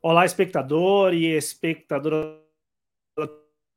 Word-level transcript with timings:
Olá, 0.00 0.24
espectador 0.24 1.12
e 1.12 1.26
espectadora 1.26 2.40
da 3.14 3.28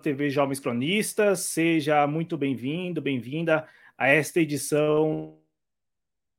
TV 0.02 0.30
Jovens 0.30 0.62
Cronistas, 0.62 1.41
seja 1.41 2.08
muito 2.08 2.38
bem-vindo, 2.38 3.02
bem-vinda 3.02 3.68
a 3.98 4.08
esta 4.08 4.40
edição 4.40 5.38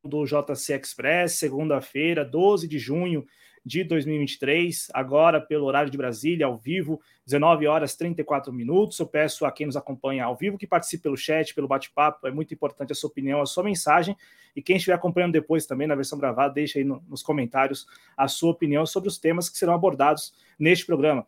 do 0.02 0.24
JC 0.24 0.74
Express, 0.74 1.32
segunda-feira, 1.32 2.24
12 2.24 2.66
de 2.66 2.78
junho 2.78 3.26
de 3.64 3.84
2023, 3.84 4.88
agora 4.92 5.40
pelo 5.40 5.66
horário 5.66 5.90
de 5.90 5.96
Brasília, 5.96 6.46
ao 6.46 6.58
vivo, 6.58 7.00
19 7.24 7.66
horas 7.66 7.94
34 7.94 8.52
minutos. 8.52 8.98
Eu 8.98 9.06
peço 9.06 9.46
a 9.46 9.52
quem 9.52 9.66
nos 9.66 9.76
acompanha 9.76 10.24
ao 10.24 10.36
vivo 10.36 10.58
que 10.58 10.66
participe 10.66 11.04
pelo 11.04 11.16
chat, 11.16 11.54
pelo 11.54 11.68
bate-papo, 11.68 12.26
é 12.26 12.30
muito 12.32 12.52
importante 12.52 12.92
a 12.92 12.94
sua 12.94 13.08
opinião, 13.08 13.40
a 13.40 13.46
sua 13.46 13.62
mensagem. 13.62 14.16
E 14.54 14.60
quem 14.60 14.76
estiver 14.76 14.94
acompanhando 14.94 15.32
depois 15.32 15.64
também 15.64 15.86
na 15.86 15.94
versão 15.94 16.18
gravada, 16.18 16.52
deixe 16.52 16.78
aí 16.78 16.84
no, 16.84 17.02
nos 17.08 17.22
comentários 17.22 17.86
a 18.16 18.26
sua 18.26 18.50
opinião 18.50 18.84
sobre 18.84 19.08
os 19.08 19.18
temas 19.18 19.48
que 19.48 19.56
serão 19.56 19.74
abordados 19.74 20.34
neste 20.58 20.84
programa. 20.84 21.26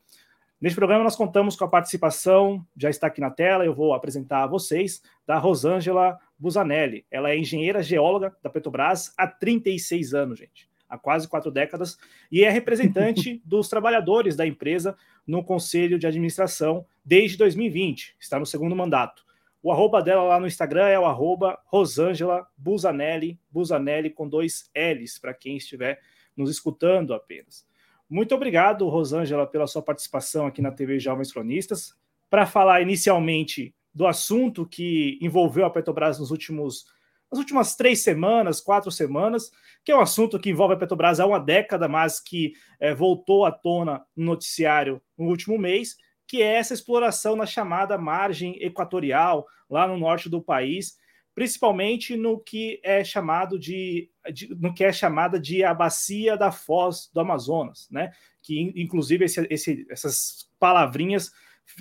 Neste 0.60 0.76
programa, 0.76 1.04
nós 1.04 1.16
contamos 1.16 1.56
com 1.56 1.64
a 1.64 1.68
participação, 1.68 2.64
já 2.76 2.88
está 2.88 3.06
aqui 3.06 3.20
na 3.20 3.30
tela, 3.30 3.64
eu 3.64 3.74
vou 3.74 3.92
apresentar 3.92 4.44
a 4.44 4.46
vocês, 4.46 5.02
da 5.26 5.36
Rosângela 5.38 6.18
Busanelli. 6.38 7.04
Ela 7.10 7.30
é 7.30 7.38
engenheira 7.38 7.82
geóloga 7.82 8.34
da 8.42 8.48
Petrobras 8.48 9.12
há 9.16 9.26
36 9.26 10.14
anos, 10.14 10.38
gente 10.38 10.73
há 10.88 10.98
quase 10.98 11.28
quatro 11.28 11.50
décadas, 11.50 11.98
e 12.30 12.44
é 12.44 12.50
representante 12.50 13.42
dos 13.46 13.68
trabalhadores 13.68 14.36
da 14.36 14.46
empresa 14.46 14.96
no 15.26 15.42
Conselho 15.42 15.98
de 15.98 16.06
Administração 16.06 16.86
desde 17.04 17.36
2020, 17.36 18.16
está 18.18 18.38
no 18.38 18.46
segundo 18.46 18.76
mandato. 18.76 19.24
O 19.62 19.72
arroba 19.72 20.02
dela 20.02 20.22
lá 20.22 20.38
no 20.38 20.46
Instagram 20.46 20.88
é 20.88 20.98
o 20.98 21.06
arroba 21.06 21.58
Rosângela 21.64 22.46
Busanelli, 22.56 23.40
Busanelli 23.50 24.10
com 24.10 24.28
dois 24.28 24.70
L's, 24.76 25.18
para 25.18 25.32
quem 25.32 25.56
estiver 25.56 26.00
nos 26.36 26.50
escutando 26.50 27.14
apenas. 27.14 27.66
Muito 28.08 28.34
obrigado, 28.34 28.86
Rosângela, 28.88 29.46
pela 29.46 29.66
sua 29.66 29.80
participação 29.80 30.46
aqui 30.46 30.60
na 30.60 30.70
TV 30.70 30.98
Jovens 30.98 31.32
Cronistas. 31.32 31.94
Para 32.28 32.44
falar 32.44 32.82
inicialmente 32.82 33.74
do 33.94 34.06
assunto 34.06 34.66
que 34.66 35.18
envolveu 35.22 35.64
a 35.64 35.70
Petrobras 35.70 36.18
nos 36.18 36.30
últimos 36.30 36.84
nas 37.34 37.38
últimas 37.40 37.74
três 37.74 38.00
semanas, 38.02 38.60
quatro 38.60 38.92
semanas, 38.92 39.50
que 39.84 39.90
é 39.90 39.96
um 39.96 40.00
assunto 40.00 40.38
que 40.38 40.50
envolve 40.50 40.74
a 40.74 40.76
Petrobras 40.76 41.18
há 41.18 41.26
uma 41.26 41.40
década, 41.40 41.88
mas 41.88 42.20
que 42.20 42.52
é, 42.78 42.94
voltou 42.94 43.44
à 43.44 43.50
tona 43.50 44.04
no 44.16 44.26
noticiário 44.26 45.02
no 45.18 45.26
último 45.26 45.58
mês, 45.58 45.96
que 46.28 46.40
é 46.40 46.54
essa 46.54 46.72
exploração 46.72 47.34
na 47.34 47.44
chamada 47.44 47.98
margem 47.98 48.56
equatorial, 48.62 49.44
lá 49.68 49.86
no 49.88 49.98
norte 49.98 50.28
do 50.28 50.40
país, 50.40 50.96
principalmente 51.34 52.16
no 52.16 52.38
que 52.38 52.80
é 52.84 53.02
chamado 53.02 53.58
de, 53.58 54.08
de, 54.32 54.54
no 54.54 54.72
que 54.72 54.84
é 54.84 54.92
chamada 54.92 55.38
de 55.38 55.64
a 55.64 55.74
bacia 55.74 56.36
da 56.36 56.52
Foz 56.52 57.10
do 57.12 57.18
Amazonas, 57.18 57.88
né? 57.90 58.12
Que 58.40 58.72
inclusive 58.76 59.24
esse, 59.24 59.44
esse, 59.50 59.86
essas 59.90 60.48
palavrinhas 60.60 61.32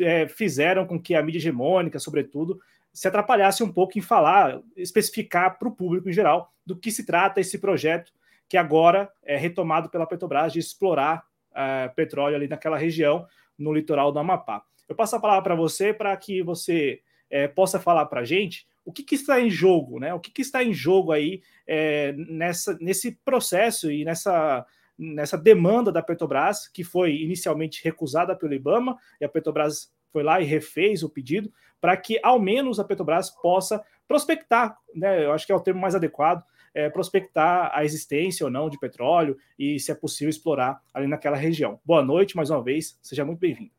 é, 0.01 0.27
fizeram 0.27 0.87
com 0.87 0.99
que 0.99 1.13
a 1.13 1.21
mídia 1.21 1.37
hegemônica, 1.37 1.99
sobretudo, 1.99 2.59
se 2.93 3.07
atrapalhasse 3.07 3.63
um 3.63 3.71
pouco 3.71 3.97
em 3.97 4.01
falar, 4.01 4.61
especificar 4.77 5.57
para 5.57 5.67
o 5.67 5.75
público 5.75 6.07
em 6.07 6.13
geral 6.13 6.53
do 6.65 6.77
que 6.77 6.91
se 6.91 7.05
trata 7.05 7.41
esse 7.41 7.57
projeto 7.57 8.13
que 8.47 8.55
agora 8.55 9.11
é 9.23 9.35
retomado 9.35 9.89
pela 9.89 10.05
Petrobras 10.05 10.53
de 10.53 10.59
explorar 10.59 11.25
uh, 11.51 11.93
petróleo 11.95 12.35
ali 12.35 12.47
naquela 12.47 12.77
região, 12.77 13.25
no 13.57 13.73
litoral 13.73 14.11
do 14.11 14.19
Amapá. 14.19 14.63
Eu 14.87 14.95
passo 14.95 15.15
a 15.15 15.19
palavra 15.19 15.41
para 15.41 15.55
você 15.55 15.91
para 15.91 16.15
que 16.15 16.43
você 16.43 17.01
é, 17.29 17.47
possa 17.47 17.79
falar 17.79 18.05
para 18.05 18.21
a 18.21 18.25
gente 18.25 18.67
o 18.85 18.91
que, 18.91 19.01
que, 19.01 19.15
está 19.15 19.39
em 19.39 19.49
jogo, 19.49 19.99
né? 19.99 20.13
O 20.13 20.19
que, 20.19 20.29
que 20.29 20.41
está 20.41 20.63
em 20.63 20.73
jogo 20.73 21.11
aí 21.11 21.41
é, 21.65 22.11
nessa, 22.13 22.77
nesse 22.79 23.13
processo 23.23 23.89
e 23.91 24.03
nessa, 24.03 24.65
nessa 24.97 25.37
demanda 25.37 25.91
da 25.91 26.03
Petrobras, 26.03 26.67
que 26.67 26.83
foi 26.83 27.15
inicialmente 27.15 27.83
recusada 27.83 28.35
pelo 28.35 28.53
IBAMA, 28.53 28.97
e 29.21 29.25
a 29.25 29.29
Petrobras 29.29 29.91
foi 30.11 30.21
lá 30.21 30.39
e 30.41 30.43
refez 30.43 31.01
o 31.01 31.09
pedido 31.09 31.51
para 31.83 31.97
que 31.97 32.17
ao 32.23 32.39
menos 32.39 32.79
a 32.79 32.83
Petrobras 32.85 33.29
possa 33.29 33.83
prospectar, 34.07 34.79
né? 34.95 35.25
Eu 35.25 35.33
acho 35.33 35.45
que 35.45 35.51
é 35.51 35.55
o 35.55 35.59
termo 35.59 35.81
mais 35.81 35.93
adequado, 35.93 36.41
é, 36.73 36.89
prospectar 36.89 37.71
a 37.73 37.83
existência 37.83 38.45
ou 38.45 38.49
não 38.49 38.69
de 38.69 38.79
petróleo 38.79 39.37
e 39.59 39.77
se 39.81 39.91
é 39.91 39.93
possível 39.93 40.29
explorar 40.29 40.81
ali 40.93 41.07
naquela 41.07 41.35
região. 41.35 41.81
Boa 41.83 42.01
noite 42.01 42.37
mais 42.37 42.49
uma 42.49 42.63
vez, 42.63 42.97
seja 43.01 43.25
muito 43.25 43.39
bem-vindo. 43.39 43.71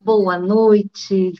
Boa 0.00 0.40
noite, 0.40 1.34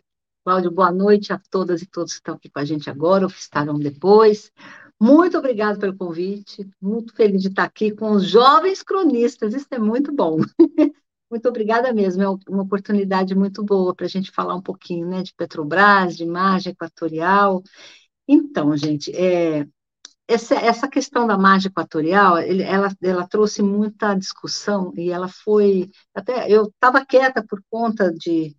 Cláudio, 0.44 0.70
boa 0.70 0.92
noite 0.92 1.32
a 1.32 1.40
todas 1.50 1.82
e 1.82 1.86
todos 1.86 2.12
que 2.12 2.20
estão 2.20 2.36
aqui 2.36 2.48
com 2.48 2.60
a 2.60 2.64
gente 2.64 2.88
agora 2.88 3.24
ou 3.24 3.30
que 3.30 3.40
estarão 3.40 3.76
depois. 3.76 4.52
Muito 5.00 5.36
obrigada 5.36 5.76
pelo 5.76 5.96
convite, 5.96 6.70
muito 6.80 7.12
feliz 7.16 7.42
de 7.42 7.48
estar 7.48 7.64
aqui 7.64 7.90
com 7.90 8.12
os 8.12 8.28
jovens 8.28 8.80
cronistas, 8.80 9.52
isso 9.52 9.66
é 9.72 9.78
muito 9.80 10.12
bom. 10.12 10.38
Muito 11.34 11.48
obrigada 11.48 11.92
mesmo, 11.92 12.22
é 12.22 12.28
uma 12.48 12.62
oportunidade 12.62 13.34
muito 13.34 13.64
boa 13.64 13.92
para 13.92 14.06
a 14.06 14.08
gente 14.08 14.30
falar 14.30 14.54
um 14.54 14.62
pouquinho 14.62 15.08
né, 15.08 15.20
de 15.20 15.34
Petrobras, 15.34 16.16
de 16.16 16.24
margem 16.24 16.70
equatorial. 16.70 17.60
Então, 18.28 18.76
gente, 18.76 19.10
é, 19.10 19.66
essa, 20.28 20.54
essa 20.54 20.86
questão 20.86 21.26
da 21.26 21.36
margem 21.36 21.70
equatorial, 21.70 22.38
ele, 22.38 22.62
ela, 22.62 22.88
ela 23.02 23.26
trouxe 23.26 23.62
muita 23.62 24.14
discussão 24.14 24.92
e 24.96 25.10
ela 25.10 25.26
foi. 25.26 25.90
Até 26.14 26.48
eu 26.48 26.66
estava 26.66 27.04
quieta 27.04 27.44
por 27.44 27.60
conta 27.68 28.12
de 28.12 28.56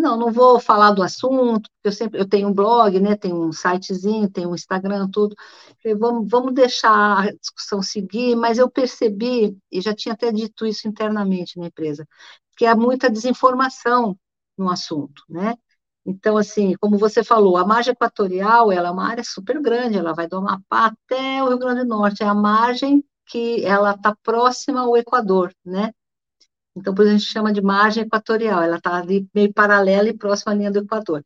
não, 0.00 0.16
não 0.16 0.32
vou 0.32 0.58
falar 0.60 0.92
do 0.92 1.02
assunto, 1.02 1.70
porque 1.70 1.88
eu 1.88 1.92
sempre 1.92 2.20
eu 2.20 2.28
tenho 2.28 2.48
um 2.48 2.54
blog, 2.54 2.98
né? 3.00 3.16
Tenho 3.16 3.36
um 3.36 3.52
sitezinho, 3.52 4.30
tenho 4.30 4.50
um 4.50 4.54
Instagram, 4.54 5.08
tudo. 5.10 5.34
Falei, 5.82 5.96
vamos, 5.98 6.30
vamos 6.30 6.54
deixar 6.54 7.28
a 7.28 7.32
discussão 7.32 7.82
seguir, 7.82 8.34
mas 8.36 8.58
eu 8.58 8.70
percebi, 8.70 9.56
e 9.70 9.80
já 9.80 9.94
tinha 9.94 10.14
até 10.14 10.32
dito 10.32 10.64
isso 10.66 10.88
internamente 10.88 11.58
na 11.58 11.66
empresa, 11.66 12.06
que 12.56 12.66
há 12.66 12.74
muita 12.76 13.10
desinformação 13.10 14.16
no 14.56 14.70
assunto, 14.70 15.22
né? 15.28 15.54
Então, 16.04 16.36
assim, 16.36 16.74
como 16.80 16.98
você 16.98 17.22
falou, 17.22 17.56
a 17.56 17.66
margem 17.66 17.92
equatorial 17.92 18.72
ela 18.72 18.88
é 18.88 18.90
uma 18.90 19.08
área 19.08 19.22
super 19.24 19.60
grande, 19.60 19.98
ela 19.98 20.12
vai 20.14 20.26
do 20.26 20.36
Amapá 20.36 20.86
até 20.86 21.42
o 21.42 21.48
Rio 21.48 21.58
Grande 21.58 21.82
do 21.82 21.88
Norte, 21.88 22.22
é 22.22 22.26
a 22.26 22.34
margem 22.34 23.04
que 23.26 23.64
ela 23.64 23.92
está 23.94 24.14
próxima 24.22 24.80
ao 24.80 24.96
Equador, 24.96 25.54
né? 25.64 25.92
Então, 26.76 26.94
por 26.94 27.02
isso 27.02 27.14
a 27.14 27.18
gente 27.18 27.30
chama 27.30 27.52
de 27.52 27.60
margem 27.62 28.04
equatorial, 28.04 28.62
ela 28.62 28.76
está 28.78 28.96
ali 28.96 29.28
meio 29.34 29.52
paralela 29.52 30.08
e 30.08 30.16
próxima 30.16 30.52
à 30.52 30.54
linha 30.54 30.70
do 30.70 30.78
Equador. 30.80 31.22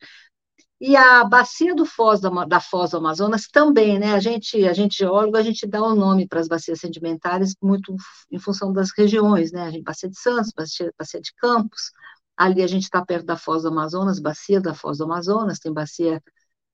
E 0.80 0.94
a 0.94 1.24
bacia 1.24 1.74
do 1.74 1.86
Foz, 1.86 2.20
da, 2.20 2.28
da 2.44 2.60
Foz 2.60 2.90
do 2.90 2.98
Amazonas 2.98 3.46
também, 3.48 3.98
né? 3.98 4.12
A 4.12 4.20
gente, 4.20 4.66
a 4.66 4.74
gente 4.74 4.98
geólogo, 4.98 5.36
a 5.36 5.42
gente 5.42 5.66
dá 5.66 5.82
o 5.82 5.92
um 5.92 5.96
nome 5.96 6.28
para 6.28 6.40
as 6.40 6.48
bacias 6.48 6.80
sedimentares 6.80 7.54
muito 7.62 7.96
em 8.30 8.38
função 8.38 8.72
das 8.72 8.90
regiões, 8.96 9.52
né? 9.52 9.62
A 9.62 9.70
gente, 9.70 9.82
bacia 9.82 10.08
de 10.10 10.18
Santos, 10.18 10.52
bacia, 10.54 10.92
bacia 10.98 11.20
de 11.20 11.32
Campos, 11.36 11.92
ali 12.36 12.62
a 12.62 12.66
gente 12.66 12.84
está 12.84 13.04
perto 13.04 13.24
da 13.26 13.36
Foz 13.38 13.62
do 13.62 13.68
Amazonas, 13.68 14.18
bacia 14.20 14.60
da 14.60 14.74
Foz 14.74 14.98
do 14.98 15.04
Amazonas, 15.04 15.58
tem 15.58 15.72
bacia 15.72 16.22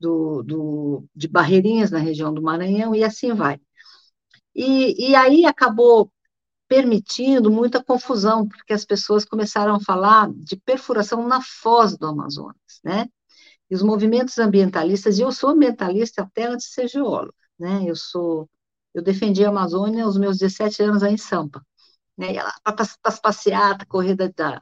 do, 0.01 0.43
do, 0.43 1.05
de 1.15 1.29
Barreirinhas, 1.29 1.91
na 1.91 1.99
região 1.99 2.35
do 2.35 2.43
Maranhão, 2.43 2.95
e 2.95 3.05
assim 3.05 3.33
vai. 3.35 3.61
E, 4.55 5.11
e 5.11 5.15
aí 5.15 5.47
acabou 5.47 6.13
permitindo 6.73 7.51
muita 7.51 7.85
confusão, 7.85 8.49
porque 8.49 8.73
as 8.73 8.83
pessoas 8.83 9.27
começaram 9.27 9.75
a 9.75 9.81
falar 9.81 10.31
de 10.33 10.57
perfuração 10.57 11.29
na 11.29 11.43
foz 11.43 11.99
do 11.99 12.07
Amazonas, 12.07 12.81
né? 12.83 13.07
E 13.71 13.75
os 13.75 13.83
movimentos 13.83 14.39
ambientalistas, 14.39 15.19
e 15.19 15.21
eu 15.21 15.31
sou 15.33 15.51
ambientalista 15.51 16.23
até 16.23 16.47
antes 16.47 16.69
de 16.69 16.73
ser 16.73 16.89
geóloga, 16.89 17.35
né? 17.59 17.83
Eu 17.85 17.95
sou, 17.95 18.49
eu 18.95 19.03
defendi 19.03 19.45
a 19.45 19.51
Amazônia 19.51 20.05
aos 20.05 20.17
meus 20.17 20.39
17 20.39 20.83
anos 20.83 21.03
aí 21.03 21.13
em 21.13 21.19
Sampa, 21.19 21.63
né? 22.17 22.33
E 22.33 22.37
ela 22.39 22.55
para 22.65 22.87
as 23.05 23.21
passeatas, 23.21 23.87
corrida 23.87 24.33
da, 24.35 24.59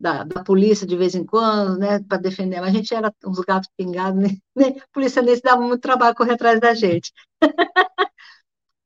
da, 0.00 0.24
da, 0.24 0.42
polícia 0.42 0.86
de 0.86 0.96
vez 0.96 1.14
em 1.14 1.26
quando, 1.26 1.78
né, 1.78 2.00
para 2.02 2.16
defender, 2.16 2.58
mas 2.62 2.70
a 2.70 2.72
gente 2.72 2.94
era 2.94 3.12
uns 3.26 3.40
gatos 3.40 3.68
pingados, 3.76 4.18
né? 4.56 4.76
A 4.80 4.88
polícia 4.94 5.20
nem 5.20 5.36
se 5.36 5.42
dava 5.42 5.60
muito 5.60 5.82
trabalho 5.82 6.16
correr 6.16 6.32
atrás 6.32 6.58
da 6.58 6.72
gente. 6.72 7.12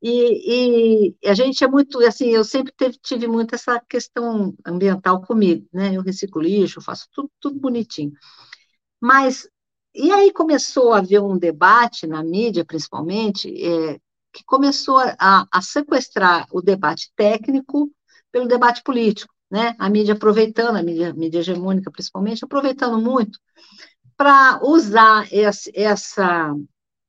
E, 0.07 1.17
e, 1.23 1.29
a 1.31 1.33
gente 1.33 1.65
é 1.65 1.67
muito, 1.67 1.99
assim, 2.01 2.29
eu 2.29 2.45
sempre 2.45 2.71
teve, 2.77 2.99
tive 2.99 3.27
muito 3.27 3.55
essa 3.55 3.81
questão 3.89 4.55
ambiental 4.63 5.23
comigo, 5.23 5.67
né? 5.73 5.97
Eu 5.97 6.03
reciclo 6.03 6.43
lixo, 6.43 6.83
faço 6.83 7.09
tudo, 7.11 7.31
tudo 7.41 7.59
bonitinho. 7.59 8.13
Mas, 9.01 9.49
e 9.95 10.13
aí 10.13 10.31
começou 10.31 10.93
a 10.93 10.99
haver 10.99 11.23
um 11.23 11.39
debate 11.39 12.07
na 12.07 12.23
mídia, 12.23 12.67
principalmente, 12.67 13.49
é, 13.49 13.99
que 14.31 14.45
começou 14.45 14.99
a, 14.99 15.47
a, 15.51 15.63
sequestrar 15.63 16.47
o 16.53 16.61
debate 16.61 17.11
técnico 17.17 17.91
pelo 18.31 18.47
debate 18.47 18.83
político, 18.83 19.33
né? 19.51 19.75
A 19.79 19.89
mídia 19.89 20.13
aproveitando, 20.13 20.77
a 20.77 20.83
mídia, 20.83 21.15
mídia 21.15 21.39
hegemônica 21.39 21.91
principalmente, 21.91 22.45
aproveitando 22.45 23.01
muito 23.01 23.39
para 24.19 24.61
usar 24.63 25.27
esse, 25.33 25.73
essa, 25.75 26.55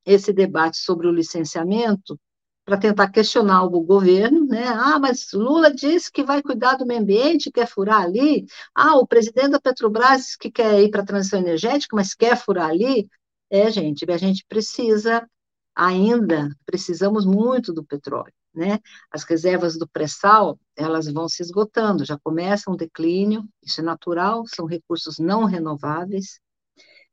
esse 0.05 0.31
debate 0.31 0.77
sobre 0.77 1.07
o 1.07 1.11
licenciamento 1.11 2.17
para 2.65 2.77
tentar 2.77 3.09
questionar 3.11 3.63
o 3.63 3.69
governo, 3.81 4.45
né? 4.47 4.65
Ah, 4.67 4.99
mas 4.99 5.31
Lula 5.33 5.73
disse 5.73 6.11
que 6.11 6.23
vai 6.23 6.41
cuidar 6.41 6.75
do 6.75 6.85
meio 6.85 7.01
ambiente, 7.01 7.51
quer 7.51 7.67
furar 7.67 8.01
ali. 8.01 8.45
Ah, 8.73 8.97
o 8.97 9.07
presidente 9.07 9.49
da 9.51 9.61
Petrobras 9.61 10.35
que 10.35 10.51
quer 10.51 10.81
ir 10.81 10.89
para 10.89 11.01
a 11.01 11.05
transição 11.05 11.39
energética, 11.39 11.95
mas 11.95 12.15
quer 12.15 12.35
furar 12.37 12.69
ali. 12.69 13.07
É, 13.49 13.69
gente, 13.71 14.09
a 14.11 14.17
gente 14.17 14.43
precisa 14.47 15.27
ainda, 15.75 16.49
precisamos 16.65 17.25
muito 17.25 17.73
do 17.73 17.83
petróleo, 17.85 18.33
né? 18.53 18.79
As 19.11 19.23
reservas 19.23 19.77
do 19.77 19.87
pré-sal, 19.87 20.59
elas 20.75 21.11
vão 21.11 21.27
se 21.29 21.43
esgotando, 21.43 22.05
já 22.05 22.17
começa 22.17 22.71
um 22.71 22.75
declínio, 22.75 23.47
isso 23.61 23.81
é 23.81 23.83
natural, 23.83 24.45
são 24.47 24.65
recursos 24.65 25.19
não 25.19 25.45
renováveis, 25.45 26.39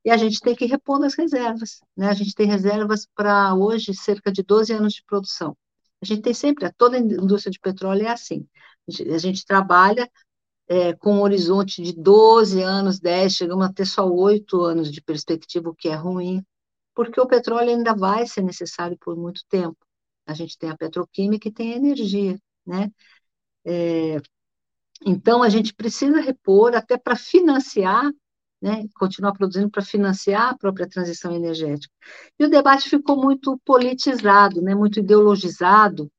e 0.04 0.10
a 0.10 0.16
gente 0.16 0.40
tem 0.40 0.54
que 0.54 0.66
repor 0.66 0.98
nas 0.98 1.14
reservas. 1.14 1.80
Né? 1.96 2.08
A 2.08 2.14
gente 2.14 2.34
tem 2.34 2.46
reservas 2.46 3.06
para 3.14 3.54
hoje 3.54 3.94
cerca 3.94 4.32
de 4.32 4.42
12 4.42 4.72
anos 4.72 4.94
de 4.94 5.04
produção. 5.04 5.56
A 6.00 6.04
gente 6.04 6.22
tem 6.22 6.34
sempre, 6.34 6.70
toda 6.72 6.96
a 6.96 7.00
indústria 7.00 7.52
de 7.52 7.60
petróleo 7.60 8.06
é 8.06 8.10
assim. 8.10 8.46
A 8.88 8.90
gente, 8.90 9.10
a 9.10 9.18
gente 9.18 9.44
trabalha 9.46 10.10
é, 10.68 10.92
com 10.94 11.14
um 11.16 11.22
horizonte 11.22 11.82
de 11.82 11.92
12 11.92 12.60
anos, 12.62 12.98
10, 12.98 13.32
chegamos 13.32 13.64
a 13.64 13.72
ter 13.72 13.86
só 13.86 14.08
8 14.08 14.60
anos 14.62 14.90
de 14.90 15.00
perspectiva, 15.00 15.70
o 15.70 15.74
que 15.74 15.88
é 15.88 15.94
ruim, 15.94 16.44
porque 16.94 17.20
o 17.20 17.26
petróleo 17.26 17.70
ainda 17.70 17.94
vai 17.94 18.26
ser 18.26 18.42
necessário 18.42 18.96
por 18.98 19.16
muito 19.16 19.42
tempo. 19.48 19.78
A 20.26 20.34
gente 20.34 20.58
tem 20.58 20.70
a 20.70 20.76
petroquímica 20.76 21.48
e 21.48 21.52
tem 21.52 21.72
a 21.74 21.76
energia, 21.76 22.38
né? 22.66 22.90
É, 23.64 24.20
então, 25.04 25.42
a 25.42 25.48
gente 25.48 25.74
precisa 25.74 26.20
repor 26.20 26.74
até 26.74 26.96
para 26.96 27.16
financiar 27.16 28.10
né, 28.62 28.86
continuar 28.94 29.32
produzindo 29.32 29.68
para 29.68 29.82
financiar 29.82 30.50
a 30.50 30.56
própria 30.56 30.88
transição 30.88 31.34
energética. 31.34 31.92
E 32.38 32.44
o 32.44 32.48
debate 32.48 32.88
ficou 32.88 33.20
muito 33.20 33.60
politizado, 33.64 34.62
né, 34.62 34.72
muito 34.72 35.00
ideologizado, 35.00 36.10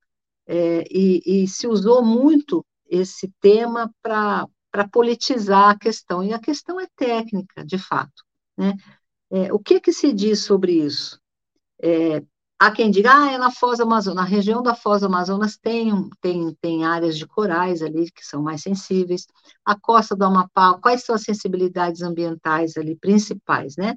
é, 0.46 0.84
e, 0.92 1.44
e, 1.44 1.48
se 1.48 1.66
usou 1.68 2.04
muito 2.04 2.66
esse 2.90 3.32
tema 3.40 3.90
para 4.02 4.50
politizar 4.92 5.70
a 5.70 5.80
questão, 5.80 6.22
e 6.22 6.34
a 6.34 6.40
questão 6.40 6.82
é 6.82 6.88
técnica, 6.98 7.64
de 7.66 7.78
fato. 7.78 8.26
Né? 8.58 8.76
É, 9.32 9.54
o 9.54 9.58
que, 9.58 9.80
que 9.80 9.94
se 9.94 10.12
diz 10.12 10.42
sobre 10.42 10.74
isso? 10.74 11.18
É, 11.82 12.22
Há 12.60 12.72
quem 12.72 12.90
diga, 12.90 13.12
ah, 13.14 13.32
é 13.32 13.38
na 13.38 13.52
Foz 13.52 13.80
Amazonas, 13.80 14.16
na 14.16 14.24
região 14.24 14.62
da 14.64 14.74
Foz 14.74 15.04
Amazonas 15.04 15.58
tem, 15.58 15.92
tem, 16.22 16.56
tem 16.62 16.86
áreas 16.86 17.18
de 17.18 17.28
corais 17.28 17.82
ali 17.82 18.10
que 18.12 18.26
são 18.26 18.42
mais 18.42 18.62
sensíveis. 18.62 19.28
A 19.66 19.78
costa 19.78 20.16
do 20.16 20.24
Amapá, 20.24 20.78
quais 20.80 21.04
são 21.04 21.16
as 21.16 21.24
sensibilidades 21.24 22.02
ambientais 22.02 22.78
ali 22.78 22.96
principais, 22.96 23.76
né? 23.76 23.96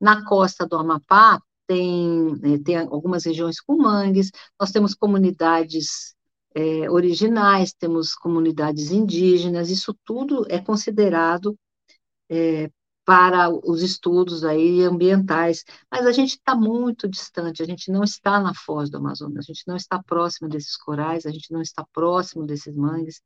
Na 0.00 0.24
costa 0.24 0.66
do 0.66 0.76
Amapá 0.76 1.40
tem, 1.66 2.36
né, 2.40 2.58
tem 2.64 2.76
algumas 2.78 3.24
regiões 3.24 3.60
com 3.60 3.76
mangues, 3.76 4.30
nós 4.58 4.70
temos 4.70 4.94
comunidades 4.94 6.14
é, 6.54 6.90
originais, 6.90 7.72
temos 7.72 8.14
comunidades 8.14 8.90
indígenas, 8.90 9.70
isso 9.70 9.94
tudo 10.04 10.46
é 10.48 10.58
considerado 10.60 11.58
é, 12.30 12.70
para 13.08 13.48
os 13.50 13.80
estudos 13.80 14.44
aí 14.44 14.82
ambientais, 14.82 15.64
mas 15.90 16.04
a 16.06 16.12
gente 16.12 16.32
está 16.32 16.54
muito 16.54 17.08
distante, 17.08 17.62
a 17.62 17.64
gente 17.64 17.90
não 17.90 18.04
está 18.04 18.38
na 18.38 18.52
foz 18.52 18.90
do 18.90 18.98
Amazonas, 18.98 19.46
a 19.46 19.50
gente 19.50 19.62
não 19.66 19.76
está 19.76 20.02
próximo 20.02 20.46
desses 20.46 20.76
corais, 20.76 21.24
a 21.24 21.30
gente 21.30 21.50
não 21.50 21.62
está 21.62 21.86
próximo 21.90 22.44
desses 22.44 22.76
mangues, 22.76 23.22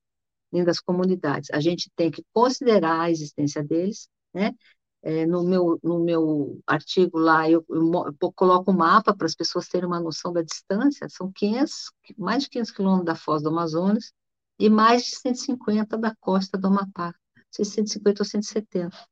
nem 0.52 0.62
das 0.62 0.78
comunidades. 0.78 1.50
A 1.52 1.58
gente 1.58 1.90
tem 1.96 2.12
que 2.12 2.24
considerar 2.32 3.00
a 3.00 3.10
existência 3.10 3.60
deles, 3.60 4.08
né? 4.32 4.54
É, 5.02 5.26
no, 5.26 5.42
meu, 5.42 5.80
no 5.82 5.98
meu 5.98 6.60
artigo 6.64 7.18
lá, 7.18 7.50
eu, 7.50 7.64
eu, 7.68 8.14
eu 8.22 8.32
coloco 8.36 8.70
um 8.70 8.76
mapa 8.76 9.12
para 9.12 9.26
as 9.26 9.34
pessoas 9.34 9.66
terem 9.66 9.88
uma 9.88 9.98
noção 9.98 10.32
da 10.32 10.42
distância, 10.42 11.08
são 11.08 11.32
500, 11.32 11.90
mais 12.16 12.44
de 12.44 12.50
500 12.50 12.70
quilômetros 12.70 13.06
da 13.06 13.16
foz 13.16 13.42
do 13.42 13.48
Amazonas 13.48 14.12
e 14.60 14.70
mais 14.70 15.02
de 15.02 15.16
150 15.16 15.98
da 15.98 16.14
costa 16.20 16.56
do 16.56 16.68
Amapá, 16.68 17.12
150 17.50 18.22
ou 18.22 18.24
170. 18.24 19.11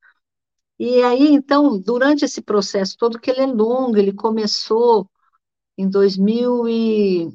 E 0.81 1.03
aí, 1.03 1.29
então, 1.35 1.79
durante 1.79 2.25
esse 2.25 2.41
processo 2.41 2.97
todo, 2.97 3.21
que 3.21 3.31
ele 3.31 3.41
é 3.41 3.47
longo, 3.47 3.99
ele 3.99 4.15
começou 4.15 5.06
em 5.77 5.87
2000 5.87 6.67
e... 6.67 7.29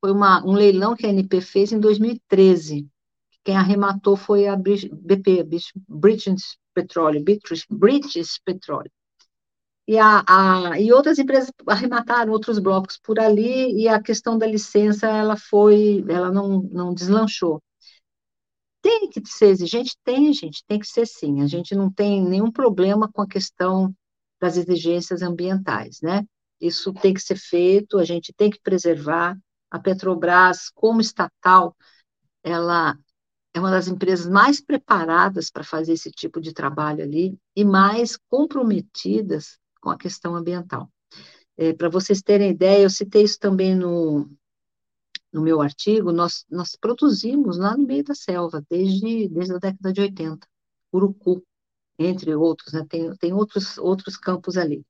Foi 0.00 0.12
uma, 0.12 0.40
um 0.46 0.52
leilão 0.52 0.94
que 0.94 1.04
a 1.04 1.10
ANP 1.10 1.40
fez 1.40 1.72
em 1.72 1.80
2013. 1.80 2.88
Quem 3.42 3.56
arrematou 3.56 4.16
foi 4.16 4.46
a 4.46 4.54
BP, 4.54 5.44
British 5.88 6.56
Petroleum, 6.72 7.24
British, 7.24 7.66
British 7.68 8.38
Petroleum. 8.44 8.92
E, 9.88 9.98
a, 9.98 10.22
a, 10.28 10.80
e 10.80 10.92
outras 10.92 11.18
empresas 11.18 11.50
arremataram 11.66 12.32
outros 12.32 12.60
blocos 12.60 12.96
por 12.98 13.18
ali, 13.18 13.82
e 13.82 13.88
a 13.88 14.00
questão 14.00 14.38
da 14.38 14.46
licença, 14.46 15.08
ela 15.08 15.36
foi, 15.36 16.04
ela 16.08 16.30
não, 16.30 16.62
não 16.70 16.94
deslanchou. 16.94 17.60
Tem 18.82 19.08
que 19.10 19.20
ser 19.26 19.46
exigente? 19.46 19.96
Tem, 20.02 20.32
gente, 20.32 20.64
tem 20.66 20.78
que 20.78 20.86
ser 20.86 21.06
sim. 21.06 21.42
A 21.42 21.46
gente 21.46 21.74
não 21.74 21.90
tem 21.92 22.22
nenhum 22.24 22.50
problema 22.50 23.10
com 23.12 23.22
a 23.22 23.28
questão 23.28 23.94
das 24.40 24.56
exigências 24.56 25.22
ambientais, 25.22 25.98
né? 26.02 26.24
Isso 26.60 26.92
tem 26.92 27.14
que 27.14 27.20
ser 27.20 27.36
feito, 27.36 27.98
a 27.98 28.04
gente 28.04 28.32
tem 28.32 28.50
que 28.50 28.60
preservar. 28.60 29.36
A 29.70 29.78
Petrobras, 29.78 30.68
como 30.74 31.00
estatal, 31.00 31.76
ela 32.42 32.96
é 33.54 33.60
uma 33.60 33.70
das 33.70 33.88
empresas 33.88 34.28
mais 34.28 34.60
preparadas 34.60 35.50
para 35.50 35.62
fazer 35.62 35.92
esse 35.92 36.10
tipo 36.10 36.40
de 36.40 36.52
trabalho 36.52 37.02
ali 37.02 37.38
e 37.54 37.64
mais 37.64 38.16
comprometidas 38.28 39.58
com 39.80 39.90
a 39.90 39.98
questão 39.98 40.34
ambiental. 40.34 40.90
É, 41.56 41.72
para 41.72 41.88
vocês 41.88 42.22
terem 42.22 42.50
ideia, 42.50 42.82
eu 42.82 42.90
citei 42.90 43.22
isso 43.22 43.38
também 43.38 43.74
no, 43.74 44.28
no 45.32 45.42
meu 45.42 45.60
artigo, 45.60 46.12
nós, 46.12 46.44
nós 46.50 46.76
produzimos 46.76 47.58
lá 47.58 47.76
no 47.76 47.86
meio 47.86 48.04
da 48.04 48.14
selva, 48.14 48.64
desde, 48.68 49.28
desde 49.28 49.54
a 49.54 49.58
década 49.58 49.92
de 49.92 50.00
80, 50.00 50.46
urucu, 50.92 51.44
entre 51.98 52.34
outros, 52.34 52.72
né? 52.72 52.84
tem, 52.88 53.14
tem 53.16 53.32
outros, 53.32 53.78
outros 53.78 54.16
campos 54.16 54.56
ali. 54.56 54.84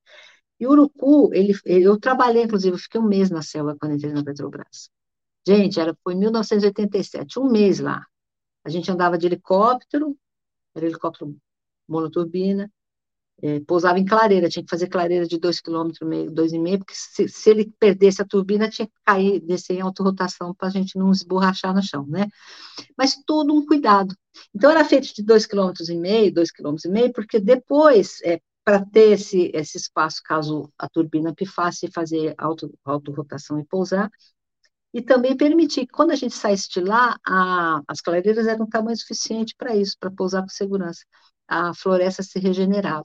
E 0.59 0.67
o 0.67 0.71
urucu, 0.71 1.33
ele, 1.35 1.55
eu 1.65 1.99
trabalhei, 1.99 2.45
inclusive, 2.45 2.75
eu 2.75 2.79
fiquei 2.79 3.01
um 3.01 3.07
mês 3.07 3.31
na 3.31 3.43
selva 3.43 3.77
quando 3.79 3.95
entrei 3.95 4.13
na 4.13 4.25
Petrobras. 4.25 4.91
Gente, 5.47 5.81
era, 5.81 5.97
foi 6.05 6.15
em 6.15 6.19
1987, 6.19 7.39
um 7.39 7.51
mês 7.51 7.81
lá. 7.81 8.07
A 8.65 8.69
gente 8.69 8.91
andava 8.91 9.17
de 9.19 9.27
helicóptero, 9.27 10.17
era 10.75 10.87
helicóptero 10.87 11.37
monoturbina, 11.89 12.71
é, 13.43 13.61
pousava 13.61 13.99
em 13.99 14.05
clareira, 14.05 14.49
tinha 14.49 14.63
que 14.63 14.71
fazer 14.71 14.89
clareira 14.89 15.27
de 15.27 15.39
2,5 15.39 15.63
km, 15.99 16.33
2,5 16.33 16.79
porque 16.79 16.95
se, 16.95 17.29
se, 17.29 17.51
ele 17.51 17.73
perdesse 17.79 18.21
a 18.23 18.25
turbina, 18.25 18.69
tinha 18.69 18.87
que 18.87 18.95
cair, 19.05 19.41
descer 19.41 19.75
em 19.75 19.81
autorrotação 19.81 20.55
para 20.55 20.69
a 20.69 20.71
gente 20.71 20.99
não 20.99 21.11
esborrachar 21.11 21.75
no 21.75 21.83
chão, 21.83 22.07
né? 22.07 22.27
Mas 22.97 23.17
todo 23.27 23.55
um 23.55 23.65
cuidado. 23.65 24.15
Então, 24.55 24.71
era 24.71 24.85
feito 24.85 25.15
de 25.15 25.25
2,5 25.25 25.75
km, 25.75 26.33
2,5 26.33 26.77
km, 26.83 27.13
porque 27.15 27.41
depois, 27.41 28.21
é, 28.23 28.41
para 28.65 28.85
ter 28.85 29.13
esse, 29.13 29.51
esse 29.55 29.79
espaço, 29.79 30.21
caso 30.25 30.71
a 30.79 30.89
turbina 30.89 31.35
pifasse, 31.35 31.91
fazer 31.91 32.35
auto, 32.39 32.73
autorrotação 32.85 33.59
e 33.59 33.65
pousar, 33.65 34.11
e 34.93 35.01
também 35.01 35.37
permitir 35.37 35.87
que, 35.87 35.93
quando 35.93 36.11
a 36.11 36.17
gente 36.17 36.35
saísse 36.35 36.69
de 36.69 36.81
lá, 36.81 37.17
a, 37.27 37.81
as 37.87 38.01
clareiras 38.01 38.47
eram 38.47 38.65
um 38.65 38.69
tamanho 38.69 38.97
suficiente 38.97 39.55
para 39.57 39.75
isso, 39.77 39.97
para 39.99 40.11
pousar 40.11 40.43
com 40.43 40.49
segurança. 40.49 41.05
A 41.49 41.75
floresta 41.75 42.23
se 42.23 42.39
regenerava. 42.39 43.05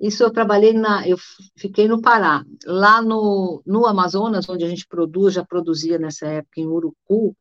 Isso 0.00 0.22
eu 0.22 0.30
trabalhei 0.30 0.72
na, 0.72 1.06
eu 1.08 1.16
fiquei 1.56 1.88
no 1.88 2.00
Pará. 2.00 2.44
Lá 2.64 3.02
no, 3.02 3.62
no 3.66 3.86
Amazonas, 3.86 4.48
onde 4.48 4.64
a 4.64 4.68
gente 4.68 4.86
produz, 4.86 5.34
já 5.34 5.44
produzia 5.44 5.98
nessa 5.98 6.26
época 6.26 6.60
em 6.60 6.66
Urucu, 6.66 7.36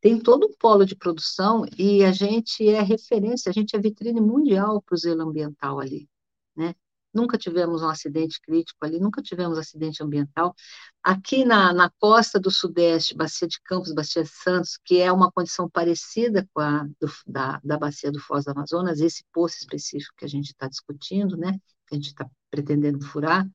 tem 0.00 0.18
todo 0.18 0.46
um 0.46 0.54
polo 0.56 0.84
de 0.84 0.94
produção 0.94 1.64
e 1.76 2.04
a 2.04 2.12
gente 2.12 2.68
é 2.68 2.80
referência, 2.82 3.50
a 3.50 3.52
gente 3.52 3.74
é 3.74 3.80
vitrine 3.80 4.20
mundial 4.20 4.80
para 4.82 4.94
o 4.94 4.98
zelo 4.98 5.22
ambiental 5.22 5.80
ali, 5.80 6.08
né? 6.56 6.74
Nunca 7.12 7.38
tivemos 7.38 7.82
um 7.82 7.88
acidente 7.88 8.40
crítico 8.40 8.84
ali, 8.84 9.00
nunca 9.00 9.22
tivemos 9.22 9.58
acidente 9.58 10.02
ambiental. 10.02 10.54
Aqui 11.02 11.44
na, 11.44 11.72
na 11.72 11.90
costa 11.98 12.38
do 12.38 12.50
Sudeste, 12.50 13.16
Bacia 13.16 13.48
de 13.48 13.60
Campos, 13.62 13.92
Bacia 13.94 14.22
de 14.22 14.30
Santos, 14.30 14.78
que 14.84 15.00
é 15.00 15.10
uma 15.10 15.32
condição 15.32 15.68
parecida 15.68 16.46
com 16.52 16.60
a 16.60 16.84
do, 17.00 17.10
da, 17.26 17.60
da 17.64 17.78
Bacia 17.78 18.12
do 18.12 18.20
Foz 18.20 18.44
do 18.44 18.50
Amazonas, 18.50 19.00
esse 19.00 19.24
poço 19.32 19.56
específico 19.56 20.14
que 20.16 20.24
a 20.26 20.28
gente 20.28 20.48
está 20.48 20.68
discutindo, 20.68 21.36
né? 21.36 21.58
Que 21.88 21.94
a 21.94 21.98
gente 21.98 22.08
está 22.08 22.28
pretendendo 22.50 23.04
furar, 23.04 23.48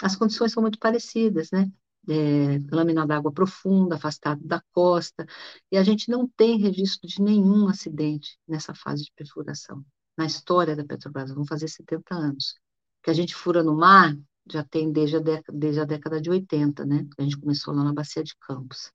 as 0.00 0.16
condições 0.16 0.52
são 0.52 0.62
muito 0.62 0.78
parecidas, 0.78 1.50
né? 1.50 1.70
É, 2.06 2.58
lâmina 2.70 3.06
d'água 3.06 3.32
profunda, 3.32 3.96
afastado 3.96 4.40
da 4.44 4.62
costa, 4.72 5.26
e 5.72 5.78
a 5.78 5.82
gente 5.82 6.10
não 6.10 6.28
tem 6.28 6.58
registro 6.58 7.08
de 7.08 7.22
nenhum 7.22 7.66
acidente 7.66 8.38
nessa 8.46 8.74
fase 8.74 9.04
de 9.04 9.12
perfuração. 9.16 9.82
Na 10.16 10.26
história 10.26 10.76
da 10.76 10.84
Petrobras, 10.84 11.32
vão 11.32 11.46
fazer 11.46 11.68
70 11.68 12.14
anos. 12.14 12.54
Que 13.02 13.10
a 13.10 13.14
gente 13.14 13.34
fura 13.34 13.62
no 13.62 13.74
mar 13.74 14.14
já 14.50 14.62
tem 14.62 14.92
desde 14.92 15.16
a, 15.16 15.20
década, 15.20 15.58
desde 15.58 15.80
a 15.80 15.84
década 15.84 16.20
de 16.20 16.30
80, 16.30 16.84
né? 16.84 17.06
A 17.18 17.22
gente 17.22 17.38
começou 17.38 17.74
lá 17.74 17.82
na 17.82 17.94
Bacia 17.94 18.22
de 18.22 18.36
Campos. 18.36 18.92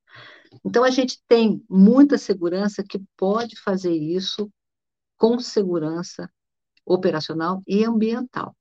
Então, 0.64 0.84
a 0.84 0.92
gente 0.92 1.20
tem 1.28 1.64
muita 1.68 2.18
segurança 2.18 2.84
que 2.84 3.02
pode 3.18 3.60
fazer 3.60 3.94
isso 3.94 4.52
com 5.18 5.40
segurança 5.40 6.30
operacional 6.86 7.64
e 7.68 7.84
ambiental. 7.84 8.56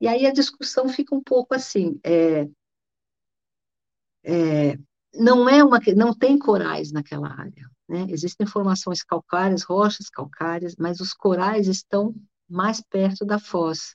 E 0.00 0.08
aí 0.08 0.26
a 0.26 0.32
discussão 0.32 0.88
fica 0.88 1.14
um 1.14 1.22
pouco 1.22 1.54
assim, 1.54 2.00
é, 2.04 2.48
é, 4.24 4.78
não 5.14 5.48
é 5.48 5.62
uma, 5.64 5.80
não 5.96 6.14
tem 6.14 6.38
corais 6.38 6.92
naquela 6.92 7.28
área. 7.28 7.68
Né? 7.88 8.06
Existem 8.08 8.46
formações 8.46 9.02
calcárias, 9.02 9.62
rochas 9.62 10.08
calcárias, 10.08 10.74
mas 10.78 11.00
os 11.00 11.12
corais 11.12 11.66
estão 11.66 12.14
mais 12.48 12.80
perto 12.80 13.24
da 13.24 13.38
foz. 13.38 13.94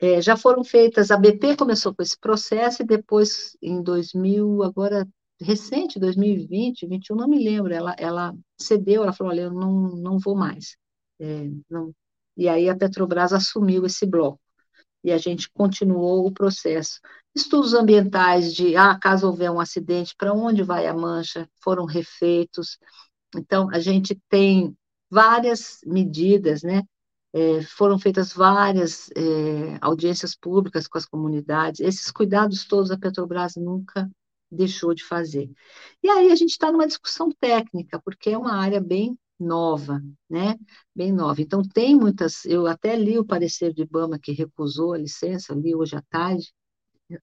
É, 0.00 0.20
já 0.22 0.36
foram 0.36 0.62
feitas, 0.62 1.10
a 1.10 1.16
BP 1.16 1.56
começou 1.56 1.94
com 1.94 2.02
esse 2.02 2.16
processo 2.18 2.82
e 2.82 2.86
depois, 2.86 3.56
em 3.60 3.82
2000, 3.82 4.62
agora 4.62 5.08
recente, 5.40 5.98
2020, 5.98 6.86
2021, 6.86 7.16
não 7.16 7.28
me 7.28 7.42
lembro, 7.42 7.72
ela, 7.72 7.94
ela 7.98 8.34
cedeu, 8.60 9.02
ela 9.02 9.12
falou, 9.12 9.32
olha, 9.32 9.42
eu 9.42 9.52
não, 9.52 9.88
não 9.96 10.18
vou 10.18 10.36
mais. 10.36 10.76
É, 11.20 11.50
não. 11.68 11.92
E 12.36 12.48
aí 12.48 12.68
a 12.68 12.76
Petrobras 12.76 13.32
assumiu 13.32 13.84
esse 13.86 14.06
bloco 14.06 14.40
e 15.02 15.12
a 15.12 15.18
gente 15.18 15.50
continuou 15.50 16.26
o 16.26 16.32
processo. 16.32 17.00
Estudos 17.34 17.74
ambientais 17.74 18.54
de, 18.54 18.76
ah, 18.76 18.98
caso 19.00 19.26
houver 19.26 19.50
um 19.50 19.60
acidente, 19.60 20.14
para 20.16 20.32
onde 20.32 20.62
vai 20.62 20.86
a 20.86 20.94
mancha, 20.94 21.48
foram 21.62 21.84
refeitos. 21.84 22.78
Então, 23.36 23.68
a 23.70 23.78
gente 23.78 24.20
tem 24.28 24.76
várias 25.10 25.78
medidas, 25.86 26.62
né, 26.62 26.82
é, 27.32 27.62
foram 27.62 27.98
feitas 27.98 28.32
várias 28.32 29.10
é, 29.10 29.78
audiências 29.80 30.34
públicas 30.34 30.88
com 30.88 30.98
as 30.98 31.06
comunidades, 31.06 31.80
esses 31.80 32.10
cuidados 32.10 32.64
todos 32.66 32.90
a 32.90 32.98
Petrobras 32.98 33.56
nunca 33.56 34.10
deixou 34.50 34.94
de 34.94 35.04
fazer. 35.04 35.50
E 36.02 36.08
aí 36.08 36.32
a 36.32 36.34
gente 36.34 36.50
está 36.50 36.72
numa 36.72 36.86
discussão 36.86 37.30
técnica, 37.38 38.00
porque 38.02 38.30
é 38.30 38.38
uma 38.38 38.54
área 38.54 38.80
bem 38.80 39.16
nova, 39.38 40.02
né? 40.28 40.56
Bem 40.94 41.12
nova. 41.12 41.40
Então 41.40 41.62
tem 41.62 41.96
muitas, 41.96 42.44
eu 42.44 42.66
até 42.66 42.96
li 42.96 43.18
o 43.18 43.24
parecer 43.24 43.72
do 43.72 43.82
IBAMA 43.82 44.18
que 44.18 44.32
recusou 44.32 44.92
a 44.92 44.98
licença, 44.98 45.54
li 45.54 45.74
hoje 45.74 45.96
à 45.96 46.02
tarde, 46.02 46.52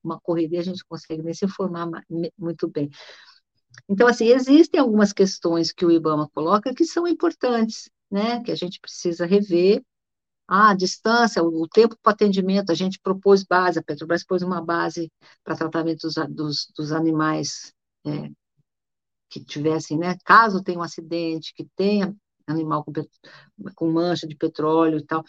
uma 0.04 0.20
correria 0.20 0.60
a 0.60 0.64
gente 0.64 0.84
consegue 0.86 1.22
nem 1.22 1.34
se 1.34 1.46
informar 1.46 1.90
muito 2.38 2.68
bem. 2.70 2.90
Então, 3.90 4.08
assim, 4.08 4.28
existem 4.28 4.80
algumas 4.80 5.12
questões 5.14 5.72
que 5.72 5.86
o 5.86 5.92
IBAMA 5.92 6.30
coloca 6.34 6.74
que 6.74 6.86
são 6.86 7.08
importantes, 7.08 7.90
né? 8.10 8.42
Que 8.44 8.52
a 8.52 8.56
gente 8.56 8.80
precisa 8.80 9.26
rever 9.26 9.84
a 10.48 10.74
distância, 10.76 11.44
o 11.44 11.68
tempo 11.68 11.98
para 12.02 12.14
atendimento, 12.14 12.72
a 12.72 12.76
gente 12.76 13.00
propôs 13.00 13.44
base, 13.44 13.80
a 13.80 13.84
Petrobras 13.84 14.24
pôs 14.24 14.44
uma 14.44 14.64
base 14.64 15.12
para 15.44 15.56
tratamento 15.56 16.02
dos, 16.08 16.16
dos, 16.30 16.72
dos 16.76 16.92
animais 16.92 17.74
é, 18.06 18.30
que 19.40 19.46
tivessem, 19.46 19.98
né, 19.98 20.16
caso 20.24 20.64
tenha 20.64 20.80
um 20.80 20.84
acidente, 20.84 21.54
que 21.54 21.68
tenha 21.76 22.16
animal 22.48 22.84
com, 22.84 22.94
com 23.76 23.92
mancha 23.92 24.28
de 24.28 24.36
petróleo 24.36 25.00
e 25.00 25.06
tal, 25.06 25.24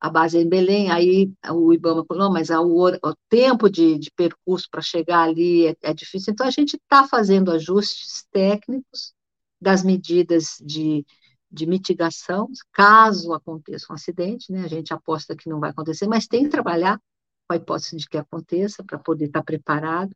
a 0.00 0.10
base 0.10 0.36
é 0.36 0.42
em 0.42 0.48
Belém, 0.48 0.90
aí 0.90 1.32
o 1.50 1.72
IBAMA 1.72 2.04
falou, 2.06 2.24
não, 2.24 2.32
mas 2.32 2.50
o, 2.50 2.88
o 2.88 3.14
tempo 3.28 3.70
de, 3.70 3.98
de 3.98 4.10
percurso 4.10 4.68
para 4.70 4.82
chegar 4.82 5.22
ali 5.22 5.68
é, 5.68 5.76
é, 5.82 5.94
difícil, 5.94 6.32
então 6.32 6.46
a 6.46 6.50
gente 6.50 6.76
está 6.76 7.06
fazendo 7.08 7.50
ajustes 7.50 8.26
técnicos 8.30 9.14
das 9.60 9.82
medidas 9.82 10.56
de, 10.60 11.04
de 11.50 11.66
mitigação, 11.66 12.48
caso 12.72 13.32
aconteça 13.32 13.86
um 13.90 13.94
acidente, 13.94 14.52
né? 14.52 14.64
A 14.64 14.68
gente 14.68 14.92
aposta 14.92 15.34
que 15.34 15.48
não 15.48 15.60
vai 15.60 15.70
acontecer, 15.70 16.06
mas 16.06 16.26
tem 16.26 16.44
que 16.44 16.50
trabalhar 16.50 17.00
com 17.48 17.54
a 17.54 17.56
hipótese 17.56 17.96
de 17.96 18.06
que 18.06 18.18
aconteça 18.18 18.84
para 18.84 18.98
poder 18.98 19.26
estar 19.26 19.40
tá 19.40 19.44
preparado. 19.44 20.14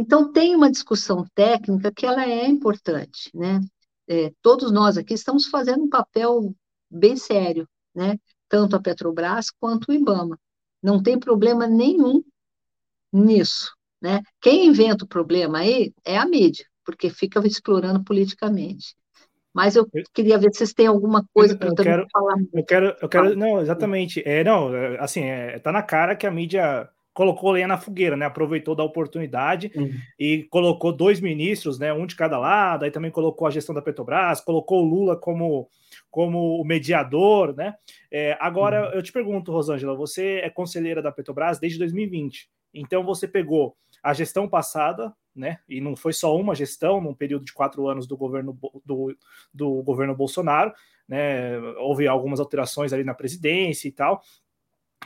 Então 0.00 0.30
tem 0.30 0.54
uma 0.54 0.70
discussão 0.70 1.26
técnica 1.34 1.90
que 1.90 2.06
ela 2.06 2.24
é 2.24 2.46
importante, 2.46 3.32
né? 3.34 3.60
É, 4.06 4.30
todos 4.40 4.70
nós 4.70 4.96
aqui 4.96 5.12
estamos 5.12 5.46
fazendo 5.46 5.82
um 5.82 5.88
papel 5.88 6.54
bem 6.88 7.16
sério, 7.16 7.68
né? 7.92 8.16
Tanto 8.48 8.76
a 8.76 8.80
Petrobras 8.80 9.50
quanto 9.50 9.90
o 9.90 9.92
IBAMA. 9.92 10.38
Não 10.80 11.02
tem 11.02 11.18
problema 11.18 11.66
nenhum 11.66 12.22
nisso, 13.12 13.74
né? 14.00 14.22
Quem 14.40 14.68
inventa 14.68 15.04
o 15.04 15.08
problema 15.08 15.58
aí 15.58 15.92
é 16.04 16.16
a 16.16 16.24
mídia, 16.24 16.64
porque 16.84 17.10
fica 17.10 17.44
explorando 17.44 18.04
politicamente. 18.04 18.94
Mas 19.52 19.74
eu 19.74 19.84
queria 20.14 20.38
ver 20.38 20.52
se 20.52 20.58
vocês 20.58 20.72
têm 20.72 20.86
alguma 20.86 21.26
coisa 21.34 21.58
para 21.58 21.74
quero 21.74 22.06
falar. 22.12 22.36
Eu 22.52 22.64
quero, 22.64 22.96
eu 23.02 23.08
quero, 23.08 23.36
não, 23.36 23.60
exatamente. 23.60 24.22
É, 24.24 24.44
não, 24.44 24.70
assim, 25.00 25.24
é, 25.24 25.58
tá 25.58 25.72
na 25.72 25.82
cara 25.82 26.14
que 26.14 26.24
a 26.24 26.30
mídia 26.30 26.88
colocou 27.18 27.50
lenha 27.50 27.66
na 27.66 27.76
fogueira, 27.76 28.16
né? 28.16 28.26
Aproveitou 28.26 28.76
da 28.76 28.84
oportunidade 28.84 29.72
uhum. 29.74 29.90
e 30.16 30.44
colocou 30.44 30.92
dois 30.92 31.20
ministros, 31.20 31.76
né? 31.76 31.92
Um 31.92 32.06
de 32.06 32.14
cada 32.14 32.38
lado, 32.38 32.84
aí 32.84 32.92
também 32.92 33.10
colocou 33.10 33.48
a 33.48 33.50
gestão 33.50 33.74
da 33.74 33.82
Petrobras, 33.82 34.40
colocou 34.40 34.84
o 34.84 34.88
Lula 34.88 35.16
como 35.16 35.68
como 36.12 36.60
o 36.60 36.64
mediador, 36.64 37.56
né? 37.56 37.74
É, 38.08 38.38
agora 38.38 38.86
uhum. 38.86 38.92
eu 38.92 39.02
te 39.02 39.10
pergunto, 39.10 39.50
Rosângela, 39.50 39.96
você 39.96 40.42
é 40.44 40.48
conselheira 40.48 41.02
da 41.02 41.10
Petrobras 41.10 41.58
desde 41.58 41.76
2020, 41.80 42.48
então 42.72 43.02
você 43.02 43.26
pegou 43.26 43.76
a 44.00 44.14
gestão 44.14 44.48
passada, 44.48 45.12
né? 45.34 45.58
E 45.68 45.80
não 45.80 45.96
foi 45.96 46.12
só 46.12 46.36
uma 46.36 46.54
gestão, 46.54 47.00
num 47.00 47.14
período 47.14 47.44
de 47.44 47.52
quatro 47.52 47.88
anos 47.88 48.06
do 48.06 48.16
governo 48.16 48.56
do, 48.84 49.16
do 49.52 49.82
governo 49.82 50.14
Bolsonaro, 50.14 50.72
né? 51.08 51.58
Houve 51.78 52.06
algumas 52.06 52.38
alterações 52.38 52.92
ali 52.92 53.02
na 53.02 53.12
presidência 53.12 53.88
e 53.88 53.92
tal. 53.92 54.22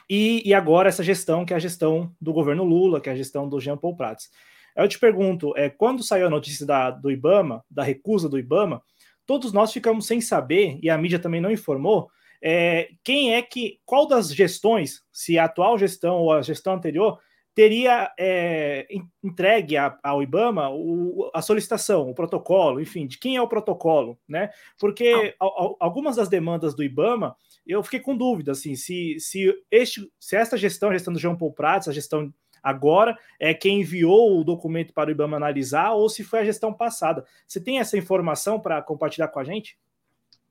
E, 0.09 0.43
e 0.45 0.53
agora 0.53 0.89
essa 0.89 1.03
gestão, 1.03 1.45
que 1.45 1.53
é 1.53 1.57
a 1.57 1.61
gestão 1.61 2.15
do 2.21 2.33
governo 2.33 2.65
Lula, 2.65 3.01
que 3.01 3.09
é 3.09 3.13
a 3.13 3.17
gestão 3.17 3.49
do 3.49 3.61
Jean 3.61 3.77
Paul 3.77 3.97
Prats. 3.97 4.31
Eu 4.77 4.89
te 4.89 4.99
pergunto, 4.99 5.53
é, 5.57 5.69
quando 5.69 6.03
saiu 6.03 6.27
a 6.27 6.31
notícia 6.31 6.67
da, 6.67 6.91
do 6.91 7.11
IBAMA, 7.11 7.65
da 7.71 7.83
recusa 7.83 8.29
do 8.29 8.39
IBAMA, 8.39 8.83
todos 9.27 9.53
nós 9.53 9.73
ficamos 9.73 10.07
sem 10.07 10.21
saber, 10.21 10.79
e 10.83 10.91
a 10.91 10.99
mídia 10.99 11.19
também 11.19 11.41
não 11.41 11.51
informou, 11.51 12.11
é, 12.43 12.89
quem 13.05 13.35
é 13.35 13.43
que, 13.43 13.79
qual 13.85 14.07
das 14.07 14.35
gestões, 14.35 15.03
se 15.13 15.39
a 15.39 15.45
atual 15.45 15.79
gestão 15.79 16.17
ou 16.17 16.33
a 16.33 16.43
gestão 16.43 16.75
anterior, 16.75 17.19
teria 17.55 18.11
é, 18.19 18.87
entregue 19.23 19.77
ao 20.03 20.23
IBAMA 20.23 20.71
o, 20.71 21.31
a 21.35 21.43
solicitação, 21.43 22.09
o 22.09 22.15
protocolo, 22.15 22.81
enfim, 22.81 23.07
de 23.07 23.19
quem 23.19 23.37
é 23.37 23.43
o 23.43 23.49
protocolo, 23.49 24.19
né? 24.27 24.51
Porque 24.79 25.35
a, 25.39 25.45
a, 25.45 25.75
algumas 25.81 26.17
das 26.17 26.29
demandas 26.29 26.75
do 26.75 26.83
IBAMA, 26.83 27.37
eu 27.67 27.83
fiquei 27.83 28.01
com 28.01 28.17
dúvida, 28.17 28.53
assim, 28.53 28.75
se, 28.75 29.17
se, 29.19 29.55
este, 29.71 30.11
se 30.19 30.37
esta 30.37 30.57
gestão, 30.57 30.91
a 30.91 30.93
gestão 30.93 31.13
do 31.13 31.19
João 31.19 31.37
Paul 31.37 31.53
Prats, 31.53 31.89
a 31.89 31.93
gestão 31.93 32.33
agora, 32.63 33.19
é 33.41 33.53
quem 33.53 33.81
enviou 33.81 34.41
o 34.41 34.45
documento 34.45 34.93
para 34.93 35.09
o 35.09 35.13
IBAMA 35.13 35.37
analisar 35.37 35.93
ou 35.93 36.09
se 36.09 36.23
foi 36.23 36.41
a 36.41 36.45
gestão 36.45 36.73
passada. 36.73 37.25
Você 37.47 37.61
tem 37.61 37.81
essa 37.81 37.97
informação 37.97 38.61
para 38.61 38.81
compartilhar 38.83 39.29
com 39.29 39.41
a 39.41 39.45
gente? 39.45 39.77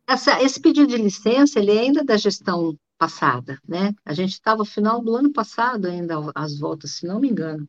Essa, 0.07 0.41
esse 0.43 0.59
pedido 0.59 0.87
de 0.87 0.97
licença, 0.97 1.59
ele 1.59 1.71
é 1.71 1.79
ainda 1.79 2.03
da 2.03 2.17
gestão 2.17 2.77
passada, 2.97 3.59
né? 3.67 3.93
A 4.05 4.13
gente 4.13 4.33
estava 4.33 4.59
no 4.59 4.65
final 4.65 5.01
do 5.01 5.15
ano 5.15 5.31
passado 5.31 5.87
ainda 5.87 6.15
as 6.35 6.59
voltas, 6.59 6.91
se 6.91 7.07
não 7.07 7.19
me 7.19 7.29
engano, 7.29 7.67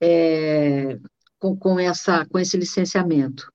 é, 0.00 0.98
com, 1.38 1.56
com, 1.56 1.78
essa, 1.78 2.26
com 2.26 2.38
esse 2.38 2.56
licenciamento. 2.56 3.52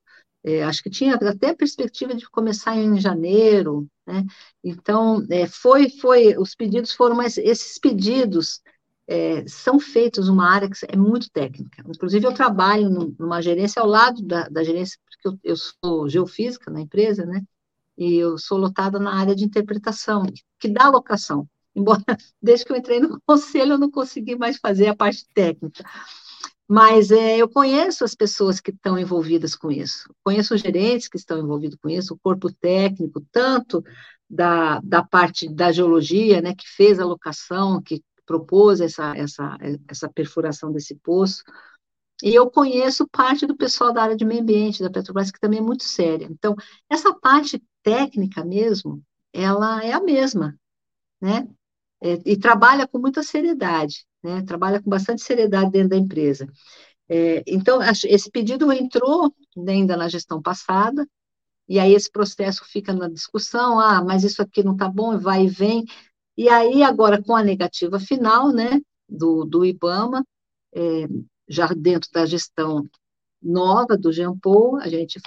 É, 0.49 0.63
acho 0.63 0.81
que 0.81 0.89
tinha 0.89 1.15
até 1.15 1.49
a 1.49 1.55
perspectiva 1.55 2.15
de 2.15 2.29
começar 2.29 2.75
em 2.77 2.99
janeiro, 2.99 3.85
né? 4.05 4.25
Então, 4.63 5.25
é, 5.29 5.45
foi, 5.45 5.89
foi, 5.89 6.37
os 6.37 6.55
pedidos 6.55 6.93
foram, 6.93 7.15
mas 7.17 7.37
esses 7.37 7.77
pedidos 7.77 8.61
é, 9.07 9.45
são 9.47 9.79
feitos 9.79 10.29
numa 10.29 10.49
área 10.49 10.69
que 10.69 10.77
é 10.87 10.95
muito 10.95 11.29
técnica. 11.31 11.83
Inclusive, 11.87 12.25
eu 12.25 12.33
trabalho 12.33 12.89
numa 13.19 13.41
gerência 13.41 13.81
ao 13.81 13.87
lado 13.87 14.21
da, 14.21 14.47
da 14.47 14.63
gerência, 14.63 14.97
porque 15.03 15.27
eu, 15.27 15.51
eu 15.51 15.57
sou 15.57 16.07
geofísica 16.07 16.71
na 16.71 16.79
empresa, 16.79 17.25
né? 17.25 17.43
e 17.97 18.15
eu 18.15 18.37
sou 18.37 18.57
lotada 18.57 18.99
na 18.99 19.19
área 19.19 19.35
de 19.35 19.43
interpretação, 19.43 20.23
que 20.59 20.69
dá 20.69 20.87
locação. 20.89 21.49
Embora, 21.75 22.03
desde 22.41 22.65
que 22.65 22.71
eu 22.71 22.77
entrei 22.77 22.99
no 22.99 23.19
conselho, 23.25 23.73
eu 23.73 23.77
não 23.77 23.89
consegui 23.89 24.35
mais 24.35 24.57
fazer 24.57 24.87
a 24.87 24.95
parte 24.95 25.25
técnica. 25.33 25.83
Mas 26.67 27.12
é, 27.12 27.38
eu 27.38 27.47
conheço 27.47 28.03
as 28.03 28.13
pessoas 28.13 28.59
que 28.59 28.71
estão 28.71 29.00
envolvidas 29.00 29.55
com 29.55 29.71
isso, 29.71 30.13
conheço 30.24 30.53
os 30.53 30.62
gerentes 30.62 31.07
que 31.07 31.17
estão 31.17 31.39
envolvidos 31.39 31.77
com 31.81 31.89
isso, 31.89 32.13
o 32.13 32.19
corpo 32.19 32.51
técnico, 32.51 33.25
tanto 33.31 33.81
da, 34.29 34.79
da 34.81 35.01
parte 35.01 35.47
da 35.47 35.71
geologia, 35.71 36.41
né, 36.41 36.53
que 36.53 36.67
fez 36.67 37.00
a 37.00 37.05
locação, 37.05 37.81
que 37.81 38.03
propôs 38.25 38.81
essa, 38.81 39.15
essa, 39.15 39.57
essa 39.88 40.09
perfuração 40.09 40.71
desse 40.71 40.95
poço, 40.95 41.41
e 42.21 42.33
eu 42.33 42.50
conheço 42.50 43.07
parte 43.07 43.45
do 43.45 43.55
pessoal 43.55 43.93
da 43.93 44.03
área 44.03 44.15
de 44.15 44.25
meio 44.25 44.41
ambiente 44.41 44.81
da 44.81 44.89
Petrobras, 44.89 45.31
que 45.31 45.39
também 45.39 45.59
é 45.59 45.62
muito 45.62 45.83
séria. 45.83 46.27
Então, 46.29 46.55
essa 46.89 47.13
parte 47.13 47.63
técnica 47.83 48.43
mesmo, 48.43 49.03
ela 49.31 49.83
é 49.83 49.93
a 49.93 50.01
mesma, 50.01 50.57
né? 51.21 51.47
É, 52.01 52.19
e 52.25 52.37
trabalha 52.37 52.87
com 52.87 52.99
muita 52.99 53.23
seriedade, 53.23 54.05
né? 54.23 54.43
Trabalha 54.43 54.81
com 54.81 54.89
bastante 54.89 55.21
seriedade 55.21 55.71
dentro 55.71 55.89
da 55.89 55.97
empresa. 55.97 56.47
É, 57.09 57.43
então, 57.47 57.79
esse 58.05 58.29
pedido 58.29 58.71
entrou 58.71 59.33
ainda 59.67 59.95
na 59.97 60.09
gestão 60.09 60.41
passada, 60.41 61.07
e 61.67 61.79
aí 61.79 61.93
esse 61.93 62.11
processo 62.11 62.63
fica 62.65 62.93
na 62.93 63.09
discussão, 63.09 63.79
ah, 63.79 64.03
mas 64.03 64.23
isso 64.23 64.41
aqui 64.41 64.63
não 64.63 64.73
está 64.73 64.87
bom, 64.89 65.17
vai 65.17 65.45
e 65.45 65.49
vem. 65.49 65.85
E 66.37 66.49
aí, 66.49 66.83
agora, 66.83 67.21
com 67.21 67.35
a 67.35 67.43
negativa 67.43 67.99
final, 67.99 68.51
né, 68.51 68.79
do, 69.09 69.43
do 69.43 69.65
IBAMA, 69.65 70.23
é, 70.73 71.07
já 71.47 71.67
dentro 71.67 72.09
da 72.11 72.25
gestão 72.25 72.87
nova 73.41 73.97
do 73.97 74.11
Jean 74.11 74.37
Paul, 74.37 74.77
a 74.77 74.87
gente, 74.87 75.19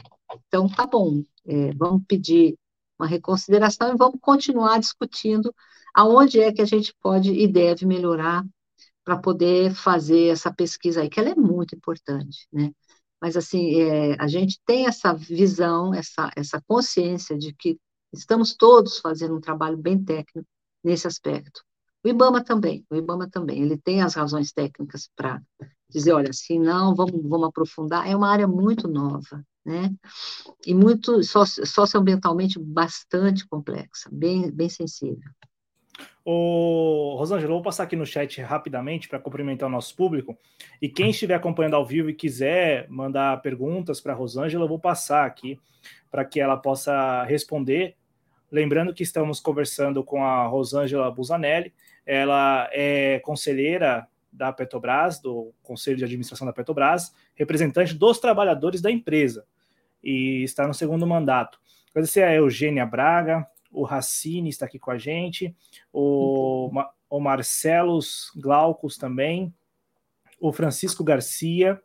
então, 0.47 0.69
tá 0.69 0.87
bom, 0.87 1.23
é, 1.47 1.73
vamos 1.75 2.03
pedir 2.07 2.57
uma 3.01 3.07
reconsideração 3.07 3.93
e 3.93 3.97
vamos 3.97 4.21
continuar 4.21 4.79
discutindo 4.79 5.55
aonde 5.95 6.41
é 6.41 6.53
que 6.53 6.63
a 6.63 6.67
gente 6.67 6.95
pode 7.01 7.33
e 7.33 7.49
deve 7.49 7.87
melhorar 7.87 8.45
para 9.03 9.17
poder 9.17 9.75
fazer 9.75 10.29
essa 10.29 10.53
pesquisa 10.53 11.01
aí, 11.01 11.09
que 11.09 11.19
ela 11.19 11.31
é 11.31 11.35
muito 11.35 11.75
importante, 11.75 12.47
né? 12.53 12.71
mas 13.21 13.37
assim, 13.37 13.81
é, 13.81 14.17
a 14.21 14.29
gente 14.29 14.61
tem 14.65 14.87
essa 14.87 15.13
visão, 15.13 15.95
essa, 15.95 16.31
essa 16.37 16.63
consciência 16.67 17.37
de 17.37 17.55
que 17.55 17.79
estamos 18.13 18.55
todos 18.55 18.99
fazendo 18.99 19.37
um 19.37 19.41
trabalho 19.41 19.77
bem 19.77 20.03
técnico 20.03 20.49
nesse 20.83 21.07
aspecto. 21.07 21.63
O 22.03 22.09
IBAMA 22.09 22.43
também, 22.43 22.85
o 22.91 22.97
IBAMA 22.97 23.29
também, 23.29 23.63
ele 23.63 23.77
tem 23.77 24.01
as 24.01 24.15
razões 24.15 24.53
técnicas 24.53 25.11
para 25.15 25.41
dizer, 25.89 26.13
olha, 26.13 26.31
assim, 26.31 26.59
não, 26.59 26.95
vamos, 26.95 27.21
vamos 27.23 27.49
aprofundar, 27.49 28.09
é 28.09 28.17
uma 28.17 28.31
área 28.31 28.49
muito 28.49 28.89
nova, 28.89 29.45
né, 29.65 29.91
e 30.67 30.73
muito, 30.73 31.23
socioambientalmente 31.23 32.59
bastante 32.59 33.47
complexa, 33.47 34.09
bem, 34.11 34.51
bem 34.51 34.69
sensível. 34.69 35.31
Ô, 36.25 37.17
Rosângela, 37.19 37.53
vou 37.53 37.63
passar 37.63 37.85
aqui 37.85 37.97
no 37.97 38.07
chat 38.07 38.41
rapidamente 38.43 39.09
para 39.09 39.19
cumprimentar 39.19 39.69
o 39.69 39.73
nosso 39.73 39.97
público. 39.97 40.39
E 40.81 40.89
quem 40.89 41.11
estiver 41.11 41.35
acompanhando 41.35 41.75
ao 41.75 41.85
vivo 41.85 42.11
e 42.11 42.15
quiser 42.15 42.89
mandar 42.91 43.41
perguntas 43.41 44.01
para 44.01 44.13
a 44.13 44.17
Rosângela, 44.17 44.65
eu 44.65 44.69
vou 44.69 44.79
passar 44.79 45.25
aqui 45.25 45.59
para 46.11 46.25
que 46.25 46.39
ela 46.39 46.57
possa 46.57 47.25
responder. 47.25 47.97
Lembrando 48.51 48.93
que 48.93 49.03
estamos 49.03 49.39
conversando 49.41 50.03
com 50.03 50.25
a 50.25 50.47
Rosângela 50.47 51.11
Busanelli, 51.11 51.73
ela 52.05 52.69
é 52.73 53.21
conselheira 53.21 54.09
da 54.33 54.53
Petrobras, 54.53 55.21
do 55.21 55.53
Conselho 55.63 55.97
de 55.97 56.05
Administração 56.05 56.47
da 56.47 56.53
Petrobras, 56.53 57.15
representante 57.35 57.95
dos 57.95 58.19
trabalhadores 58.19 58.81
da 58.81 58.91
empresa, 58.91 59.45
e 60.03 60.43
está 60.43 60.67
no 60.67 60.75
segundo 60.75 61.07
mandato. 61.07 61.61
Agradecer 61.91 62.23
a 62.23 62.35
Eugênia 62.35 62.87
Braga, 62.87 63.47
o 63.71 63.85
Racine 63.85 64.49
está 64.49 64.67
aqui 64.67 64.79
com 64.79 64.91
a 64.91 64.99
gente, 64.99 65.55
o, 65.93 66.71
o 67.09 67.21
Marcelos 67.21 68.33
Glaucus 68.37 68.97
também, 68.97 69.55
o 70.41 70.53
Francisco 70.53 71.05
Garcia 71.05 71.81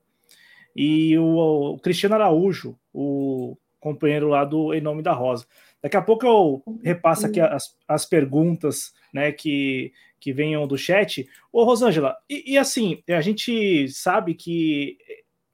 e 0.76 1.18
o, 1.18 1.74
o, 1.74 1.80
Cristiano 1.80 2.16
Araújo, 2.16 2.78
o 2.94 3.58
companheiro 3.80 4.30
lá 4.30 4.44
do 4.44 4.74
Em 4.74 4.82
Nome 4.82 5.04
da 5.04 5.14
Rosa. 5.14 5.46
Daqui 5.86 5.98
a 5.98 6.02
pouco 6.02 6.26
eu 6.26 6.64
repasso 6.84 7.28
aqui 7.28 7.40
as, 7.40 7.78
as 7.88 8.08
perguntas 8.08 8.92
né, 9.14 9.32
que, 9.32 9.94
que 10.20 10.34
venham 10.34 10.66
do 10.66 10.80
chat. 10.80 11.30
Ô, 11.54 11.64
Rosângela, 11.64 12.18
e, 12.28 12.54
e 12.54 12.58
assim, 12.58 13.04
a 13.08 13.22
gente 13.22 13.88
sabe 13.90 14.34
que 14.34 14.98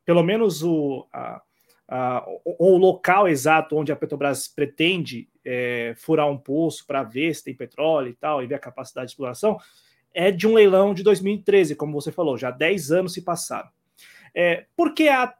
pelo 0.05 0.23
menos 0.23 0.63
o, 0.63 1.05
a, 1.11 2.25
o, 2.45 2.75
o 2.75 2.77
local 2.77 3.27
exato 3.27 3.75
onde 3.75 3.91
a 3.91 3.95
Petrobras 3.97 4.47
pretende 4.47 5.27
é, 5.43 5.95
furar 5.97 6.31
um 6.31 6.37
poço 6.37 6.87
para 6.87 7.03
ver 7.03 7.35
se 7.35 7.43
tem 7.43 7.53
petróleo 7.53 8.07
e 8.07 8.15
tal, 8.15 8.41
e 8.41 8.47
ver 8.47 8.55
a 8.55 8.59
capacidade 8.59 9.07
de 9.07 9.11
exploração, 9.11 9.57
é 10.13 10.31
de 10.31 10.47
um 10.47 10.53
leilão 10.53 10.93
de 10.93 11.03
2013, 11.03 11.75
como 11.75 11.91
você 11.91 12.09
falou, 12.09 12.37
já 12.37 12.51
10 12.51 12.93
anos 12.93 13.11
se 13.11 13.21
passaram. 13.21 13.67
É, 14.33 14.63
por 14.77 14.93
que 14.93 15.09
há 15.09 15.35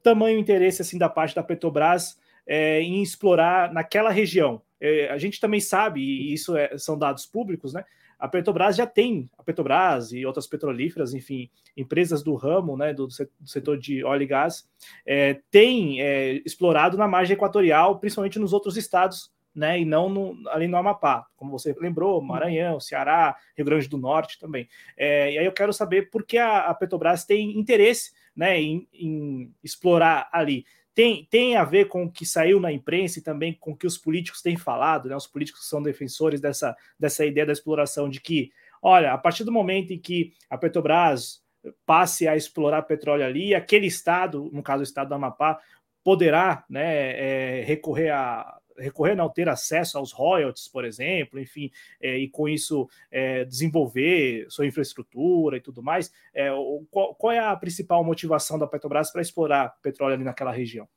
tamanho 0.00 0.38
interesse 0.38 0.80
assim 0.80 0.96
da 0.96 1.08
parte 1.08 1.34
da 1.34 1.42
Petrobras 1.42 2.16
é, 2.48 2.80
em 2.80 3.00
explorar 3.02 3.72
naquela 3.72 4.10
região? 4.10 4.60
É, 4.80 5.08
a 5.10 5.18
gente 5.18 5.38
também 5.38 5.60
sabe, 5.60 6.00
e 6.00 6.32
isso 6.32 6.56
é, 6.56 6.76
são 6.78 6.98
dados 6.98 7.26
públicos, 7.26 7.72
né? 7.72 7.84
A 8.18 8.26
Petrobras 8.26 8.74
já 8.74 8.86
tem, 8.86 9.30
a 9.38 9.44
Petrobras 9.44 10.12
e 10.12 10.26
outras 10.26 10.46
petrolíferas, 10.46 11.14
enfim, 11.14 11.48
empresas 11.76 12.20
do 12.20 12.34
ramo, 12.34 12.76
né, 12.76 12.92
do, 12.92 13.06
do 13.06 13.48
setor 13.48 13.78
de 13.78 14.02
óleo 14.02 14.22
e 14.22 14.26
gás, 14.26 14.68
é, 15.06 15.40
tem 15.52 16.02
é, 16.02 16.42
explorado 16.44 16.96
na 16.96 17.06
margem 17.06 17.34
equatorial, 17.34 18.00
principalmente 18.00 18.40
nos 18.40 18.52
outros 18.52 18.76
estados 18.76 19.30
né, 19.54 19.80
e 19.80 19.84
não 19.84 20.08
no, 20.08 20.48
ali 20.50 20.66
no 20.66 20.76
Amapá, 20.76 21.26
como 21.36 21.50
você 21.50 21.74
lembrou, 21.80 22.20
Maranhão, 22.20 22.80
Ceará, 22.80 23.36
Rio 23.56 23.66
Grande 23.66 23.88
do 23.88 23.98
Norte 23.98 24.38
também. 24.38 24.68
É, 24.96 25.32
e 25.32 25.38
aí 25.38 25.44
eu 25.44 25.52
quero 25.52 25.72
saber 25.72 26.10
por 26.10 26.24
que 26.24 26.38
a, 26.38 26.66
a 26.66 26.74
Petrobras 26.74 27.24
tem 27.24 27.58
interesse 27.58 28.12
né, 28.36 28.60
em, 28.60 28.88
em, 28.92 29.52
explorar 29.64 30.28
ali. 30.32 30.64
Tem, 30.98 31.28
tem 31.30 31.54
a 31.54 31.62
ver 31.62 31.84
com 31.84 32.02
o 32.02 32.10
que 32.10 32.26
saiu 32.26 32.58
na 32.58 32.72
imprensa 32.72 33.20
e 33.20 33.22
também 33.22 33.52
com 33.52 33.70
o 33.70 33.76
que 33.76 33.86
os 33.86 33.96
políticos 33.96 34.42
têm 34.42 34.56
falado, 34.56 35.08
né, 35.08 35.14
os 35.14 35.28
políticos 35.28 35.68
são 35.68 35.80
defensores 35.80 36.40
dessa, 36.40 36.76
dessa 36.98 37.24
ideia 37.24 37.46
da 37.46 37.52
exploração, 37.52 38.08
de 38.08 38.20
que, 38.20 38.50
olha, 38.82 39.12
a 39.12 39.16
partir 39.16 39.44
do 39.44 39.52
momento 39.52 39.92
em 39.92 39.98
que 40.00 40.32
a 40.50 40.58
Petrobras 40.58 41.40
passe 41.86 42.26
a 42.26 42.36
explorar 42.36 42.82
petróleo 42.82 43.24
ali, 43.24 43.54
aquele 43.54 43.86
estado, 43.86 44.50
no 44.52 44.60
caso 44.60 44.80
o 44.80 44.82
estado 44.82 45.10
do 45.10 45.14
Amapá, 45.14 45.60
poderá 46.02 46.64
né, 46.68 47.60
é, 47.60 47.62
recorrer 47.64 48.10
a 48.10 48.57
recorrer, 48.78 49.14
não 49.14 49.28
ter 49.28 49.48
acesso 49.48 49.98
aos 49.98 50.12
royalties, 50.12 50.68
por 50.68 50.84
exemplo, 50.84 51.38
enfim, 51.38 51.70
é, 52.00 52.18
e 52.18 52.28
com 52.28 52.48
isso 52.48 52.88
é, 53.10 53.44
desenvolver 53.44 54.46
sua 54.48 54.66
infraestrutura 54.66 55.56
e 55.56 55.60
tudo 55.60 55.82
mais. 55.82 56.12
É, 56.34 56.50
qual, 56.90 57.14
qual, 57.14 57.32
é 57.32 57.38
a 57.38 57.56
principal 57.56 58.04
motivação 58.04 58.58
da 58.58 58.66
Petrobras 58.66 59.10
para 59.10 59.22
explorar 59.22 59.74
petróleo 59.82 60.14
ali 60.14 60.24
naquela 60.24 60.52
região? 60.52 60.88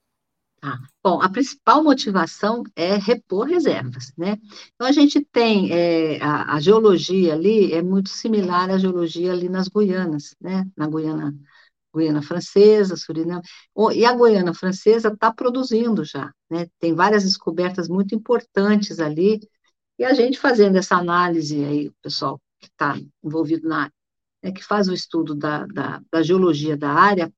Ah, 0.63 0.78
bom, 1.04 1.20
a 1.20 1.28
principal 1.28 1.84
motivação 1.84 2.62
é 2.76 2.96
repor 2.96 3.48
reservas, 3.48 4.13
né? 4.15 4.38
Então, 4.76 4.86
a 4.86 4.91
gente 4.91 5.20
tem 5.20 5.72
é, 5.72 6.22
a, 6.22 6.54
a, 6.54 6.60
geologia 6.60 7.34
ali, 7.34 7.74
é 7.74 7.82
muito 7.82 8.10
similar 8.10 8.70
à 8.70 8.78
geologia 8.78 9.32
ali 9.32 9.50
nas 9.50 9.67
Guianas, 9.67 10.36
né? 10.39 10.70
Na 10.78 10.88
Guiana 10.88 11.34
Guiana 11.95 12.21
Francesa, 12.21 12.95
Suriname, 12.95 13.43
e 13.93 14.06
a 14.06 14.13
Guiana 14.13 14.54
Francesa 14.54 15.10
está 15.10 15.32
produzindo 15.34 16.04
já, 16.06 16.32
né? 16.49 16.67
Tem 16.80 16.93
várias 16.93 17.23
descobertas 17.23 17.88
muito 17.88 18.15
importantes 18.15 18.99
ali, 18.99 19.39
e 19.99 20.04
a 20.04 20.13
gente 20.13 20.39
fazendo 20.39 20.77
essa 20.77 20.95
análise 20.95 21.63
aí, 21.63 21.88
o 21.89 21.93
pessoal 22.01 22.41
que 22.60 22.67
está 22.67 22.95
envolvido 23.23 23.67
na 23.67 23.84
área, 23.84 23.93
né, 24.43 24.51
que 24.51 24.63
faz 24.63 24.88
o 24.88 24.93
estudo 24.93 25.36
da, 25.36 25.65
da, 25.67 26.01
da 26.12 26.23
geologia 26.23 26.75
da 26.75 26.89
área, 26.89 27.32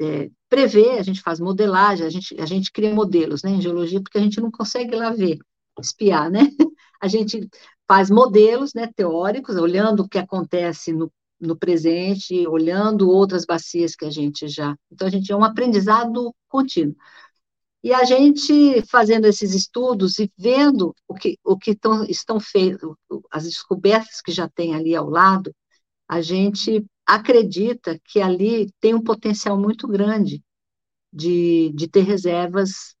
é, 0.00 0.30
prevê, 0.48 0.98
a 0.98 1.02
gente 1.02 1.20
faz 1.20 1.40
modelagem, 1.40 2.06
a 2.06 2.10
gente, 2.10 2.40
a 2.40 2.46
gente 2.46 2.72
cria 2.72 2.94
modelos, 2.94 3.42
né, 3.42 3.50
em 3.50 3.60
geologia, 3.60 4.00
porque 4.00 4.18
a 4.18 4.20
gente 4.20 4.40
não 4.40 4.50
consegue 4.50 4.94
lá 4.94 5.10
ver, 5.10 5.38
espiar, 5.80 6.30
né? 6.30 6.40
A 7.02 7.08
gente 7.08 7.48
faz 7.88 8.10
modelos, 8.10 8.74
né, 8.74 8.90
teóricos, 8.94 9.56
olhando 9.56 10.02
o 10.02 10.08
que 10.08 10.18
acontece 10.18 10.92
no 10.92 11.10
no 11.40 11.56
presente, 11.56 12.46
olhando 12.46 13.08
outras 13.08 13.44
bacias 13.46 13.96
que 13.96 14.04
a 14.04 14.10
gente 14.10 14.46
já. 14.48 14.76
Então, 14.92 15.08
a 15.08 15.10
gente 15.10 15.32
é 15.32 15.36
um 15.36 15.44
aprendizado 15.44 16.34
contínuo. 16.48 16.94
E 17.82 17.94
a 17.94 18.04
gente 18.04 18.82
fazendo 18.82 19.24
esses 19.26 19.54
estudos 19.54 20.18
e 20.18 20.30
vendo 20.36 20.94
o 21.08 21.14
que, 21.14 21.38
o 21.42 21.56
que 21.56 21.74
tão, 21.74 22.04
estão 22.04 22.38
feitos, 22.38 22.94
as 23.30 23.44
descobertas 23.44 24.20
que 24.20 24.32
já 24.32 24.48
tem 24.48 24.74
ali 24.74 24.94
ao 24.94 25.08
lado, 25.08 25.54
a 26.06 26.20
gente 26.20 26.84
acredita 27.06 27.98
que 28.04 28.20
ali 28.20 28.70
tem 28.80 28.94
um 28.94 29.02
potencial 29.02 29.58
muito 29.58 29.88
grande 29.88 30.42
de, 31.12 31.72
de 31.74 31.88
ter 31.88 32.02
reservas 32.02 32.94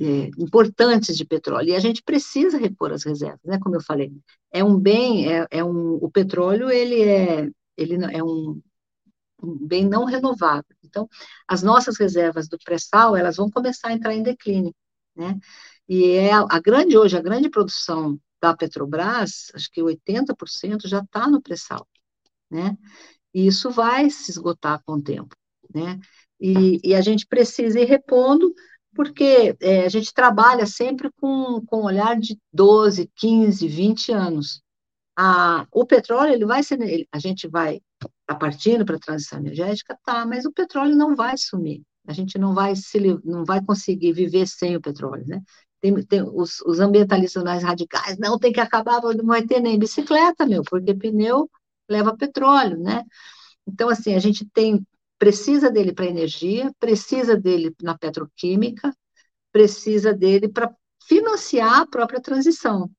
é, 0.00 0.30
importantes 0.38 1.16
de 1.16 1.24
petróleo. 1.24 1.70
E 1.70 1.76
a 1.76 1.80
gente 1.80 2.02
precisa 2.02 2.58
repor 2.58 2.92
as 2.92 3.04
reservas, 3.04 3.40
né? 3.44 3.58
Como 3.58 3.76
eu 3.76 3.82
falei, 3.82 4.12
é 4.52 4.64
um 4.64 4.78
bem, 4.78 5.32
é, 5.32 5.46
é 5.50 5.64
um, 5.64 5.94
o 5.94 6.10
petróleo 6.10 6.70
ele 6.70 7.02
é 7.02 7.50
ele 7.76 7.96
é 8.14 8.22
um, 8.22 8.60
um 9.42 9.66
bem 9.66 9.86
não 9.86 10.04
renovável. 10.04 10.64
Então, 10.84 11.08
as 11.46 11.62
nossas 11.62 11.98
reservas 11.98 12.48
do 12.48 12.58
pré-sal, 12.58 13.16
elas 13.16 13.36
vão 13.36 13.50
começar 13.50 13.88
a 13.88 13.92
entrar 13.92 14.14
em 14.14 14.22
declínio, 14.22 14.74
né? 15.14 15.38
E 15.88 16.10
é 16.12 16.32
a, 16.32 16.60
grande, 16.60 16.96
hoje, 16.96 17.16
a 17.16 17.22
grande 17.22 17.48
produção 17.48 18.18
da 18.40 18.56
Petrobras, 18.56 19.50
acho 19.54 19.70
que 19.70 19.82
80% 19.82 20.88
já 20.88 21.00
está 21.00 21.28
no 21.28 21.40
pré-sal, 21.40 21.86
né? 22.50 22.76
E 23.32 23.46
isso 23.46 23.70
vai 23.70 24.10
se 24.10 24.30
esgotar 24.30 24.82
com 24.84 24.94
o 24.94 25.02
tempo, 25.02 25.36
né? 25.74 25.98
E, 26.40 26.80
e 26.82 26.94
a 26.94 27.00
gente 27.00 27.26
precisa 27.26 27.80
ir 27.80 27.84
repondo, 27.84 28.52
porque 28.94 29.56
é, 29.60 29.84
a 29.84 29.88
gente 29.88 30.12
trabalha 30.12 30.66
sempre 30.66 31.10
com, 31.20 31.64
com 31.66 31.82
um 31.82 31.84
olhar 31.84 32.18
de 32.18 32.38
12, 32.52 33.10
15, 33.14 33.68
20 33.68 34.12
anos, 34.12 34.62
a, 35.16 35.66
o 35.72 35.86
petróleo, 35.86 36.34
ele 36.34 36.44
vai 36.44 36.62
ser, 36.62 36.78
a 37.10 37.18
gente 37.18 37.48
vai 37.48 37.80
tá 38.26 38.34
partindo 38.34 38.84
para 38.84 38.96
a 38.96 39.00
transição 39.00 39.38
energética, 39.38 39.98
tá, 40.04 40.26
mas 40.26 40.44
o 40.44 40.52
petróleo 40.52 40.96
não 40.96 41.14
vai 41.16 41.36
sumir. 41.38 41.82
A 42.06 42.12
gente 42.12 42.38
não 42.38 42.54
vai 42.54 42.76
se, 42.76 42.98
não 43.24 43.44
vai 43.44 43.64
conseguir 43.64 44.12
viver 44.12 44.46
sem 44.46 44.76
o 44.76 44.80
petróleo, 44.80 45.24
né? 45.26 45.42
Tem, 45.80 45.94
tem 46.04 46.22
os, 46.22 46.60
os, 46.62 46.80
ambientalistas 46.80 47.42
mais 47.42 47.62
radicais, 47.62 48.18
não 48.18 48.38
tem 48.38 48.52
que 48.52 48.60
acabar, 48.60 49.00
não 49.02 49.26
vai 49.26 49.42
ter 49.44 49.60
nem 49.60 49.78
bicicleta, 49.78 50.46
meu, 50.46 50.62
porque 50.62 50.94
pneu 50.94 51.50
leva 51.88 52.16
petróleo, 52.16 52.78
né? 52.78 53.04
Então, 53.66 53.88
assim, 53.88 54.14
a 54.14 54.18
gente 54.18 54.46
tem, 54.52 54.86
precisa 55.18 55.70
dele 55.70 55.92
para 55.92 56.06
energia, 56.06 56.72
precisa 56.78 57.36
dele 57.36 57.74
na 57.82 57.96
petroquímica, 57.96 58.94
precisa 59.52 60.12
dele 60.14 60.48
para 60.48 60.72
financiar 61.06 61.80
a 61.82 61.86
própria 61.86 62.20
transição. 62.20 62.90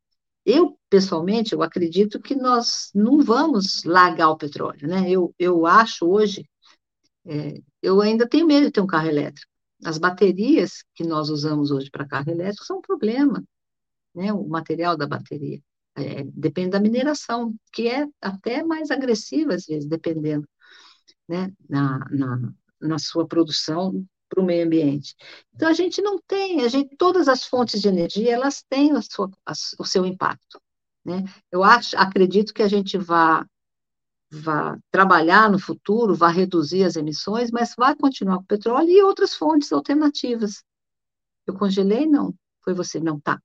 Eu, 0.47 0.79
pessoalmente, 0.89 1.51
eu 1.53 1.61
acredito 1.61 2.21
que 2.21 2.33
nós 2.33 2.89
não 2.95 3.21
vamos 3.21 3.83
largar 3.83 4.29
o 4.29 4.37
petróleo, 4.37 4.87
né? 4.87 5.09
Eu, 5.11 5.35
eu 5.37 5.65
acho 5.65 6.07
hoje, 6.07 6.49
é, 7.25 7.61
eu 7.81 7.99
ainda 7.99 8.25
tenho 8.25 8.47
medo 8.47 8.67
de 8.67 8.71
ter 8.71 8.79
um 8.79 8.87
carro 8.87 9.09
elétrico. 9.09 9.51
As 9.83 9.97
baterias 9.97 10.85
que 10.95 11.03
nós 11.03 11.29
usamos 11.29 11.69
hoje 11.69 11.91
para 11.91 12.07
carro 12.07 12.31
elétrico 12.31 12.63
são 12.63 12.77
um 12.77 12.81
problema, 12.81 13.43
né? 14.15 14.31
O 14.31 14.47
material 14.47 14.95
da 14.95 15.05
bateria. 15.05 15.61
É, 15.97 16.23
depende 16.23 16.69
da 16.69 16.79
mineração, 16.79 17.53
que 17.73 17.89
é 17.89 18.07
até 18.21 18.63
mais 18.63 18.89
agressiva, 18.89 19.53
às 19.53 19.65
vezes, 19.65 19.85
dependendo, 19.85 20.47
né? 21.27 21.51
Na, 21.69 21.99
na, 22.09 22.53
na 22.79 22.99
sua 22.99 23.27
produção 23.27 24.01
para 24.29 24.41
o 24.41 24.45
meio 24.45 24.65
ambiente. 24.65 25.15
Então 25.53 25.69
a 25.69 25.73
gente 25.73 26.01
não 26.01 26.19
tem, 26.19 26.61
a 26.61 26.67
gente, 26.67 26.95
todas 26.97 27.27
as 27.27 27.45
fontes 27.45 27.81
de 27.81 27.87
energia 27.87 28.33
elas 28.33 28.63
têm 28.69 28.91
a 28.91 29.01
sua, 29.01 29.29
a, 29.45 29.53
o 29.79 29.85
seu 29.85 30.05
impacto. 30.05 30.61
Né? 31.03 31.23
Eu 31.51 31.63
acho, 31.63 31.97
acredito 31.97 32.53
que 32.53 32.61
a 32.61 32.67
gente 32.67 32.97
vá, 32.97 33.45
vá 34.29 34.77
trabalhar 34.91 35.49
no 35.49 35.59
futuro, 35.59 36.15
vá 36.15 36.27
reduzir 36.27 36.83
as 36.83 36.95
emissões, 36.95 37.49
mas 37.51 37.73
vai 37.77 37.95
continuar 37.95 38.37
com 38.37 38.43
petróleo 38.43 38.89
e 38.89 39.01
outras 39.01 39.33
fontes 39.33 39.71
alternativas. 39.71 40.63
Eu 41.45 41.53
congelei? 41.53 42.05
Não. 42.05 42.33
Foi 42.61 42.73
você? 42.73 42.99
Não, 42.99 43.19
tá. 43.19 43.41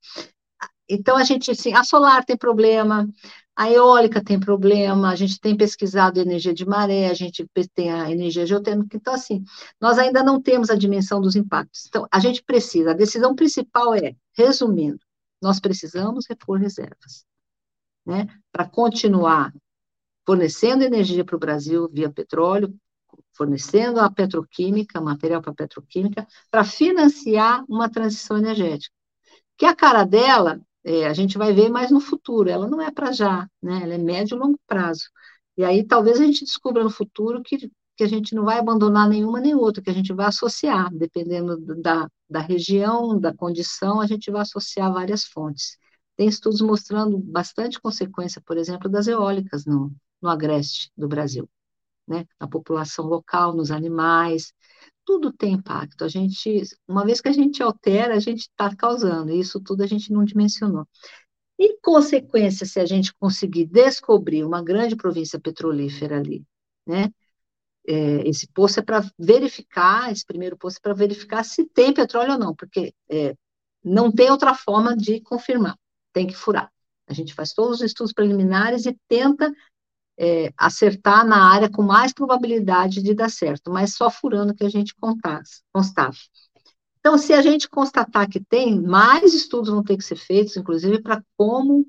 Então, 0.94 1.16
a 1.16 1.24
gente, 1.24 1.50
assim, 1.50 1.72
a 1.72 1.82
solar 1.82 2.22
tem 2.22 2.36
problema, 2.36 3.08
a 3.56 3.70
eólica 3.70 4.22
tem 4.22 4.38
problema, 4.38 5.10
a 5.10 5.16
gente 5.16 5.40
tem 5.40 5.56
pesquisado 5.56 6.20
energia 6.20 6.52
de 6.52 6.66
maré, 6.66 7.08
a 7.08 7.14
gente 7.14 7.48
tem 7.74 7.90
a 7.90 8.10
energia 8.10 8.44
geotérmica. 8.44 8.94
Então, 8.94 9.14
assim, 9.14 9.42
nós 9.80 9.98
ainda 9.98 10.22
não 10.22 10.40
temos 10.40 10.68
a 10.68 10.74
dimensão 10.74 11.18
dos 11.18 11.34
impactos. 11.34 11.86
Então, 11.86 12.06
a 12.10 12.18
gente 12.20 12.42
precisa, 12.42 12.90
a 12.90 12.94
decisão 12.94 13.34
principal 13.34 13.94
é, 13.94 14.14
resumindo, 14.36 15.00
nós 15.40 15.58
precisamos 15.58 16.26
repor 16.28 16.58
reservas, 16.58 17.24
né, 18.04 18.26
para 18.52 18.68
continuar 18.68 19.50
fornecendo 20.26 20.84
energia 20.84 21.24
para 21.24 21.36
o 21.36 21.40
Brasil 21.40 21.88
via 21.90 22.10
petróleo, 22.10 22.74
fornecendo 23.32 23.98
a 23.98 24.10
petroquímica, 24.10 25.00
material 25.00 25.40
para 25.40 25.54
petroquímica, 25.54 26.26
para 26.50 26.64
financiar 26.64 27.64
uma 27.66 27.90
transição 27.90 28.36
energética. 28.36 28.94
Que 29.56 29.64
a 29.64 29.74
cara 29.74 30.04
dela 30.04 30.60
é, 30.84 31.06
a 31.06 31.12
gente 31.12 31.38
vai 31.38 31.52
ver 31.52 31.68
mais 31.68 31.90
no 31.90 32.00
futuro, 32.00 32.48
ela 32.50 32.68
não 32.68 32.80
é 32.80 32.90
para 32.90 33.12
já, 33.12 33.48
né? 33.62 33.80
Ela 33.82 33.94
é 33.94 33.98
médio 33.98 34.36
e 34.36 34.38
longo 34.38 34.58
prazo. 34.66 35.04
E 35.56 35.64
aí 35.64 35.84
talvez 35.86 36.20
a 36.20 36.24
gente 36.24 36.44
descubra 36.44 36.82
no 36.82 36.90
futuro 36.90 37.42
que, 37.42 37.70
que 37.96 38.04
a 38.04 38.08
gente 38.08 38.34
não 38.34 38.44
vai 38.44 38.58
abandonar 38.58 39.08
nenhuma 39.08 39.40
nem 39.40 39.54
outra, 39.54 39.82
que 39.82 39.90
a 39.90 39.94
gente 39.94 40.12
vai 40.12 40.26
associar, 40.26 40.90
dependendo 40.92 41.56
da, 41.80 42.08
da 42.28 42.40
região, 42.40 43.18
da 43.18 43.34
condição, 43.34 44.00
a 44.00 44.06
gente 44.06 44.30
vai 44.30 44.42
associar 44.42 44.92
várias 44.92 45.24
fontes. 45.24 45.76
Tem 46.16 46.28
estudos 46.28 46.60
mostrando 46.60 47.18
bastante 47.18 47.80
consequência, 47.80 48.42
por 48.44 48.56
exemplo, 48.56 48.88
das 48.90 49.06
eólicas 49.06 49.64
no, 49.64 49.92
no 50.20 50.28
agreste 50.28 50.90
do 50.96 51.08
Brasil, 51.08 51.48
né? 52.06 52.26
Na 52.40 52.48
população 52.48 53.06
local, 53.06 53.54
nos 53.54 53.70
animais, 53.70 54.52
tudo 55.04 55.32
tem 55.32 55.54
impacto. 55.54 56.04
A 56.04 56.08
gente, 56.08 56.62
uma 56.86 57.04
vez 57.04 57.20
que 57.20 57.28
a 57.28 57.32
gente 57.32 57.62
altera, 57.62 58.14
a 58.14 58.20
gente 58.20 58.42
está 58.42 58.74
causando. 58.74 59.32
Isso 59.32 59.60
tudo 59.60 59.82
a 59.82 59.86
gente 59.86 60.12
não 60.12 60.24
dimensionou. 60.24 60.86
Em 61.58 61.78
consequência, 61.80 62.66
se 62.66 62.80
a 62.80 62.86
gente 62.86 63.14
conseguir 63.14 63.66
descobrir 63.66 64.44
uma 64.44 64.62
grande 64.62 64.96
província 64.96 65.40
petrolífera 65.40 66.18
ali, 66.18 66.44
né? 66.86 67.10
É, 67.86 68.28
esse 68.28 68.46
poço 68.48 68.78
é 68.80 68.82
para 68.82 69.04
verificar, 69.18 70.10
esse 70.12 70.24
primeiro 70.24 70.56
poço 70.56 70.78
é 70.78 70.80
para 70.80 70.94
verificar 70.94 71.44
se 71.44 71.64
tem 71.66 71.92
petróleo 71.92 72.32
ou 72.32 72.38
não, 72.38 72.54
porque 72.54 72.94
é, 73.08 73.36
não 73.84 74.10
tem 74.10 74.30
outra 74.30 74.54
forma 74.54 74.96
de 74.96 75.20
confirmar, 75.20 75.76
tem 76.12 76.26
que 76.26 76.34
furar. 76.36 76.70
A 77.06 77.12
gente 77.12 77.34
faz 77.34 77.52
todos 77.52 77.78
os 77.78 77.82
estudos 77.82 78.12
preliminares 78.12 78.86
e 78.86 78.96
tenta 79.08 79.52
é, 80.22 80.52
acertar 80.56 81.26
na 81.26 81.52
área 81.52 81.68
com 81.68 81.82
mais 81.82 82.12
probabilidade 82.12 83.02
de 83.02 83.12
dar 83.12 83.28
certo, 83.28 83.72
mas 83.72 83.94
só 83.94 84.08
furando 84.08 84.54
que 84.54 84.64
a 84.64 84.68
gente 84.68 84.94
constata. 84.94 85.48
Então, 87.00 87.18
se 87.18 87.32
a 87.32 87.42
gente 87.42 87.68
constatar 87.68 88.30
que 88.30 88.38
tem, 88.38 88.80
mais 88.80 89.34
estudos 89.34 89.70
vão 89.70 89.82
ter 89.82 89.96
que 89.96 90.04
ser 90.04 90.14
feitos, 90.14 90.56
inclusive 90.56 91.02
para 91.02 91.20
como. 91.36 91.84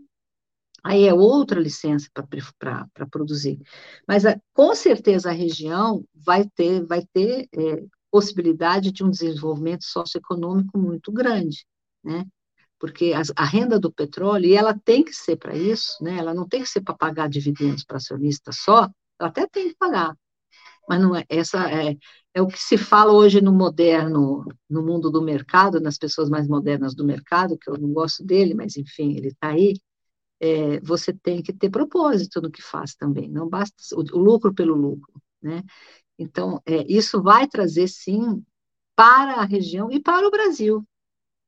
Aí 0.83 1.07
é 1.07 1.13
outra 1.13 1.61
licença 1.61 2.09
para 2.11 3.07
produzir. 3.09 3.61
Mas 4.07 4.23
com 4.53 4.73
certeza 4.73 5.29
a 5.29 5.33
região 5.33 6.03
vai 6.13 6.49
ter, 6.55 6.83
vai 6.85 7.05
ter 7.13 7.47
é, 7.55 7.83
possibilidade 8.11 8.91
de 8.91 9.03
um 9.03 9.09
desenvolvimento 9.09 9.83
socioeconômico 9.83 10.77
muito 10.77 11.11
grande, 11.11 11.65
né? 12.03 12.25
Porque 12.83 13.13
a, 13.13 13.45
renda 13.45 13.79
do 13.79 13.89
petróleo, 13.89 14.45
e 14.45 14.55
ela 14.55 14.77
tem 14.77 15.05
que 15.05 15.13
ser 15.13 15.37
para 15.37 15.55
isso, 15.55 16.03
né? 16.03 16.17
ela 16.17 16.33
não 16.33 16.45
tem 16.45 16.61
que 16.61 16.67
ser 16.67 16.81
para 16.81 16.93
pagar 16.93 17.29
dividendos 17.29 17.85
para 17.85 17.95
acionista 17.95 18.51
só, 18.51 18.89
ela 19.17 19.29
até 19.29 19.47
tem 19.47 19.69
que 19.69 19.75
pagar, 19.75 20.13
mas 20.89 21.01
não 21.01 21.15
é, 21.15 21.23
essa 21.29 21.65
é, 21.71 21.95
é 22.33 22.41
o 22.41 22.47
que 22.47 22.61
se 22.61 22.77
fala 22.77 23.13
hoje 23.13 23.39
no 23.39 23.53
moderno, 23.53 24.43
no 24.69 24.83
mundo 24.83 25.09
do 25.09 25.21
mercado, 25.21 25.79
nas 25.79 25.97
pessoas 25.97 26.29
mais 26.29 26.45
modernas 26.45 26.93
do 26.93 27.05
mercado, 27.05 27.57
que 27.57 27.69
eu 27.69 27.77
não 27.77 27.93
gosto 27.93 28.21
dele, 28.21 28.53
mas 28.53 28.75
enfim, 28.75 29.15
ele 29.15 29.29
está 29.29 29.51
aí, 29.51 29.75
é, 30.41 30.81
você 30.81 31.13
tem 31.13 31.41
que 31.41 31.53
ter 31.53 31.69
propósito 31.69 32.41
no 32.41 32.51
que 32.51 32.61
faz 32.61 32.95
também, 32.95 33.29
não 33.29 33.47
basta 33.47 33.77
o, 33.95 34.01
o 34.17 34.21
lucro 34.21 34.53
pelo 34.53 34.75
lucro, 34.75 35.13
né? 35.41 35.63
Então, 36.19 36.61
é, 36.65 36.85
isso 36.91 37.23
vai 37.23 37.47
trazer, 37.47 37.87
sim, 37.87 38.43
para 38.93 39.35
a 39.35 39.45
região 39.45 39.89
e 39.89 40.01
para 40.01 40.27
o 40.27 40.31
Brasil, 40.31 40.85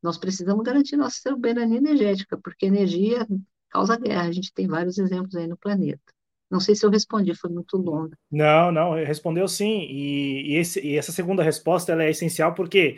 nós 0.06 0.20
precisamos 0.20 0.64
garantir 0.64 0.96
nossa 0.96 1.18
soberania 1.20 1.80
energética, 1.80 2.38
porque 2.38 2.68
energia 2.68 3.28
causa 3.72 3.98
guerra. 3.98 4.28
A 4.28 4.32
gente 4.32 4.54
tem 4.54 4.68
vários 4.68 5.00
exemplos 5.00 5.36
aí 5.36 5.48
no 5.48 5.58
planeta. 5.58 6.00
Não 6.50 6.60
sei 6.60 6.76
se 6.76 6.86
eu 6.86 6.92
respondi, 6.92 7.34
foi 7.34 7.50
muito 7.50 7.76
longo. 7.76 8.12
Não, 8.32 8.72
não, 8.72 8.94
respondeu 8.94 9.48
sim. 9.48 9.80
E, 9.90 10.54
e, 10.54 10.56
esse, 10.58 10.80
e 10.80 10.96
essa 10.96 11.12
segunda 11.12 11.42
resposta 11.42 11.92
é 12.04 12.12
essencial 12.12 12.54
porque, 12.54 12.98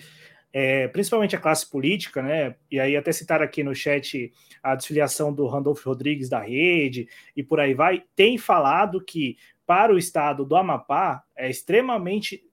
é, 0.51 0.89
principalmente 0.89 1.33
a 1.33 1.39
classe 1.39 1.69
política, 1.69 2.21
né? 2.21 2.55
E 2.69 2.77
aí 2.77 2.97
até 2.97 3.13
citar 3.13 3.41
aqui 3.41 3.63
no 3.63 3.73
chat 3.73 4.29
a 4.61 4.75
desfiliação 4.75 5.33
do 5.33 5.47
Randolfo 5.47 5.87
Rodrigues 5.87 6.27
da 6.27 6.41
Rede 6.41 7.07
e 7.37 7.41
por 7.41 7.61
aí 7.61 7.73
vai, 7.73 8.03
tem 8.17 8.37
falado 8.37 9.01
que 9.01 9.37
para 9.65 9.93
o 9.93 9.97
estado 9.97 10.43
do 10.43 10.57
Amapá 10.57 11.23
é 11.37 11.49
extremamente 11.49 12.43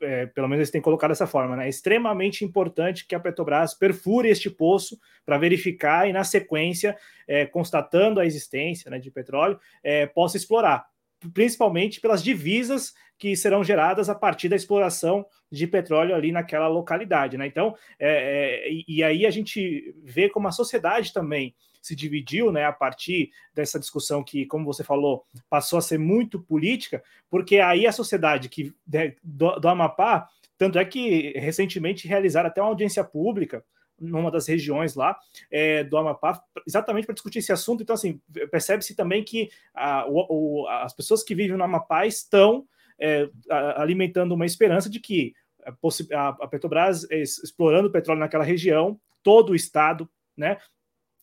é, 0.00 0.26
pelo 0.26 0.48
menos 0.48 0.60
eles 0.60 0.70
têm 0.70 0.80
colocado 0.80 1.10
dessa 1.10 1.26
forma, 1.26 1.56
né? 1.56 1.66
É 1.66 1.68
extremamente 1.68 2.44
importante 2.44 3.06
que 3.06 3.14
a 3.14 3.20
Petrobras 3.20 3.74
perfure 3.74 4.28
este 4.28 4.50
poço 4.50 4.98
para 5.24 5.38
verificar 5.38 6.08
e, 6.08 6.12
na 6.12 6.24
sequência, 6.24 6.96
é, 7.26 7.46
constatando 7.46 8.20
a 8.20 8.26
existência 8.26 8.90
né, 8.90 8.98
de 8.98 9.10
petróleo, 9.10 9.58
é, 9.82 10.06
possa 10.06 10.36
explorar, 10.36 10.86
principalmente 11.32 12.00
pelas 12.00 12.22
divisas 12.22 12.94
que 13.18 13.36
serão 13.36 13.64
geradas 13.64 14.08
a 14.08 14.14
partir 14.14 14.48
da 14.48 14.56
exploração 14.56 15.26
de 15.50 15.66
petróleo 15.66 16.14
ali 16.14 16.30
naquela 16.30 16.68
localidade, 16.68 17.36
né? 17.36 17.46
Então, 17.46 17.74
é, 17.98 18.68
é, 18.68 18.84
e 18.86 19.02
aí 19.02 19.26
a 19.26 19.30
gente 19.30 19.94
vê 20.04 20.28
como 20.28 20.46
a 20.46 20.52
sociedade 20.52 21.12
também 21.12 21.54
se 21.80 21.94
dividiu, 21.94 22.52
né, 22.52 22.64
a 22.64 22.72
partir 22.72 23.30
dessa 23.54 23.78
discussão 23.78 24.22
que, 24.22 24.46
como 24.46 24.64
você 24.64 24.84
falou, 24.84 25.24
passou 25.48 25.78
a 25.78 25.82
ser 25.82 25.98
muito 25.98 26.40
política, 26.40 27.02
porque 27.30 27.58
aí 27.58 27.86
a 27.86 27.92
sociedade 27.92 28.48
que 28.48 28.74
do, 29.22 29.58
do 29.58 29.68
Amapá, 29.68 30.28
tanto 30.56 30.78
é 30.78 30.84
que 30.84 31.32
recentemente 31.36 32.08
realizaram 32.08 32.48
até 32.48 32.60
uma 32.60 32.68
audiência 32.68 33.04
pública 33.04 33.64
numa 34.00 34.30
das 34.30 34.46
regiões 34.46 34.94
lá 34.94 35.18
é, 35.50 35.82
do 35.82 35.96
Amapá, 35.96 36.40
exatamente 36.66 37.06
para 37.06 37.14
discutir 37.14 37.40
esse 37.40 37.52
assunto. 37.52 37.82
Então, 37.82 37.94
assim, 37.94 38.20
percebe-se 38.50 38.94
também 38.94 39.24
que 39.24 39.50
a, 39.74 40.06
o, 40.08 40.66
as 40.68 40.94
pessoas 40.94 41.22
que 41.22 41.34
vivem 41.34 41.56
no 41.56 41.64
Amapá 41.64 42.06
estão 42.06 42.66
é, 42.98 43.28
alimentando 43.76 44.34
uma 44.34 44.46
esperança 44.46 44.88
de 44.88 45.00
que 45.00 45.34
a, 46.12 46.28
a 46.28 46.48
Petrobras, 46.48 47.04
explorando 47.10 47.90
petróleo 47.90 48.20
naquela 48.20 48.44
região, 48.44 48.98
todo 49.22 49.50
o 49.50 49.56
estado, 49.56 50.08
né, 50.36 50.58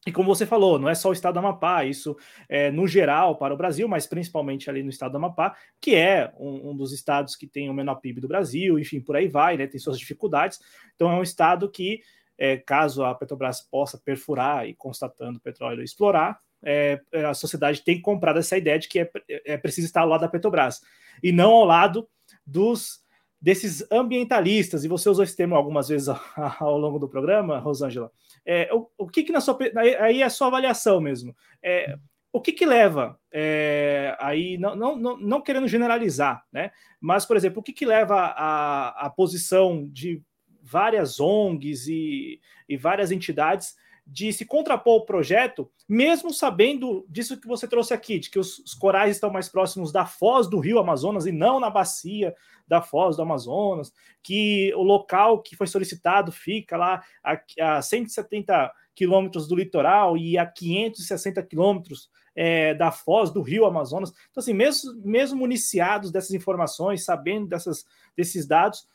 e 0.05 0.11
como 0.11 0.33
você 0.33 0.45
falou, 0.45 0.77
não 0.77 0.87
é 0.87 0.93
só 0.93 1.09
o 1.09 1.13
estado 1.13 1.33
do 1.33 1.39
Amapá, 1.39 1.83
isso 1.83 2.15
é 2.47 2.69
no 2.69 2.87
geral 2.87 3.37
para 3.37 3.53
o 3.53 3.57
Brasil, 3.57 3.87
mas 3.87 4.05
principalmente 4.05 4.69
ali 4.69 4.83
no 4.83 4.89
estado 4.89 5.11
do 5.11 5.17
Amapá, 5.17 5.55
que 5.81 5.95
é 5.95 6.31
um, 6.37 6.69
um, 6.69 6.77
dos 6.77 6.93
estados 6.93 7.35
que 7.35 7.47
tem 7.47 7.69
o 7.69 7.73
menor 7.73 7.95
PIB 7.95 8.21
do 8.21 8.27
Brasil, 8.27 8.77
enfim, 8.77 9.01
por 9.01 9.15
aí 9.15 9.27
vai, 9.27 9.57
né? 9.57 9.65
Tem 9.65 9.79
suas 9.79 9.97
dificuldades. 9.97 10.59
Então 10.95 11.11
é 11.11 11.15
um 11.15 11.23
estado 11.23 11.69
que, 11.71 12.01
é, 12.37 12.57
caso 12.57 13.03
a 13.03 13.15
Petrobras 13.15 13.61
possa 13.61 13.97
perfurar 13.97 14.67
e 14.67 14.75
constatando 14.75 15.39
petróleo 15.39 15.81
explorar, 15.81 16.37
é, 16.63 17.01
a 17.27 17.33
sociedade 17.33 17.83
tem 17.83 17.99
comprado 17.99 18.37
essa 18.37 18.57
ideia 18.57 18.77
de 18.77 18.87
que 18.87 18.99
é, 18.99 19.11
é 19.27 19.57
preciso 19.57 19.87
estar 19.87 20.01
ao 20.01 20.09
lado 20.09 20.21
da 20.21 20.27
Petrobras 20.27 20.81
e 21.23 21.31
não 21.31 21.51
ao 21.51 21.65
lado 21.65 22.07
dos 22.45 23.04
desses 23.45 23.86
ambientalistas, 23.91 24.84
e 24.84 24.88
você 24.88 25.08
usou 25.08 25.23
esse 25.23 25.38
termo 25.38 25.53
algumas 25.53 25.88
vezes 25.88 26.10
ao, 26.60 26.79
longo 26.79 26.97
do 26.97 27.08
programa, 27.08 27.60
Rosângela, 27.60 28.12
é, 28.43 28.73
o, 28.73 28.89
o, 28.97 29.08
que 29.08 29.21
que 29.21 29.31
na 29.31 29.39
sua 29.39 29.55
aí 29.99 30.23
é 30.23 30.25
a 30.25 30.31
sua 30.31 30.47
avaliação 30.47 30.99
mesmo, 30.99 31.36
é, 31.62 31.95
o 32.34 32.41
que 32.41 32.51
que 32.51 32.65
leva 32.65 33.19
é, 33.31 34.17
aí 34.19 34.58
não, 34.58 34.75
não, 34.75 34.95
não, 34.95 35.17
não, 35.17 35.41
querendo 35.41 35.67
generalizar, 35.67 36.43
né? 36.51 36.71
Mas 36.99 37.23
por 37.23 37.38
exemplo, 37.38 37.60
o 37.60 37.63
que 37.63 37.71
que 37.71 37.86
leva 37.86 38.15
a, 38.15 39.05
a 39.05 39.10
posição 39.12 39.88
de 39.91 40.23
várias 40.60 41.19
ONGs 41.19 41.88
e, 41.88 42.41
e 42.67 42.75
várias 42.75 43.12
entidades 43.12 43.75
de 44.05 44.31
se 44.31 44.45
contrapor 44.45 44.93
ao 44.93 45.05
projeto, 45.05 45.69
mesmo 45.89 46.31
sabendo 46.31 47.05
disso 47.09 47.39
que 47.39 47.47
você 47.47 47.67
trouxe 47.67 47.93
aqui, 47.93 48.19
de 48.19 48.29
que 48.29 48.37
os, 48.37 48.59
os, 48.59 48.73
corais 48.73 49.15
estão 49.15 49.31
mais 49.31 49.49
próximos 49.49 49.91
da 49.91 50.05
foz 50.05 50.47
do 50.47 50.59
rio 50.59 50.77
Amazonas 50.77 51.25
e 51.25 51.31
não 51.31 51.59
na 51.59 51.69
bacia 51.69 52.35
da 52.67 52.81
foz 52.81 53.15
do 53.15 53.23
Amazonas, 53.23 53.91
que 54.21 54.71
o 54.75 54.83
local 54.83 55.41
que 55.41 55.55
foi 55.55 55.65
solicitado 55.65 56.31
fica 56.31 56.77
lá 56.77 57.03
a, 57.23 57.77
a 57.77 57.81
170 57.81 58.71
quilômetros 58.93 59.47
do 59.47 59.55
litoral 59.55 60.15
e 60.15 60.37
a 60.37 60.45
560 60.45 61.41
quilômetros 61.43 62.09
é, 62.35 62.73
da 62.73 62.91
foz 62.91 63.31
do 63.31 63.41
Rio 63.41 63.65
Amazonas. 63.65 64.11
Então, 64.29 64.41
assim, 64.41 64.53
mesmo, 64.53 64.93
mesmo 65.03 65.39
municiados 65.39 66.11
dessas 66.11 66.31
informações, 66.31 67.05
sabendo 67.05 67.47
dessas, 67.47 67.85
desses 68.15 68.45
dados, 68.45 68.87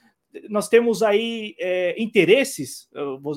nós 0.48 0.68
temos 0.68 1.02
aí 1.02 1.54
é, 1.58 2.00
interesses, 2.00 2.88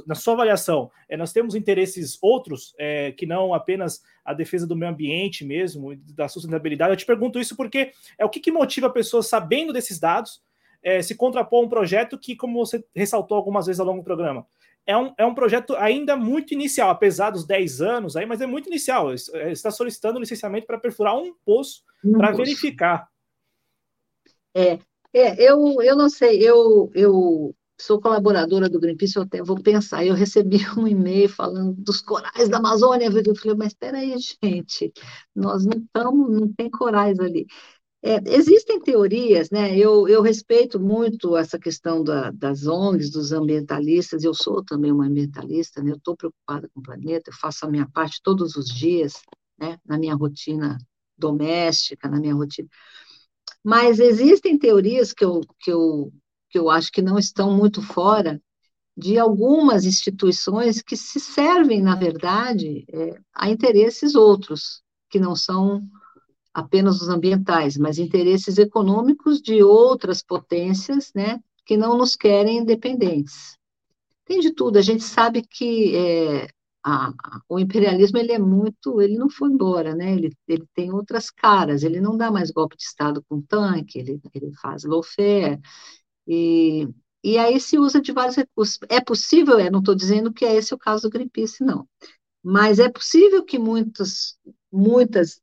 na 0.05 0.15
sua 0.15 0.33
avaliação, 0.33 0.91
é, 1.09 1.17
nós 1.17 1.33
temos 1.33 1.55
interesses 1.55 2.17
outros 2.21 2.75
é, 2.77 3.11
que 3.11 3.25
não 3.25 3.53
apenas 3.53 4.03
a 4.23 4.33
defesa 4.33 4.67
do 4.67 4.75
meio 4.75 4.91
ambiente 4.91 5.43
mesmo, 5.43 5.95
da 6.13 6.27
sustentabilidade. 6.27 6.91
Eu 6.91 6.97
te 6.97 7.05
pergunto 7.05 7.39
isso 7.39 7.55
porque 7.55 7.91
é 8.17 8.23
o 8.23 8.29
que, 8.29 8.39
que 8.39 8.51
motiva 8.51 8.87
a 8.87 8.91
pessoa, 8.91 9.23
sabendo 9.23 9.73
desses 9.73 9.99
dados, 9.99 10.41
é, 10.83 11.01
se 11.01 11.15
contrapor 11.15 11.63
a 11.63 11.65
um 11.65 11.69
projeto 11.69 12.17
que, 12.17 12.35
como 12.35 12.63
você 12.63 12.83
ressaltou 12.95 13.37
algumas 13.37 13.65
vezes 13.65 13.79
ao 13.79 13.85
longo 13.85 14.01
do 14.01 14.05
programa, 14.05 14.45
é 14.85 14.97
um, 14.97 15.13
é 15.17 15.25
um 15.25 15.33
projeto 15.33 15.75
ainda 15.77 16.15
muito 16.15 16.53
inicial, 16.53 16.89
apesar 16.89 17.29
dos 17.29 17.45
10 17.45 17.81
anos 17.81 18.15
aí, 18.15 18.25
mas 18.25 18.41
é 18.41 18.45
muito 18.45 18.67
inicial. 18.67 19.13
Está 19.13 19.71
solicitando 19.71 20.19
licenciamento 20.19 20.67
para 20.67 20.77
perfurar 20.77 21.17
um 21.17 21.33
poço 21.45 21.83
para 22.17 22.31
verificar. 22.31 23.07
É, 24.53 24.77
é, 25.13 25.41
eu, 25.41 25.81
eu 25.81 25.95
não 25.95 26.09
sei, 26.09 26.39
eu, 26.41 26.91
eu 26.93 27.55
sou 27.79 27.99
colaboradora 28.01 28.69
do 28.69 28.79
Greenpeace, 28.79 29.17
eu 29.17 29.23
até 29.23 29.43
vou 29.43 29.61
pensar, 29.61 30.05
eu 30.05 30.15
recebi 30.15 30.57
um 30.77 30.87
e-mail 30.87 31.29
falando 31.29 31.73
dos 31.75 32.01
corais 32.01 32.49
da 32.49 32.57
Amazônia, 32.57 33.07
eu 33.07 33.35
falei, 33.35 33.57
mas 33.57 33.67
espera 33.69 33.97
aí, 33.99 34.15
gente, 34.17 34.93
nós 35.35 35.65
não 35.65 35.77
estamos, 35.77 36.31
não 36.31 36.53
tem 36.53 36.69
corais 36.69 37.19
ali. 37.19 37.45
É, 38.05 38.19
existem 38.35 38.81
teorias, 38.81 39.49
né? 39.49 39.77
Eu, 39.77 40.09
eu 40.09 40.21
respeito 40.21 40.77
muito 40.77 41.37
essa 41.37 41.57
questão 41.57 42.03
da, 42.03 42.31
das 42.31 42.67
ONGs, 42.67 43.09
dos 43.09 43.31
ambientalistas. 43.31 44.25
Eu 44.25 44.33
sou 44.33 44.61
também 44.63 44.91
uma 44.91 45.05
ambientalista, 45.07 45.81
né? 45.81 45.91
Eu 45.91 45.95
estou 45.95 46.15
preocupada 46.17 46.69
com 46.73 46.81
o 46.81 46.83
planeta. 46.83 47.29
Eu 47.29 47.33
faço 47.33 47.65
a 47.65 47.69
minha 47.69 47.87
parte 47.89 48.21
todos 48.21 48.57
os 48.57 48.65
dias, 48.67 49.13
né? 49.57 49.77
Na 49.85 49.97
minha 49.97 50.15
rotina 50.15 50.77
doméstica, 51.17 52.09
na 52.09 52.19
minha 52.19 52.35
rotina. 52.35 52.67
Mas 53.63 53.99
existem 53.99 54.57
teorias 54.57 55.13
que 55.13 55.23
eu, 55.23 55.41
que 55.59 55.71
eu, 55.71 56.11
que 56.49 56.59
eu 56.59 56.69
acho 56.69 56.91
que 56.91 57.01
não 57.01 57.17
estão 57.17 57.55
muito 57.55 57.81
fora 57.81 58.41
de 58.95 59.17
algumas 59.17 59.85
instituições 59.85 60.81
que 60.81 60.95
se 60.95 61.19
servem, 61.19 61.81
na 61.81 61.95
verdade, 61.95 62.85
é, 62.89 63.19
a 63.33 63.49
interesses 63.49 64.13
outros, 64.13 64.83
que 65.09 65.19
não 65.19 65.35
são 65.35 65.81
apenas 66.53 67.01
os 67.01 67.09
ambientais, 67.09 67.75
mas 67.77 67.97
interesses 67.97 68.59
econômicos 68.59 69.41
de 69.41 69.63
outras 69.63 70.21
potências, 70.21 71.11
né, 71.15 71.39
que 71.65 71.75
não 71.75 71.97
nos 71.97 72.15
querem 72.15 72.59
independentes. 72.59 73.57
Tem 74.25 74.39
de 74.39 74.51
tudo, 74.51 74.77
a 74.77 74.81
gente 74.81 75.03
sabe 75.03 75.41
que 75.41 75.95
é, 75.95 76.47
a, 76.83 77.13
o 77.47 77.59
imperialismo 77.59 78.17
ele 78.17 78.33
é 78.33 78.39
muito, 78.39 79.01
ele 79.01 79.17
não 79.17 79.29
foi 79.29 79.49
embora, 79.49 79.95
né? 79.95 80.13
Ele, 80.13 80.35
ele 80.47 80.67
tem 80.73 80.91
outras 80.91 81.29
caras, 81.31 81.83
ele 81.83 82.01
não 82.01 82.17
dá 82.17 82.29
mais 82.31 82.51
golpe 82.51 82.75
de 82.75 82.83
Estado 82.83 83.23
com 83.29 83.41
tanque, 83.41 83.99
ele, 83.99 84.21
ele 84.33 84.53
faz 84.55 84.83
lawfare, 84.83 85.59
e, 86.27 86.87
e 87.23 87.37
aí 87.37 87.59
se 87.59 87.79
usa 87.79 88.01
de 88.01 88.11
vários 88.11 88.35
recursos. 88.35 88.79
É 88.89 89.01
possível, 89.01 89.59
é, 89.59 89.69
não 89.69 89.79
estou 89.79 89.95
dizendo 89.95 90.33
que 90.33 90.45
é 90.45 90.55
esse 90.55 90.73
o 90.73 90.77
caso 90.77 91.03
do 91.03 91.09
Greenpeace, 91.09 91.63
não, 91.63 91.87
mas 92.43 92.79
é 92.79 92.89
possível 92.89 93.43
que 93.45 93.57
muitas, 93.57 94.37
muitas 94.71 95.41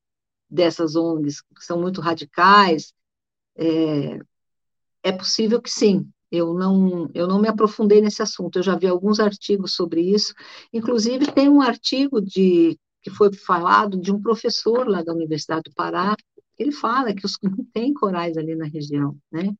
dessas 0.48 0.96
ONGs 0.96 1.42
que 1.42 1.64
são 1.64 1.81
muito 1.81 2.00
radicais, 2.00 2.92
é, 3.57 4.18
é 5.03 5.12
possível 5.12 5.61
que 5.62 5.70
sim, 5.70 6.11
eu 6.30 6.54
não, 6.54 7.10
eu 7.14 7.26
não 7.26 7.40
me 7.40 7.48
aprofundei 7.48 8.00
nesse 8.00 8.22
assunto, 8.22 8.58
eu 8.58 8.62
já 8.62 8.76
vi 8.76 8.86
alguns 8.86 9.18
artigos 9.20 9.74
sobre 9.74 10.00
isso, 10.02 10.32
inclusive 10.72 11.32
tem 11.32 11.48
um 11.48 11.60
artigo 11.60 12.20
de, 12.20 12.78
que 13.02 13.10
foi 13.10 13.32
falado 13.32 14.00
de 14.00 14.12
um 14.12 14.20
professor 14.20 14.88
lá 14.88 15.02
da 15.02 15.12
Universidade 15.12 15.62
do 15.66 15.74
Pará, 15.74 16.14
ele 16.58 16.72
fala 16.72 17.14
que 17.14 17.24
os, 17.26 17.36
não 17.42 17.64
tem 17.72 17.92
corais 17.92 18.36
ali 18.36 18.54
na 18.54 18.66
região, 18.66 19.16
né? 19.32 19.54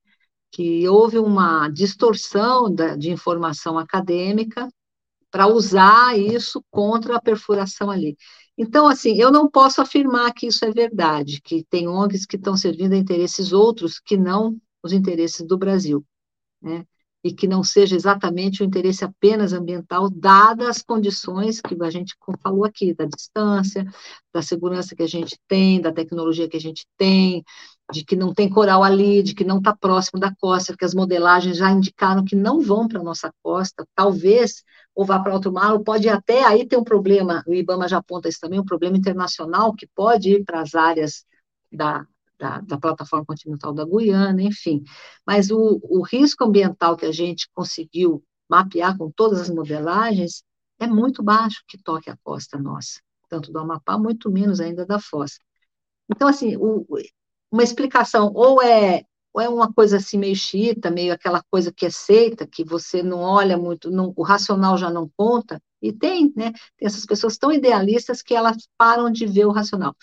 que 0.53 0.89
houve 0.89 1.19
uma 1.19 1.69
distorção 1.69 2.73
da, 2.73 2.97
de 2.97 3.11
informação 3.11 3.79
acadêmica 3.79 4.69
para 5.31 5.47
usar 5.47 6.19
isso 6.19 6.63
contra 6.71 7.17
a 7.17 7.21
perfuração 7.23 7.89
ali. 7.89 8.17
Então, 8.59 8.89
assim, 8.89 9.15
eu 9.17 9.31
não 9.31 9.49
posso 9.49 9.81
afirmar 9.81 10.35
que 10.35 10.49
isso 10.49 10.65
é 10.65 10.73
verdade, 10.73 11.41
que 11.41 11.65
tem 11.71 11.89
ONGs 11.89 12.27
que 12.27 12.37
estão 12.37 12.57
servindo 12.57 12.95
a 12.95 12.97
interesses 12.97 13.53
outros 13.53 14.01
que 14.01 14.17
não 14.17 14.57
os 14.83 14.93
interesses 14.93 15.47
do 15.47 15.57
Brasil 15.57 16.05
né? 16.61 16.85
e 17.23 17.33
que 17.33 17.47
não 17.47 17.63
seja 17.63 17.95
exatamente 17.95 18.63
o 18.63 18.67
interesse 18.67 19.05
apenas 19.05 19.53
ambiental, 19.53 20.09
dadas 20.11 20.69
as 20.69 20.83
condições 20.83 21.61
que 21.61 21.77
a 21.83 21.91
gente 21.91 22.17
falou 22.43 22.65
aqui, 22.65 22.95
da 22.95 23.05
distância, 23.05 23.85
da 24.33 24.41
segurança 24.41 24.97
que 24.97 25.03
a 25.03 25.07
gente 25.07 25.39
tem, 25.47 25.81
da 25.81 25.93
tecnologia 25.93 26.49
que 26.49 26.57
a 26.57 26.61
gente 26.61 26.87
tem, 26.97 27.45
de 27.93 28.05
que 28.05 28.17
não 28.17 28.33
tem 28.33 28.49
coral 28.49 28.83
ali, 28.83 29.23
de 29.23 29.35
que 29.35 29.45
não 29.45 29.59
está 29.59 29.77
próximo 29.77 30.19
da 30.19 30.35
costa, 30.35 30.75
que 30.77 30.85
as 30.85 30.95
modelagens 30.95 31.59
já 31.59 31.71
indicaram 31.71 32.25
que 32.25 32.37
não 32.37 32.61
vão 32.61 32.89
para 32.89 33.01
a 33.01 33.05
nossa 33.05 33.33
costa, 33.43 33.87
talvez 33.95 34.63
ou 34.95 35.05
vá 35.05 35.19
para 35.19 35.35
outro 35.35 35.53
mar, 35.53 35.73
ou 35.75 35.85
pode 35.85 36.09
até 36.09 36.45
aí 36.45 36.67
ter 36.67 36.77
um 36.77 36.85
problema, 36.85 37.43
o 37.47 37.55
IBAMA 37.55 37.89
já 37.89 37.99
aponta 37.99 38.29
isso 38.29 38.41
também, 38.41 38.59
um 38.59 38.65
problema 38.65 38.97
internacional 38.97 39.75
que 39.75 39.87
pode 39.95 40.31
ir 40.31 40.45
para 40.45 40.61
as 40.61 40.75
áreas 40.75 41.25
da, 41.73 42.05
da, 42.41 42.61
da, 42.61 42.79
plataforma 42.79 43.27
continental 43.27 43.73
da 43.73 43.85
Guiana, 43.85 44.43
enfim. 44.43 44.83
Mas 45.27 45.51
o, 45.51 45.79
o 45.83 46.03
risco 46.03 46.45
ambiental 46.45 46.97
que 46.97 47.05
a 47.05 47.13
gente 47.13 47.49
conseguiu 47.55 48.25
mapear 48.49 48.97
com 48.97 49.11
todas 49.11 49.41
as 49.41 49.51
modelagens 49.51 50.43
é 50.79 50.87
muito 50.87 51.23
baixo 51.23 51.63
que 51.69 51.79
toque 51.79 52.09
a 52.11 52.17
costa 52.25 52.59
nossa, 52.59 53.01
tanto 53.29 53.53
do 53.53 53.59
Amapá, 53.59 53.99
muito 53.99 54.31
menos 54.31 54.59
ainda 54.59 54.87
da 54.87 54.99
Foz. 54.99 55.39
Então, 56.11 56.27
assim, 56.27 56.57
o, 56.57 56.87
uma 57.53 57.63
explicação, 57.63 58.33
ou 58.35 58.63
é, 58.63 59.03
ou 59.33 59.41
é 59.43 59.49
uma 59.49 59.73
coisa 59.73 59.99
assim 59.99 60.19
meio 60.19 60.35
chita, 60.35 60.91
meio 60.91 61.13
aquela 61.13 61.43
coisa 61.51 61.71
que 61.71 61.87
é 61.87 61.91
seita, 61.91 62.47
que 62.47 62.65
você 62.65 63.03
não 63.03 63.21
olha 63.21 63.59
muito, 63.59 63.91
não, 63.91 64.13
o 64.17 64.23
racional 64.23 64.79
já 64.79 64.91
não 64.91 65.09
conta, 65.17 65.63
e 65.83 65.93
tem, 65.93 66.33
né, 66.37 66.53
tem 66.77 66.87
essas 66.87 67.07
pessoas 67.07 67.39
tão 67.39 67.53
idealistas 67.53 68.23
que 68.23 68.35
elas 68.35 68.57
param 68.77 69.11
de 69.11 69.27
ver 69.27 69.47
o 69.47 69.53
racional. 69.53 69.95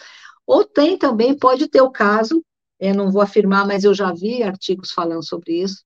Ou 0.47 0.63
tem 0.63 0.97
também, 0.97 1.38
pode 1.38 1.67
ter 1.67 1.81
o 1.81 1.91
caso, 1.91 2.41
eu 2.79 2.95
não 2.95 3.12
vou 3.12 3.21
afirmar, 3.21 3.67
mas 3.67 3.83
eu 3.83 3.93
já 3.93 4.13
vi 4.13 4.41
artigos 4.41 4.91
falando 4.91 5.23
sobre 5.23 5.62
isso, 5.62 5.83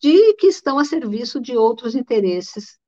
de 0.00 0.34
que 0.34 0.46
estão 0.46 0.78
a 0.78 0.84
serviço 0.84 1.40
de 1.40 1.56
outros 1.56 1.94
interesses 1.96 2.78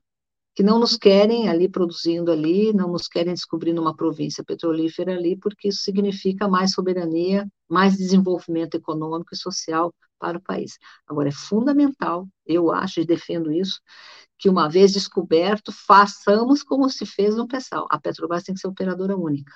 que 0.54 0.62
não 0.62 0.78
nos 0.78 0.96
querem 0.96 1.48
ali 1.48 1.68
produzindo 1.68 2.30
ali, 2.32 2.72
não 2.72 2.92
nos 2.92 3.08
querem 3.08 3.34
descobrindo 3.34 3.80
uma 3.80 3.94
província 3.94 4.42
petrolífera 4.44 5.12
ali, 5.14 5.36
porque 5.36 5.68
isso 5.68 5.82
significa 5.82 6.48
mais 6.48 6.72
soberania, 6.72 7.46
mais 7.68 7.96
desenvolvimento 7.96 8.74
econômico 8.74 9.34
e 9.34 9.36
social 9.36 9.92
para 10.18 10.38
o 10.38 10.40
país. 10.40 10.78
Agora, 11.06 11.28
é 11.28 11.32
fundamental, 11.32 12.26
eu 12.46 12.72
acho 12.72 13.00
e 13.00 13.04
defendo 13.04 13.52
isso, 13.52 13.80
que 14.38 14.48
uma 14.48 14.68
vez 14.68 14.92
descoberto, 14.92 15.72
façamos 15.72 16.62
como 16.62 16.88
se 16.88 17.04
fez 17.04 17.36
no 17.36 17.46
PESAL. 17.48 17.86
A 17.90 18.00
Petrobras 18.00 18.44
tem 18.44 18.54
que 18.54 18.60
ser 18.60 18.68
operadora 18.68 19.16
única 19.16 19.52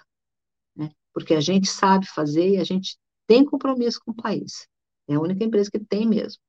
porque 1.12 1.34
a 1.34 1.40
gente 1.40 1.68
sabe 1.68 2.06
fazer 2.06 2.50
e 2.50 2.56
a 2.58 2.64
gente 2.64 2.96
tem 3.26 3.44
compromisso 3.44 4.00
com 4.04 4.12
o 4.12 4.16
país. 4.16 4.68
É 5.08 5.14
a 5.14 5.20
única 5.20 5.44
empresa 5.44 5.70
que 5.70 5.78
tem 5.78 6.06
mesmo. 6.06 6.40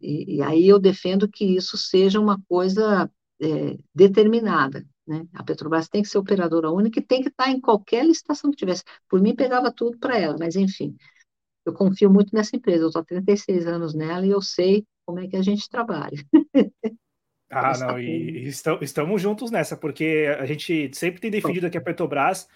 E, 0.00 0.36
e 0.36 0.42
aí 0.42 0.68
eu 0.68 0.78
defendo 0.78 1.28
que 1.28 1.44
isso 1.44 1.76
seja 1.76 2.20
uma 2.20 2.40
coisa 2.48 3.10
é, 3.40 3.76
determinada. 3.94 4.86
Né? 5.06 5.26
A 5.34 5.42
Petrobras 5.42 5.88
tem 5.88 6.02
que 6.02 6.08
ser 6.08 6.18
operadora 6.18 6.70
única 6.70 7.00
e 7.00 7.02
tem 7.04 7.22
que 7.22 7.28
estar 7.28 7.50
em 7.50 7.60
qualquer 7.60 8.04
licitação 8.04 8.50
que 8.50 8.56
tivesse. 8.56 8.84
Por 9.08 9.20
mim, 9.20 9.34
pegava 9.34 9.72
tudo 9.72 9.98
para 9.98 10.18
ela, 10.18 10.36
mas 10.38 10.56
enfim, 10.56 10.96
eu 11.64 11.72
confio 11.72 12.10
muito 12.10 12.34
nessa 12.34 12.56
empresa. 12.56 12.84
Eu 12.84 12.88
estou 12.88 13.02
há 13.02 13.04
36 13.04 13.66
anos 13.66 13.94
nela 13.94 14.24
e 14.24 14.30
eu 14.30 14.40
sei 14.40 14.86
como 15.04 15.18
é 15.18 15.26
que 15.26 15.36
a 15.36 15.42
gente 15.42 15.68
trabalha. 15.68 16.16
Ah, 17.52 17.76
não, 17.78 17.98
e, 17.98 18.44
e 18.44 18.48
estamos 18.48 19.20
juntos 19.20 19.50
nessa, 19.50 19.76
porque 19.76 20.32
a 20.38 20.46
gente 20.46 20.88
sempre 20.94 21.20
tem 21.20 21.32
defendido 21.32 21.66
aqui 21.66 21.76
a 21.76 21.80
Petrobras 21.80 22.46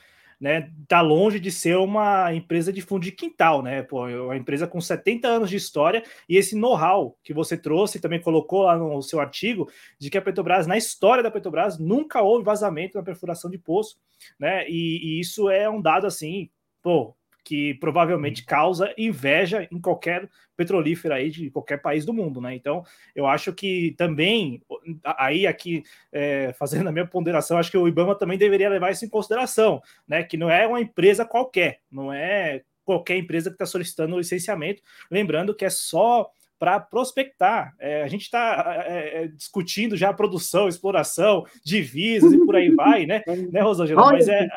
né, 0.41 0.71
tá 0.89 1.01
longe 1.01 1.39
de 1.41 1.51
ser 1.51 1.77
uma 1.77 2.33
empresa 2.35 2.73
de 2.73 2.83
fundo 2.83 3.03
de 3.03 3.13
quintal, 3.13 3.63
né? 3.63 3.83
Pô, 3.83 4.09
é 4.09 4.21
uma 4.21 4.37
empresa 4.37 4.67
com 4.67 4.81
70 4.81 5.29
anos 5.29 5.51
de 5.51 5.57
história 5.57 6.03
e 6.29 6.37
esse 6.37 6.57
know-how 6.57 7.17
que 7.23 7.33
você 7.33 7.57
trouxe 7.57 8.01
também 8.01 8.21
colocou 8.21 8.63
lá 8.65 8.77
no 8.77 9.03
seu 9.03 9.21
artigo 9.21 9.71
de 9.99 10.11
que 10.11 10.19
a 10.19 10.23
Petrobras, 10.23 10.67
na 10.67 10.77
história 10.77 11.23
da 11.23 11.31
Petrobras, 11.31 11.79
nunca 11.79 12.23
houve 12.23 12.45
vazamento 12.45 12.97
na 12.97 13.05
perfuração 13.05 13.51
de 13.51 13.59
poço, 13.59 13.97
né? 14.39 14.69
E, 14.69 15.19
e 15.19 15.21
isso 15.21 15.49
é 15.51 15.69
um 15.69 15.81
dado 15.81 16.07
assim, 16.07 16.51
pô, 16.83 17.15
que 17.45 17.75
provavelmente 17.75 18.41
uhum. 18.41 18.47
causa 18.47 18.95
inveja 18.97 19.69
em 19.71 19.79
qualquer 19.79 20.29
petrolífera 20.57 21.17
aí 21.17 21.31
de 21.31 21.51
qualquer 21.51 21.83
país 21.83 22.05
do 22.05 22.15
mundo, 22.15 22.41
né? 22.41 22.55
Então, 22.55 22.83
eu 23.15 23.27
acho 23.27 23.53
que 23.53 23.95
também, 23.99 24.63
aí 25.05 25.47
aqui, 25.47 25.83
é, 26.11 26.55
fazendo 26.59 26.89
a 26.89 26.93
minha 26.93 27.07
ponderação, 27.07 27.59
acho 27.59 27.71
que 27.71 27.77
o 27.77 27.87
IBAMA 27.87 28.15
também 28.15 28.39
deveria 28.39 28.71
levar 28.71 28.91
isso 28.91 29.05
em 29.05 29.09
consideração, 29.09 29.83
né? 30.09 30.23
Que 30.23 30.39
não 30.39 30.51
é 30.51 30.67
uma 30.67 30.81
empresa 30.81 31.25
qualquer, 31.25 31.81
não 31.91 32.13
é 32.13 32.63
qualquer 32.85 33.17
empresa 33.17 33.51
que 33.51 33.55
está 33.55 33.67
solicitando 33.67 34.19
licenciamento, 34.19 34.83
lembrando 35.11 35.55
que 35.55 35.65
é 35.65 35.71
só 35.71 36.31
para 36.59 36.81
prospectar. 36.81 37.75
É, 37.79 38.03
a 38.03 38.09
gente 38.09 38.23
está 38.23 38.85
é, 38.87 39.25
é, 39.25 39.29
discutindo 39.29 39.97
já 39.97 40.11
a 40.11 40.15
produção, 40.15 40.69
exploração, 40.69 41.45
divisas 41.65 42.33
e 42.33 42.39
por 42.39 42.57
aí 42.57 42.71
vai, 42.75 43.07
né, 43.07 43.23
né 43.51 43.61
Rosângela? 43.61 44.13
Mas 44.13 44.29
é, 44.29 44.49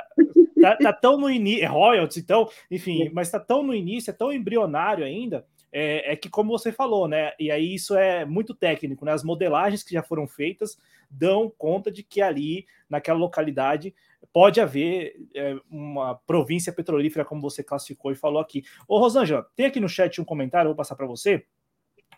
tá, 0.62 0.76
tá, 0.78 0.94
tão 0.94 1.18
no 1.18 1.30
início, 1.30 1.64
é 1.64 1.68
royalties, 1.68 2.18
então, 2.18 2.50
enfim, 2.70 3.10
mas 3.14 3.30
tá 3.30 3.40
tão 3.40 3.64
no 3.64 3.74
início, 3.74 4.12
é 4.12 4.14
tão 4.14 4.32
embrionário 4.32 5.06
ainda, 5.06 5.46
é, 5.72 6.14
é, 6.14 6.16
que, 6.16 6.30
como 6.30 6.58
você 6.58 6.72
falou, 6.72 7.08
né? 7.08 7.34
E 7.40 7.52
aí 7.52 7.76
isso 7.76 7.96
é 7.96 8.26
muito 8.26 8.54
técnico, 8.54 9.06
né? 9.06 9.12
As 9.12 9.24
modelagens 9.24 9.84
que 9.84 9.94
já 9.94 10.02
foram 10.02 10.28
feitas 10.28 10.78
dão 11.10 11.52
conta 11.58 11.92
de 11.92 12.04
que 12.04 12.22
ali, 12.22 12.66
naquela 12.90 13.20
localidade, 13.20 13.94
pode 14.34 14.60
haver 14.60 15.16
é, 15.36 15.56
uma 15.70 16.16
província 16.16 16.72
petrolífera, 16.72 17.26
como 17.26 17.42
você 17.42 17.64
classificou 17.64 18.12
e 18.12 18.16
falou 18.16 18.40
aqui. 18.40 18.64
Ô, 18.88 18.98
Rosângela, 18.98 19.48
tem 19.56 19.66
aqui 19.66 19.80
no 19.80 19.90
chat 19.90 20.20
um 20.22 20.26
comentário, 20.26 20.70
vou 20.70 20.76
passar 20.76 20.96
para 20.96 21.06
você. 21.06 21.46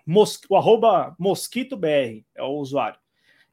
Mos, 0.05 0.41
o 0.49 0.55
arroba 0.55 1.15
mosquitobr 1.19 2.23
é 2.35 2.43
o 2.43 2.57
usuário. 2.57 2.99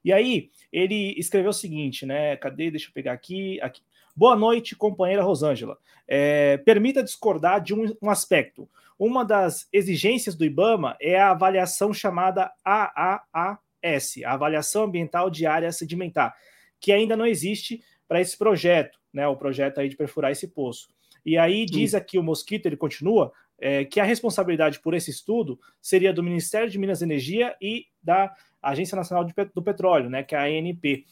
E 0.04 0.12
aí, 0.12 0.50
ele 0.72 1.14
escreveu 1.18 1.50
o 1.50 1.54
seguinte, 1.54 2.06
né? 2.06 2.36
Cadê? 2.36 2.70
Deixa 2.70 2.88
eu 2.88 2.92
pegar 2.92 3.12
aqui. 3.12 3.60
aqui. 3.60 3.82
Boa 4.16 4.34
noite, 4.34 4.74
companheira 4.74 5.22
Rosângela. 5.22 5.76
É, 6.08 6.56
permita 6.56 7.04
discordar 7.04 7.60
de 7.60 7.74
um, 7.74 7.94
um, 8.00 8.08
aspecto. 8.08 8.66
Uma 8.98 9.22
das 9.22 9.68
exigências 9.70 10.34
do 10.34 10.42
IBAMA 10.42 10.96
é 10.98 11.20
a 11.20 11.32
avaliação 11.32 11.92
chamada 11.92 12.50
AAAS, 12.64 14.14
a 14.24 14.32
Avaliação 14.32 14.84
Ambiental 14.84 15.28
de 15.28 15.44
Área 15.44 15.70
Sedimentar, 15.70 16.34
que 16.80 16.92
ainda 16.92 17.14
não 17.14 17.26
existe 17.26 17.82
para 18.08 18.18
esse 18.18 18.38
projeto, 18.38 18.98
né? 19.12 19.28
O 19.28 19.36
projeto 19.36 19.80
aí 19.80 19.88
de 19.90 19.96
perfurar 19.96 20.32
esse 20.32 20.48
poço. 20.48 20.88
E 21.22 21.36
aí 21.36 21.66
diz 21.66 21.94
aqui 21.94 22.18
o 22.18 22.22
Mosquito, 22.22 22.64
ele 22.64 22.76
continua, 22.76 23.30
é, 23.58 23.84
que 23.84 24.00
a 24.00 24.04
responsabilidade 24.04 24.80
por 24.80 24.94
esse 24.94 25.10
estudo 25.10 25.60
seria 25.82 26.12
do 26.14 26.22
Ministério 26.22 26.70
de 26.70 26.78
Minas 26.78 27.02
e 27.02 27.04
Energia 27.04 27.54
e 27.60 27.84
da 28.02 28.34
Agência 28.62 28.96
Nacional 28.96 29.24
de, 29.24 29.34
do 29.54 29.62
Petróleo, 29.62 30.08
né, 30.08 30.22
que 30.22 30.34
é 30.34 30.38
a 30.38 30.44
ANP. 30.44 31.04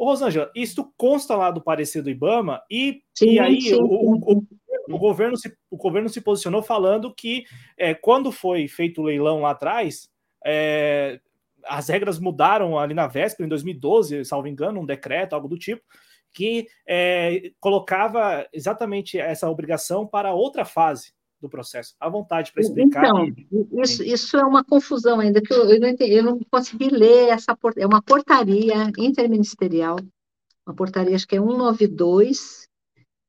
Ô, 0.00 0.06
Rosângela, 0.06 0.50
isso 0.54 0.90
consta 0.96 1.36
lá 1.36 1.50
do 1.50 1.60
parecer 1.60 2.00
do 2.00 2.08
IBAMA? 2.08 2.62
E, 2.70 3.02
sim, 3.14 3.32
e 3.32 3.38
aí 3.38 3.60
sim, 3.60 3.74
o, 3.74 3.84
o, 3.84 4.46
o, 4.88 4.98
governo 4.98 5.36
se, 5.36 5.54
o 5.70 5.76
governo 5.76 6.08
se 6.08 6.22
posicionou 6.22 6.62
falando 6.62 7.14
que 7.14 7.44
é, 7.76 7.92
quando 7.92 8.32
foi 8.32 8.66
feito 8.66 9.02
o 9.02 9.04
leilão 9.04 9.42
lá 9.42 9.50
atrás, 9.50 10.08
é, 10.42 11.20
as 11.66 11.90
regras 11.90 12.18
mudaram 12.18 12.78
ali 12.78 12.94
na 12.94 13.06
véspera, 13.06 13.44
em 13.44 13.50
2012, 13.50 14.24
salvo 14.24 14.48
engano, 14.48 14.80
um 14.80 14.86
decreto, 14.86 15.34
algo 15.34 15.48
do 15.48 15.58
tipo, 15.58 15.82
que 16.32 16.66
é, 16.88 17.52
colocava 17.60 18.48
exatamente 18.54 19.18
essa 19.18 19.50
obrigação 19.50 20.06
para 20.06 20.32
outra 20.32 20.64
fase 20.64 21.12
do 21.40 21.48
processo. 21.48 21.94
À 21.98 22.08
vontade 22.08 22.52
para 22.52 22.62
explicar. 22.62 23.04
Então, 23.04 23.26
e... 23.26 23.82
isso, 23.82 24.02
isso 24.02 24.36
é 24.36 24.44
uma 24.44 24.62
confusão 24.62 25.20
ainda, 25.20 25.40
que 25.40 25.52
eu, 25.52 25.68
eu, 25.70 25.80
não, 25.80 25.88
entendi, 25.88 26.12
eu 26.12 26.22
não 26.22 26.38
consegui 26.50 26.88
ler 26.88 27.28
essa 27.28 27.56
é 27.76 27.86
uma 27.86 28.02
portaria 28.02 28.90
interministerial, 28.98 29.96
uma 30.66 30.74
portaria, 30.74 31.16
acho 31.16 31.26
que 31.26 31.36
é 31.36 31.40
192, 31.40 32.68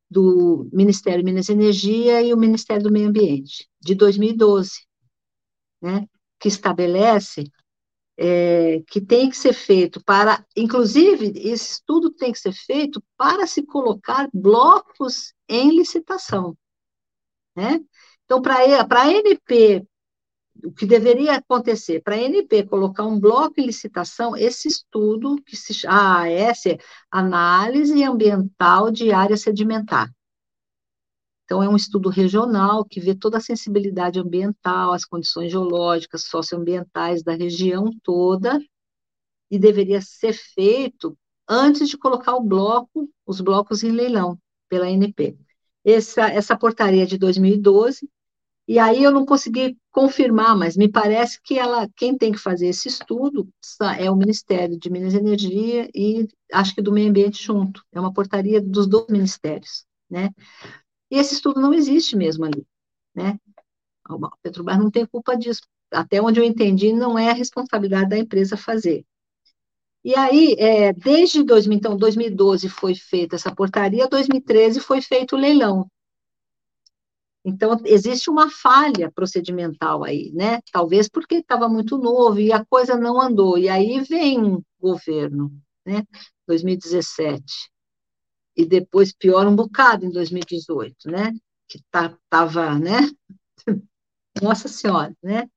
do 0.10 0.70
Ministério 0.74 1.20
de 1.20 1.26
Minas 1.26 1.48
e 1.48 1.54
Energia 1.54 2.22
e 2.22 2.34
o 2.34 2.38
Ministério 2.38 2.84
do 2.84 2.92
Meio 2.92 3.08
Ambiente, 3.08 3.70
de 3.80 3.96
2012, 3.96 4.86
né, 5.82 6.06
que 6.38 6.50
estabelece 6.50 7.46
é, 8.18 8.82
que 8.88 9.00
tem 9.00 9.30
que 9.30 9.38
ser 9.38 9.54
feito 9.54 10.04
para, 10.04 10.46
inclusive, 10.56 11.32
esse 11.36 11.72
estudo 11.72 12.12
tem 12.12 12.34
que 12.34 12.40
ser 12.40 12.52
feito 12.52 13.02
para 13.18 13.48
se 13.48 13.64
colocar 13.64 14.30
blocos 14.34 15.34
em 15.48 15.76
licitação. 15.76 16.58
Né? 17.56 17.80
Então, 18.32 18.42
para 18.42 18.56
a 18.56 19.08
ANP, 19.08 19.86
o 20.64 20.72
que 20.72 20.86
deveria 20.86 21.36
acontecer? 21.36 22.02
Para 22.02 22.16
a 22.16 22.18
ANP 22.18 22.66
colocar 22.66 23.04
um 23.04 23.20
bloco 23.20 23.60
em 23.60 23.66
licitação, 23.66 24.38
esse 24.38 24.70
estudo, 24.70 25.36
que 25.46 25.58
se 25.58 25.74
chama 25.74 26.24
AAS, 26.24 26.64
Análise 27.12 28.02
Ambiental 28.02 28.90
de 28.90 29.12
Área 29.12 29.36
Sedimentar. 29.36 30.10
Então, 31.44 31.62
é 31.62 31.68
um 31.68 31.76
estudo 31.76 32.08
regional 32.08 32.86
que 32.86 33.02
vê 33.02 33.14
toda 33.14 33.38
a 33.38 33.42
sensibilidade 33.42 34.18
ambiental, 34.18 34.94
as 34.94 35.04
condições 35.04 35.52
geológicas, 35.52 36.24
socioambientais 36.24 37.24
da 37.24 37.34
região 37.34 37.90
toda, 38.02 38.62
e 39.50 39.60
deveria 39.60 40.00
ser 40.00 40.32
feito 40.32 41.18
antes 41.50 41.90
de 41.90 41.98
colocar 41.98 42.34
o 42.38 42.42
bloco, 42.42 43.10
os 43.26 43.42
blocos 43.42 43.84
em 43.84 43.92
leilão, 43.92 44.40
pela 44.70 44.86
ANP 44.86 45.38
essa, 45.84 46.28
essa 46.28 46.58
portaria 46.58 47.06
de 47.06 47.18
2012, 47.18 48.10
e 48.72 48.80
aí 48.80 49.04
eu 49.04 49.12
não 49.12 49.26
consegui 49.26 49.78
confirmar, 49.92 50.56
mas 50.56 50.78
me 50.78 50.90
parece 50.90 51.42
que 51.44 51.60
ela, 51.60 51.90
quem 51.94 52.18
tem 52.18 52.32
que 52.32 52.38
fazer 52.38 52.68
esse 52.68 52.88
estudo 52.88 53.50
é 54.00 54.10
o 54.10 54.16
Ministério 54.16 54.80
de 54.80 54.90
Minas 54.90 55.14
e 55.14 55.18
Energia 55.18 55.90
e 55.94 56.26
acho 56.54 56.74
que 56.74 56.82
do 56.82 56.90
Meio 56.90 57.10
Ambiente 57.10 57.44
junto. 57.44 57.84
É 57.92 58.00
uma 58.00 58.14
portaria 58.14 58.62
dos 58.62 58.88
dois 58.88 59.08
ministérios, 59.10 59.84
né? 60.10 60.30
E 61.12 61.18
esse 61.18 61.34
estudo 61.34 61.60
não 61.60 61.74
existe 61.74 62.16
mesmo 62.16 62.46
ali, 62.46 62.66
né? 63.14 63.38
A 64.06 64.16
Petrobras 64.42 64.78
não 64.78 64.90
tem 64.90 65.06
culpa 65.06 65.36
disso. 65.36 65.64
Até 65.92 66.22
onde 66.22 66.40
eu 66.40 66.46
entendi, 66.46 66.94
não 66.94 67.20
é 67.20 67.30
a 67.30 67.34
responsabilidade 67.34 68.12
da 68.12 68.18
empresa 68.18 68.56
fazer. 68.56 69.04
E 70.02 70.16
aí, 70.16 70.56
é, 70.58 70.94
desde 70.94 71.44
2000, 71.44 71.78
então, 71.78 71.98
2012 71.98 72.70
foi 72.70 72.96
feita 72.96 73.36
essa 73.36 73.54
portaria, 73.54 74.08
2013 74.08 74.80
foi 74.80 75.02
feito 75.02 75.36
o 75.36 75.40
leilão. 75.40 75.90
Então, 77.44 77.80
existe 77.86 78.30
uma 78.30 78.50
falha 78.52 79.12
procedimental 79.12 80.04
aí, 80.04 80.32
né? 80.34 80.60
Talvez 80.72 81.10
porque 81.10 81.36
estava 81.36 81.68
muito 81.68 81.98
novo 81.98 82.40
e 82.40 82.52
a 82.52 82.64
coisa 82.66 82.96
não 82.96 83.20
andou. 83.20 83.58
E 83.58 83.68
aí 83.68 84.02
vem 84.02 84.44
um 84.44 84.64
governo, 84.80 85.52
né? 85.86 86.06
2017. 86.48 87.44
E 88.56 88.66
depois 88.66 89.14
piora 89.14 89.50
um 89.50 89.56
bocado 89.56 90.06
em 90.06 90.12
2018, 90.12 91.10
né? 91.10 91.34
Que 91.68 91.80
tá, 91.90 92.16
tava, 92.30 92.78
né? 92.78 93.00
Nossa 94.42 94.68
Senhora, 94.68 95.16
né? 95.24 95.50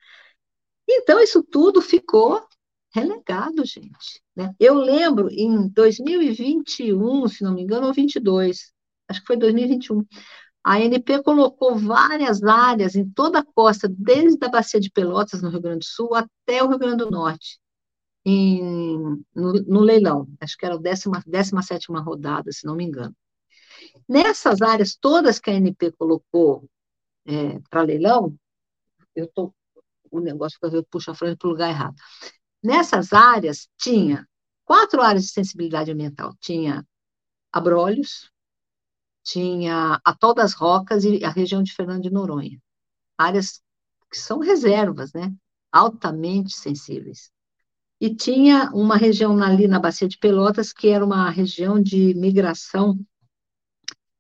Então, 0.89 1.21
isso 1.21 1.43
tudo 1.43 1.81
ficou 1.83 2.47
relegado, 2.95 3.65
gente. 3.65 4.23
Né? 4.37 4.55
Eu 4.59 4.75
lembro, 4.75 5.29
em 5.31 5.69
2021, 5.69 7.29
se 7.29 7.43
não 7.43 7.55
me 7.55 7.63
engano, 7.63 7.89
ou 7.89 7.93
22, 7.93 8.73
acho 9.09 9.21
que 9.21 9.27
foi 9.27 9.37
2021, 9.37 10.05
a 10.65 10.77
ANP 10.77 11.23
colocou 11.23 11.77
várias 11.77 12.43
áreas 12.43 12.95
em 12.97 13.07
toda 13.09 13.41
a 13.41 13.45
costa, 13.45 13.87
desde 13.87 14.43
a 14.47 14.49
Bacia 14.49 14.81
de 14.81 14.91
Pelotas, 14.91 15.43
no 15.43 15.51
Rio 15.51 15.61
Grande 15.61 15.81
do 15.81 15.85
Sul, 15.85 16.15
até 16.15 16.65
o 16.65 16.69
Rio 16.69 16.79
Grande 16.79 17.05
do 17.05 17.11
Norte, 17.11 17.61
em, 18.25 18.99
no, 19.35 19.53
no, 19.67 19.81
leilão. 19.81 20.27
Acho 20.41 20.57
que 20.57 20.65
era 20.65 20.77
a 20.77 21.23
17 21.27 21.93
rodada, 21.93 22.51
se 22.51 22.67
não 22.67 22.75
me 22.75 22.85
engano. 22.85 23.15
Nessas 24.09 24.63
áreas 24.63 24.97
todas 24.99 25.39
que 25.39 25.51
a 25.51 25.55
ANP 25.55 25.93
colocou 25.99 26.67
é, 27.27 27.61
para 27.69 27.83
leilão, 27.83 28.35
eu 29.15 29.29
tô 29.29 29.53
o 30.11 30.21
negócio 30.21 30.59
que 30.59 30.67
eu 30.67 30.85
puxo 30.85 31.11
a 31.11 31.15
frente 31.15 31.37
para 31.37 31.49
o 31.49 31.51
lugar 31.51 31.69
errado. 31.69 31.97
Nessas 32.63 33.13
áreas, 33.13 33.69
tinha 33.77 34.27
quatro 34.65 35.03
áreas 35.03 35.25
de 35.25 35.33
sensibilidade 35.33 35.91
ambiental. 35.91 36.35
Tinha 36.41 36.87
Abrolhos, 37.53 38.31
tinha 39.25 40.01
Atol 40.05 40.35
das 40.35 40.53
Rocas 40.53 41.05
e 41.05 41.25
a 41.25 41.31
região 41.31 41.63
de 41.63 41.73
Fernando 41.73 42.03
de 42.03 42.11
Noronha. 42.11 42.61
Áreas 43.19 43.63
que 44.11 44.19
são 44.19 44.39
reservas, 44.39 45.13
né? 45.13 45.35
Altamente 45.73 46.55
sensíveis. 46.55 47.31
E 48.01 48.15
tinha 48.15 48.71
uma 48.73 48.97
região 48.97 49.43
ali 49.43 49.67
na 49.67 49.81
Bacia 49.81 50.07
de 50.07 50.19
Pelotas, 50.19 50.73
que 50.73 50.89
era 50.89 51.05
uma 51.05 51.31
região 51.31 51.83
de 51.83 52.15
migração 52.15 52.99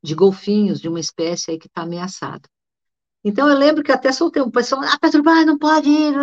de 0.02 0.14
golfinhos, 0.14 0.80
de 0.80 0.88
uma 0.88 1.00
espécie 1.00 1.50
aí 1.50 1.58
que 1.58 1.66
está 1.66 1.82
ameaçada. 1.82 2.48
Então, 3.22 3.48
eu 3.48 3.56
lembro 3.56 3.82
que 3.82 3.92
até 3.92 4.12
soltei 4.12 4.42
um 4.42 4.50
pessoal, 4.50 4.82
ah, 4.84 4.98
Petrobras 4.98 5.46
não 5.46 5.58
pode 5.58 5.88
ir. 5.88 6.14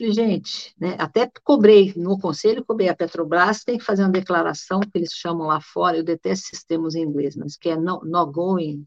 Falei, 0.00 0.12
gente, 0.14 0.74
né, 0.80 0.96
até 0.98 1.30
cobrei 1.44 1.92
no 1.94 2.18
conselho, 2.18 2.64
cobrei 2.64 2.88
a 2.88 2.96
Petrobras, 2.96 3.62
tem 3.62 3.76
que 3.76 3.84
fazer 3.84 4.02
uma 4.02 4.10
declaração 4.10 4.80
que 4.80 4.90
eles 4.94 5.12
chamam 5.12 5.46
lá 5.46 5.60
fora, 5.60 5.98
eu 5.98 6.02
detesto 6.02 6.48
sistemas 6.48 6.94
em 6.94 7.02
inglês, 7.02 7.36
mas 7.36 7.54
que 7.54 7.68
é 7.68 7.76
no, 7.76 8.00
no 8.02 8.26
going, 8.32 8.86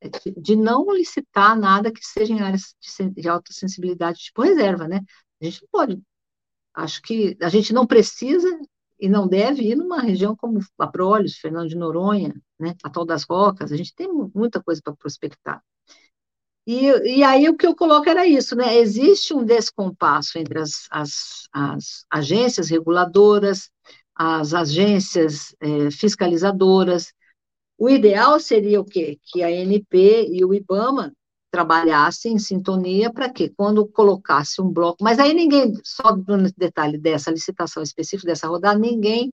é 0.00 0.08
de 0.36 0.56
não 0.56 0.92
licitar 0.92 1.58
nada 1.58 1.92
que 1.92 2.04
seja 2.04 2.32
em 2.34 2.40
áreas 2.40 2.76
de, 2.80 3.10
de 3.10 3.28
alta 3.28 3.52
sensibilidade, 3.52 4.20
tipo 4.20 4.42
reserva, 4.42 4.88
né? 4.88 5.00
A 5.40 5.44
gente 5.44 5.62
não 5.62 5.68
pode, 5.72 6.02
acho 6.74 7.02
que 7.02 7.36
a 7.42 7.48
gente 7.48 7.72
não 7.72 7.86
precisa 7.86 8.48
e 9.00 9.08
não 9.08 9.28
deve 9.28 9.62
ir 9.62 9.76
numa 9.76 10.00
região 10.02 10.36
como 10.36 10.60
Abrolhos, 10.78 11.36
Fernando 11.38 11.68
de 11.68 11.76
Noronha, 11.76 12.34
né, 12.60 12.74
Atol 12.84 13.06
das 13.06 13.24
Rocas, 13.24 13.72
a 13.72 13.76
gente 13.76 13.94
tem 13.94 14.08
muita 14.34 14.62
coisa 14.62 14.80
para 14.84 14.94
prospectar. 14.96 15.62
E, 16.70 17.16
e 17.16 17.24
aí 17.24 17.48
o 17.48 17.56
que 17.56 17.66
eu 17.66 17.74
coloco 17.74 18.10
era 18.10 18.26
isso, 18.26 18.54
né? 18.54 18.76
Existe 18.76 19.32
um 19.32 19.42
descompasso 19.42 20.38
entre 20.38 20.58
as, 20.58 20.86
as, 20.90 21.48
as 21.50 22.04
agências 22.10 22.68
reguladoras, 22.68 23.70
as 24.14 24.52
agências 24.52 25.56
é, 25.62 25.90
fiscalizadoras. 25.90 27.10
O 27.78 27.88
ideal 27.88 28.38
seria 28.38 28.82
o 28.82 28.84
quê? 28.84 29.18
Que 29.24 29.42
a 29.42 29.46
ANP 29.48 30.28
e 30.30 30.44
o 30.44 30.52
IBAMA 30.52 31.14
trabalhassem 31.50 32.34
em 32.34 32.38
sintonia 32.38 33.10
para 33.10 33.30
que, 33.30 33.48
quando 33.48 33.88
colocasse 33.88 34.60
um 34.60 34.70
bloco, 34.70 35.02
mas 35.02 35.18
aí 35.18 35.32
ninguém, 35.32 35.72
só 35.82 36.14
no 36.14 36.52
detalhe 36.54 36.98
dessa 36.98 37.30
licitação 37.30 37.82
específica, 37.82 38.28
dessa 38.28 38.46
rodada, 38.46 38.78
ninguém 38.78 39.32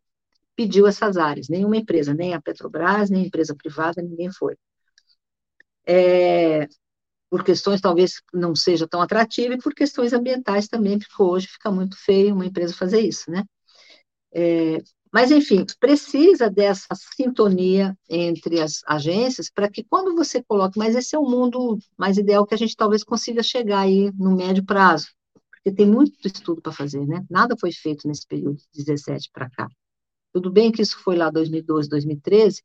pediu 0.56 0.88
essas 0.88 1.18
áreas, 1.18 1.50
nenhuma 1.50 1.76
empresa, 1.76 2.14
nem 2.14 2.34
a 2.34 2.42
Petrobras, 2.42 3.10
nem 3.10 3.24
a 3.24 3.28
empresa 3.28 3.54
privada, 3.54 4.02
ninguém 4.02 4.32
foi. 4.32 4.56
É, 5.86 6.68
por 7.30 7.44
questões 7.44 7.82
talvez 7.82 8.22
não 8.34 8.56
seja 8.56 8.88
tão 8.88 9.02
atrativa 9.02 9.54
e 9.54 9.62
por 9.62 9.74
questões 9.74 10.14
ambientais 10.14 10.68
também, 10.68 11.00
porque 11.00 11.22
hoje 11.22 11.48
fica 11.48 11.72
muito 11.72 11.98
feio 11.98 12.34
uma 12.34 12.46
empresa 12.46 12.74
fazer 12.74 13.02
isso, 13.02 13.30
né? 13.30 13.44
É, 14.34 14.78
mas, 15.16 15.32
enfim, 15.32 15.66
precisa 15.80 16.50
dessa 16.50 16.94
sintonia 17.16 17.98
entre 18.10 18.60
as 18.60 18.82
agências 18.86 19.50
para 19.50 19.70
que 19.70 19.82
quando 19.82 20.14
você 20.14 20.44
coloque, 20.44 20.78
mas 20.78 20.94
esse 20.94 21.16
é 21.16 21.20
o 21.20 21.24
mundo 21.24 21.80
mais 21.98 22.18
ideal 22.18 22.46
que 22.46 22.54
a 22.54 22.58
gente 22.58 22.76
talvez 22.76 23.02
consiga 23.02 23.42
chegar 23.42 23.80
aí 23.80 24.12
no 24.14 24.36
médio 24.36 24.66
prazo, 24.66 25.08
porque 25.50 25.72
tem 25.72 25.86
muito 25.86 26.14
estudo 26.28 26.62
para 26.62 26.74
fazer, 26.74 27.08
né? 27.08 27.24
Nada 27.30 27.56
foi 27.58 27.72
feito 27.72 28.10
nesse 28.10 28.28
período 28.28 28.58
de 28.74 28.84
17 28.84 29.30
para 29.32 29.50
cá. 29.50 29.70
Tudo 30.34 30.52
bem 30.52 30.70
que 30.70 30.82
isso 30.82 31.00
foi 31.00 31.16
lá 31.16 31.30
2012, 31.30 31.88
2013, 31.88 32.62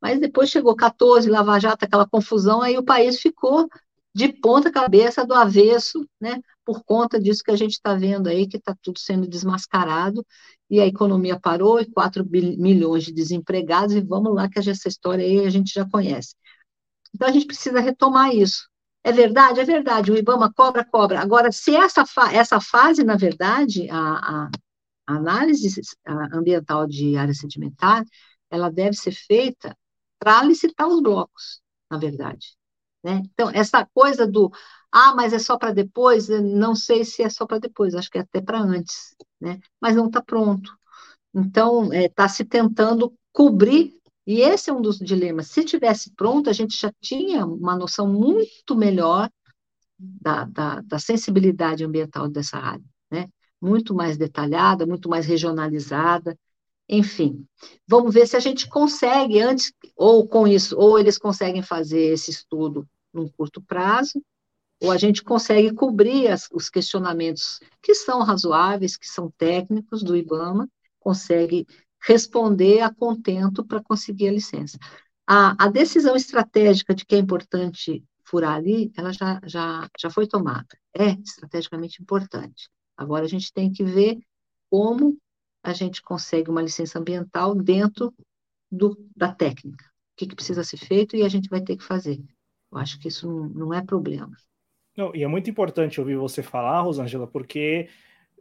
mas 0.00 0.18
depois 0.18 0.50
chegou 0.50 0.74
14, 0.74 1.30
Lava 1.30 1.60
Jato, 1.60 1.84
aquela 1.84 2.08
confusão, 2.08 2.62
aí 2.62 2.76
o 2.76 2.84
país 2.84 3.20
ficou 3.20 3.68
de 4.14 4.32
ponta 4.32 4.70
cabeça 4.70 5.24
do 5.26 5.34
avesso, 5.34 6.06
né, 6.20 6.40
por 6.64 6.84
conta 6.84 7.20
disso 7.20 7.42
que 7.42 7.50
a 7.50 7.56
gente 7.56 7.72
está 7.72 7.94
vendo 7.94 8.28
aí, 8.28 8.46
que 8.46 8.56
está 8.58 8.76
tudo 8.82 8.98
sendo 8.98 9.26
desmascarado, 9.26 10.24
e 10.70 10.80
a 10.80 10.86
economia 10.86 11.38
parou, 11.40 11.80
e 11.80 11.90
4 11.90 12.24
milhões 12.28 13.04
de 13.04 13.12
desempregados, 13.12 13.94
e 13.94 14.00
vamos 14.00 14.34
lá, 14.34 14.48
que 14.48 14.58
essa 14.58 14.88
história 14.88 15.24
aí 15.24 15.44
a 15.44 15.50
gente 15.50 15.72
já 15.72 15.88
conhece. 15.88 16.34
Então, 17.14 17.28
a 17.28 17.32
gente 17.32 17.46
precisa 17.46 17.80
retomar 17.80 18.34
isso. 18.34 18.68
É 19.04 19.12
verdade? 19.12 19.60
É 19.60 19.64
verdade, 19.64 20.12
o 20.12 20.16
IBAMA 20.16 20.52
cobra, 20.54 20.84
cobra. 20.84 21.20
Agora, 21.20 21.50
se 21.50 21.74
essa, 21.74 22.06
fa 22.06 22.32
essa 22.32 22.60
fase, 22.60 23.02
na 23.02 23.16
verdade, 23.16 23.88
a, 23.90 24.46
a 24.46 24.50
análise 25.06 25.80
ambiental 26.32 26.86
de 26.86 27.16
área 27.16 27.34
sedimentar, 27.34 28.04
ela 28.50 28.70
deve 28.70 28.96
ser 28.96 29.12
feita 29.12 29.76
para 30.18 30.42
licitar 30.44 30.86
os 30.86 31.02
blocos, 31.02 31.60
na 31.90 31.98
verdade. 31.98 32.56
Né? 33.02 33.22
Então, 33.32 33.50
essa 33.52 33.84
coisa 33.92 34.26
do, 34.26 34.50
ah, 34.90 35.14
mas 35.14 35.32
é 35.32 35.38
só 35.38 35.58
para 35.58 35.72
depois, 35.72 36.28
não 36.28 36.74
sei 36.74 37.04
se 37.04 37.22
é 37.22 37.28
só 37.28 37.46
para 37.46 37.58
depois, 37.58 37.94
acho 37.94 38.10
que 38.10 38.18
é 38.18 38.20
até 38.20 38.40
para 38.40 38.60
antes, 38.60 39.14
né? 39.40 39.58
mas 39.80 39.96
não 39.96 40.06
está 40.06 40.22
pronto. 40.22 40.72
Então, 41.34 41.92
está 41.92 42.24
é, 42.24 42.28
se 42.28 42.44
tentando 42.44 43.12
cobrir, 43.32 43.94
e 44.26 44.40
esse 44.40 44.70
é 44.70 44.72
um 44.72 44.80
dos 44.80 44.98
dilemas. 44.98 45.48
Se 45.48 45.64
tivesse 45.64 46.12
pronto, 46.14 46.48
a 46.48 46.52
gente 46.52 46.78
já 46.78 46.92
tinha 47.00 47.44
uma 47.44 47.74
noção 47.76 48.06
muito 48.06 48.76
melhor 48.76 49.28
da, 49.98 50.44
da, 50.44 50.80
da 50.82 50.98
sensibilidade 50.98 51.84
ambiental 51.84 52.28
dessa 52.28 52.58
área, 52.58 52.84
né? 53.10 53.28
muito 53.60 53.94
mais 53.94 54.16
detalhada, 54.16 54.86
muito 54.86 55.08
mais 55.08 55.26
regionalizada, 55.26 56.36
enfim, 56.88 57.46
vamos 57.86 58.12
ver 58.12 58.26
se 58.26 58.36
a 58.36 58.40
gente 58.40 58.68
consegue 58.68 59.40
antes, 59.40 59.72
ou 59.96 60.28
com 60.28 60.46
isso, 60.46 60.76
ou 60.76 60.98
eles 60.98 61.16
conseguem 61.16 61.62
fazer 61.62 62.12
esse 62.12 62.30
estudo 62.30 62.86
num 63.12 63.28
curto 63.28 63.60
prazo, 63.62 64.22
ou 64.82 64.90
a 64.90 64.98
gente 64.98 65.22
consegue 65.22 65.72
cobrir 65.72 66.28
as, 66.28 66.48
os 66.52 66.68
questionamentos 66.68 67.60
que 67.80 67.94
são 67.94 68.22
razoáveis, 68.22 68.96
que 68.96 69.06
são 69.06 69.30
técnicos 69.38 70.02
do 70.02 70.16
IBAMA, 70.16 70.68
consegue 70.98 71.66
responder 72.00 72.80
a 72.80 72.92
contento 72.92 73.64
para 73.64 73.82
conseguir 73.82 74.28
a 74.28 74.32
licença. 74.32 74.76
A, 75.26 75.66
a, 75.66 75.68
decisão 75.68 76.16
estratégica 76.16 76.94
de 76.94 77.06
que 77.06 77.14
é 77.14 77.18
importante 77.18 78.04
furar 78.24 78.54
ali, 78.54 78.90
ela 78.96 79.12
já, 79.12 79.40
já, 79.44 79.88
já 79.98 80.10
foi 80.10 80.26
tomada. 80.26 80.66
É 80.92 81.12
estrategicamente 81.12 82.02
importante. 82.02 82.68
Agora 82.96 83.24
a 83.24 83.28
gente 83.28 83.52
tem 83.52 83.70
que 83.70 83.84
ver 83.84 84.18
como 84.68 85.16
a 85.62 85.72
gente 85.72 86.02
consegue 86.02 86.50
uma 86.50 86.62
licença 86.62 86.98
ambiental 86.98 87.54
dentro 87.54 88.12
do, 88.70 88.96
da 89.14 89.32
técnica. 89.32 89.84
O 89.84 90.16
que, 90.16 90.26
que, 90.26 90.34
precisa 90.34 90.64
ser 90.64 90.78
feito 90.78 91.14
e 91.14 91.22
a 91.22 91.28
gente 91.28 91.48
vai 91.48 91.60
ter 91.60 91.76
que 91.76 91.84
fazer. 91.84 92.20
Eu 92.72 92.78
acho 92.78 92.98
que 92.98 93.08
isso 93.08 93.28
não, 93.28 93.48
não 93.48 93.74
é 93.74 93.82
problema. 93.82 94.34
Não, 94.96 95.14
e 95.14 95.22
é 95.22 95.28
muito 95.28 95.48
importante 95.48 96.00
ouvir 96.00 96.16
você 96.16 96.42
falar, 96.42 96.80
Rosângela, 96.80 97.26
porque 97.26 97.88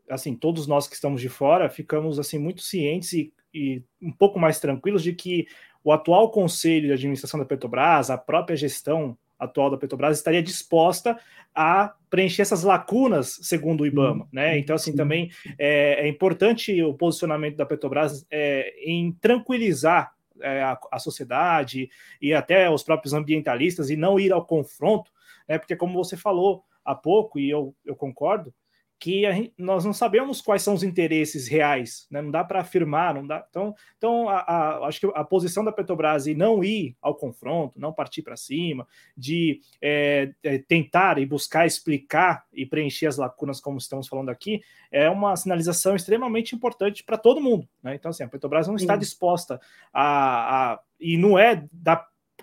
assim 0.09 0.35
todos 0.35 0.67
nós 0.67 0.87
que 0.87 0.95
estamos 0.95 1.21
de 1.21 1.29
fora 1.29 1.69
ficamos 1.69 2.19
assim 2.19 2.37
muito 2.37 2.61
cientes 2.61 3.13
e, 3.13 3.33
e 3.53 3.83
um 4.01 4.11
pouco 4.11 4.37
mais 4.39 4.59
tranquilos 4.59 5.03
de 5.03 5.13
que 5.13 5.47
o 5.83 5.91
atual 5.91 6.29
conselho 6.29 6.87
de 6.87 6.93
administração 6.93 7.39
da 7.39 7.45
Petrobras, 7.45 8.09
a 8.09 8.17
própria 8.17 8.55
gestão 8.55 9.17
atual 9.39 9.71
da 9.71 9.77
Petrobras 9.77 10.17
estaria 10.17 10.43
disposta 10.43 11.17
a 11.53 11.95
preencher 12.09 12.43
essas 12.43 12.63
lacunas, 12.63 13.39
segundo 13.41 13.81
o 13.81 13.87
IBAMA, 13.87 14.27
né? 14.31 14.57
Então, 14.59 14.75
assim, 14.75 14.95
também 14.95 15.31
é, 15.57 16.05
é 16.05 16.07
importante 16.07 16.81
o 16.83 16.93
posicionamento 16.93 17.57
da 17.57 17.65
Petrobras 17.65 18.25
é, 18.29 18.75
em 18.85 19.11
tranquilizar 19.13 20.13
é, 20.41 20.61
a, 20.63 20.79
a, 20.91 20.99
sociedade 20.99 21.89
e 22.21 22.33
até 22.33 22.69
os 22.69 22.83
próprios 22.83 23.13
ambientalistas 23.13 23.89
e 23.89 23.95
não 23.95 24.19
ir 24.19 24.31
ao 24.31 24.45
confronto, 24.45 25.11
né? 25.47 25.57
Porque, 25.57 25.75
como 25.75 25.93
você 25.93 26.15
falou 26.15 26.63
há 26.83 26.95
pouco, 26.95 27.39
e 27.39 27.49
eu, 27.49 27.75
eu 27.85 27.95
concordo, 27.95 28.53
que 29.01 29.23
gente, 29.33 29.51
nós 29.57 29.83
não 29.83 29.93
sabemos 29.93 30.41
quais 30.41 30.61
são 30.61 30.75
os 30.75 30.83
interesses 30.83 31.47
reais, 31.47 32.05
né? 32.11 32.21
não 32.21 32.29
dá 32.29 32.43
para 32.43 32.61
afirmar, 32.61 33.15
não 33.15 33.25
dá. 33.25 33.43
Então, 33.49 33.73
então 33.97 34.29
a, 34.29 34.41
a, 34.41 34.87
acho 34.87 34.99
que 34.99 35.11
a 35.15 35.23
posição 35.23 35.65
da 35.65 35.71
Petrobras 35.71 36.27
e 36.27 36.35
não 36.35 36.63
ir 36.63 36.95
ao 37.01 37.15
confronto, 37.15 37.79
não 37.79 37.91
partir 37.91 38.21
para 38.21 38.37
cima, 38.37 38.87
de 39.17 39.59
é, 39.81 40.31
é, 40.43 40.59
tentar 40.59 41.17
e 41.17 41.25
buscar 41.25 41.65
explicar 41.65 42.45
e 42.53 42.63
preencher 42.63 43.07
as 43.07 43.17
lacunas, 43.17 43.59
como 43.59 43.79
estamos 43.79 44.07
falando 44.07 44.29
aqui, 44.29 44.61
é 44.91 45.09
uma 45.09 45.35
sinalização 45.35 45.95
extremamente 45.95 46.53
importante 46.53 47.03
para 47.03 47.17
todo 47.17 47.41
mundo. 47.41 47.67
Né? 47.81 47.95
Então, 47.95 48.11
assim, 48.11 48.23
a 48.23 48.27
Petrobras 48.27 48.67
não 48.67 48.75
está 48.75 48.95
disposta 48.95 49.59
a, 49.91 50.73
a 50.73 50.79
e 50.99 51.17
não 51.17 51.39
é 51.39 51.67
da 51.71 51.95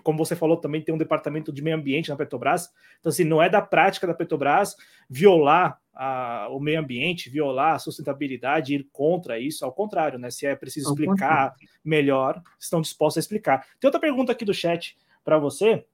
como 0.03 0.17
você 0.17 0.35
falou, 0.35 0.57
também 0.57 0.81
tem 0.81 0.93
um 0.93 0.97
departamento 0.97 1.51
de 1.51 1.61
meio 1.61 1.75
ambiente 1.75 2.09
na 2.09 2.15
Petrobras. 2.15 2.69
Então, 2.99 3.09
assim, 3.09 3.23
não 3.23 3.41
é 3.41 3.49
da 3.49 3.61
prática 3.61 4.07
da 4.07 4.13
Petrobras 4.13 4.75
violar 5.09 5.79
a, 5.93 6.47
o 6.49 6.59
meio 6.59 6.79
ambiente, 6.79 7.29
violar 7.29 7.75
a 7.75 7.79
sustentabilidade, 7.79 8.73
ir 8.73 8.87
contra 8.91 9.39
isso. 9.39 9.65
Ao 9.65 9.71
contrário, 9.71 10.17
né? 10.17 10.29
Se 10.29 10.45
é 10.45 10.55
preciso 10.55 10.89
explicar 10.89 11.53
melhor, 11.83 12.41
estão 12.59 12.81
dispostos 12.81 13.17
a 13.17 13.19
explicar. 13.19 13.65
Tem 13.79 13.87
outra 13.87 13.99
pergunta 13.99 14.31
aqui 14.31 14.45
do 14.45 14.53
chat 14.53 14.97
para 15.23 15.37
você 15.37 15.85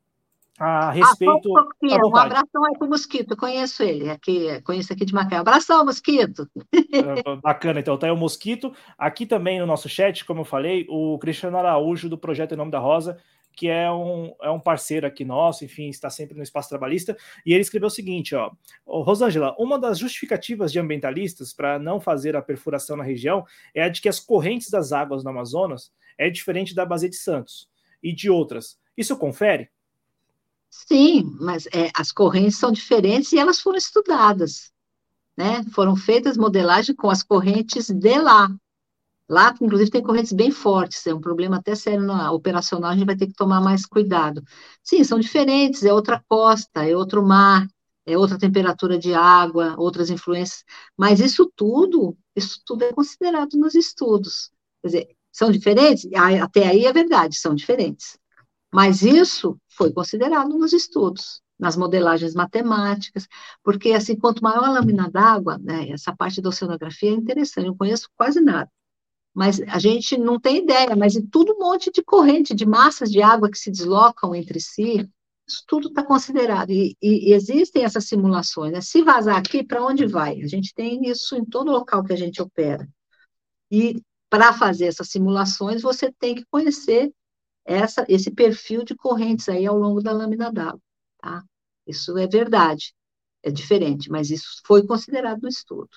a 0.57 0.89
respeito. 0.91 1.57
Ah, 1.57 2.07
um, 2.07 2.15
abração 2.15 2.65
aí 2.65 2.77
para 2.77 2.87
o 2.87 2.89
Mosquito, 2.89 3.35
conheço 3.35 3.83
ele, 3.83 4.09
aqui, 4.09 4.61
conheço 4.61 4.93
aqui 4.93 5.03
de 5.03 5.13
Macaé. 5.13 5.39
Abração, 5.39 5.85
Mosquito! 5.85 6.49
É, 6.73 7.35
bacana, 7.41 7.79
então 7.79 7.97
tá 7.97 8.07
aí 8.07 8.11
o 8.11 8.17
Mosquito. 8.17 8.73
Aqui 8.97 9.25
também 9.25 9.59
no 9.59 9.65
nosso 9.65 9.89
chat, 9.89 10.23
como 10.23 10.41
eu 10.41 10.45
falei, 10.45 10.85
o 10.89 11.19
Cristiano 11.19 11.57
Araújo, 11.57 12.07
do 12.07 12.17
Projeto 12.17 12.53
Em 12.53 12.57
Nome 12.57 12.71
da 12.71 12.79
Rosa, 12.79 13.17
que 13.55 13.67
é 13.67 13.91
um, 13.91 14.35
é 14.41 14.49
um 14.49 14.59
parceiro 14.59 15.07
aqui 15.07 15.23
nosso, 15.23 15.63
enfim, 15.63 15.89
está 15.89 16.09
sempre 16.09 16.35
no 16.35 16.43
espaço 16.43 16.69
trabalhista, 16.69 17.15
e 17.45 17.53
ele 17.53 17.61
escreveu 17.61 17.87
o 17.87 17.91
seguinte, 17.91 18.35
ó, 18.35 18.51
Rosângela, 18.85 19.55
uma 19.57 19.79
das 19.79 19.97
justificativas 19.97 20.71
de 20.71 20.79
ambientalistas 20.79 21.53
para 21.53 21.79
não 21.79 21.99
fazer 21.99 22.35
a 22.35 22.41
perfuração 22.41 22.97
na 22.97 23.03
região 23.03 23.45
é 23.73 23.83
a 23.83 23.89
de 23.89 24.01
que 24.01 24.09
as 24.09 24.19
correntes 24.19 24.69
das 24.69 24.91
águas 24.91 25.23
no 25.23 25.29
Amazonas 25.29 25.91
é 26.17 26.29
diferente 26.29 26.75
da 26.75 26.85
Bacia 26.85 27.09
de 27.09 27.15
Santos 27.15 27.69
e 28.03 28.13
de 28.13 28.29
outras. 28.29 28.77
Isso 28.97 29.17
confere? 29.17 29.69
Sim, 30.69 31.23
mas 31.39 31.67
é, 31.67 31.89
as 31.95 32.11
correntes 32.11 32.57
são 32.57 32.71
diferentes 32.71 33.31
e 33.31 33.39
elas 33.39 33.61
foram 33.61 33.77
estudadas, 33.77 34.73
né? 35.37 35.63
Foram 35.73 35.95
feitas 35.95 36.37
modelagens 36.37 36.97
com 36.97 37.09
as 37.09 37.23
correntes 37.23 37.89
de 37.89 38.19
lá, 38.19 38.49
Lá, 39.30 39.53
inclusive, 39.59 39.89
tem 39.89 40.03
correntes 40.03 40.32
bem 40.32 40.51
fortes, 40.51 41.05
é 41.07 41.13
um 41.13 41.19
problema 41.19 41.57
até 41.57 41.73
sério 41.73 42.03
no 42.03 42.13
operacional, 42.34 42.91
a 42.91 42.95
gente 42.95 43.05
vai 43.05 43.15
ter 43.15 43.28
que 43.28 43.34
tomar 43.34 43.59
mais 43.61 43.86
cuidado. 43.86 44.43
Sim, 44.84 45.03
são 45.03 45.19
diferentes, 45.19 45.84
é 45.84 45.91
outra 45.91 46.23
costa, 46.28 46.88
é 46.88 46.95
outro 46.95 47.26
mar, 47.26 47.67
é 48.05 48.17
outra 48.17 48.38
temperatura 48.38 48.99
de 48.99 49.13
água, 49.15 49.76
outras 49.78 50.11
influências, 50.11 50.63
mas 50.95 51.19
isso 51.19 51.51
tudo, 51.55 52.15
isso 52.36 52.61
tudo 52.65 52.84
é 52.84 52.93
considerado 52.93 53.57
nos 53.57 53.73
estudos. 53.73 54.51
Quer 54.82 54.88
dizer, 54.88 55.07
são 55.32 55.51
diferentes? 55.51 56.07
Até 56.41 56.67
aí 56.67 56.86
é 56.86 56.93
verdade, 56.93 57.36
são 57.38 57.55
diferentes. 57.55 58.17
Mas 58.73 59.01
isso 59.01 59.57
foi 59.69 59.91
considerado 59.91 60.49
nos 60.57 60.73
estudos, 60.73 61.41
nas 61.57 61.76
modelagens 61.76 62.36
matemáticas, 62.36 63.28
porque, 63.63 63.93
assim, 63.93 64.15
quanto 64.17 64.43
maior 64.43 64.65
a 64.65 64.71
lâmina 64.71 65.09
d'água, 65.09 65.57
né, 65.57 65.89
essa 65.89 66.15
parte 66.15 66.41
da 66.41 66.49
oceanografia 66.49 67.09
é 67.09 67.13
interessante, 67.13 67.67
eu 67.67 67.76
conheço 67.76 68.09
quase 68.17 68.41
nada, 68.41 68.69
mas 69.36 69.59
a 69.67 69.77
gente 69.79 70.17
não 70.17 70.39
tem 70.39 70.59
ideia, 70.59 70.95
mas 70.95 71.17
é 71.17 71.21
tudo 71.29 71.53
um 71.53 71.59
monte 71.59 71.91
de 71.91 72.01
corrente, 72.01 72.55
de 72.55 72.65
massas 72.65 73.11
de 73.11 73.21
água 73.21 73.51
que 73.51 73.57
se 73.57 73.69
deslocam 73.69 74.33
entre 74.33 74.61
si, 74.61 75.09
isso 75.45 75.61
tudo 75.67 75.89
está 75.89 76.01
considerado, 76.03 76.71
e, 76.71 76.95
e, 77.01 77.33
existem 77.33 77.83
essas 77.83 78.05
simulações, 78.05 78.71
né? 78.71 78.81
se 78.81 79.03
vazar 79.03 79.38
aqui, 79.38 79.61
para 79.61 79.86
onde 79.86 80.07
vai? 80.07 80.41
A 80.41 80.47
gente 80.47 80.73
tem 80.73 81.07
isso 81.09 81.36
em 81.36 81.43
todo 81.43 81.69
local 81.69 82.01
que 82.03 82.13
a 82.13 82.15
gente 82.15 82.41
opera, 82.41 82.88
e 83.69 84.01
para 84.29 84.53
fazer 84.53 84.86
essas 84.86 85.09
simulações, 85.09 85.81
você 85.81 86.11
tem 86.13 86.33
que 86.36 86.45
conhecer 86.49 87.13
essa, 87.65 88.05
esse 88.07 88.31
perfil 88.31 88.86
de 88.86 88.95
correntes 88.95 89.49
aí 89.49 89.65
ao 89.65 89.77
longo 89.77 90.01
da 90.01 90.13
lâmina 90.13 90.51
d'água, 90.51 90.81
tá? 91.19 91.43
Isso 91.86 92.17
é 92.17 92.25
verdade, 92.25 92.95
é 93.43 93.51
diferente, 93.51 94.09
mas 94.09 94.29
isso 94.31 94.61
foi 94.65 94.88
considerado 94.88 95.41
no 95.41 95.49
estudo. 95.49 95.89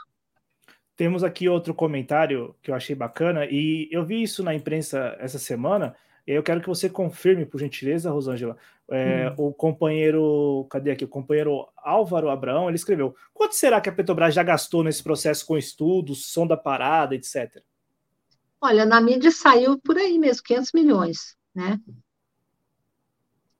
Temos 0.98 1.22
aqui 1.22 1.48
outro 1.48 1.72
comentário 1.72 2.56
que 2.60 2.72
eu 2.72 2.74
achei 2.74 2.92
bacana, 2.92 3.46
e 3.48 3.88
eu 3.88 4.04
vi 4.04 4.20
isso 4.20 4.42
na 4.42 4.52
imprensa 4.52 5.16
essa 5.20 5.38
semana, 5.38 5.94
e 6.26 6.32
eu 6.32 6.42
quero 6.42 6.60
que 6.60 6.66
você 6.66 6.90
confirme, 6.90 7.46
por 7.46 7.60
gentileza, 7.60 8.10
Rosângela. 8.10 8.56
É, 8.90 9.30
hum. 9.30 9.34
O 9.46 9.52
companheiro, 9.54 10.66
cadê 10.68 10.90
aqui? 10.90 11.04
O 11.04 11.08
companheiro 11.08 11.68
Álvaro 11.76 12.28
Abraão, 12.28 12.66
ele 12.68 12.74
escreveu: 12.74 13.14
quanto 13.32 13.54
será 13.54 13.80
que 13.80 13.88
a 13.88 13.92
Petrobras 13.92 14.34
já 14.34 14.42
gastou 14.42 14.82
nesse 14.82 15.00
processo 15.00 15.46
com 15.46 15.56
estudos, 15.56 16.26
som 16.26 16.44
da 16.44 16.56
parada, 16.56 17.14
etc? 17.14 17.62
Olha, 18.60 18.84
na 18.84 19.00
mídia 19.00 19.30
saiu 19.30 19.78
por 19.78 19.96
aí 19.96 20.18
mesmo, 20.18 20.42
500 20.42 20.72
milhões, 20.72 21.36
né? 21.54 21.78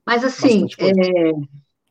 Mas 0.05 0.24
assim. 0.24 0.66
É... 0.80 1.30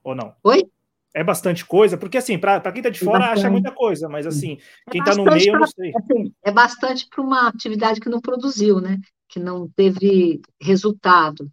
Ou 0.03 0.13
não? 0.13 0.35
Oi? 0.43 0.69
É 1.13 1.23
bastante 1.23 1.65
coisa, 1.65 1.97
porque 1.97 2.17
assim, 2.17 2.37
para 2.37 2.61
quem 2.71 2.79
está 2.79 2.89
de 2.89 2.99
fora 2.99 3.25
é 3.25 3.29
acha 3.29 3.49
muita 3.49 3.71
coisa, 3.71 4.07
mas 4.07 4.27
assim, 4.27 4.57
é 4.87 4.91
quem 4.91 5.01
está 5.01 5.15
no 5.15 5.23
meio, 5.23 5.53
eu 5.53 5.59
não 5.59 5.67
sei. 5.67 5.91
Assim, 5.95 6.33
é 6.43 6.51
bastante 6.51 7.07
para 7.09 7.21
uma 7.21 7.47
atividade 7.47 7.99
que 7.99 8.09
não 8.09 8.21
produziu, 8.21 8.79
né? 8.79 8.99
Que 9.27 9.39
não 9.39 9.67
teve 9.69 10.41
resultado. 10.61 11.49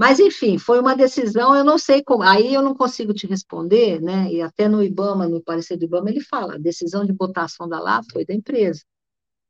Mas, 0.00 0.18
enfim, 0.18 0.56
foi 0.56 0.80
uma 0.80 0.96
decisão, 0.96 1.54
eu 1.54 1.62
não 1.62 1.76
sei 1.76 2.02
como, 2.02 2.22
aí 2.22 2.54
eu 2.54 2.62
não 2.62 2.74
consigo 2.74 3.12
te 3.12 3.26
responder, 3.26 4.00
né? 4.00 4.32
E 4.32 4.40
até 4.40 4.66
no 4.66 4.82
IBAMA, 4.82 5.28
no 5.28 5.42
parecer 5.42 5.76
do 5.76 5.84
IBAMA, 5.84 6.08
ele 6.08 6.22
fala, 6.22 6.54
a 6.54 6.58
decisão 6.58 7.04
de 7.04 7.12
botar 7.12 7.42
a 7.42 7.48
sonda 7.48 7.78
lá 7.78 8.00
foi 8.10 8.24
da 8.24 8.32
empresa, 8.32 8.82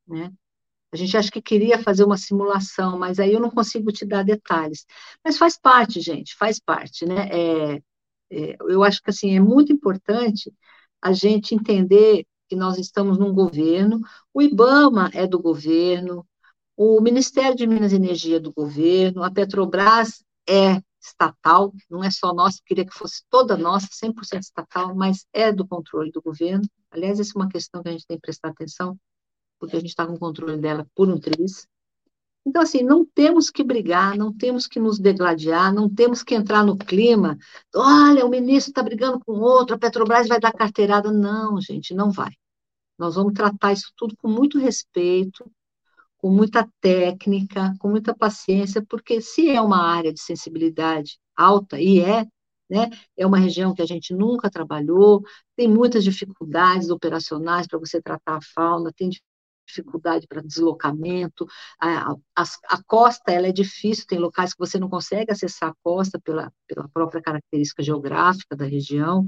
né? 0.09 0.32
A 0.93 0.97
gente 0.97 1.16
acha 1.16 1.30
que 1.30 1.41
queria 1.41 1.78
fazer 1.78 2.03
uma 2.03 2.16
simulação, 2.16 2.99
mas 2.99 3.20
aí 3.20 3.32
eu 3.32 3.38
não 3.38 3.49
consigo 3.49 3.93
te 3.93 4.05
dar 4.05 4.24
detalhes. 4.24 4.84
Mas 5.24 5.38
faz 5.38 5.57
parte, 5.57 6.01
gente, 6.01 6.34
faz 6.34 6.59
parte, 6.59 7.07
né? 7.07 7.28
É, 7.30 7.76
é, 7.76 7.82
eu 8.31 8.83
acho 8.85 9.03
que, 9.03 9.11
assim, 9.11 9.37
é 9.37 9.41
muito 9.41 9.72
importante 9.72 10.53
a 11.03 11.12
gente 11.12 11.55
entender 11.55 12.26
que 12.49 12.57
nós 12.57 12.78
estamos 12.78 13.18
num 13.18 13.33
governo, 13.33 14.01
o 14.35 14.43
IBAMA 14.43 15.11
é 15.14 15.26
do 15.26 15.41
governo, 15.41 16.26
o 16.76 17.01
Ministério 17.01 17.57
de 17.57 17.66
Minas 17.66 17.93
e 17.93 17.97
Energia 17.97 18.37
é 18.37 18.41
do 18.41 18.53
governo, 18.53 19.22
a 19.22 19.31
Petrobras 19.31 20.24
é 20.49 20.81
estatal, 21.01 21.72
não 21.89 22.05
é 22.05 22.11
só 22.11 22.35
nossa, 22.35 22.59
queria 22.64 22.85
que 22.85 22.93
fosse 22.93 23.22
toda 23.31 23.57
nossa, 23.57 23.89
100% 23.93 24.41
estatal, 24.41 24.95
mas 24.95 25.26
é 25.33 25.53
do 25.53 25.66
controle 25.66 26.11
do 26.11 26.20
governo. 26.20 26.64
Aliás, 26.91 27.18
essa 27.20 27.33
é 27.35 27.39
uma 27.39 27.49
questão 27.49 27.83
que 27.83 27.89
a 27.89 27.93
gente 27.93 28.07
tem 28.07 28.16
que 28.16 28.22
prestar 28.22 28.49
atenção, 28.49 28.99
porque 29.59 29.76
a 29.76 29.81
gente 29.81 29.91
está 29.91 30.07
com 30.07 30.14
o 30.14 30.18
controle 30.18 30.57
dela 30.59 30.87
por 30.95 31.09
um 31.09 31.18
triz. 31.18 31.66
Então, 32.47 32.62
assim, 32.62 32.82
não 32.82 33.05
temos 33.05 33.51
que 33.51 33.62
brigar, 33.62 34.16
não 34.16 34.32
temos 34.32 34.66
que 34.66 34.80
nos 34.80 34.99
degladiar, 34.99 35.72
não 35.74 35.88
temos 35.88 36.22
que 36.22 36.34
entrar 36.34 36.64
no 36.64 36.76
clima. 36.76 37.36
Olha, 37.74 38.24
o 38.24 38.30
ministro 38.30 38.70
está 38.70 38.82
brigando 38.82 39.20
com 39.20 39.32
outro, 39.32 39.76
a 39.76 39.78
Petrobras 39.78 40.26
vai 40.26 40.41
dar 40.41 40.53
carteirada. 40.53 41.12
Não, 41.12 41.61
gente, 41.61 41.95
não 41.95 42.11
vai. 42.11 42.30
Nós 42.99 43.14
vamos 43.14 43.34
tratar 43.34 43.72
isso 43.72 43.93
tudo 43.97 44.16
com 44.16 44.28
muito 44.28 44.59
respeito, 44.59 45.51
com 46.18 46.30
muita 46.30 46.68
técnica, 46.80 47.74
com 47.78 47.88
muita 47.88 48.14
paciência, 48.14 48.84
porque 48.86 49.20
se 49.20 49.49
é 49.49 49.61
uma 49.61 49.82
área 49.82 50.12
de 50.12 50.20
sensibilidade 50.20 51.18
alta, 51.34 51.80
e 51.80 52.01
é, 52.01 52.26
né, 52.68 52.91
é 53.16 53.26
uma 53.26 53.38
região 53.38 53.74
que 53.74 53.82
a 53.82 53.86
gente 53.86 54.14
nunca 54.14 54.51
trabalhou, 54.51 55.22
tem 55.57 55.66
muitas 55.66 56.05
dificuldades 56.05 56.91
operacionais 56.91 57.66
para 57.66 57.78
você 57.78 58.01
tratar 58.03 58.36
a 58.36 58.43
fauna, 58.55 58.93
tem 58.95 59.11
dificuldade 59.71 60.27
para 60.27 60.43
deslocamento, 60.43 61.47
a, 61.81 62.12
a, 62.12 62.45
a, 62.68 62.83
costa 62.85 63.33
ela 63.33 63.47
é 63.47 63.53
difícil, 63.53 64.07
tem 64.07 64.18
locais 64.18 64.53
que 64.53 64.59
você 64.59 64.79
não 64.79 64.89
consegue 64.89 65.33
acessar 65.33 65.71
a 65.71 65.75
costa 65.83 66.21
pela, 66.21 66.53
pela 66.66 66.89
própria 66.89 67.23
característica 67.23 67.83
geográfica 67.83 68.57
da 68.57 68.64
região. 68.64 69.27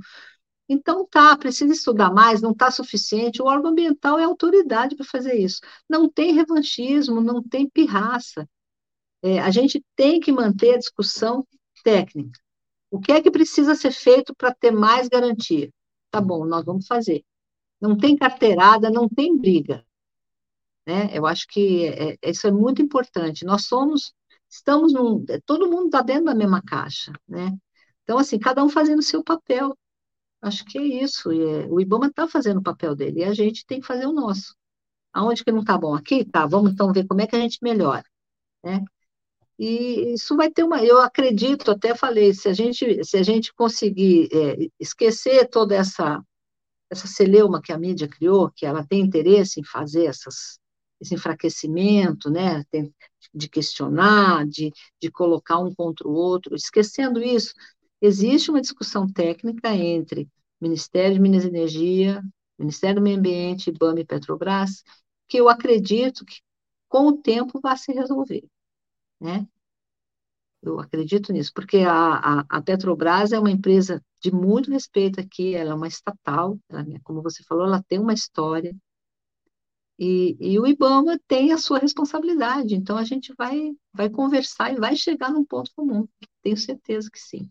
Então 0.68 1.07
tá, 1.07 1.36
precisa 1.36 1.72
estudar 1.72 2.12
mais, 2.12 2.40
não 2.40 2.53
está 2.53 2.70
suficiente. 2.70 3.43
O 3.43 3.47
órgão 3.47 3.70
ambiental 3.70 4.18
é 4.18 4.24
autoridade 4.24 4.97
para 4.97 5.05
fazer 5.05 5.34
isso. 5.34 5.61
Não 5.88 6.09
tem 6.09 6.32
revanchismo, 6.34 7.20
não 7.20 7.43
tem 7.43 7.68
pirraça. 7.68 8.49
É, 9.22 9.38
a 9.40 9.51
gente 9.51 9.84
tem 9.95 10.18
que 10.18 10.32
manter 10.32 10.74
a 10.74 10.78
discussão 10.78 11.47
técnica. 11.84 12.40
O 12.90 13.01
que 13.01 13.12
é 13.12 13.22
que 13.22 13.30
precisa 13.30 13.74
ser 13.74 13.93
feito 13.93 14.34
para 14.34 14.55
ter 14.55 14.70
mais 14.70 15.09
garantia? 15.09 15.70
Tá 16.11 16.20
bom, 16.20 16.45
nós 16.45 16.64
vamos 16.64 16.86
fazer. 16.86 17.24
Não 17.80 17.97
tem 17.97 18.16
carteirada, 18.16 18.90
não 18.90 19.09
tem 19.09 19.36
briga. 19.36 19.84
Né? 20.87 21.16
Eu 21.16 21.26
acho 21.26 21.47
que 21.49 21.87
é, 21.87 22.18
é, 22.22 22.30
isso 22.30 22.47
é 22.47 22.51
muito 22.51 22.83
importante. 22.83 23.45
Nós 23.45 23.66
somos, 23.66 24.12
estamos 24.51 24.93
num, 24.93 25.24
todo 25.47 25.70
mundo 25.70 25.87
está 25.87 26.03
dentro 26.03 26.24
da 26.26 26.35
mesma 26.35 26.62
caixa, 26.62 27.12
né? 27.28 27.57
Então, 28.03 28.18
assim, 28.18 28.39
cada 28.39 28.64
um 28.64 28.68
fazendo 28.68 28.99
o 28.99 29.03
seu 29.03 29.22
papel. 29.22 29.76
Acho 30.43 30.64
que 30.64 30.78
é 30.78 30.83
isso. 30.83 31.30
É, 31.33 31.66
o 31.68 31.80
IBAMA 31.80 32.09
está 32.09 32.28
fazendo 32.28 32.59
o 32.59 32.62
papel 32.62 32.95
dele 32.97 33.20
e 33.20 33.24
a 33.24 33.35
gente 33.35 33.64
tem 33.66 33.80
que 33.80 33.87
fazer 33.87 34.07
o 34.07 34.12
nosso. 34.12 34.57
Aonde 35.12 35.45
que 35.45 35.53
não 35.53 35.61
está 35.61 35.78
bom 35.78 35.95
aqui? 35.95 36.24
Tá, 36.24 36.47
vamos 36.47 36.72
então 36.72 36.93
ver 36.93 37.07
como 37.07 37.20
é 37.20 37.26
que 37.26 37.37
a 37.37 37.41
gente 37.41 37.59
melhora, 37.62 38.05
né? 38.64 38.83
E 39.59 40.14
isso 40.14 40.37
vai 40.37 40.51
ter 40.51 40.64
uma, 40.64 40.83
eu 40.85 41.01
acredito, 41.01 41.70
até 41.70 41.95
falei, 41.95 42.35
se 42.35 42.49
a 42.49 42.53
gente, 42.53 43.05
se 43.05 43.16
a 43.16 43.22
gente 43.22 43.55
conseguir 43.55 44.28
é, 44.33 44.68
esquecer 44.80 45.49
toda 45.49 45.74
essa 45.76 46.20
essa 46.93 47.07
celeuma 47.07 47.62
que 47.62 47.72
a 47.72 47.78
mídia 47.78 48.07
criou, 48.07 48.51
que 48.51 48.66
ela 48.66 48.87
tem 48.87 49.01
interesse 49.01 49.59
em 49.61 49.64
fazer 49.64 50.05
essas 50.05 50.59
esse 51.03 51.14
enfraquecimento, 51.14 52.30
né, 52.30 52.64
de 53.34 53.48
questionar, 53.48 54.46
de, 54.46 54.72
de 55.00 55.11
colocar 55.11 55.59
um 55.59 55.74
contra 55.74 56.07
o 56.07 56.12
outro. 56.12 56.55
Esquecendo 56.55 57.22
isso, 57.22 57.53
existe 58.00 58.50
uma 58.50 58.61
discussão 58.61 59.11
técnica 59.12 59.74
entre 59.74 60.28
Ministério 60.61 61.14
de 61.14 61.20
Minas 61.20 61.44
e 61.44 61.48
Energia, 61.48 62.22
Ministério 62.59 62.96
do 62.96 63.03
Meio 63.03 63.18
Ambiente, 63.18 63.70
IBAMA 63.70 64.00
e 64.00 64.05
Petrobras, 64.07 64.84
que 65.28 65.38
eu 65.38 65.48
acredito 65.48 66.24
que 66.24 66.36
com 66.88 67.09
o 67.09 67.18
tempo 67.18 67.61
vai 67.61 67.76
se 67.76 67.92
resolver, 67.92 68.44
né? 69.20 69.46
Eu 70.62 70.78
acredito 70.78 71.32
nisso, 71.32 71.50
porque 71.53 71.78
a, 71.78 72.40
a, 72.40 72.44
a, 72.48 72.62
Petrobras 72.62 73.32
é 73.32 73.38
uma 73.38 73.50
empresa 73.50 74.00
de 74.22 74.32
muito 74.32 74.70
respeito 74.70 75.18
aqui, 75.18 75.57
ela 75.57 75.72
é 75.72 75.74
uma 75.74 75.88
estatal, 75.88 76.57
ela, 76.68 76.84
como 77.03 77.20
você 77.20 77.42
falou, 77.42 77.66
ela 77.66 77.82
tem 77.88 77.98
uma 77.98 78.12
história, 78.12 78.72
e, 79.99 80.36
e, 80.40 80.59
o 80.59 80.66
IBAMA 80.66 81.20
tem 81.28 81.53
a 81.53 81.59
sua 81.59 81.78
responsabilidade, 81.78 82.74
então 82.74 82.97
a 82.97 83.05
gente 83.05 83.32
vai, 83.36 83.72
vai 83.93 84.09
conversar 84.09 84.72
e 84.72 84.80
vai 84.80 84.97
chegar 84.97 85.30
num 85.30 85.45
ponto 85.45 85.70
comum. 85.76 86.09
Tenho 86.43 86.57
certeza 86.57 87.11
que 87.11 87.20
sim. 87.20 87.49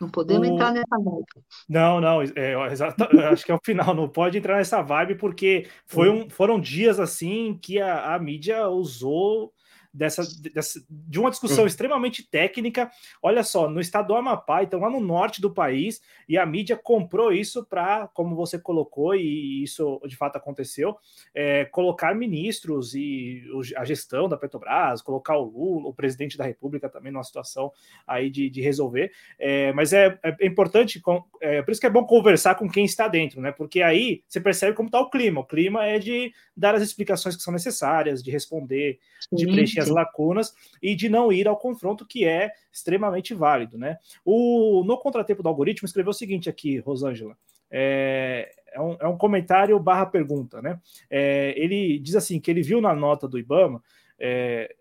Não 0.00 0.08
podemos 0.08 0.46
o... 0.46 0.52
entrar 0.52 0.72
nessa 0.72 0.96
vibe. 0.96 1.24
Não, 1.68 2.00
não, 2.00 2.22
é, 2.22 2.72
exato, 2.72 3.04
acho 3.32 3.44
que 3.44 3.50
é 3.50 3.54
o 3.54 3.60
final, 3.64 3.94
não 3.94 4.08
pode 4.08 4.38
entrar 4.38 4.56
nessa 4.56 4.82
vibe, 4.82 5.16
porque 5.16 5.66
foi 5.86 6.08
um, 6.08 6.30
foram 6.30 6.60
dias 6.60 7.00
assim 7.00 7.58
que 7.60 7.80
a, 7.80 8.14
a 8.14 8.18
mídia 8.18 8.68
usou 8.68 9.52
dessa, 9.92 10.22
dessa, 10.52 10.80
de 10.88 11.18
uma 11.18 11.30
discussão 11.30 11.60
uhum. 11.60 11.66
extremamente 11.66 12.22
técnica. 12.22 12.90
Olha 13.22 13.42
só, 13.42 13.68
no 13.68 13.80
estado 13.80 14.08
do 14.08 14.14
Amapá, 14.14 14.62
então 14.62 14.80
lá 14.80 14.90
no 14.90 15.00
norte 15.00 15.40
do 15.40 15.52
país, 15.52 16.00
e 16.28 16.36
a 16.36 16.44
mídia 16.44 16.76
comprou 16.76 17.32
isso 17.32 17.64
para, 17.64 18.08
como 18.08 18.36
você 18.36 18.58
colocou, 18.58 19.14
e 19.14 19.62
isso 19.62 20.00
de 20.06 20.16
fato 20.16 20.36
aconteceu, 20.36 20.96
é, 21.34 21.64
colocar 21.66 22.14
ministros 22.14 22.94
e 22.94 23.42
a 23.76 23.84
gestão 23.84 24.28
da 24.28 24.36
Petrobras, 24.36 25.02
colocar 25.02 25.36
o 25.36 25.44
Lula, 25.44 25.88
o 25.88 25.94
presidente 25.94 26.36
da 26.36 26.44
República 26.44 26.88
também 26.88 27.12
numa 27.12 27.24
situação 27.24 27.72
aí 28.06 28.30
de, 28.30 28.50
de 28.50 28.60
resolver. 28.60 29.10
É, 29.38 29.72
mas 29.72 29.92
é, 29.92 30.18
é 30.22 30.46
importante, 30.46 31.00
é, 31.40 31.62
por 31.62 31.72
isso 31.72 31.80
que 31.80 31.86
é 31.86 31.90
bom 31.90 32.04
conversar 32.04 32.54
com 32.54 32.68
quem 32.68 32.84
está 32.84 33.08
dentro, 33.08 33.40
né? 33.40 33.52
Porque 33.52 33.82
aí 33.82 34.22
você 34.28 34.40
percebe 34.40 34.76
como 34.76 34.88
está 34.88 35.00
o 35.00 35.10
clima. 35.10 35.40
O 35.40 35.44
clima 35.44 35.84
é 35.84 35.98
de 35.98 36.32
dar 36.56 36.74
as 36.74 36.82
explicações 36.82 37.36
que 37.36 37.42
são 37.42 37.52
necessárias, 37.52 38.22
de 38.22 38.30
responder, 38.30 38.98
de 39.32 39.46
preencher 39.46 39.77
preencher 39.78 39.80
as 39.80 39.88
lacunas 39.88 40.54
e 40.82 40.94
de 40.94 41.08
não 41.08 41.32
ir 41.32 41.46
ao 41.46 41.56
confronto 41.56 42.06
que 42.06 42.24
é 42.24 42.52
extremamente 42.72 43.34
válido, 43.34 43.78
né? 43.78 43.98
O 44.24 44.82
no 44.84 44.98
contratempo 44.98 45.42
do 45.42 45.48
algoritmo 45.48 45.86
escreveu 45.86 46.10
o 46.10 46.14
seguinte 46.14 46.48
aqui, 46.48 46.78
Rosângela. 46.78 47.36
É, 47.70 48.50
é, 48.72 48.80
um, 48.80 48.96
é 49.00 49.08
um 49.08 49.16
comentário 49.16 49.78
barra 49.78 50.06
pergunta, 50.06 50.60
né? 50.62 50.80
É, 51.10 51.54
ele 51.56 51.98
diz 51.98 52.14
assim 52.14 52.40
que 52.40 52.50
ele 52.50 52.62
viu 52.62 52.80
na 52.80 52.94
nota 52.94 53.28
do 53.28 53.38
IBAMA. 53.38 53.82
É, 54.18 54.74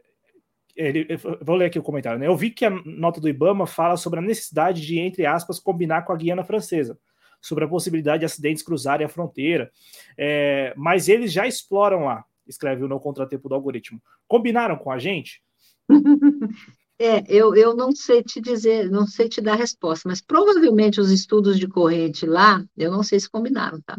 ele, 0.76 1.08
vou 1.42 1.56
ler 1.56 1.66
aqui 1.66 1.80
o 1.80 1.84
comentário, 1.84 2.20
né? 2.20 2.28
Eu 2.28 2.38
vi 2.38 2.52
que 2.52 2.64
a 2.64 2.70
nota 2.70 3.20
do 3.20 3.28
IBAMA 3.28 3.66
fala 3.66 3.98
sobre 3.98 4.20
a 4.20 4.22
necessidade 4.22 4.86
de, 4.86 5.00
entre 5.00 5.26
aspas, 5.26 5.60
combinar 5.60 6.04
com 6.04 6.14
a 6.14 6.16
Guiana 6.16 6.44
Francesa, 6.44 6.98
sobre 7.42 7.66
a 7.66 7.68
possibilidade 7.68 8.20
de 8.20 8.26
acidentes 8.26 8.64
cruzarem 8.64 9.06
a 9.06 9.10
fronteira, 9.10 9.72
é, 10.18 10.74
mas 10.78 11.10
eles 11.10 11.32
já 11.32 11.48
exploram 11.48 12.06
lá 12.06 12.24
escreve 12.48 12.84
o 12.84 12.88
No 12.88 13.00
Contratempo 13.00 13.50
do 13.50 13.56
Algoritmo. 13.56 14.02
Combinaram 14.28 14.78
com 14.78 14.92
a 14.92 15.00
gente? 15.00 15.42
É, 17.00 17.24
eu, 17.28 17.56
eu 17.56 17.76
não 17.76 17.92
sei 17.96 18.24
te 18.24 18.42
dizer, 18.42 18.90
não 18.90 19.06
sei 19.06 19.30
te 19.30 19.40
dar 19.40 19.54
resposta, 19.54 20.10
mas 20.10 20.20
provavelmente 20.20 21.00
os 21.00 21.12
estudos 21.12 21.60
de 21.60 21.68
corrente 21.68 22.26
lá, 22.26 22.66
eu 22.76 22.92
não 22.92 23.04
sei 23.04 23.20
se 23.20 23.30
combinaram, 23.30 23.80
tá? 23.86 23.96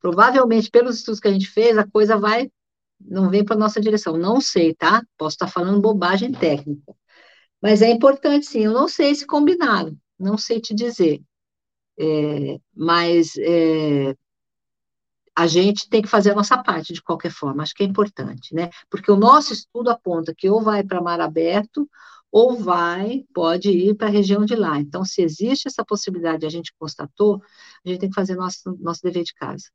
Provavelmente, 0.00 0.70
pelos 0.70 0.96
estudos 0.96 1.20
que 1.20 1.28
a 1.28 1.32
gente 1.32 1.46
fez, 1.46 1.76
a 1.76 1.86
coisa 1.86 2.16
vai, 2.16 2.50
não 2.98 3.28
vem 3.28 3.44
para 3.44 3.56
nossa 3.56 3.78
direção. 3.78 4.16
Não 4.16 4.40
sei, 4.40 4.74
tá? 4.74 5.02
Posso 5.18 5.34
estar 5.34 5.48
falando 5.48 5.82
bobagem 5.82 6.32
técnica. 6.32 6.94
Mas 7.60 7.82
é 7.82 7.90
importante, 7.90 8.46
sim. 8.46 8.64
Eu 8.64 8.72
não 8.72 8.88
sei 8.88 9.14
se 9.14 9.26
combinaram, 9.26 9.94
não 10.18 10.38
sei 10.38 10.60
te 10.60 10.74
dizer. 10.74 11.20
É, 11.98 12.58
mas 12.74 13.36
é, 13.36 14.16
a 15.36 15.46
gente 15.46 15.88
tem 15.88 16.02
que 16.02 16.08
fazer 16.08 16.32
a 16.32 16.34
nossa 16.34 16.62
parte 16.62 16.92
de 16.92 17.02
qualquer 17.02 17.30
forma, 17.30 17.62
acho 17.62 17.74
que 17.74 17.82
é 17.82 17.86
importante, 17.86 18.54
né? 18.54 18.70
Porque 18.90 19.10
o 19.10 19.16
nosso 19.16 19.52
estudo 19.52 19.90
aponta 19.90 20.34
que 20.36 20.50
ou 20.50 20.62
vai 20.62 20.82
para 20.84 21.02
mar 21.02 21.20
aberto 21.20 21.88
ou 22.32 22.56
vai, 22.56 23.24
pode 23.34 23.70
ir 23.70 23.96
para 23.96 24.06
a 24.06 24.10
região 24.10 24.44
de 24.44 24.54
lá. 24.54 24.78
Então, 24.78 25.04
se 25.04 25.22
existe 25.22 25.66
essa 25.68 25.84
possibilidade, 25.84 26.46
a 26.46 26.48
gente 26.48 26.72
constatou, 26.78 27.42
a 27.84 27.88
gente 27.88 28.00
tem 28.00 28.08
que 28.08 28.14
fazer 28.14 28.36
nosso, 28.36 28.76
nosso 28.80 29.02
dever 29.02 29.24
de 29.24 29.34
casa. 29.34 29.68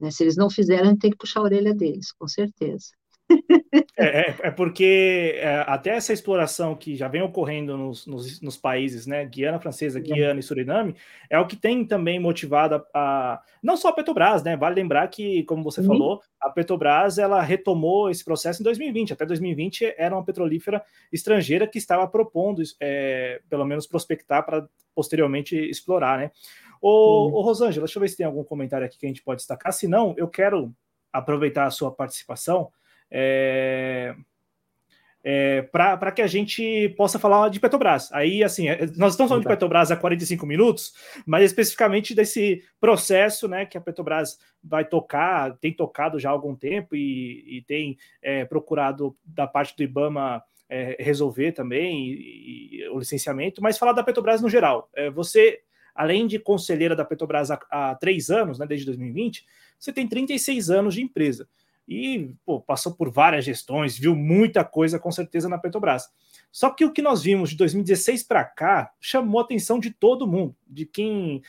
Né? 0.00 0.10
Se 0.10 0.24
eles 0.24 0.36
não 0.36 0.50
fizeram, 0.50 0.84
a 0.84 0.90
gente 0.90 1.00
tem 1.00 1.10
que 1.10 1.16
puxar 1.16 1.40
a 1.40 1.44
orelha 1.44 1.74
deles, 1.74 2.12
com 2.12 2.26
certeza. 2.26 2.88
É, 3.96 4.04
é, 4.04 4.36
é, 4.42 4.50
porque 4.50 5.34
é, 5.36 5.64
até 5.66 5.90
essa 5.90 6.12
exploração 6.12 6.74
que 6.74 6.96
já 6.96 7.06
vem 7.06 7.22
ocorrendo 7.22 7.76
nos, 7.76 8.06
nos, 8.06 8.40
nos, 8.40 8.56
países, 8.56 9.06
né, 9.06 9.24
Guiana 9.24 9.60
Francesa, 9.60 10.00
Guiana 10.00 10.40
e 10.40 10.42
Suriname, 10.42 10.96
é 11.30 11.38
o 11.38 11.46
que 11.46 11.54
tem 11.54 11.84
também 11.84 12.18
motivado 12.18 12.74
a, 12.74 12.84
a, 12.92 13.42
não 13.62 13.76
só 13.76 13.88
a 13.88 13.92
Petrobras, 13.92 14.42
né, 14.42 14.56
vale 14.56 14.74
lembrar 14.74 15.06
que, 15.08 15.44
como 15.44 15.62
você 15.62 15.80
uhum. 15.80 15.86
falou, 15.86 16.20
a 16.40 16.50
Petrobras, 16.50 17.18
ela 17.18 17.40
retomou 17.40 18.10
esse 18.10 18.24
processo 18.24 18.62
em 18.62 18.64
2020, 18.64 19.12
até 19.12 19.24
2020 19.24 19.94
era 19.96 20.14
uma 20.14 20.24
petrolífera 20.24 20.82
estrangeira 21.12 21.66
que 21.66 21.78
estava 21.78 22.06
propondo, 22.08 22.62
é, 22.80 23.40
pelo 23.48 23.64
menos 23.64 23.86
prospectar 23.86 24.44
para 24.44 24.66
posteriormente 24.94 25.56
explorar, 25.56 26.18
né. 26.18 26.30
Ô, 26.80 27.28
uhum. 27.28 27.34
ô 27.34 27.40
Rosângela, 27.42 27.86
deixa 27.86 27.98
eu 27.98 28.02
ver 28.02 28.08
se 28.08 28.16
tem 28.16 28.26
algum 28.26 28.44
comentário 28.44 28.86
aqui 28.86 28.98
que 28.98 29.06
a 29.06 29.08
gente 29.08 29.22
pode 29.22 29.38
destacar, 29.38 29.72
se 29.72 29.86
não, 29.86 30.14
eu 30.16 30.28
quero 30.28 30.74
aproveitar 31.12 31.66
a 31.66 31.70
sua 31.70 31.92
participação 31.92 32.70
é, 33.16 34.16
é, 35.22 35.62
para 35.62 36.10
que 36.10 36.20
a 36.20 36.26
gente 36.26 36.88
possa 36.98 37.16
falar 37.16 37.48
de 37.48 37.60
Petrobras. 37.60 38.12
Aí, 38.12 38.42
assim, 38.42 38.68
é, 38.68 38.86
nós 38.96 39.12
estamos 39.12 39.28
falando 39.28 39.44
de 39.44 39.48
Petrobras 39.48 39.92
há 39.92 39.96
45 39.96 40.44
minutos, 40.44 40.92
mas 41.24 41.44
especificamente 41.44 42.12
desse 42.12 42.62
processo 42.80 43.46
né, 43.46 43.64
que 43.64 43.78
a 43.78 43.80
Petrobras 43.80 44.36
vai 44.62 44.84
tocar, 44.84 45.56
tem 45.58 45.72
tocado 45.72 46.18
já 46.18 46.28
há 46.28 46.32
algum 46.32 46.56
tempo 46.56 46.96
e, 46.96 47.58
e 47.58 47.62
tem 47.62 47.96
é, 48.20 48.44
procurado 48.44 49.16
da 49.24 49.46
parte 49.46 49.76
do 49.76 49.84
IBAMA 49.84 50.42
é, 50.68 50.96
resolver 50.98 51.52
também 51.52 52.08
e, 52.08 52.80
e, 52.80 52.88
o 52.88 52.98
licenciamento, 52.98 53.62
mas 53.62 53.78
falar 53.78 53.92
da 53.92 54.02
Petrobras 54.02 54.42
no 54.42 54.50
geral. 54.50 54.90
É, 54.92 55.08
você, 55.08 55.60
além 55.94 56.26
de 56.26 56.38
conselheira 56.40 56.96
da 56.96 57.04
Petrobras 57.04 57.52
há, 57.52 57.60
há 57.70 57.94
três 57.94 58.28
anos, 58.28 58.58
né, 58.58 58.66
desde 58.66 58.86
2020, 58.86 59.46
você 59.78 59.92
tem 59.92 60.08
36 60.08 60.70
anos 60.70 60.94
de 60.94 61.02
empresa 61.02 61.48
e 61.86 62.34
pô, 62.44 62.60
passou 62.60 62.94
por 62.94 63.10
várias 63.10 63.44
gestões, 63.44 63.98
viu 63.98 64.14
muita 64.16 64.64
coisa 64.64 64.98
com 64.98 65.10
certeza 65.10 65.48
na 65.48 65.58
Petrobras. 65.58 66.08
Só 66.50 66.70
que 66.70 66.84
o 66.84 66.92
que 66.92 67.02
nós 67.02 67.22
vimos 67.22 67.50
de 67.50 67.56
2016 67.56 68.22
para 68.22 68.44
cá 68.44 68.92
chamou 69.00 69.40
a 69.40 69.44
atenção 69.44 69.78
de 69.78 69.90
todo 69.90 70.26
mundo, 70.26 70.54
de 70.66 70.86
quem 70.86 71.42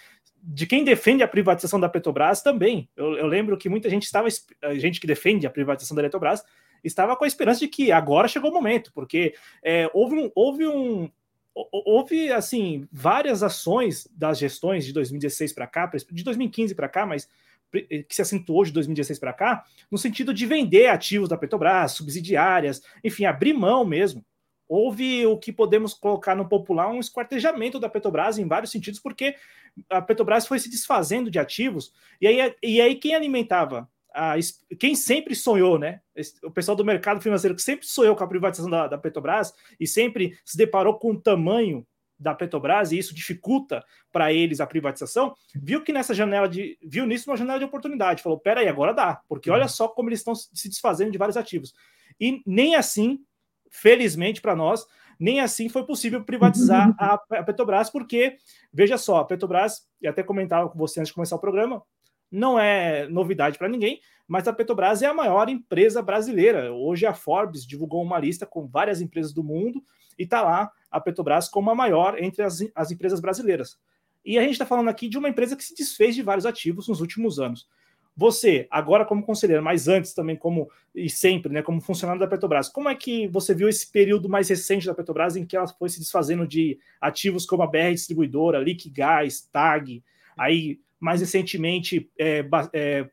de 0.47 0.67
quem 0.67 0.83
defende 0.83 1.23
a 1.23 1.27
privatização 1.27 1.79
da 1.79 1.89
Petrobras 1.89 2.43
também. 2.43 2.87
Eu, 2.95 3.13
eu 3.17 3.25
lembro 3.25 3.57
que 3.57 3.67
muita 3.67 3.89
gente 3.89 4.03
estava, 4.03 4.27
gente 4.75 5.01
que 5.01 5.07
defende 5.07 5.47
a 5.47 5.49
privatização 5.49 5.95
da 5.95 6.03
Petrobras, 6.03 6.43
estava 6.83 7.15
com 7.15 7.23
a 7.23 7.27
esperança 7.27 7.61
de 7.61 7.67
que 7.67 7.91
agora 7.91 8.27
chegou 8.27 8.51
o 8.51 8.53
momento, 8.53 8.91
porque 8.93 9.33
é, 9.63 9.89
houve 9.91 10.15
um, 10.15 10.31
houve 10.35 10.67
um, 10.67 11.09
houve 11.55 12.31
assim 12.31 12.87
várias 12.91 13.41
ações 13.41 14.07
das 14.11 14.37
gestões 14.37 14.85
de 14.85 14.93
2016 14.93 15.53
para 15.53 15.65
cá, 15.65 15.91
de 16.11 16.23
2015 16.23 16.75
para 16.75 16.89
cá, 16.89 17.05
mas 17.05 17.27
que 17.83 18.15
se 18.15 18.21
acentuou 18.21 18.63
de 18.63 18.71
2016 18.71 19.19
para 19.19 19.33
cá, 19.33 19.65
no 19.91 19.97
sentido 19.97 20.33
de 20.33 20.45
vender 20.45 20.87
ativos 20.87 21.29
da 21.29 21.37
Petrobras, 21.37 21.93
subsidiárias, 21.93 22.81
enfim, 23.03 23.25
abrir 23.25 23.53
mão 23.53 23.85
mesmo. 23.85 24.25
Houve 24.67 25.25
o 25.27 25.37
que 25.37 25.53
podemos 25.53 25.93
colocar 25.93 26.35
no 26.35 26.49
popular 26.49 26.89
um 26.89 26.99
esquartejamento 26.99 27.79
da 27.79 27.87
Petrobras 27.87 28.37
em 28.37 28.47
vários 28.47 28.71
sentidos, 28.71 28.99
porque 28.99 29.35
a 29.89 30.01
Petrobras 30.01 30.47
foi 30.47 30.59
se 30.59 30.69
desfazendo 30.69 31.29
de 31.29 31.37
ativos, 31.37 31.93
e 32.19 32.27
aí, 32.27 32.55
e 32.63 32.81
aí 32.81 32.95
quem 32.95 33.13
alimentava, 33.13 33.87
a, 34.13 34.35
quem 34.79 34.95
sempre 34.95 35.35
sonhou, 35.35 35.77
né? 35.77 36.01
O 36.43 36.49
pessoal 36.49 36.75
do 36.75 36.85
mercado 36.85 37.21
financeiro 37.21 37.55
que 37.55 37.61
sempre 37.61 37.85
sonhou 37.85 38.15
com 38.15 38.23
a 38.23 38.27
privatização 38.27 38.71
da, 38.71 38.87
da 38.87 38.97
Petrobras 38.97 39.53
e 39.79 39.85
sempre 39.85 40.37
se 40.43 40.57
deparou 40.57 40.97
com 40.97 41.11
o 41.11 41.21
tamanho 41.21 41.85
da 42.17 42.33
Petrobras 42.33 42.91
e 42.91 42.97
isso 42.97 43.13
dificulta 43.13 43.83
para 44.11 44.31
eles 44.31 44.59
a 44.59 44.67
privatização, 44.67 45.35
viu 45.53 45.83
que 45.83 45.91
nessa 45.91 46.13
janela 46.13 46.47
de 46.47 46.77
viu 46.83 47.05
nisso 47.05 47.29
uma 47.29 47.37
janela 47.37 47.59
de 47.59 47.65
oportunidade, 47.65 48.23
falou: 48.23 48.39
"Pera 48.39 48.61
aí, 48.61 48.67
agora 48.67 48.93
dá", 48.93 49.21
porque 49.27 49.49
olha 49.49 49.67
só 49.67 49.87
como 49.87 50.09
eles 50.09 50.19
estão 50.19 50.33
se 50.35 50.69
desfazendo 50.69 51.11
de 51.11 51.17
vários 51.17 51.37
ativos. 51.37 51.73
E 52.19 52.41
nem 52.45 52.75
assim, 52.75 53.19
felizmente 53.69 54.41
para 54.41 54.55
nós, 54.55 54.85
nem 55.19 55.39
assim 55.39 55.69
foi 55.69 55.85
possível 55.85 56.23
privatizar 56.23 56.95
a, 56.99 57.13
a 57.31 57.43
Petrobras, 57.43 57.89
porque 57.89 58.37
veja 58.73 58.97
só, 58.97 59.17
a 59.17 59.25
Petrobras, 59.25 59.87
e 60.01 60.07
até 60.07 60.23
comentava 60.23 60.69
com 60.69 60.77
você 60.77 60.99
antes 60.99 61.09
de 61.09 61.15
começar 61.15 61.35
o 61.35 61.41
programa, 61.41 61.83
não 62.31 62.59
é 62.59 63.07
novidade 63.07 63.57
para 63.57 63.69
ninguém, 63.69 63.99
mas 64.27 64.47
a 64.47 64.53
Petrobras 64.53 65.01
é 65.01 65.07
a 65.07 65.13
maior 65.13 65.47
empresa 65.49 66.01
brasileira. 66.01 66.73
Hoje 66.73 67.05
a 67.05 67.13
Forbes 67.13 67.65
divulgou 67.65 68.01
uma 68.01 68.19
lista 68.19 68.45
com 68.45 68.67
várias 68.67 68.99
empresas 68.99 69.33
do 69.33 69.43
mundo 69.43 69.83
e 70.17 70.23
está 70.23 70.41
lá 70.41 70.71
a 70.89 70.99
Petrobras 70.99 71.49
como 71.49 71.69
a 71.69 71.75
maior 71.75 72.21
entre 72.21 72.43
as, 72.43 72.59
as 72.73 72.91
empresas 72.91 73.19
brasileiras. 73.19 73.77
E 74.23 74.37
a 74.37 74.41
gente 74.41 74.53
está 74.53 74.65
falando 74.65 74.89
aqui 74.89 75.07
de 75.07 75.17
uma 75.17 75.29
empresa 75.29 75.55
que 75.55 75.63
se 75.63 75.75
desfez 75.75 76.15
de 76.15 76.23
vários 76.23 76.45
ativos 76.45 76.87
nos 76.87 76.99
últimos 76.99 77.39
anos. 77.39 77.67
Você, 78.17 78.65
agora 78.71 79.03
como 79.03 79.25
conselheiro, 79.25 79.61
mas 79.61 79.89
antes 79.89 80.13
também 80.13 80.37
como 80.37 80.69
e 80.95 81.09
sempre, 81.09 81.51
né, 81.51 81.61
como 81.61 81.81
funcionário 81.81 82.19
da 82.19 82.27
Petrobras, 82.27 82.69
como 82.69 82.87
é 82.87 82.95
que 82.95 83.27
você 83.27 83.53
viu 83.53 83.67
esse 83.67 83.91
período 83.91 84.29
mais 84.29 84.47
recente 84.47 84.87
da 84.87 84.95
Petrobras 84.95 85.35
em 85.35 85.45
que 85.45 85.57
ela 85.57 85.67
foi 85.67 85.89
se 85.89 85.99
desfazendo 85.99 86.47
de 86.47 86.79
ativos 87.01 87.45
como 87.45 87.61
a 87.61 87.67
BR 87.67 87.91
Distribuidora, 87.91 88.59
Liquigás, 88.59 89.41
TAG, 89.51 90.01
aí 90.37 90.79
mais 90.97 91.19
recentemente 91.19 92.09
é, 92.17 92.45
é, 92.71 93.09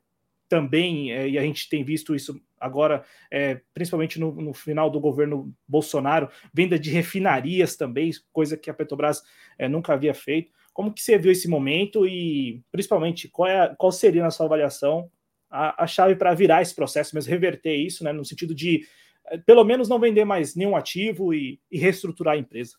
também, 0.49 1.13
é, 1.13 1.29
e 1.29 1.37
a 1.37 1.43
gente 1.43 1.69
tem 1.69 1.83
visto 1.83 2.15
isso 2.15 2.41
agora, 2.63 3.05
é, 3.31 3.61
principalmente 3.75 4.19
no, 4.19 4.33
no, 4.33 4.55
final 4.55 4.89
do 4.89 5.01
governo 5.01 5.53
Bolsonaro, 5.67 6.29
venda 6.55 6.79
de 6.79 6.91
refinarias 6.91 7.77
também, 7.77 8.11
coisa 8.33 8.57
que 8.57 8.71
a 8.71 8.75
Petrobras 8.75 9.23
é, 9.59 9.69
nunca 9.69 9.93
havia 9.93 10.15
feito. 10.15 10.53
Como 10.73 10.93
que 10.93 11.03
você 11.03 11.19
viu 11.19 11.33
esse 11.33 11.49
momento 11.49 12.07
e, 12.07 12.63
principalmente, 12.71 13.29
qual, 13.29 13.49
é, 13.49 13.75
qual 13.77 13.93
seria, 13.93 14.23
na 14.23 14.31
sua 14.31 14.47
avaliação, 14.47 15.11
a, 15.51 15.85
a 15.85 15.87
chave 15.87 16.17
para 16.17 16.33
virar 16.33 16.63
esse 16.63 16.75
processo, 16.75 17.15
mas 17.15 17.27
reverter 17.27 17.75
isso, 17.75 18.03
né, 18.03 18.13
no 18.13 18.25
sentido 18.25 18.55
de, 18.55 18.87
é, 19.27 19.37
pelo 19.37 19.65
menos, 19.65 19.89
não 19.89 20.01
vender 20.01 20.25
mais 20.25 20.55
nenhum 20.55 20.75
ativo 20.75 21.35
e, 21.35 21.61
e 21.71 21.79
reestruturar 21.79 22.35
a 22.35 22.39
empresa? 22.39 22.77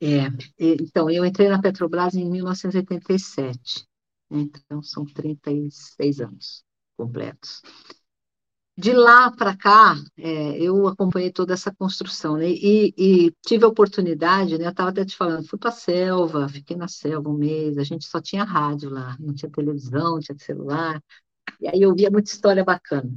É, 0.00 0.26
então, 0.58 1.10
eu 1.10 1.24
entrei 1.24 1.48
na 1.48 1.60
Petrobras 1.60 2.14
em 2.14 2.28
1987, 2.28 3.86
né, 4.30 4.48
então 4.64 4.82
são 4.82 5.04
36 5.04 6.20
anos 6.20 6.64
completos. 6.96 7.62
De 8.80 8.92
lá 8.92 9.28
para 9.32 9.56
cá, 9.56 9.96
é, 10.16 10.56
eu 10.62 10.86
acompanhei 10.86 11.32
toda 11.32 11.52
essa 11.52 11.74
construção, 11.74 12.36
né? 12.36 12.48
E, 12.48 12.94
e 12.96 13.32
tive 13.44 13.64
a 13.64 13.68
oportunidade, 13.68 14.56
né? 14.56 14.66
Eu 14.66 14.70
estava 14.70 14.90
até 14.90 15.04
te 15.04 15.16
falando, 15.16 15.48
fui 15.48 15.58
para 15.58 15.70
a 15.70 15.72
selva, 15.72 16.48
fiquei 16.48 16.76
na 16.76 16.86
selva 16.86 17.28
um 17.28 17.36
mês, 17.36 17.76
a 17.76 17.82
gente 17.82 18.06
só 18.06 18.20
tinha 18.20 18.44
rádio 18.44 18.88
lá, 18.88 19.16
não 19.18 19.34
tinha 19.34 19.50
televisão, 19.50 20.12
não 20.12 20.20
tinha 20.20 20.38
celular, 20.38 21.02
e 21.60 21.66
aí 21.66 21.82
eu 21.82 21.92
via 21.92 22.08
muita 22.08 22.30
história 22.30 22.62
bacana. 22.64 23.10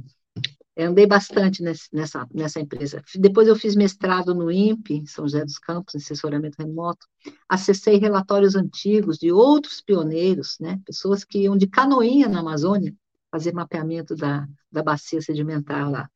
Eu 0.74 0.90
andei 0.90 1.06
bastante 1.06 1.62
nesse, 1.62 1.88
nessa, 1.92 2.26
nessa 2.34 2.58
empresa. 2.58 3.00
Depois 3.14 3.46
eu 3.46 3.54
fiz 3.54 3.76
mestrado 3.76 4.34
no 4.34 4.50
INPE, 4.50 5.04
São 5.06 5.28
José 5.28 5.44
dos 5.44 5.58
Campos, 5.58 5.94
assessoramento 5.94 6.56
remoto. 6.58 7.06
Acessei 7.48 7.98
relatórios 7.98 8.56
antigos 8.56 9.16
de 9.16 9.30
outros 9.30 9.80
pioneiros, 9.80 10.56
né? 10.58 10.80
Pessoas 10.84 11.22
que 11.22 11.40
iam 11.42 11.56
de 11.56 11.68
canoinha 11.68 12.28
na 12.28 12.40
Amazônia, 12.40 12.92
fazer 13.32 13.52
mapeamento 13.52 14.14
da, 14.14 14.46
da 14.70 14.82
bacia 14.82 15.20
sedimentar 15.20 15.90
lá. 15.90 16.08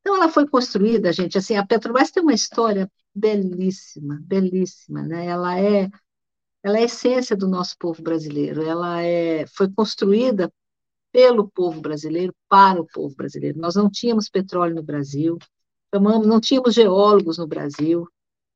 Então, 0.00 0.16
ela 0.16 0.28
foi 0.28 0.48
construída, 0.48 1.12
gente, 1.12 1.36
assim, 1.36 1.56
a 1.56 1.66
Petrobras 1.66 2.10
tem 2.10 2.22
uma 2.22 2.32
história 2.32 2.90
belíssima, 3.14 4.18
belíssima, 4.22 5.02
né? 5.02 5.26
Ela 5.26 5.58
é, 5.60 5.90
ela 6.62 6.78
é 6.78 6.82
a 6.82 6.84
essência 6.84 7.36
do 7.36 7.48
nosso 7.48 7.76
povo 7.78 8.02
brasileiro, 8.02 8.62
ela 8.62 9.02
é, 9.02 9.46
foi 9.48 9.70
construída 9.72 10.52
pelo 11.12 11.50
povo 11.50 11.80
brasileiro, 11.80 12.34
para 12.48 12.80
o 12.80 12.86
povo 12.86 13.14
brasileiro. 13.14 13.60
Nós 13.60 13.74
não 13.76 13.90
tínhamos 13.90 14.28
petróleo 14.28 14.74
no 14.74 14.82
Brasil, 14.82 15.38
não 15.92 16.40
tínhamos 16.40 16.74
geólogos 16.74 17.38
no 17.38 17.46
Brasil, 17.46 18.08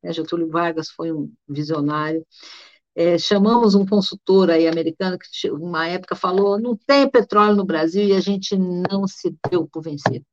né? 0.02 0.12
Getúlio 0.12 0.48
Vargas 0.48 0.90
foi 0.90 1.12
um 1.12 1.32
visionário, 1.48 2.24
é, 2.97 3.18
chamamos 3.18 3.74
um 3.74 3.84
consultor 3.84 4.51
aí 4.51 4.66
americano 4.66 5.18
que 5.18 5.51
uma 5.51 5.86
época 5.86 6.16
falou 6.16 6.59
não 6.59 6.74
tem 6.74 7.09
petróleo 7.09 7.55
no 7.55 7.64
Brasil 7.64 8.03
e 8.05 8.14
a 8.14 8.20
gente 8.20 8.57
não 8.57 9.07
se 9.07 9.36
deu 9.51 9.68
por 9.68 9.82
vencido. 9.82 10.24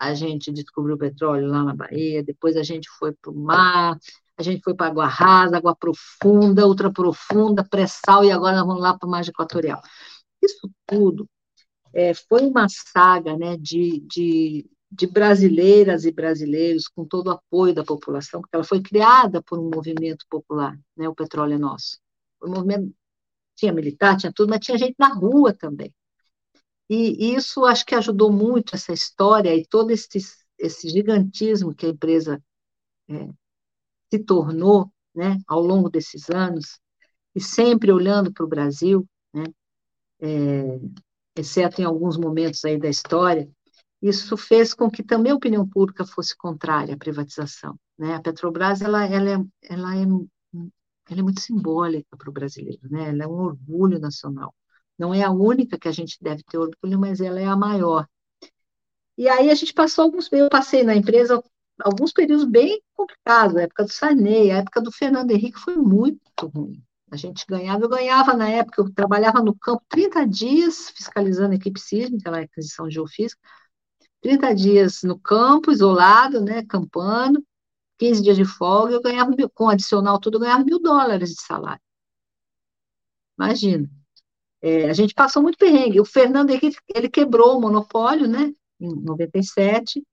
A 0.00 0.14
gente 0.14 0.52
descobriu 0.52 0.98
petróleo 0.98 1.46
lá 1.46 1.62
na 1.62 1.74
Bahia, 1.74 2.24
depois 2.24 2.56
a 2.56 2.62
gente 2.64 2.88
foi 2.98 3.12
para 3.12 3.30
o 3.30 3.36
mar, 3.36 3.96
a 4.36 4.42
gente 4.42 4.62
foi 4.62 4.74
para 4.74 4.88
água 4.88 5.06
rasa, 5.06 5.56
água 5.58 5.76
profunda, 5.76 6.66
ultra 6.66 6.92
profunda, 6.92 7.64
pré-sal 7.64 8.24
e 8.24 8.32
agora 8.32 8.64
vamos 8.64 8.82
lá 8.82 8.98
para 8.98 9.08
a 9.08 9.10
margem 9.10 9.30
equatorial. 9.30 9.80
Isso 10.42 10.68
tudo 10.86 11.28
é, 11.92 12.14
foi 12.14 12.46
uma 12.46 12.66
saga 12.68 13.36
né, 13.36 13.56
de, 13.56 14.00
de, 14.00 14.68
de 14.90 15.06
brasileiras 15.06 16.04
e 16.04 16.12
brasileiros 16.12 16.88
com 16.88 17.04
todo 17.04 17.28
o 17.28 17.30
apoio 17.32 17.74
da 17.74 17.84
população, 17.84 18.40
porque 18.40 18.56
ela 18.56 18.64
foi 18.64 18.82
criada 18.82 19.42
por 19.42 19.58
um 19.58 19.70
movimento 19.72 20.24
popular, 20.28 20.76
né, 20.96 21.08
o 21.08 21.14
Petróleo 21.14 21.54
é 21.54 21.58
Nosso. 21.58 21.98
O 22.40 22.48
movimento 22.48 22.94
tinha 23.56 23.72
militar, 23.72 24.16
tinha 24.16 24.32
tudo, 24.32 24.50
mas 24.50 24.60
tinha 24.60 24.78
gente 24.78 24.94
na 24.98 25.12
rua 25.14 25.52
também. 25.52 25.92
E, 26.88 27.34
isso 27.34 27.64
acho 27.64 27.84
que 27.84 27.94
ajudou 27.94 28.32
muito 28.32 28.74
essa 28.74 28.92
história 28.92 29.54
e 29.54 29.66
todo 29.66 29.90
esse, 29.90 30.18
esse 30.58 30.88
gigantismo 30.88 31.74
que 31.74 31.86
a 31.86 31.90
empresa 31.90 32.42
é, 33.08 33.28
se 34.10 34.18
tornou 34.24 34.90
né, 35.14 35.38
ao 35.46 35.60
longo 35.60 35.90
desses 35.90 36.30
anos, 36.30 36.80
e 37.34 37.40
sempre 37.40 37.92
olhando 37.92 38.32
para 38.32 38.44
o 38.44 38.48
Brasil, 38.48 39.06
né, 39.32 39.44
é, 40.20 40.80
exceto 41.36 41.80
em 41.80 41.84
alguns 41.84 42.16
momentos 42.16 42.64
aí 42.64 42.78
da 42.78 42.88
história, 42.88 43.48
isso 44.00 44.36
fez 44.36 44.72
com 44.74 44.90
que 44.90 45.02
também 45.02 45.32
a 45.32 45.36
opinião 45.36 45.68
pública 45.68 46.04
fosse 46.04 46.36
contrária 46.36 46.94
à 46.94 46.96
privatização. 46.96 47.78
Né? 47.98 48.14
A 48.14 48.20
Petrobras 48.20 48.80
ela, 48.80 49.04
ela, 49.06 49.30
é, 49.30 49.44
ela, 49.62 49.96
é, 49.96 50.06
ela 51.10 51.20
é 51.20 51.22
muito 51.22 51.40
simbólica 51.40 52.16
para 52.16 52.30
o 52.30 52.32
brasileiro, 52.32 52.80
né? 52.90 53.10
ela 53.10 53.24
é 53.24 53.26
um 53.26 53.40
orgulho 53.40 53.98
nacional. 53.98 54.54
Não 54.98 55.14
é 55.14 55.22
a 55.22 55.30
única 55.30 55.78
que 55.78 55.88
a 55.88 55.92
gente 55.92 56.18
deve 56.20 56.42
ter 56.42 56.58
orgulho, 56.58 56.98
mas 56.98 57.20
ela 57.20 57.40
é 57.40 57.46
a 57.46 57.56
maior. 57.56 58.06
E 59.16 59.28
aí 59.28 59.50
a 59.50 59.54
gente 59.54 59.72
passou 59.72 60.04
alguns, 60.04 60.30
eu 60.32 60.48
passei 60.48 60.82
na 60.84 60.94
empresa 60.94 61.42
alguns 61.80 62.12
períodos 62.12 62.44
bem 62.44 62.80
complicados, 62.94 63.56
a 63.56 63.62
época 63.62 63.84
do 63.84 63.92
Sarney, 63.92 64.50
a 64.50 64.58
época 64.58 64.80
do 64.80 64.92
Fernando 64.92 65.30
Henrique 65.30 65.58
foi 65.58 65.76
muito 65.76 66.20
ruim. 66.54 66.82
A 67.10 67.16
gente 67.16 67.44
ganhava, 67.48 67.84
eu 67.84 67.88
ganhava 67.88 68.34
na 68.34 68.48
época, 68.48 68.82
eu 68.82 68.92
trabalhava 68.92 69.40
no 69.42 69.56
campo 69.56 69.82
30 69.88 70.26
dias 70.26 70.90
fiscalizando 70.90 71.52
a 71.52 71.56
equipe 71.56 71.80
sísmica, 71.80 72.30
lá 72.30 72.40
aquisição 72.40 72.90
geofísica, 72.90 73.40
30 74.20 74.54
dias 74.54 75.02
no 75.02 75.18
campo, 75.18 75.72
isolado, 75.72 76.40
né, 76.40 76.64
campando, 76.66 77.42
15 77.98 78.22
dias 78.22 78.36
de 78.36 78.44
folga, 78.44 78.94
eu 78.94 79.02
ganhava, 79.02 79.32
com 79.54 79.68
adicional 79.68 80.18
tudo, 80.20 80.36
eu 80.36 80.40
ganhava 80.40 80.64
mil 80.64 80.78
dólares 80.80 81.30
de 81.30 81.42
salário. 81.42 81.82
Imagina. 83.38 83.88
É, 84.60 84.88
a 84.90 84.92
gente 84.92 85.14
passou 85.14 85.42
muito 85.42 85.58
perrengue. 85.58 86.00
O 86.00 86.04
Fernando 86.04 86.50
Henrique, 86.50 86.76
ele 86.94 87.08
quebrou 87.08 87.56
o 87.56 87.60
monopólio, 87.60 88.26
né, 88.28 88.52
em 88.80 88.94
97, 89.02 90.04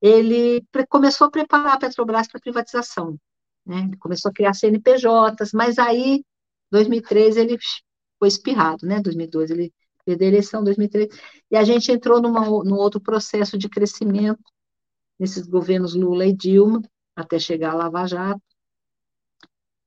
ele 0.00 0.64
começou 0.88 1.26
a 1.26 1.30
preparar 1.30 1.74
a 1.74 1.78
Petrobras 1.78 2.28
para 2.28 2.40
privatização, 2.40 3.18
né, 3.66 3.80
ele 3.88 3.96
começou 3.98 4.30
a 4.30 4.34
criar 4.34 4.54
CNPJs, 4.54 5.52
mas 5.52 5.78
aí, 5.78 6.24
2013, 6.70 7.40
ele 7.40 7.58
foi 8.18 8.28
espirrado, 8.28 8.86
né, 8.86 9.00
2012 9.00 9.52
ele 9.52 9.74
perdeu 10.04 10.28
a 10.28 10.30
eleição, 10.30 10.64
2013, 10.64 11.08
e 11.50 11.56
a 11.56 11.64
gente 11.64 11.92
entrou 11.92 12.20
numa, 12.20 12.40
num 12.64 12.76
outro 12.76 13.00
processo 13.00 13.58
de 13.58 13.68
crescimento, 13.68 14.42
nesses 15.18 15.46
governos 15.46 15.94
Lula 15.94 16.26
e 16.26 16.32
Dilma, 16.32 16.80
até 17.14 17.38
chegar 17.38 17.72
a 17.72 17.74
Lava 17.74 18.06
Jato, 18.06 18.42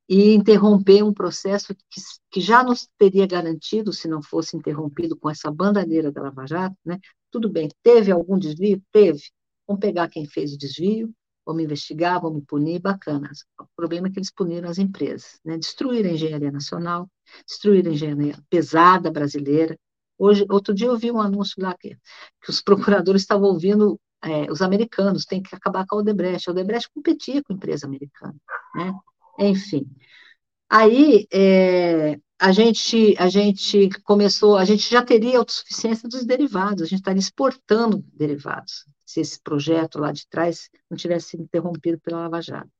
e 0.07 0.33
interromper 0.33 1.03
um 1.03 1.13
processo 1.13 1.73
que, 1.73 2.01
que 2.29 2.41
já 2.41 2.63
nos 2.63 2.87
teria 2.97 3.25
garantido, 3.25 3.93
se 3.93 4.07
não 4.07 4.21
fosse 4.21 4.55
interrompido 4.57 5.15
com 5.17 5.29
essa 5.29 5.49
bandadeira 5.49 6.11
da 6.11 6.21
Lava 6.21 6.45
Jato, 6.45 6.75
né? 6.85 6.99
Tudo 7.31 7.49
bem, 7.49 7.69
teve 7.81 8.11
algum 8.11 8.37
desvio? 8.37 8.81
Teve. 8.91 9.21
Vamos 9.67 9.79
pegar 9.79 10.09
quem 10.09 10.25
fez 10.25 10.53
o 10.53 10.57
desvio, 10.57 11.13
vamos 11.45 11.63
investigar, 11.63 12.21
vamos 12.21 12.43
punir, 12.45 12.79
bacana. 12.79 13.31
O 13.59 13.65
problema 13.75 14.07
é 14.07 14.11
que 14.11 14.19
eles 14.19 14.31
puniram 14.31 14.69
as 14.69 14.77
empresas, 14.77 15.39
né? 15.43 15.57
Destruíram 15.57 16.09
a 16.09 16.13
engenharia 16.13 16.51
nacional, 16.51 17.09
destruíram 17.47 17.91
a 17.91 17.93
engenharia 17.93 18.37
pesada 18.49 19.09
brasileira. 19.09 19.77
Hoje, 20.17 20.45
outro 20.49 20.73
dia 20.73 20.87
eu 20.87 20.97
vi 20.97 21.11
um 21.11 21.21
anúncio 21.21 21.55
lá 21.61 21.75
que, 21.75 21.97
que 22.41 22.49
os 22.49 22.61
procuradores 23.01 23.21
estavam 23.21 23.49
ouvindo 23.49 23.99
é, 24.23 24.49
os 24.51 24.61
americanos, 24.61 25.25
tem 25.25 25.41
que 25.41 25.53
acabar 25.53 25.85
com 25.85 25.97
a 25.97 25.99
Odebrecht. 25.99 26.47
A 26.47 26.51
Odebrecht 26.51 26.89
competia 26.93 27.43
com 27.43 27.53
a 27.53 27.55
empresa 27.55 27.85
americana, 27.85 28.35
né? 28.75 28.93
enfim. 29.39 29.85
Aí 30.69 31.27
é, 31.31 32.17
a, 32.39 32.51
gente, 32.51 33.15
a 33.19 33.29
gente 33.29 33.89
começou, 34.03 34.57
a 34.57 34.65
gente 34.65 34.89
já 34.89 35.03
teria 35.03 35.37
autossuficiência 35.37 36.07
dos 36.07 36.25
derivados, 36.25 36.81
a 36.81 36.85
gente 36.85 36.99
estaria 36.99 37.19
exportando 37.19 38.03
derivados, 38.13 38.85
se 39.05 39.19
esse 39.19 39.39
projeto 39.41 39.99
lá 39.99 40.11
de 40.11 40.27
trás 40.27 40.69
não 40.89 40.97
tivesse 40.97 41.29
sido 41.29 41.43
interrompido 41.43 41.99
pela 41.99 42.21
Lava 42.21 42.41
Jato. 42.41 42.71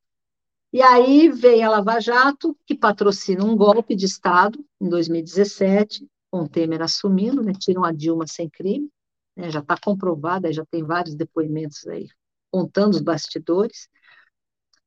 E 0.71 0.81
aí 0.81 1.29
vem 1.29 1.63
a 1.63 1.69
Lava 1.69 1.99
Jato, 1.99 2.57
que 2.65 2.73
patrocina 2.73 3.45
um 3.45 3.55
golpe 3.55 3.95
de 3.95 4.05
Estado 4.05 4.57
em 4.81 4.89
2017, 4.89 6.07
com 6.31 6.39
o 6.39 6.49
Temer 6.49 6.81
assumindo, 6.81 7.43
né, 7.43 7.53
tiram 7.53 7.83
a 7.83 7.91
Dilma 7.91 8.25
sem 8.25 8.49
crime, 8.49 8.89
né, 9.35 9.49
já 9.51 9.59
está 9.59 9.75
comprovada, 9.77 10.51
já 10.53 10.65
tem 10.65 10.83
vários 10.83 11.15
depoimentos 11.15 11.85
aí 11.87 12.07
contando 12.51 12.93
os 12.93 13.01
bastidores, 13.01 13.89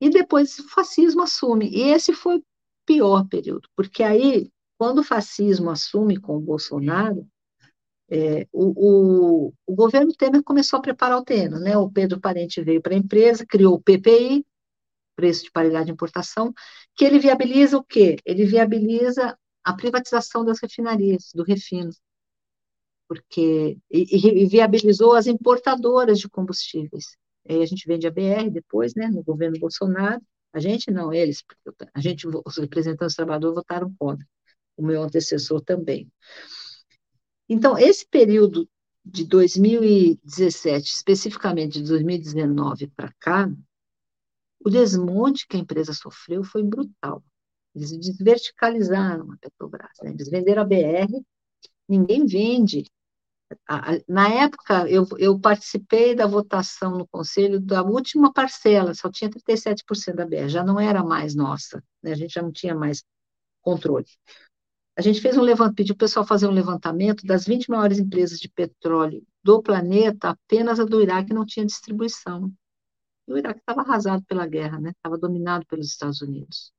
e 0.01 0.09
depois 0.09 0.59
o 0.59 0.69
fascismo 0.69 1.23
assume. 1.23 1.69
E 1.69 1.91
esse 1.91 2.13
foi 2.13 2.37
o 2.37 2.45
pior 2.87 3.27
período, 3.27 3.69
porque 3.75 4.03
aí, 4.03 4.51
quando 4.79 4.99
o 4.99 5.05
fascismo 5.05 5.71
assume 5.71 6.17
com 6.17 6.37
o 6.37 6.41
Bolsonaro, 6.41 7.27
é, 8.09 8.47
o, 8.53 9.49
o, 9.49 9.53
o, 9.67 9.75
governo 9.75 10.13
Temer 10.13 10.43
começou 10.45 10.79
a 10.79 10.83
preparar 10.83 11.19
o 11.19 11.25
terreno, 11.25 11.59
né? 11.59 11.77
O 11.77 11.91
Pedro 11.91 12.21
Parente 12.21 12.63
veio 12.63 12.81
para 12.81 12.95
a 12.95 12.99
empresa, 12.99 13.45
criou 13.45 13.75
o 13.75 13.83
PPI, 13.83 14.47
preço 15.17 15.45
de 15.45 15.51
paridade 15.51 15.87
de 15.87 15.93
importação, 15.93 16.53
que 16.95 17.05
ele 17.05 17.19
viabiliza 17.19 17.77
o 17.77 17.83
quê? 17.83 18.17
Ele 18.25 18.45
viabiliza 18.45 19.37
a 19.65 19.75
privatização 19.75 20.45
das 20.45 20.61
refinarias, 20.61 21.33
do 21.35 21.43
refino, 21.43 21.91
porque 23.09 23.79
e, 23.91 24.43
e 24.43 24.47
viabilizou 24.47 25.15
as 25.15 25.27
importadoras 25.27 26.19
de 26.19 26.29
combustíveis. 26.29 27.17
Aí 27.49 27.63
a 27.63 27.67
gente 27.67 27.87
vende 27.87 28.07
a 28.07 28.11
BR 28.11 28.51
depois, 28.51 28.95
né, 28.95 29.09
no 29.09 29.23
governo 29.23 29.59
Bolsonaro. 29.59 30.21
A 30.53 30.59
gente 30.59 30.91
não, 30.91 31.13
eles, 31.13 31.45
a 31.95 32.01
gente, 32.01 32.27
os 32.27 32.57
representantes 32.57 33.15
do 33.15 33.19
trabalhador 33.19 33.55
votaram 33.55 33.95
contra. 33.99 34.27
O 34.77 34.85
meu 34.85 35.03
antecessor 35.03 35.61
também. 35.61 36.11
Então, 37.49 37.79
esse 37.79 38.07
período 38.07 38.69
de 39.05 39.25
2017, 39.25 40.93
especificamente 40.93 41.81
de 41.81 41.89
2019 41.89 42.89
para 42.89 43.13
cá, 43.21 43.51
o 44.65 44.69
desmonte 44.69 45.47
que 45.47 45.57
a 45.57 45.61
empresa 45.61 45.93
sofreu 45.93 46.43
foi 46.43 46.63
brutal. 46.63 47.23
Eles 47.75 47.97
desverticalizaram 47.97 49.31
a 49.31 49.37
Petrobras, 49.37 49.97
né? 50.03 50.11
eles 50.11 50.29
venderam 50.29 50.63
a 50.63 50.65
BR, 50.65 51.23
ninguém 51.89 52.27
vende 52.27 52.85
na 54.09 54.29
época, 54.29 54.89
eu, 54.89 55.07
eu, 55.19 55.39
participei 55.39 56.15
da 56.15 56.27
votação 56.27 56.99
no 56.99 57.07
conselho 57.07 57.61
da 57.61 57.83
última 57.83 58.33
parcela, 58.33 58.95
só 58.95 59.11
tinha 59.11 59.31
37% 59.31 60.15
da 60.15 60.27
BR, 60.27 60.49
já 60.49 60.65
não 60.65 60.81
era 60.81 61.05
mais 61.05 61.35
nossa, 61.35 61.83
né? 62.03 62.13
a 62.13 62.17
gente 62.17 62.35
já 62.35 62.43
não 62.43 62.51
tinha 62.53 62.75
mais 62.75 63.05
controle. 63.63 64.07
A 64.97 65.03
gente 65.03 65.21
fez 65.21 65.37
um 65.37 65.43
levantamento, 65.43 65.77
pediu 65.77 65.95
o 65.95 65.99
pessoal 65.99 66.27
fazer 66.27 66.47
um 66.49 66.53
levantamento 66.53 67.25
das 67.25 67.45
20 67.45 67.69
maiores 67.71 67.99
empresas 67.99 68.39
de 68.39 68.49
petróleo 68.49 69.23
do 69.43 69.63
planeta, 69.63 70.31
apenas 70.31 70.81
a 70.81 70.85
do 70.85 71.03
Iraque 71.03 71.35
não 71.35 71.45
tinha 71.45 71.67
distribuição. 71.67 72.53
o 73.29 73.37
Iraque 73.37 73.61
estava 73.61 73.83
arrasado 73.83 74.25
pela 74.25 74.47
guerra, 74.47 74.81
né? 74.81 74.91
estava 74.91 75.19
dominado 75.19 75.67
pelos 75.67 75.89
Estados 75.89 76.23
Unidos. 76.23 76.73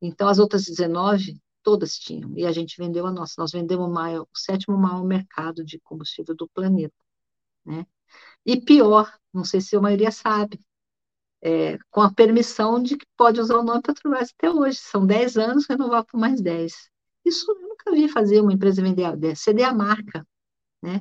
Então, 0.00 0.28
as 0.28 0.38
outras 0.38 0.64
19 0.64 1.40
todas 1.66 1.98
tinham, 1.98 2.32
e 2.38 2.46
a 2.46 2.52
gente 2.52 2.76
vendeu 2.78 3.04
a 3.08 3.10
nossa. 3.10 3.34
Nós 3.38 3.50
vendemos 3.50 3.88
o, 3.88 3.90
maior, 3.90 4.22
o 4.22 4.38
sétimo 4.38 4.78
maior 4.78 5.04
mercado 5.04 5.64
de 5.64 5.80
combustível 5.80 6.32
do 6.32 6.48
planeta. 6.48 6.94
Né? 7.64 7.84
E 8.46 8.60
pior, 8.60 9.12
não 9.34 9.42
sei 9.42 9.60
se 9.60 9.74
a 9.74 9.80
maioria 9.80 10.12
sabe, 10.12 10.60
é, 11.42 11.76
com 11.90 12.02
a 12.02 12.14
permissão 12.14 12.80
de 12.80 12.96
que 12.96 13.04
pode 13.16 13.40
usar 13.40 13.56
o 13.56 13.64
nome 13.64 13.82
Petrobras 13.82 14.32
até 14.38 14.48
hoje. 14.48 14.78
São 14.78 15.04
10 15.04 15.36
anos, 15.38 15.66
renovar 15.66 16.04
por 16.04 16.20
mais 16.20 16.40
10. 16.40 16.72
Isso 17.24 17.50
eu 17.50 17.60
nunca 17.60 17.90
vi 17.90 18.08
fazer 18.08 18.40
uma 18.40 18.52
empresa 18.52 18.80
vender, 18.80 19.36
ceder 19.36 19.66
a 19.66 19.74
marca. 19.74 20.24
Né? 20.80 21.00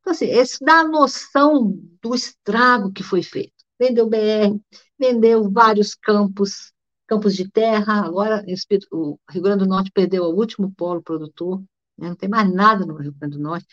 Então, 0.00 0.12
assim, 0.12 0.26
isso 0.26 0.58
dá 0.62 0.80
a 0.80 0.88
noção 0.88 1.72
do 2.02 2.14
estrago 2.14 2.92
que 2.92 3.02
foi 3.02 3.22
feito. 3.22 3.54
Vendeu 3.80 4.06
BR, 4.06 4.60
vendeu 4.98 5.50
vários 5.50 5.94
campos, 5.94 6.70
campos 7.06 7.34
de 7.34 7.50
terra, 7.50 8.04
agora 8.04 8.44
o 8.90 9.18
Rio 9.30 9.42
Grande 9.42 9.64
do 9.64 9.68
Norte 9.68 9.90
perdeu 9.92 10.24
o 10.24 10.34
último 10.34 10.72
polo 10.72 11.02
produtor, 11.02 11.60
né, 11.96 12.08
não 12.08 12.16
tem 12.16 12.28
mais 12.28 12.52
nada 12.52 12.84
no 12.84 12.96
Rio 12.96 13.12
Grande 13.12 13.36
do 13.36 13.42
Norte. 13.42 13.66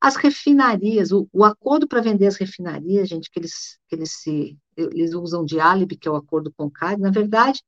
As 0.00 0.16
refinarias, 0.16 1.12
o, 1.12 1.28
o 1.32 1.44
acordo 1.44 1.88
para 1.88 2.00
vender 2.02 2.26
as 2.26 2.36
refinarias, 2.36 3.08
gente, 3.08 3.30
que 3.30 3.38
eles, 3.38 3.78
que 3.88 3.94
eles, 3.96 4.12
se, 4.12 4.58
eles 4.76 5.14
usam 5.14 5.44
de 5.44 5.58
álibi, 5.58 5.96
que 5.96 6.06
é 6.06 6.10
o 6.10 6.16
acordo 6.16 6.52
com 6.56 6.66
o 6.66 6.70
CAD, 6.70 7.00
na 7.00 7.10
verdade, 7.10 7.62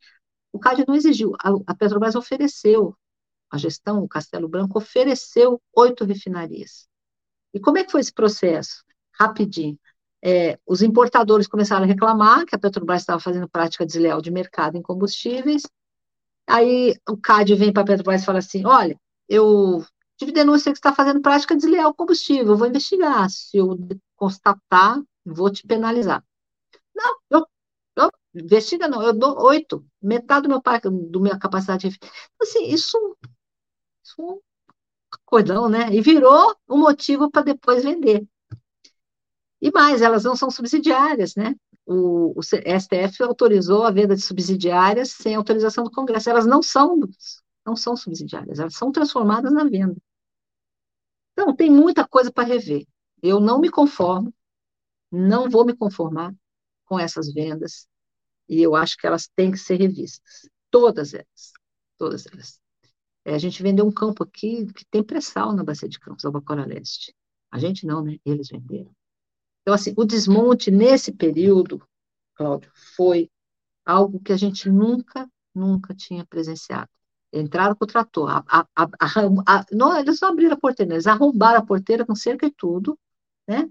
o 0.52 0.58
CAD 0.58 0.84
não 0.86 0.94
exigiu, 0.94 1.32
a, 1.42 1.50
a 1.66 1.74
Petrobras 1.74 2.14
ofereceu, 2.14 2.94
a 3.50 3.58
gestão, 3.58 4.02
o 4.02 4.08
Castelo 4.08 4.48
Branco 4.48 4.78
ofereceu 4.78 5.60
oito 5.74 6.04
refinarias. 6.04 6.86
E 7.54 7.60
como 7.60 7.78
é 7.78 7.84
que 7.84 7.92
foi 7.92 8.00
esse 8.00 8.12
processo? 8.12 8.84
Rapidinho 9.18 9.78
é, 10.24 10.58
os 10.66 10.82
importadores 10.82 11.46
começaram 11.46 11.84
a 11.84 11.86
reclamar 11.86 12.44
que 12.46 12.54
a 12.54 12.58
Petrobras 12.58 13.02
estava 13.02 13.20
fazendo 13.20 13.48
prática 13.48 13.86
desleal 13.86 14.20
de 14.20 14.30
mercado 14.30 14.76
em 14.76 14.82
combustíveis. 14.82 15.62
Aí 16.46 16.94
o 17.08 17.16
CAD 17.16 17.54
vem 17.54 17.72
para 17.72 17.82
a 17.82 17.86
Petrobras 17.86 18.22
e 18.22 18.24
fala 18.24 18.38
assim: 18.38 18.64
olha, 18.64 18.98
eu 19.28 19.84
tive 20.16 20.32
denúncia 20.32 20.72
que 20.72 20.78
está 20.78 20.92
fazendo 20.92 21.20
prática 21.20 21.56
desleal 21.56 21.90
de 21.90 21.96
combustível, 21.96 22.52
eu 22.52 22.56
vou 22.56 22.66
investigar. 22.66 23.28
Se 23.30 23.56
eu 23.58 23.76
constatar, 24.16 25.00
vou 25.24 25.50
te 25.50 25.66
penalizar. 25.66 26.24
Não, 26.94 27.16
eu, 27.30 27.46
eu 27.96 28.10
investiga 28.34 28.88
não, 28.88 29.02
eu 29.02 29.12
dou 29.12 29.38
oito, 29.44 29.86
metade 30.02 30.44
do 30.44 30.48
meu 30.48 30.62
parque, 30.62 30.88
do 30.90 31.20
minha 31.20 31.38
capacidade. 31.38 31.88
Então, 31.88 31.98
assim, 32.42 32.66
isso, 32.68 33.16
isso 34.04 34.42
cordão, 35.24 35.68
né? 35.68 35.92
E 35.92 36.00
virou 36.00 36.56
um 36.68 36.78
motivo 36.78 37.30
para 37.30 37.42
depois 37.42 37.84
vender. 37.84 38.26
E 39.60 39.70
mais, 39.70 40.02
elas 40.02 40.24
não 40.24 40.36
são 40.36 40.50
subsidiárias, 40.50 41.34
né? 41.34 41.54
O, 41.86 42.38
o, 42.38 42.42
STF 42.42 43.22
autorizou 43.22 43.84
a 43.84 43.90
venda 43.90 44.14
de 44.14 44.22
subsidiárias 44.22 45.12
sem 45.12 45.34
autorização 45.34 45.84
do 45.84 45.90
Congresso. 45.90 46.28
Elas 46.28 46.46
não 46.46 46.62
são, 46.62 47.00
não 47.64 47.76
são 47.76 47.96
subsidiárias, 47.96 48.58
elas 48.58 48.74
são 48.74 48.92
transformadas 48.92 49.52
na 49.52 49.64
venda. 49.64 49.96
Então, 51.32 51.54
tem 51.54 51.70
muita 51.70 52.06
coisa 52.06 52.32
para 52.32 52.48
rever. 52.48 52.86
Eu 53.22 53.40
não 53.40 53.60
me 53.60 53.70
conformo, 53.70 54.32
não 55.10 55.48
vou 55.48 55.64
me 55.64 55.76
conformar 55.76 56.34
com 56.84 56.98
essas 56.98 57.32
vendas, 57.32 57.88
e 58.48 58.62
eu 58.62 58.74
acho 58.74 58.96
que 58.96 59.06
elas 59.06 59.28
têm 59.34 59.50
que 59.50 59.58
ser 59.58 59.76
revistas. 59.76 60.48
Todas 60.70 61.14
elas. 61.14 61.52
Todas 61.98 62.26
elas. 62.26 62.60
É, 63.24 63.34
a 63.34 63.38
gente 63.38 63.62
vendeu 63.62 63.86
um 63.86 63.92
campo 63.92 64.22
aqui 64.22 64.66
que 64.72 64.84
tem 64.86 65.02
pré-sal 65.02 65.52
na 65.52 65.64
Bacia 65.64 65.88
de 65.88 65.98
Campos, 65.98 66.24
Albacora 66.24 66.64
Leste. 66.64 67.14
A 67.50 67.58
gente 67.58 67.86
não, 67.86 68.02
né? 68.02 68.18
Eles 68.24 68.48
venderam. 68.48 68.94
Então, 69.66 69.74
assim, 69.74 69.92
o 69.96 70.04
desmonte 70.04 70.70
nesse 70.70 71.10
período, 71.10 71.82
Cláudio, 72.36 72.70
foi 72.94 73.28
algo 73.84 74.20
que 74.20 74.32
a 74.32 74.36
gente 74.36 74.70
nunca, 74.70 75.28
nunca 75.52 75.92
tinha 75.92 76.24
presenciado. 76.24 76.88
Entraram 77.32 77.74
com 77.74 77.84
o 77.84 77.88
trator, 77.88 78.30
a, 78.30 78.44
a, 78.48 78.68
a, 78.76 79.66
não, 79.72 79.98
eles 79.98 80.20
não 80.20 80.28
abriram 80.28 80.54
a 80.54 80.60
porteira, 80.60 80.94
eles 80.94 81.08
arrombaram 81.08 81.58
a 81.58 81.66
porteira 81.66 82.06
com 82.06 82.14
cerca 82.14 82.46
e 82.46 82.52
tudo, 82.52 82.96
né? 83.48 83.68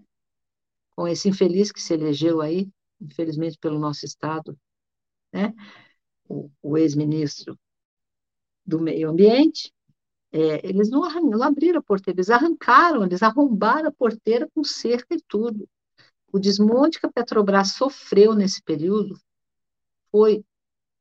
Com 0.98 1.08
esse 1.08 1.30
infeliz 1.30 1.72
que 1.72 1.82
se 1.82 1.94
elegeu 1.94 2.42
aí, 2.42 2.70
infelizmente 3.00 3.58
pelo 3.58 3.80
nosso 3.80 4.06
Estado, 4.06 4.60
né? 5.32 5.54
O, 6.28 6.52
o 6.62 6.78
ex-ministro 6.78 7.58
do 8.66 8.82
meio 8.82 9.12
ambiente, 9.12 9.72
é, 10.34 10.68
eles 10.68 10.90
não, 10.90 11.10
não 11.22 11.42
abriram 11.42 11.80
a 11.80 11.82
porteira, 11.82 12.18
eles 12.18 12.30
arrancaram, 12.30 13.06
eles 13.06 13.24
arrombaram 13.24 13.88
a 13.88 13.94
porteira 13.94 14.50
com 14.54 14.62
cerca 14.62 15.16
e 15.16 15.22
tudo. 15.26 15.66
O 16.36 16.40
desmonte 16.40 17.00
que 17.00 17.06
a 17.06 17.10
Petrobras 17.10 17.76
sofreu 17.76 18.34
nesse 18.36 18.62
período 18.62 19.18
foi 20.12 20.44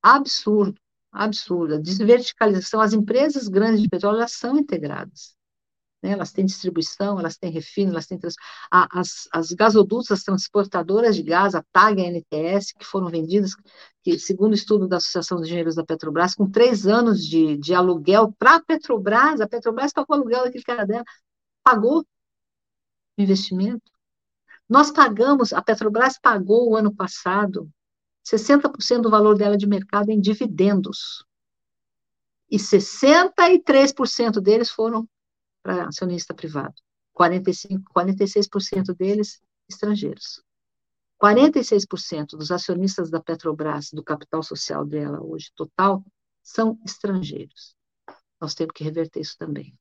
absurdo, 0.00 0.80
absurdo. 1.10 1.74
A 1.74 1.78
desverticalização, 1.80 2.80
as 2.80 2.92
empresas 2.92 3.48
grandes 3.48 3.82
de 3.82 3.88
petróleo 3.88 4.18
elas 4.18 4.30
são 4.30 4.56
integradas. 4.56 5.34
Né? 6.00 6.10
Elas 6.10 6.30
têm 6.30 6.46
distribuição, 6.46 7.18
elas 7.18 7.36
têm 7.36 7.50
refino, 7.50 7.90
elas 7.90 8.06
têm 8.06 8.16
trans... 8.16 8.36
as, 8.70 9.26
as 9.32 9.50
gasodutos, 9.50 10.12
as 10.12 10.22
transportadoras 10.22 11.16
de 11.16 11.24
gás, 11.24 11.56
a 11.56 11.64
TAG 11.72 12.00
e 12.00 12.04
a 12.04 12.10
NTS, 12.12 12.72
que 12.72 12.86
foram 12.86 13.10
vendidas, 13.10 13.56
que, 14.04 14.16
segundo 14.20 14.52
o 14.52 14.54
estudo 14.54 14.86
da 14.86 14.98
Associação 14.98 15.38
de 15.38 15.46
Engenheiros 15.48 15.74
da 15.74 15.84
Petrobras, 15.84 16.36
com 16.36 16.48
três 16.48 16.86
anos 16.86 17.26
de, 17.26 17.56
de 17.56 17.74
aluguel 17.74 18.32
para 18.38 18.54
a 18.54 18.62
Petrobras, 18.62 19.40
a 19.40 19.48
Petrobras 19.48 19.92
pagou 19.92 20.14
aluguel 20.14 20.44
daquele 20.44 20.62
cara 20.62 20.86
dela, 20.86 21.04
pagou 21.64 22.06
investimento. 23.18 23.93
Nós 24.68 24.90
pagamos, 24.90 25.52
a 25.52 25.62
Petrobras 25.62 26.18
pagou 26.18 26.70
o 26.70 26.76
ano 26.76 26.94
passado 26.94 27.70
60% 28.24 29.02
do 29.02 29.10
valor 29.10 29.36
dela 29.36 29.56
de 29.56 29.66
mercado 29.66 30.10
em 30.10 30.18
dividendos. 30.18 31.24
E 32.50 32.56
63% 32.56 34.40
deles 34.40 34.70
foram 34.70 35.08
para 35.62 35.88
acionista 35.88 36.32
privado. 36.32 36.74
45, 37.12 37.92
46% 37.92 38.94
deles 38.96 39.42
estrangeiros. 39.68 40.42
46% 41.22 42.36
dos 42.36 42.50
acionistas 42.50 43.10
da 43.10 43.20
Petrobras, 43.20 43.90
do 43.92 44.02
capital 44.02 44.42
social 44.42 44.84
dela 44.84 45.22
hoje, 45.22 45.50
total, 45.54 46.04
são 46.42 46.78
estrangeiros. 46.84 47.76
Nós 48.40 48.54
temos 48.54 48.72
que 48.74 48.84
reverter 48.84 49.20
isso 49.20 49.36
também. 49.38 49.76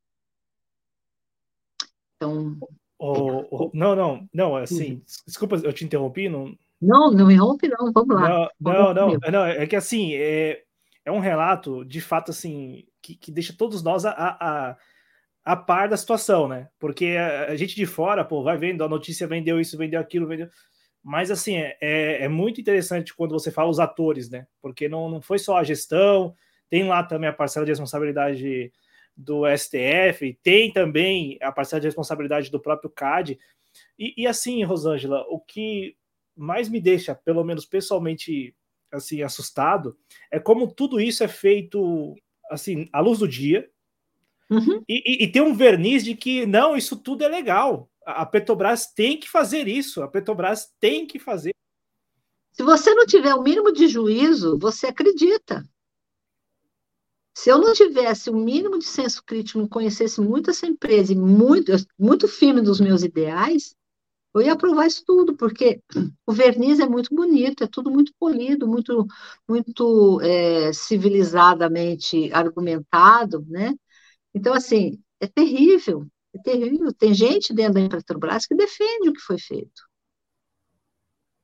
Então. 2.16 2.58
Oh, 3.06 3.70
não, 3.74 3.96
não, 3.96 4.30
não, 4.34 4.56
assim, 4.56 4.94
uhum. 4.94 5.02
desculpa, 5.28 5.58
eu 5.58 5.74
te 5.74 5.84
interrompi, 5.84 6.30
não. 6.30 6.56
Não, 6.82 7.12
não 7.12 7.28
me 7.28 7.34
interrompe, 7.34 7.68
não, 7.68 7.92
vamos 7.92 8.16
lá. 8.16 8.50
Não, 8.60 8.94
não, 8.94 8.94
não, 8.94 9.32
não, 9.32 9.46
é 9.46 9.68
que 9.68 9.76
assim, 9.76 10.14
é, 10.14 10.64
é 11.04 11.12
um 11.12 11.20
relato, 11.20 11.84
de 11.84 12.00
fato, 12.00 12.32
assim, 12.32 12.86
que, 13.02 13.16
que 13.16 13.32
deixa 13.32 13.54
todos 13.58 13.84
nós 13.84 14.06
a, 14.06 14.12
a 14.12 14.78
a 15.46 15.56
par 15.56 15.90
da 15.90 15.98
situação, 15.98 16.48
né? 16.48 16.70
Porque 16.80 17.18
a, 17.18 17.52
a, 17.52 17.56
gente 17.56 17.76
de 17.76 17.86
fora, 17.86 18.24
pô, 18.24 18.44
vai 18.44 18.58
vendo, 18.58 18.84
a 18.84 18.90
notícia 18.90 19.28
vendeu 19.28 19.60
isso, 19.60 19.78
vendeu 19.78 20.00
aquilo, 20.00 20.28
vendeu. 20.28 20.48
Mas 21.04 21.30
assim, 21.30 21.58
é, 21.58 21.78
é, 21.82 22.24
é 22.24 22.28
muito 22.30 22.62
interessante 22.62 23.14
quando 23.14 23.32
você 23.32 23.52
fala 23.52 23.70
os 23.70 23.80
atores, 23.80 24.30
né? 24.30 24.48
Porque 24.62 24.88
não, 24.88 25.10
não 25.10 25.22
foi 25.22 25.38
só 25.38 25.58
a 25.58 25.64
gestão, 25.64 26.34
tem 26.70 26.88
lá 26.88 27.04
também 27.04 27.30
a 27.30 27.34
parcela 27.34 27.66
de 27.66 27.72
responsabilidade 27.74 28.72
do 29.16 29.44
STF, 29.46 30.38
tem 30.42 30.72
também 30.72 31.38
a 31.42 31.52
parcela 31.52 31.80
de 31.80 31.88
responsabilidade 31.88 32.50
do 32.50 32.60
próprio 32.60 32.90
CAD. 32.90 33.40
E, 33.98 34.24
e 34.24 34.28
assim, 34.28 34.64
Rosângela, 34.64 35.26
o 35.30 35.40
que 35.40 35.96
mais 36.36 36.70
me 36.70 36.80
deixa, 36.80 37.14
pelo 37.14 37.44
menos 37.44 37.66
pessoalmente, 37.66 38.56
assim, 38.92 39.22
assustado, 39.22 39.98
é 40.32 40.40
como 40.40 40.74
tudo 40.74 41.00
isso 41.00 41.24
é 41.24 41.28
feito 41.28 42.16
assim, 42.50 42.88
à 42.92 43.00
luz 43.00 43.20
do 43.20 43.28
dia, 43.28 43.70
Uhum. 44.50 44.84
E, 44.88 45.24
e, 45.24 45.24
e, 45.24 45.32
tem 45.32 45.42
um 45.42 45.56
verniz 45.56 46.04
de 46.04 46.16
que 46.16 46.46
não, 46.46 46.76
isso 46.76 46.96
tudo 46.96 47.24
é 47.24 47.28
legal. 47.28 47.90
A 48.06 48.26
Petrobras 48.26 48.86
tem 48.94 49.18
que 49.18 49.30
fazer 49.30 49.68
isso. 49.68 50.04
A 50.04 50.08
Petrobras 50.08 50.72
tem 50.80 51.08
que 51.08 51.18
fazer. 51.18 51.56
Se 52.52 52.62
você 52.62 52.94
não 52.94 53.06
tiver 53.06 53.34
o 53.34 53.42
mínimo 53.42 53.72
de 53.72 53.88
juízo, 53.88 54.60
você 54.60 54.88
acredita. 54.88 55.64
Se 57.34 57.50
eu 57.50 57.58
não 57.60 57.74
tivesse 57.74 58.30
o 58.30 58.36
mínimo 58.36 58.78
de 58.78 58.86
senso 58.86 59.24
crítico, 59.24 59.60
não 59.60 59.68
conhecesse 59.68 60.22
muito 60.22 60.52
essa 60.52 60.68
empresa 60.68 61.14
e 61.14 61.16
muito, 61.16 61.72
muito 61.98 62.28
firme 62.28 62.62
dos 62.62 62.80
meus 62.80 63.04
ideais, 63.04 63.76
eu 64.34 64.42
ia 64.42 64.54
aprovar 64.54 64.88
isso 64.88 65.04
tudo, 65.06 65.36
porque 65.36 65.82
o 66.26 66.34
verniz 66.34 66.80
é 66.80 66.88
muito 66.88 67.14
bonito, 67.14 67.64
é 67.64 67.68
tudo 67.68 67.92
muito 67.92 68.12
polido, 68.20 68.68
muito, 68.68 69.06
muito 69.48 70.20
é, 70.22 70.74
civilizadamente 70.74 72.32
argumentado, 72.34 73.46
né? 73.48 73.76
Então, 74.34 74.54
assim, 74.54 75.00
é 75.20 75.28
terrível, 75.28 76.08
é 76.34 76.40
terrível. 76.40 76.94
Tem 76.94 77.14
gente 77.14 77.54
dentro 77.54 77.82
da 77.82 77.98
Petrobras 77.98 78.46
que 78.48 78.56
defende 78.56 79.10
o 79.10 79.14
que 79.14 79.22
foi 79.22 79.38
feito. 79.40 79.84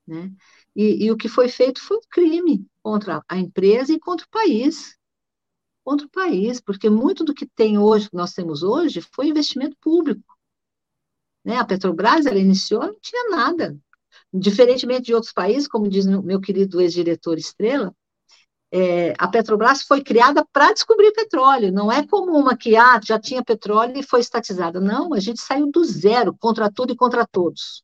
Né? 0.07 0.31
E, 0.75 1.05
e, 1.05 1.11
o 1.11 1.17
que 1.17 1.29
foi 1.29 1.47
feito 1.47 1.79
foi 1.81 1.97
um 1.97 2.01
crime 2.09 2.65
contra 2.81 3.23
a 3.29 3.37
empresa 3.37 3.93
e 3.93 3.99
contra 3.99 4.25
o 4.25 4.29
país. 4.29 4.97
Contra 5.89 6.05
o 6.05 6.11
país, 6.11 6.61
porque 6.61 6.87
muito 6.87 7.23
do 7.23 7.33
que 7.33 7.47
tem 7.47 7.79
hoje, 7.79 8.11
que 8.11 8.15
nós 8.15 8.31
temos 8.31 8.61
hoje, 8.61 9.01
foi 9.01 9.29
investimento 9.29 9.75
público. 9.81 10.37
Né? 11.43 11.57
A 11.57 11.65
Petrobras, 11.65 12.27
ela 12.27 12.37
iniciou, 12.37 12.85
não 12.85 12.99
tinha 13.01 13.31
nada. 13.31 13.75
Diferentemente 14.31 15.05
de 15.05 15.15
outros 15.15 15.33
países, 15.33 15.67
como 15.67 15.89
diz 15.89 16.05
meu 16.05 16.39
querido 16.39 16.79
ex-diretor 16.79 17.39
Estrela, 17.39 17.91
é, 18.71 19.15
a 19.17 19.27
Petrobras 19.27 19.81
foi 19.81 20.03
criada 20.03 20.45
para 20.53 20.73
descobrir 20.73 21.11
petróleo, 21.11 21.71
não 21.71 21.91
é 21.91 22.05
como 22.05 22.37
uma 22.37 22.55
que 22.55 22.75
ah, 22.75 23.01
já 23.03 23.19
tinha 23.19 23.43
petróleo 23.43 23.97
e 23.97 24.03
foi 24.03 24.19
estatizada. 24.19 24.79
Não, 24.79 25.15
a 25.15 25.19
gente 25.19 25.41
saiu 25.41 25.71
do 25.71 25.83
zero, 25.83 26.37
contra 26.39 26.71
tudo 26.71 26.93
e 26.93 26.95
contra 26.95 27.25
todos, 27.25 27.83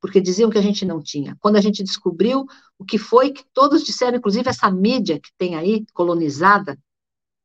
porque 0.00 0.20
diziam 0.20 0.50
que 0.50 0.58
a 0.58 0.62
gente 0.62 0.84
não 0.86 1.02
tinha. 1.02 1.36
Quando 1.40 1.56
a 1.56 1.60
gente 1.60 1.82
descobriu 1.82 2.46
o 2.78 2.84
que 2.84 2.96
foi 2.96 3.32
que 3.32 3.42
todos 3.52 3.82
disseram, 3.82 4.18
inclusive 4.18 4.48
essa 4.48 4.70
mídia 4.70 5.18
que 5.18 5.30
tem 5.36 5.56
aí, 5.56 5.84
colonizada, 5.92 6.78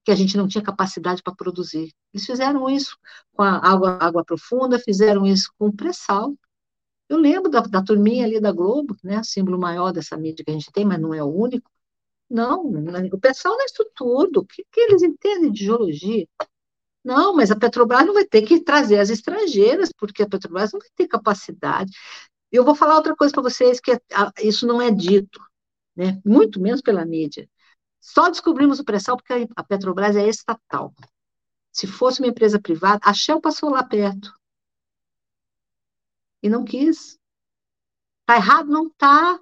que 0.05 0.11
a 0.11 0.15
gente 0.15 0.37
não 0.37 0.47
tinha 0.47 0.63
capacidade 0.63 1.23
para 1.23 1.35
produzir. 1.35 1.91
Eles 2.13 2.25
fizeram 2.25 2.69
isso 2.69 2.97
com 3.33 3.43
a 3.43 3.57
água, 3.57 3.97
água 3.99 4.23
profunda, 4.23 4.79
fizeram 4.79 5.25
isso 5.25 5.51
com 5.57 5.67
o 5.67 5.73
pré-sal. 5.73 6.35
Eu 7.09 7.17
lembro 7.17 7.49
da, 7.49 7.61
da 7.61 7.83
turminha 7.83 8.25
ali 8.25 8.39
da 8.39 8.51
Globo, 8.51 8.95
né, 9.03 9.21
símbolo 9.23 9.59
maior 9.59 9.91
dessa 9.91 10.15
mídia 10.17 10.45
que 10.45 10.51
a 10.51 10.53
gente 10.53 10.71
tem, 10.71 10.85
mas 10.85 10.99
não 10.99 11.13
é 11.13 11.23
o 11.23 11.27
único, 11.27 11.69
não, 12.29 12.63
o 13.11 13.19
pessoal 13.19 13.55
não 13.57 13.65
estuda 13.65 13.89
tudo. 13.95 14.39
O 14.41 14.45
que, 14.45 14.65
que 14.71 14.79
eles 14.79 15.03
entendem 15.03 15.51
de 15.51 15.65
geologia? 15.65 16.27
Não, 17.03 17.35
mas 17.35 17.51
a 17.51 17.55
Petrobras 17.55 18.05
não 18.05 18.13
vai 18.13 18.25
ter 18.25 18.41
que 18.43 18.61
trazer 18.61 18.99
as 18.99 19.09
estrangeiras, 19.09 19.91
porque 19.95 20.23
a 20.23 20.27
Petrobras 20.29 20.71
não 20.73 20.79
vai 20.79 20.89
ter 20.95 21.07
capacidade. 21.07 21.91
Eu 22.51 22.63
vou 22.65 22.75
falar 22.75 22.95
outra 22.95 23.15
coisa 23.15 23.33
para 23.33 23.43
vocês, 23.43 23.79
que 23.79 23.91
isso 24.41 24.65
não 24.65 24.81
é 24.81 24.89
dito, 24.91 25.39
né? 25.95 26.19
muito 26.25 26.59
menos 26.59 26.81
pela 26.81 27.05
mídia. 27.05 27.47
Só 28.05 28.29
descobrimos 28.29 28.79
o 28.79 28.85
pré-sal 28.85 29.17
porque 29.17 29.47
a 29.55 29.63
Petrobras 29.63 30.15
é 30.15 30.29
estatal. 30.29 30.93
Se 31.71 31.87
fosse 31.87 32.21
uma 32.21 32.27
empresa 32.27 32.61
privada, 32.61 32.99
a 33.03 33.11
Shell 33.11 33.41
passou 33.41 33.71
lá 33.71 33.83
perto. 33.83 34.31
E 36.43 36.47
não 36.47 36.63
quis. 36.63 37.17
Está 38.21 38.35
errado? 38.35 38.67
Não 38.67 38.87
está. 38.87 39.39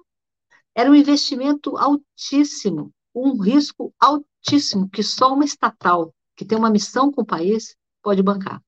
Era 0.74 0.90
um 0.90 0.94
investimento 0.94 1.76
altíssimo, 1.76 2.90
um 3.14 3.38
risco 3.38 3.94
altíssimo 4.00 4.88
que 4.88 5.02
só 5.02 5.34
uma 5.34 5.44
estatal, 5.44 6.14
que 6.34 6.44
tem 6.46 6.56
uma 6.56 6.70
missão 6.70 7.12
com 7.12 7.20
o 7.20 7.26
país, 7.26 7.76
pode 8.02 8.22
bancar. 8.22 8.62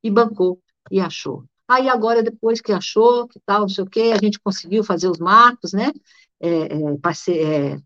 E 0.00 0.12
bancou, 0.12 0.62
e 0.92 1.00
achou. 1.00 1.44
Aí 1.66 1.88
agora, 1.88 2.22
depois 2.22 2.60
que 2.60 2.72
achou, 2.72 3.26
que 3.26 3.40
tal, 3.40 3.62
não 3.62 3.68
sei 3.68 3.82
o 3.82 3.90
quê, 3.90 4.12
a 4.14 4.24
gente 4.24 4.38
conseguiu 4.38 4.84
fazer 4.84 5.08
os 5.08 5.18
marcos, 5.18 5.72
né? 5.72 5.90
É, 6.38 6.48
é, 6.48 7.74
é, 7.74 7.82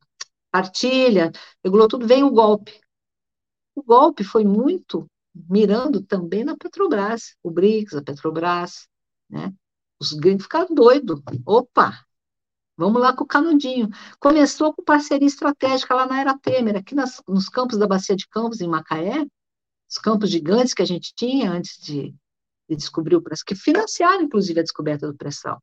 partilha, 0.55 1.33
regulou 1.65 1.89
tudo, 1.89 2.07
vem 2.07 2.23
o 2.23 2.31
golpe. 2.31 2.81
O 3.75 3.83
golpe 3.83 4.23
foi 4.23 4.45
muito 4.45 5.11
mirando 5.35 6.01
também 6.01 6.45
na 6.45 6.57
Petrobras, 6.57 7.35
o 7.43 7.51
BRICS, 7.51 7.97
a 7.97 8.03
Petrobras, 8.03 8.87
né? 9.29 9.53
Os 10.01 10.13
gringos 10.13 10.45
ficaram 10.45 10.73
doidos. 10.73 11.21
Opa, 11.45 12.07
vamos 12.77 13.03
lá 13.03 13.13
com 13.13 13.25
o 13.25 13.27
canudinho. 13.27 13.89
Começou 14.21 14.73
com 14.73 14.85
parceria 14.85 15.27
estratégica 15.27 15.93
lá 15.93 16.07
na 16.07 16.21
Era 16.21 16.39
Temer, 16.39 16.77
aqui 16.77 16.95
nas, 16.95 17.21
nos 17.27 17.49
campos 17.49 17.77
da 17.77 17.89
Bacia 17.89 18.15
de 18.15 18.29
Campos, 18.29 18.61
em 18.61 18.69
Macaé, 18.69 19.27
os 19.91 19.99
campos 19.99 20.31
gigantes 20.31 20.73
que 20.73 20.83
a 20.83 20.87
gente 20.87 21.13
tinha 21.17 21.51
antes 21.51 21.83
de, 21.83 22.15
de 22.69 22.77
descobrir 22.77 23.17
o 23.17 23.23
pré-sal, 23.23 23.45
que 23.45 23.57
financiaram, 23.57 24.23
inclusive, 24.23 24.61
a 24.61 24.63
descoberta 24.63 25.09
do 25.09 25.17
pré-sal. 25.17 25.61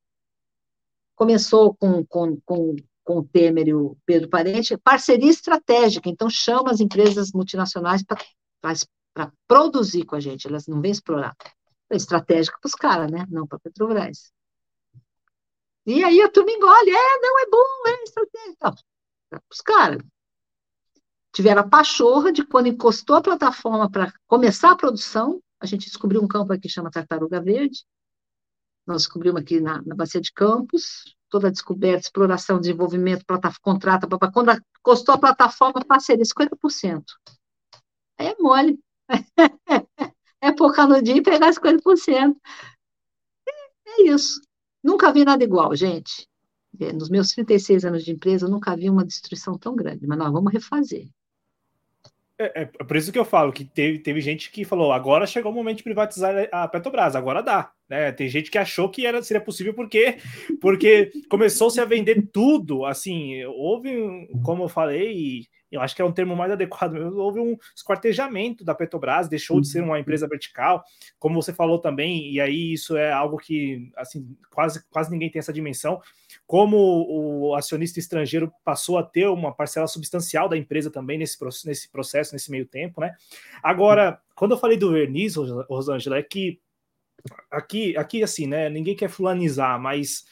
Começou 1.15 1.73
com, 1.75 2.05
com, 2.05 2.37
com, 2.41 2.75
com 3.11 3.19
o 3.19 3.25
Temer 3.25 3.67
e 3.67 3.73
o 3.73 3.97
Pedro 4.05 4.29
Parente, 4.29 4.77
parceria 4.77 5.29
estratégica, 5.29 6.09
então 6.09 6.29
chama 6.29 6.71
as 6.71 6.79
empresas 6.79 7.33
multinacionais 7.33 8.03
para 8.03 9.31
produzir 9.45 10.05
com 10.05 10.15
a 10.15 10.19
gente, 10.19 10.47
elas 10.47 10.65
não 10.65 10.79
vêm 10.79 10.91
explorar. 10.91 11.35
É 11.89 11.97
estratégica 11.97 12.57
para 12.61 12.67
os 12.69 12.73
caras, 12.73 13.11
né? 13.11 13.25
Não 13.29 13.45
para 13.45 13.57
a 13.57 13.59
Petrobras. 13.59 14.31
E 15.85 16.01
aí 16.05 16.21
a 16.21 16.29
turma 16.29 16.51
engole, 16.51 16.89
é, 16.89 17.19
não 17.19 17.39
é 17.39 17.45
bom, 17.49 17.87
é 17.87 18.03
estratégica. 18.03 18.75
Para 19.29 19.41
os 19.51 19.61
caras 19.61 20.01
tiveram 21.33 21.61
a 21.61 21.67
pachorra 21.67 22.31
de 22.31 22.45
quando 22.45 22.67
encostou 22.67 23.17
a 23.17 23.21
plataforma 23.21 23.89
para 23.89 24.13
começar 24.25 24.71
a 24.71 24.75
produção, 24.75 25.41
a 25.59 25.65
gente 25.65 25.87
descobriu 25.87 26.21
um 26.21 26.27
campo 26.27 26.53
aqui 26.53 26.63
que 26.63 26.69
chama 26.69 26.91
Tartaruga 26.91 27.41
Verde, 27.41 27.85
nós 28.85 29.03
descobrimos 29.03 29.41
aqui 29.41 29.59
na, 29.59 29.81
na 29.81 29.95
Bacia 29.95 30.21
de 30.21 30.31
Campos, 30.31 31.15
toda 31.31 31.47
a 31.47 31.51
descoberta, 31.51 32.01
exploração, 32.01 32.59
desenvolvimento, 32.59 33.25
contrata, 33.61 34.07
papá. 34.07 34.31
quando 34.31 34.51
encostou 34.79 35.15
a 35.15 35.17
plataforma, 35.17 35.83
parceria 35.87 36.23
50%. 36.23 37.03
Aí 38.19 38.27
é 38.27 38.35
mole. 38.37 38.79
é 40.41 40.51
pouca 40.51 40.85
no 40.85 41.01
dia 41.01 41.15
e 41.15 41.23
pegar 41.23 41.49
50%. 41.51 42.35
É, 43.47 43.51
é 43.87 44.03
isso. 44.09 44.41
Nunca 44.83 45.11
vi 45.11 45.23
nada 45.23 45.43
igual, 45.43 45.75
gente. 45.75 46.27
É, 46.79 46.91
nos 46.91 47.09
meus 47.09 47.29
36 47.29 47.85
anos 47.85 48.03
de 48.03 48.11
empresa, 48.11 48.47
nunca 48.47 48.75
vi 48.75 48.89
uma 48.89 49.05
destruição 49.05 49.57
tão 49.57 49.75
grande, 49.75 50.05
mas 50.05 50.17
nós 50.17 50.31
vamos 50.31 50.51
refazer. 50.51 51.07
É, 52.37 52.63
é, 52.63 52.65
por 52.65 52.97
isso 52.97 53.11
que 53.11 53.19
eu 53.19 53.25
falo 53.25 53.53
que 53.53 53.63
teve, 53.63 53.99
teve 53.99 54.19
gente 54.19 54.51
que 54.51 54.65
falou: 54.65 54.91
agora 54.91 55.27
chegou 55.27 55.51
o 55.51 55.55
momento 55.55 55.77
de 55.77 55.83
privatizar 55.83 56.49
a 56.51 56.67
Petrobras, 56.67 57.15
agora 57.15 57.43
dá. 57.43 57.71
Né? 57.91 58.09
Tem 58.13 58.29
gente 58.29 58.49
que 58.49 58.57
achou 58.57 58.87
que 58.87 59.05
era, 59.05 59.21
seria 59.21 59.41
possível 59.41 59.73
porque, 59.73 60.17
porque 60.61 61.11
começou-se 61.29 61.77
a 61.77 61.83
vender 61.83 62.25
tudo. 62.31 62.85
Assim, 62.85 63.43
houve, 63.43 64.29
como 64.45 64.63
eu 64.63 64.69
falei, 64.69 65.45
eu 65.69 65.81
acho 65.81 65.93
que 65.93 66.01
é 66.01 66.05
um 66.05 66.11
termo 66.13 66.33
mais 66.33 66.53
adequado 66.53 66.93
mesmo, 66.93 67.17
houve 67.17 67.41
um 67.41 67.57
esquartejamento 67.75 68.63
da 68.63 68.73
Petrobras, 68.73 69.27
deixou 69.27 69.59
de 69.59 69.67
ser 69.67 69.83
uma 69.83 69.99
empresa 69.99 70.25
vertical, 70.25 70.85
como 71.19 71.41
você 71.41 71.51
falou 71.51 71.79
também, 71.79 72.31
e 72.31 72.39
aí 72.39 72.71
isso 72.71 72.95
é 72.95 73.11
algo 73.11 73.35
que 73.35 73.91
assim 73.97 74.37
quase, 74.49 74.81
quase 74.89 75.11
ninguém 75.11 75.29
tem 75.29 75.39
essa 75.41 75.51
dimensão, 75.51 75.99
como 76.47 76.77
o 76.77 77.55
acionista 77.55 77.99
estrangeiro 77.99 78.49
passou 78.63 78.99
a 78.99 79.03
ter 79.03 79.27
uma 79.27 79.53
parcela 79.53 79.85
substancial 79.85 80.47
da 80.47 80.55
empresa 80.55 80.89
também 80.89 81.17
nesse, 81.17 81.37
nesse 81.65 81.91
processo, 81.91 82.31
nesse 82.31 82.49
meio 82.49 82.65
tempo, 82.65 83.01
né? 83.01 83.13
Agora, 83.61 84.17
quando 84.33 84.51
eu 84.51 84.57
falei 84.57 84.77
do 84.77 84.93
verniz, 84.93 85.35
Rosângela, 85.35 86.17
é 86.17 86.23
que 86.23 86.57
aqui, 87.49 87.95
aqui 87.97 88.23
assim, 88.23 88.47
né? 88.47 88.69
Ninguém 88.69 88.95
quer 88.95 89.09
fulanizar, 89.09 89.79
mas 89.79 90.25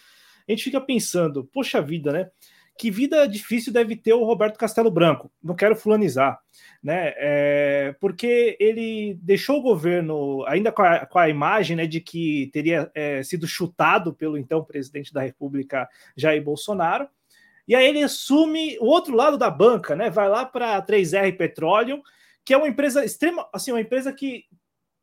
a 0.47 0.51
gente 0.51 0.63
fica 0.63 0.81
pensando, 0.81 1.43
poxa 1.45 1.81
vida, 1.81 2.11
né? 2.11 2.29
que 2.79 2.89
vida 2.89 3.27
difícil 3.27 3.73
deve 3.73 3.93
ter 3.97 4.13
o 4.13 4.23
Roberto 4.23 4.57
Castelo 4.57 4.89
Branco. 4.89 5.29
Não 5.43 5.53
quero 5.53 5.75
fulanizar, 5.75 6.39
né? 6.81 7.13
É, 7.17 7.93
porque 7.99 8.55
ele 8.57 9.19
deixou 9.21 9.57
o 9.59 9.61
governo 9.61 10.45
ainda 10.47 10.71
com 10.71 10.81
a, 10.81 11.05
com 11.05 11.19
a 11.19 11.27
imagem 11.27 11.75
né, 11.75 11.85
de 11.85 11.99
que 11.99 12.49
teria 12.53 12.89
é, 12.95 13.21
sido 13.21 13.45
chutado 13.45 14.13
pelo 14.13 14.37
então 14.37 14.63
presidente 14.63 15.11
da 15.11 15.19
República 15.19 15.89
Jair 16.15 16.41
Bolsonaro. 16.41 17.09
E 17.67 17.75
aí 17.75 17.85
ele 17.85 18.01
assume 18.01 18.77
o 18.79 18.85
outro 18.85 19.13
lado 19.13 19.37
da 19.37 19.51
banca, 19.51 19.93
né? 19.93 20.09
Vai 20.09 20.29
lá 20.29 20.45
para 20.45 20.77
a 20.77 20.81
3R 20.81 21.35
Petróleo, 21.35 22.01
que 22.45 22.53
é 22.53 22.57
uma 22.57 22.69
empresa 22.69 23.03
extrema, 23.03 23.45
assim, 23.53 23.73
uma 23.73 23.81
empresa 23.81 24.13
que 24.13 24.45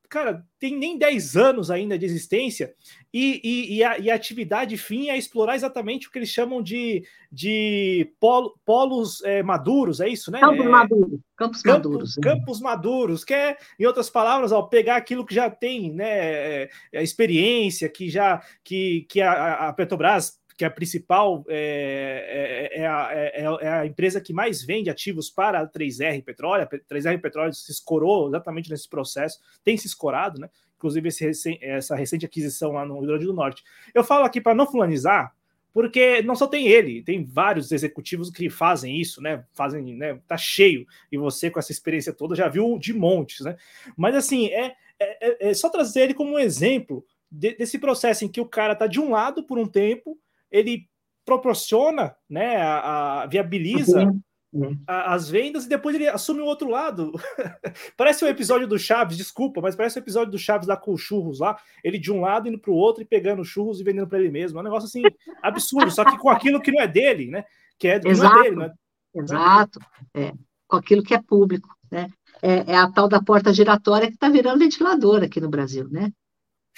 cara, 0.09 0.44
tem 0.59 0.76
nem 0.76 0.96
10 0.98 1.36
anos 1.36 1.70
ainda 1.70 1.98
de 1.98 2.04
existência, 2.04 2.74
e, 3.12 3.40
e, 3.42 3.76
e, 3.76 3.84
a, 3.84 3.98
e, 3.98 4.11
a, 4.11 4.14
atividade 4.14 4.76
fim 4.76 5.09
é 5.09 5.16
explorar 5.16 5.54
exatamente 5.54 6.09
o 6.09 6.11
que 6.11 6.18
eles 6.18 6.28
chamam 6.28 6.62
de, 6.62 7.04
de 7.30 8.12
polo, 8.20 8.59
polos 8.64 9.22
é, 9.22 9.42
maduros, 9.42 10.00
é 10.00 10.09
isso, 10.09 10.30
né? 10.30 10.40
Campos 10.40 10.66
é, 10.66 10.68
maduros. 10.68 11.20
Campos 11.36 11.62
Campo, 11.62 11.88
maduros. 11.88 12.16
Né? 12.16 12.22
Campos 12.22 12.61
maduros, 12.61 13.24
que 13.24 13.34
é, 13.34 13.57
em 13.78 13.86
outras 13.86 14.11
palavras, 14.11 14.52
ó, 14.52 14.62
pegar 14.62 14.96
aquilo 14.96 15.24
que 15.24 15.34
já 15.34 15.50
tem, 15.50 15.92
né, 15.92 16.09
é, 16.09 16.70
a 16.94 17.02
experiência, 17.02 17.88
que 17.88 18.09
já 18.09 18.42
que, 18.64 19.07
que 19.09 19.20
a, 19.20 19.68
a 19.68 19.72
Petrobras 19.72 20.38
que 20.57 20.64
a 20.64 20.70
principal 20.70 21.44
é, 21.48 22.70
é, 22.72 22.80
é, 22.80 22.86
a, 22.86 23.09
é, 23.12 23.42
é, 23.61 23.68
a, 23.68 23.86
empresa 23.86 24.20
que 24.20 24.32
mais 24.32 24.62
vende 24.62 24.88
ativos 24.88 25.28
para 25.28 25.61
a 25.61 25.68
3R 25.68 26.24
Petróleo. 26.24 26.64
A 26.64 26.94
3R 26.94 27.20
Petróleo 27.20 27.52
se 27.52 27.70
escorou 27.70 28.28
exatamente 28.28 28.70
nesse 28.70 28.88
processo, 28.88 29.38
tem 29.62 29.76
se 29.76 29.86
escorado, 29.86 30.40
né? 30.40 30.48
Inclusive 30.76 31.09
esse, 31.09 31.59
essa 31.61 31.94
recente 31.94 32.24
aquisição 32.24 32.72
lá 32.72 32.86
no 32.86 32.98
Rio 32.98 33.09
Grande 33.09 33.26
do 33.26 33.34
Norte. 33.34 33.62
Eu 33.94 34.02
falo 34.02 34.24
aqui 34.24 34.40
para 34.40 34.54
não 34.54 34.66
fulanizar, 34.66 35.34
porque 35.72 36.22
não 36.22 36.34
só 36.34 36.46
tem 36.46 36.68
ele, 36.68 37.02
tem 37.02 37.22
vários 37.22 37.70
executivos 37.70 38.30
que 38.30 38.48
fazem 38.48 38.98
isso, 38.98 39.20
né? 39.20 39.44
Fazem, 39.52 39.94
né? 39.94 40.18
Tá 40.26 40.38
cheio, 40.38 40.86
e 41.12 41.18
você 41.18 41.50
com 41.50 41.59
essa 41.59 41.72
experiência 41.72 42.14
toda 42.14 42.34
já 42.34 42.48
viu 42.48 42.78
de 42.78 42.94
montes, 42.94 43.40
né? 43.40 43.57
Mas 43.94 44.14
assim, 44.14 44.46
é, 44.46 44.74
é, 44.98 45.50
é 45.50 45.54
só 45.54 45.68
trazer 45.68 46.02
ele 46.02 46.14
como 46.14 46.32
um 46.32 46.38
exemplo 46.38 47.04
de, 47.30 47.54
desse 47.54 47.78
processo 47.78 48.24
em 48.24 48.28
que 48.28 48.40
o 48.40 48.48
cara 48.48 48.74
tá 48.74 48.86
de 48.86 48.98
um 48.98 49.11
lado 49.11 49.42
por 49.42 49.59
um 49.59 49.66
tempo 49.66 50.18
ele 50.51 50.88
proporciona, 51.24 52.14
né, 52.30 52.57
a, 52.57 53.22
a 53.22 53.26
viabiliza 53.26 54.05
uhum. 54.05 54.20
uhum. 54.53 54.80
a, 54.86 55.14
as 55.14 55.28
vendas 55.28 55.64
e 55.64 55.68
depois 55.68 55.94
ele 55.97 56.07
assume 56.09 56.40
o 56.40 56.44
outro 56.44 56.68
lado. 56.70 57.12
parece 57.97 58.24
o 58.24 58.28
um 58.28 58.30
episódio 58.30 58.68
do 58.68 58.78
Chaves, 58.78 59.16
desculpa, 59.16 59.61
mas 59.61 59.74
parece 59.74 59.99
o 59.99 60.01
um 60.01 60.03
episódio 60.03 60.30
do 60.30 60.38
Chaves 60.38 60.68
lá 60.68 60.76
com 60.76 60.92
os 60.92 61.01
churros 61.01 61.40
lá, 61.40 61.59
ele 61.82 61.99
de 61.99 62.12
um 62.12 62.20
lado 62.20 62.49
indo 62.49 62.59
para 62.59 62.70
o 62.70 62.76
outro 62.76 63.03
e 63.03 63.07
pegando 63.07 63.44
churros 63.44 63.80
e 63.80 63.84
vendendo 63.84 64.07
para 64.07 64.20
ele 64.20 64.30
mesmo. 64.30 64.59
É 64.59 64.61
um 64.61 64.64
negócio 64.64 64.86
assim 64.86 65.03
absurdo, 65.42 65.90
só 65.90 66.05
que 66.05 66.16
com 66.16 66.30
aquilo 66.30 66.62
que 66.62 66.70
não 66.70 66.80
é 66.80 66.86
dele, 66.86 67.26
né? 67.26 67.44
Que 67.78 67.88
é, 67.88 68.01
Exato. 68.05 68.34
não 68.34 68.40
é 68.40 68.42
dele, 68.44 68.57
né? 68.57 68.72
Exato. 69.14 69.80
É, 70.14 70.32
com 70.68 70.76
aquilo 70.76 71.03
que 71.03 71.14
é 71.14 71.20
público, 71.20 71.68
né? 71.90 72.09
É, 72.42 72.72
é 72.72 72.76
a 72.76 72.90
tal 72.90 73.09
da 73.09 73.20
porta 73.20 73.53
giratória 73.53 74.09
que 74.09 74.14
está 74.14 74.28
virando 74.28 74.59
ventilador 74.59 75.24
aqui 75.24 75.40
no 75.40 75.49
Brasil, 75.49 75.88
né? 75.90 76.12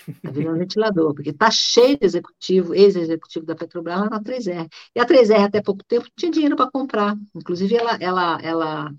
Está 0.06 0.30
virando 0.30 0.58
ventilador, 0.58 1.14
porque 1.14 1.30
está 1.30 1.50
cheio 1.50 1.98
de 1.98 2.06
executivo, 2.06 2.74
ex-executivo 2.74 3.44
da 3.44 3.54
Petrobras 3.54 4.00
lá 4.00 4.08
na 4.08 4.22
3R. 4.22 4.68
E 4.94 5.00
a 5.00 5.06
3R, 5.06 5.44
até 5.44 5.60
pouco 5.60 5.84
tempo, 5.84 6.08
tinha 6.16 6.30
dinheiro 6.30 6.56
para 6.56 6.70
comprar. 6.70 7.16
Inclusive, 7.34 7.74
ela, 7.76 7.96
ela, 8.00 8.40
ela, 8.40 8.94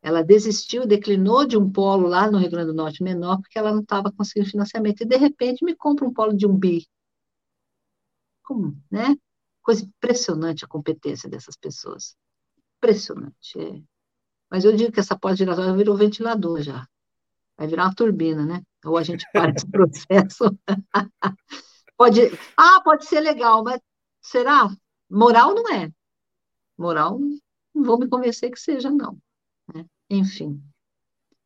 ela 0.00 0.22
desistiu, 0.22 0.86
declinou 0.86 1.46
de 1.46 1.56
um 1.56 1.70
polo 1.70 2.06
lá 2.06 2.30
no 2.30 2.38
Rio 2.38 2.50
Grande 2.50 2.68
do 2.68 2.74
Norte 2.74 3.02
menor, 3.02 3.40
porque 3.40 3.58
ela 3.58 3.72
não 3.72 3.80
estava 3.80 4.12
conseguindo 4.12 4.50
financiamento. 4.50 5.02
E, 5.02 5.06
de 5.06 5.16
repente, 5.16 5.64
me 5.64 5.74
compra 5.74 6.06
um 6.06 6.12
polo 6.12 6.36
de 6.36 6.46
um 6.46 6.56
bi. 6.56 6.86
Como, 8.42 8.76
né? 8.90 9.16
Coisa 9.62 9.84
impressionante 9.84 10.64
a 10.64 10.68
competência 10.68 11.28
dessas 11.28 11.56
pessoas. 11.56 12.16
Impressionante. 12.78 13.58
É. 13.58 13.82
Mas 14.50 14.64
eu 14.64 14.74
digo 14.76 14.92
que 14.92 15.00
essa 15.00 15.18
porta 15.18 15.36
giratória 15.36 15.72
virou 15.74 15.96
ventilador 15.96 16.60
já. 16.62 16.86
Vai 17.56 17.66
virar 17.66 17.84
uma 17.84 17.94
turbina, 17.94 18.44
né? 18.44 18.62
Ou 18.84 18.96
a 18.96 19.02
gente 19.02 19.24
para 19.32 19.50
esse 19.50 19.66
processo. 19.70 20.58
pode, 21.96 22.20
ah, 22.56 22.80
pode 22.82 23.06
ser 23.06 23.20
legal, 23.20 23.62
mas 23.62 23.80
será? 24.20 24.68
Moral 25.10 25.54
não 25.54 25.72
é. 25.74 25.90
Moral, 26.76 27.18
não 27.74 27.84
vou 27.84 27.98
me 27.98 28.08
convencer 28.08 28.50
que 28.50 28.58
seja, 28.58 28.90
não. 28.90 29.18
Né? 29.74 29.84
Enfim. 30.10 30.62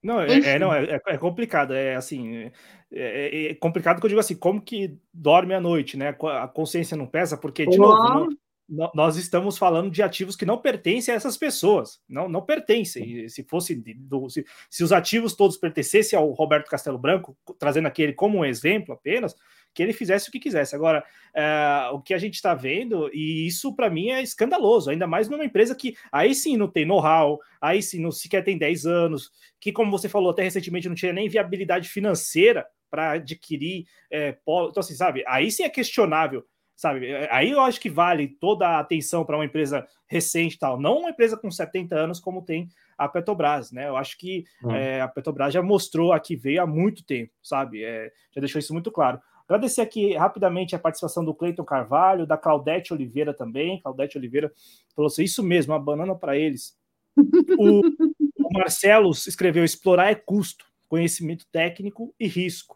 Não, 0.02 0.20
é, 0.20 0.38
é 0.38 0.58
não 0.58 0.72
é, 0.72 1.00
é, 1.06 1.18
complicado. 1.18 1.74
É 1.74 1.96
assim, 1.96 2.36
é, 2.36 2.52
é, 2.92 3.50
é, 3.50 3.54
complicado 3.54 3.98
que 3.98 4.06
eu 4.06 4.08
digo 4.08 4.20
assim, 4.20 4.36
como 4.36 4.62
que 4.62 4.96
dorme 5.12 5.52
à 5.52 5.60
noite, 5.60 5.96
né? 5.96 6.16
A 6.40 6.46
consciência 6.46 6.96
não 6.96 7.06
pesa, 7.06 7.36
porque, 7.36 7.66
de 7.66 7.76
novo, 7.76 7.96
não, 8.02 8.28
nós 8.68 9.16
estamos 9.16 9.56
falando 9.56 9.90
de 9.90 10.02
ativos 10.02 10.34
que 10.34 10.44
não 10.44 10.58
pertencem 10.58 11.14
a 11.14 11.16
essas 11.16 11.36
pessoas, 11.36 12.00
não, 12.08 12.28
não 12.28 12.42
pertencem. 12.42 13.28
Se 13.28 13.44
fosse 13.44 13.76
do, 13.76 14.28
se, 14.28 14.44
se, 14.68 14.82
os 14.82 14.92
ativos 14.92 15.34
todos 15.34 15.56
pertencessem 15.56 16.18
ao 16.18 16.32
Roberto 16.32 16.68
Castelo 16.68 16.98
Branco, 16.98 17.36
trazendo 17.58 17.86
aquele 17.86 18.12
como 18.12 18.38
um 18.38 18.44
exemplo 18.44 18.92
apenas, 18.92 19.36
que 19.72 19.82
ele 19.82 19.92
fizesse 19.92 20.28
o 20.28 20.32
que 20.32 20.40
quisesse. 20.40 20.74
Agora, 20.74 21.04
é, 21.34 21.90
o 21.92 22.00
que 22.00 22.12
a 22.12 22.18
gente 22.18 22.34
está 22.34 22.54
vendo, 22.54 23.08
e 23.12 23.46
isso 23.46 23.74
para 23.74 23.90
mim 23.90 24.08
é 24.08 24.20
escandaloso, 24.20 24.90
ainda 24.90 25.06
mais 25.06 25.28
numa 25.28 25.44
empresa 25.44 25.74
que 25.74 25.94
aí 26.10 26.34
sim 26.34 26.56
não 26.56 26.66
tem 26.66 26.84
know-how, 26.84 27.38
aí 27.60 27.80
sim 27.82 28.00
não 28.00 28.10
sequer 28.10 28.42
tem 28.42 28.58
10 28.58 28.86
anos, 28.86 29.30
que, 29.60 29.70
como 29.70 29.90
você 29.90 30.08
falou 30.08 30.30
até 30.30 30.42
recentemente, 30.42 30.88
não 30.88 30.96
tinha 30.96 31.12
nem 31.12 31.28
viabilidade 31.28 31.88
financeira 31.88 32.66
para 32.90 33.12
adquirir 33.12 33.86
é. 34.10 34.30
Então, 34.30 34.72
assim, 34.78 34.94
sabe, 34.94 35.22
aí 35.26 35.50
sim 35.52 35.62
é 35.62 35.68
questionável 35.68 36.44
sabe? 36.76 37.06
É, 37.06 37.28
aí 37.32 37.50
eu 37.50 37.60
acho 37.60 37.80
que 37.80 37.90
vale 37.90 38.28
toda 38.28 38.68
a 38.68 38.80
atenção 38.80 39.24
para 39.24 39.36
uma 39.36 39.44
empresa 39.44 39.86
recente 40.06 40.58
tal, 40.58 40.78
não 40.78 40.98
uma 40.98 41.10
empresa 41.10 41.36
com 41.36 41.50
70 41.50 41.96
anos 41.96 42.20
como 42.20 42.42
tem 42.42 42.68
a 42.96 43.08
Petrobras, 43.08 43.72
né? 43.72 43.88
Eu 43.88 43.96
acho 43.96 44.16
que 44.16 44.44
é. 44.70 44.98
É, 44.98 45.00
a 45.00 45.08
Petrobras 45.08 45.52
já 45.52 45.62
mostrou 45.62 46.12
aqui 46.12 46.36
veio 46.36 46.62
há 46.62 46.66
muito 46.66 47.04
tempo, 47.04 47.32
sabe? 47.42 47.82
É, 47.82 48.12
já 48.32 48.40
deixou 48.40 48.58
isso 48.58 48.72
muito 48.72 48.92
claro. 48.92 49.20
Agradecer 49.48 49.80
aqui 49.80 50.14
rapidamente 50.16 50.74
a 50.74 50.78
participação 50.78 51.24
do 51.24 51.34
Cleiton 51.34 51.64
Carvalho, 51.64 52.26
da 52.26 52.36
Claudete 52.36 52.92
Oliveira 52.92 53.32
também. 53.32 53.80
Claudete 53.80 54.18
Oliveira 54.18 54.52
falou 54.94 55.06
assim: 55.06 55.22
isso 55.22 55.42
mesmo, 55.42 55.72
uma 55.72 55.80
banana 55.80 56.14
para 56.14 56.36
eles. 56.36 56.76
O, 57.58 57.80
o 57.80 58.52
Marcelo 58.52 59.10
escreveu: 59.10 59.64
explorar 59.64 60.10
é 60.10 60.14
custo, 60.14 60.66
conhecimento 60.88 61.46
técnico 61.50 62.14
e 62.18 62.26
risco. 62.26 62.75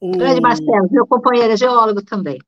O... 0.00 0.12
Grande 0.12 0.40
Marcelo, 0.40 0.88
meu 0.90 1.06
companheiro 1.06 1.52
é 1.52 1.56
geólogo 1.56 2.02
também. 2.04 2.38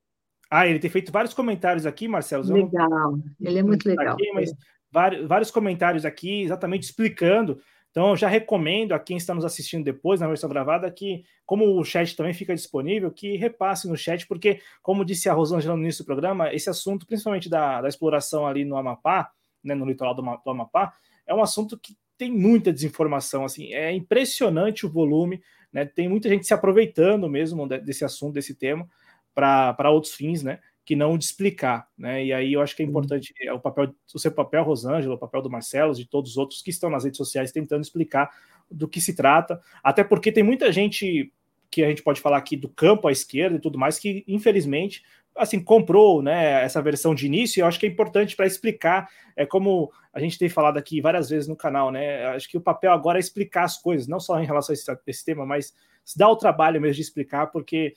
Ah, 0.49 0.67
ele 0.67 0.79
tem 0.79 0.89
feito 0.89 1.11
vários 1.11 1.33
comentários 1.33 1.85
aqui, 1.85 2.07
Marcelo. 2.07 2.43
Legal, 2.51 2.89
não... 2.89 3.23
ele 3.39 3.59
é 3.59 3.63
muito 3.63 3.87
legal. 3.87 4.13
Aqui, 4.13 4.31
mas 4.33 4.51
vários, 4.91 5.27
vários 5.27 5.51
comentários 5.51 6.05
aqui, 6.05 6.41
exatamente 6.41 6.83
explicando. 6.83 7.59
Então, 7.91 8.09
eu 8.09 8.15
já 8.15 8.27
recomendo 8.27 8.93
a 8.93 8.99
quem 8.99 9.17
está 9.17 9.33
nos 9.33 9.45
assistindo 9.45 9.83
depois, 9.83 10.19
na 10.19 10.27
versão 10.27 10.49
gravada, 10.49 10.89
que, 10.91 11.23
como 11.45 11.79
o 11.79 11.83
chat 11.83 12.15
também 12.15 12.33
fica 12.33 12.53
disponível, 12.53 13.11
que 13.11 13.35
repasse 13.35 13.87
no 13.87 13.97
chat, 13.97 14.27
porque, 14.27 14.59
como 14.81 15.05
disse 15.05 15.27
a 15.27 15.33
Rosângela 15.33 15.75
no 15.75 15.81
início 15.81 16.03
do 16.03 16.07
programa, 16.07 16.53
esse 16.53 16.69
assunto, 16.69 17.07
principalmente 17.07 17.49
da, 17.49 17.81
da 17.81 17.87
exploração 17.87 18.45
ali 18.45 18.63
no 18.63 18.77
Amapá, 18.77 19.31
né, 19.63 19.73
no 19.73 19.85
litoral 19.85 20.13
do, 20.13 20.21
do 20.21 20.51
Amapá, 20.51 20.93
é 21.25 21.33
um 21.33 21.41
assunto 21.41 21.79
que 21.79 21.95
tem 22.15 22.31
muita 22.31 22.71
desinformação, 22.71 23.43
assim, 23.43 23.73
é 23.73 23.91
impressionante 23.91 24.85
o 24.85 24.91
volume, 24.91 25.41
né, 25.71 25.85
tem 25.85 26.09
muita 26.09 26.29
gente 26.29 26.45
se 26.45 26.53
aproveitando 26.53 27.29
mesmo 27.29 27.67
desse 27.67 28.03
assunto, 28.03 28.33
desse 28.33 28.55
tema, 28.55 28.87
para 29.33 29.89
outros 29.89 30.13
fins, 30.13 30.43
né, 30.43 30.59
que 30.85 30.95
não 30.95 31.17
de 31.17 31.25
explicar, 31.25 31.87
né, 31.97 32.25
e 32.25 32.33
aí 32.33 32.53
eu 32.53 32.61
acho 32.61 32.75
que 32.75 32.81
é 32.81 32.85
importante 32.85 33.33
é, 33.41 33.53
o 33.53 33.59
papel, 33.59 33.93
o 34.13 34.19
seu 34.19 34.31
papel, 34.31 34.63
Rosângela, 34.63 35.15
o 35.15 35.19
papel 35.19 35.41
do 35.41 35.49
Marcelo, 35.49 35.93
de 35.93 36.05
todos 36.05 36.31
os 36.31 36.37
outros 36.37 36.61
que 36.61 36.71
estão 36.71 36.89
nas 36.89 37.03
redes 37.03 37.17
sociais 37.17 37.51
tentando 37.51 37.83
explicar 37.83 38.29
do 38.69 38.87
que 38.87 38.99
se 38.99 39.15
trata, 39.15 39.61
até 39.83 40.03
porque 40.03 40.31
tem 40.31 40.43
muita 40.43 40.71
gente 40.71 41.31
que 41.71 41.83
a 41.83 41.87
gente 41.87 42.01
pode 42.01 42.19
falar 42.19 42.37
aqui 42.37 42.57
do 42.57 42.67
campo 42.67 43.07
à 43.07 43.11
esquerda 43.11 43.57
e 43.57 43.61
tudo 43.61 43.77
mais, 43.77 43.99
que 43.99 44.23
infelizmente 44.27 45.03
assim 45.39 45.63
comprou 45.63 46.21
né, 46.21 46.63
essa 46.63 46.81
versão 46.81 47.15
de 47.15 47.25
início, 47.25 47.59
e 47.59 47.61
eu 47.61 47.65
acho 47.65 47.79
que 47.79 47.85
é 47.85 47.89
importante 47.89 48.35
para 48.35 48.45
explicar, 48.45 49.09
é 49.35 49.45
como 49.45 49.91
a 50.13 50.19
gente 50.19 50.37
tem 50.37 50.49
falado 50.49 50.77
aqui 50.77 50.99
várias 51.01 51.29
vezes 51.29 51.47
no 51.47 51.55
canal, 51.55 51.91
né? 51.91 52.25
Acho 52.27 52.49
que 52.49 52.57
o 52.57 52.61
papel 52.61 52.91
agora 52.91 53.17
é 53.17 53.21
explicar 53.21 53.63
as 53.63 53.77
coisas, 53.77 54.07
não 54.07 54.19
só 54.19 54.39
em 54.39 54.45
relação 54.45 54.73
a 54.73 54.75
esse, 54.75 54.99
esse 55.07 55.25
tema, 55.25 55.45
mas 55.45 55.73
se 56.03 56.17
dá 56.17 56.27
o 56.27 56.35
trabalho 56.35 56.81
mesmo 56.81 56.95
de 56.95 57.01
explicar, 57.01 57.47
porque 57.47 57.95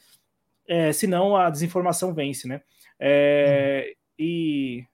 é, 0.68 0.92
senão 0.92 1.36
a 1.36 1.50
desinformação 1.50 2.14
vence, 2.14 2.46
né? 2.46 2.62
É, 2.98 3.86
uhum. 3.88 3.94
e, 4.18 4.86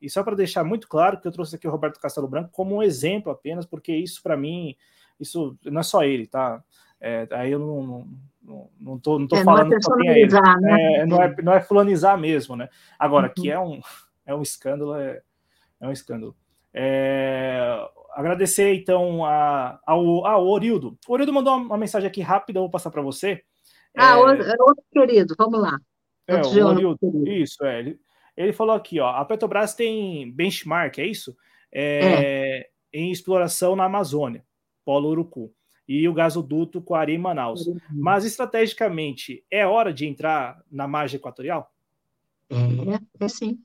e 0.00 0.08
só 0.08 0.22
para 0.22 0.36
deixar 0.36 0.62
muito 0.62 0.86
claro 0.86 1.20
que 1.20 1.26
eu 1.26 1.32
trouxe 1.32 1.56
aqui 1.56 1.66
o 1.66 1.70
Roberto 1.70 1.98
Castelo 1.98 2.28
Branco 2.28 2.50
como 2.52 2.76
um 2.76 2.82
exemplo 2.82 3.32
apenas, 3.32 3.66
porque 3.66 3.92
isso 3.92 4.22
para 4.22 4.36
mim, 4.36 4.76
isso 5.18 5.58
não 5.64 5.80
é 5.80 5.84
só 5.84 6.04
ele, 6.04 6.26
tá? 6.26 6.62
É, 7.00 7.26
aí 7.30 7.50
eu 7.50 7.58
não, 7.58 7.82
não 7.82 8.08
não, 8.48 8.70
não 8.80 8.98
tô, 8.98 9.18
não 9.18 9.28
tô 9.28 9.36
é, 9.36 9.44
falando 9.44 9.70
não 9.70 10.00
é. 10.00 10.26
Né? 10.60 10.94
É, 10.94 11.06
não, 11.06 11.22
é, 11.22 11.36
não 11.42 11.52
é 11.52 11.60
fulanizar 11.60 12.18
mesmo, 12.18 12.56
né? 12.56 12.68
Agora, 12.98 13.28
uhum. 13.28 13.34
que 13.34 13.50
é 13.50 13.60
um, 13.60 13.80
é 14.24 14.34
um 14.34 14.40
escândalo, 14.40 14.94
é, 14.94 15.20
é 15.80 15.86
um 15.86 15.92
escândalo. 15.92 16.34
É, 16.72 17.86
agradecer 18.12 18.74
então 18.74 19.24
a, 19.24 19.78
ao, 19.86 20.26
ao 20.26 20.46
Orildo. 20.46 20.98
O 21.06 21.12
Orildo 21.12 21.32
mandou 21.32 21.54
uma, 21.54 21.66
uma 21.66 21.78
mensagem 21.78 22.08
aqui 22.08 22.22
rápida, 22.22 22.58
eu 22.58 22.62
vou 22.62 22.70
passar 22.70 22.90
para 22.90 23.02
você. 23.02 23.42
Ah, 23.96 24.14
é, 24.14 24.50
é, 24.50 24.56
outro 24.60 24.84
querido, 24.90 25.34
vamos 25.36 25.60
lá. 25.60 25.78
É, 26.26 26.40
o 26.40 26.66
Orildo, 26.66 27.28
isso, 27.28 27.64
é. 27.64 27.80
Ele, 27.80 28.00
ele 28.34 28.52
falou 28.54 28.74
aqui, 28.74 28.98
ó, 28.98 29.10
a 29.10 29.24
Petrobras 29.24 29.74
tem 29.74 30.32
benchmark, 30.32 30.98
é 30.98 31.06
isso? 31.06 31.36
É, 31.70 32.00
é. 32.00 32.68
Em 32.92 33.12
exploração 33.12 33.76
na 33.76 33.84
Amazônia, 33.84 34.42
Polo 34.84 35.10
Urucu 35.10 35.52
e 35.88 36.06
o 36.06 36.12
gasoduto 36.12 36.82
Coari 36.82 37.16
Manaus. 37.16 37.66
Mas 37.90 38.24
estrategicamente 38.24 39.42
é 39.50 39.66
hora 39.66 39.92
de 39.92 40.06
entrar 40.06 40.62
na 40.70 40.86
margem 40.86 41.16
equatorial? 41.16 41.72
É, 42.50 43.24
é 43.24 43.28
sim. 43.28 43.58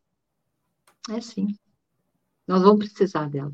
É 1.11 1.19
sim. 1.19 1.47
Nós 2.47 2.63
vamos 2.63 2.87
precisar 2.87 3.29
dela. 3.29 3.53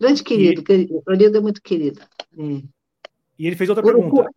Grande 0.00 0.22
querido, 0.22 0.60
e... 0.60 0.64
querido. 0.64 1.36
é 1.36 1.40
muito 1.40 1.62
querido. 1.62 2.00
É. 2.36 2.62
E 3.38 3.46
ele 3.46 3.56
fez 3.56 3.70
outra 3.70 3.84
pergunta. 3.84 4.28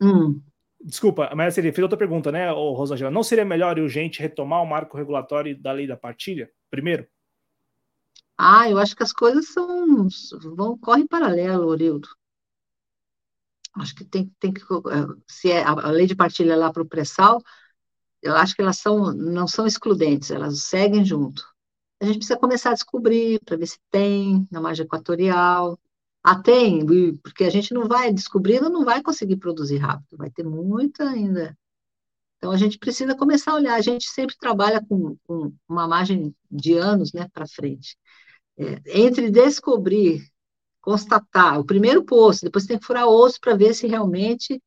Hum. 0.00 0.40
Desculpa, 0.80 1.30
mas 1.34 1.58
ele 1.58 1.72
fez 1.72 1.82
outra 1.82 1.98
pergunta, 1.98 2.30
né, 2.30 2.50
Rosângela? 2.50 3.10
Não 3.10 3.22
seria 3.22 3.44
melhor 3.44 3.78
e 3.78 3.80
urgente 3.80 4.20
retomar 4.20 4.62
o 4.62 4.66
marco 4.66 4.96
regulatório 4.96 5.60
da 5.60 5.72
lei 5.72 5.86
da 5.86 5.96
partilha, 5.96 6.50
primeiro? 6.70 7.06
Ah, 8.38 8.68
eu 8.70 8.78
acho 8.78 8.96
que 8.96 9.02
as 9.02 9.12
coisas 9.12 9.48
são 9.52 10.08
vão 10.56 10.78
correm 10.78 11.06
paralelo, 11.06 11.66
Orildo. 11.66 12.08
Acho 13.76 13.94
que 13.94 14.04
tem, 14.04 14.32
tem 14.40 14.52
que 14.52 14.60
eh, 14.62 15.16
se 15.26 15.50
é 15.50 15.62
a 15.64 15.90
lei 15.90 16.06
de 16.06 16.16
partilha 16.16 16.56
lá 16.56 16.72
para 16.72 16.82
o 16.82 16.86
pré-sal, 16.88 17.40
eu 18.22 18.36
acho 18.36 18.54
que 18.56 18.62
elas 18.62 18.78
são 18.78 19.12
não 19.14 19.48
são 19.48 19.66
excludentes, 19.66 20.30
elas 20.30 20.62
seguem 20.64 21.04
junto. 21.04 21.44
A 22.00 22.06
gente 22.06 22.18
precisa 22.18 22.38
começar 22.38 22.70
a 22.72 22.74
descobrir 22.74 23.40
para 23.44 23.56
ver 23.56 23.66
se 23.66 23.78
tem 23.90 24.46
na 24.50 24.60
margem 24.60 24.86
equatorial. 24.86 25.78
Ah, 26.24 26.40
tem, 26.42 26.84
porque 27.22 27.44
a 27.44 27.50
gente 27.50 27.74
não 27.74 27.88
vai 27.88 28.12
descobrindo, 28.12 28.70
não 28.70 28.84
vai 28.84 29.02
conseguir 29.02 29.36
produzir 29.38 29.78
rápido, 29.78 30.16
vai 30.18 30.30
ter 30.30 30.44
muita 30.44 31.08
ainda. 31.10 31.56
Então 32.38 32.52
a 32.52 32.56
gente 32.56 32.78
precisa 32.78 33.16
começar 33.16 33.52
a 33.52 33.56
olhar. 33.56 33.74
A 33.76 33.80
gente 33.82 34.06
sempre 34.08 34.36
trabalha 34.38 34.84
com, 34.86 35.16
com 35.26 35.52
uma 35.68 35.88
margem 35.88 36.34
de 36.50 36.74
anos, 36.74 37.12
né, 37.12 37.28
para 37.32 37.46
frente 37.48 37.96
é, 38.58 38.82
entre 38.86 39.30
descobrir, 39.30 40.22
constatar 40.80 41.60
o 41.60 41.64
primeiro 41.64 42.04
poço, 42.04 42.44
depois 42.44 42.66
tem 42.66 42.78
que 42.78 42.84
furar 42.86 43.06
osso 43.06 43.38
para 43.40 43.56
ver 43.56 43.74
se 43.74 43.86
realmente 43.86 44.60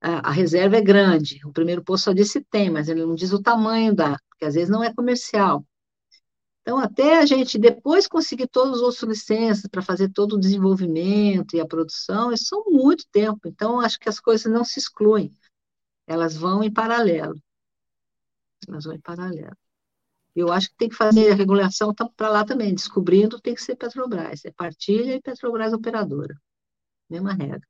a, 0.00 0.28
a, 0.28 0.30
reserva 0.30 0.76
é 0.76 0.82
grande. 0.82 1.40
O 1.46 1.52
primeiro 1.52 1.82
poço 1.82 2.04
só 2.04 2.12
diz 2.12 2.30
se 2.30 2.42
tem, 2.42 2.68
mas 2.70 2.88
ele 2.88 3.06
não 3.06 3.14
diz 3.14 3.32
o 3.32 3.42
tamanho 3.42 3.94
da, 3.94 4.18
porque 4.28 4.44
às 4.44 4.54
vezes 4.54 4.68
não 4.68 4.84
é 4.84 4.92
comercial. 4.92 5.64
Então, 6.62 6.78
até 6.78 7.18
a 7.18 7.26
gente 7.26 7.58
depois 7.58 8.06
conseguir 8.06 8.46
todos 8.48 8.76
os 8.76 8.82
outros 8.82 9.02
licenças 9.02 9.68
para 9.68 9.82
fazer 9.82 10.10
todo 10.10 10.34
o 10.34 10.38
desenvolvimento 10.38 11.56
e 11.56 11.60
a 11.60 11.66
produção, 11.66 12.32
isso 12.32 12.46
são 12.46 12.64
muito 12.66 13.04
tempo. 13.10 13.48
Então, 13.48 13.80
acho 13.80 13.98
que 13.98 14.08
as 14.08 14.20
coisas 14.20 14.52
não 14.52 14.64
se 14.64 14.78
excluem, 14.78 15.34
elas 16.06 16.36
vão 16.36 16.62
em 16.62 16.72
paralelo. 16.72 17.34
Elas 18.68 18.84
vão 18.84 18.94
em 18.94 19.00
paralelo. 19.00 19.56
Eu 20.34 20.50
acho 20.50 20.70
que 20.70 20.76
tem 20.76 20.88
que 20.88 20.94
fazer 20.94 21.30
a 21.30 21.34
regulação 21.34 21.94
para 22.16 22.28
lá 22.28 22.44
também, 22.44 22.74
descobrindo 22.74 23.40
tem 23.40 23.54
que 23.54 23.62
ser 23.62 23.76
Petrobras, 23.76 24.44
é 24.44 24.50
partilha 24.50 25.14
e 25.14 25.20
Petrobras 25.20 25.72
operadora. 25.72 26.34
Mesma 27.10 27.34
regra. 27.34 27.60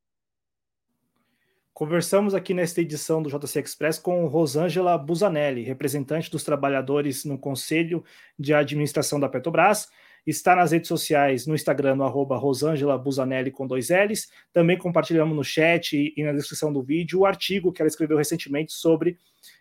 Conversamos 1.75 2.35
aqui 2.35 2.53
nesta 2.53 2.83
edição 2.83 3.23
do 3.23 3.31
JC 3.31 3.59
Express 3.59 3.99
com 3.99 4.27
Rosângela 4.27 4.97
Busanelli, 4.97 5.63
representante 5.63 6.31
dos 6.31 6.45
trabalhadores 6.45 7.25
no 7.25 7.39
Conselho 7.39 8.05
de 8.39 8.53
Administração 8.53 9.19
da 9.19 9.29
Petrobras. 9.29 9.89
Está 10.25 10.55
nas 10.55 10.71
redes 10.71 10.87
sociais, 10.87 11.47
no 11.47 11.55
Instagram, 11.55 11.97
no 11.97 12.05
arroba 12.05 12.37
Rosângela 12.37 12.97
Busanelli 12.97 13.51
com 13.51 13.67
dois 13.67 13.89
L's. 13.89 14.29
Também 14.53 14.79
compartilhamos 14.79 15.35
no 15.35 15.43
chat 15.43 15.97
e 16.17 16.23
na 16.23 16.33
descrição 16.33 16.73
do 16.73 16.83
vídeo 16.83 17.21
o 17.21 17.27
artigo 17.27 17.73
que 17.73 17.83
ela 17.83 17.89
escreveu 17.89 18.19
recentemente 18.19 18.73
sobre. 18.73 19.19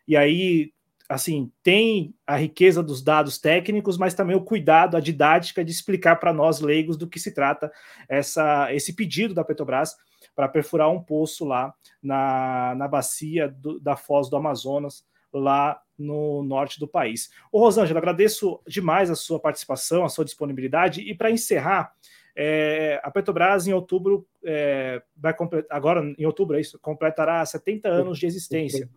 E 0.08 0.16
aí 0.16 0.72
assim, 1.12 1.52
tem 1.62 2.16
a 2.26 2.38
riqueza 2.38 2.82
dos 2.82 3.02
dados 3.04 3.38
técnicos, 3.38 3.98
mas 3.98 4.14
também 4.14 4.36
o 4.36 4.44
cuidado, 4.44 4.96
a 4.96 5.02
didática 5.02 5.64
de 5.64 5.72
explicar 5.72 6.16
para 6.16 6.32
nós 6.32 6.62
leigos 6.62 6.96
do 6.96 7.08
que 7.08 7.20
se 7.20 7.34
trata 7.34 7.72
essa, 8.08 8.74
esse 8.74 8.94
pedido 8.96 9.34
da 9.34 9.44
Petrobras 9.44 9.96
para 10.34 10.48
perfurar 10.48 10.90
um 10.90 11.04
poço 11.04 11.44
lá 11.44 11.74
na, 12.02 12.74
na 12.76 12.88
bacia 12.88 13.50
do, 13.50 13.78
da 13.80 13.98
Foz 13.98 14.30
do 14.30 14.38
Amazonas, 14.38 15.06
lá 15.34 15.82
no 15.98 16.44
norte 16.44 16.80
do 16.80 16.88
país. 16.88 17.30
Ô 17.52 17.60
Rosângela, 17.60 18.00
agradeço 18.00 18.62
demais 18.66 19.12
a 19.12 19.16
sua 19.16 19.40
participação, 19.40 20.06
a 20.06 20.10
sua 20.10 20.24
disponibilidade, 20.24 21.02
e 21.02 21.14
para 21.14 21.30
encerrar, 21.30 21.94
é, 22.36 23.02
a 23.04 23.12
Petrobras 23.12 23.68
em 23.68 23.74
outubro 23.74 24.26
é, 24.44 25.02
vai 25.16 25.36
agora 25.70 26.02
em 26.18 26.26
outubro 26.26 26.56
é 26.56 26.62
isso, 26.62 26.80
completará 26.80 27.46
70 27.46 27.90
anos 27.90 28.18
de 28.18 28.26
existência. 28.26 28.90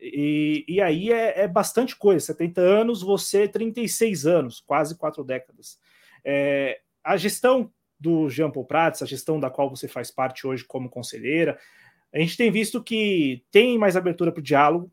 E, 0.00 0.64
e 0.66 0.80
aí 0.80 1.12
é, 1.12 1.42
é, 1.42 1.48
bastante 1.48 1.94
coisa. 1.96 2.24
70 2.26 2.60
anos, 2.60 3.02
você 3.02 3.46
36 3.46 4.26
anos, 4.26 4.60
quase 4.60 4.96
quatro 4.96 5.22
décadas. 5.22 5.78
É, 6.24 6.80
a 7.04 7.16
gestão 7.16 7.70
do 7.98 8.30
Jean 8.30 8.50
Paul 8.50 8.64
Prats, 8.64 9.02
a 9.02 9.06
gestão 9.06 9.38
da 9.38 9.50
qual 9.50 9.68
você 9.68 9.86
faz 9.86 10.10
parte 10.10 10.46
hoje 10.46 10.64
como 10.64 10.88
conselheira, 10.88 11.58
a 12.12 12.18
gente 12.18 12.36
tem 12.36 12.50
visto 12.50 12.82
que 12.82 13.44
tem 13.50 13.78
mais 13.78 13.96
abertura 13.96 14.32
para 14.32 14.40
o 14.40 14.42
diálogo 14.42 14.90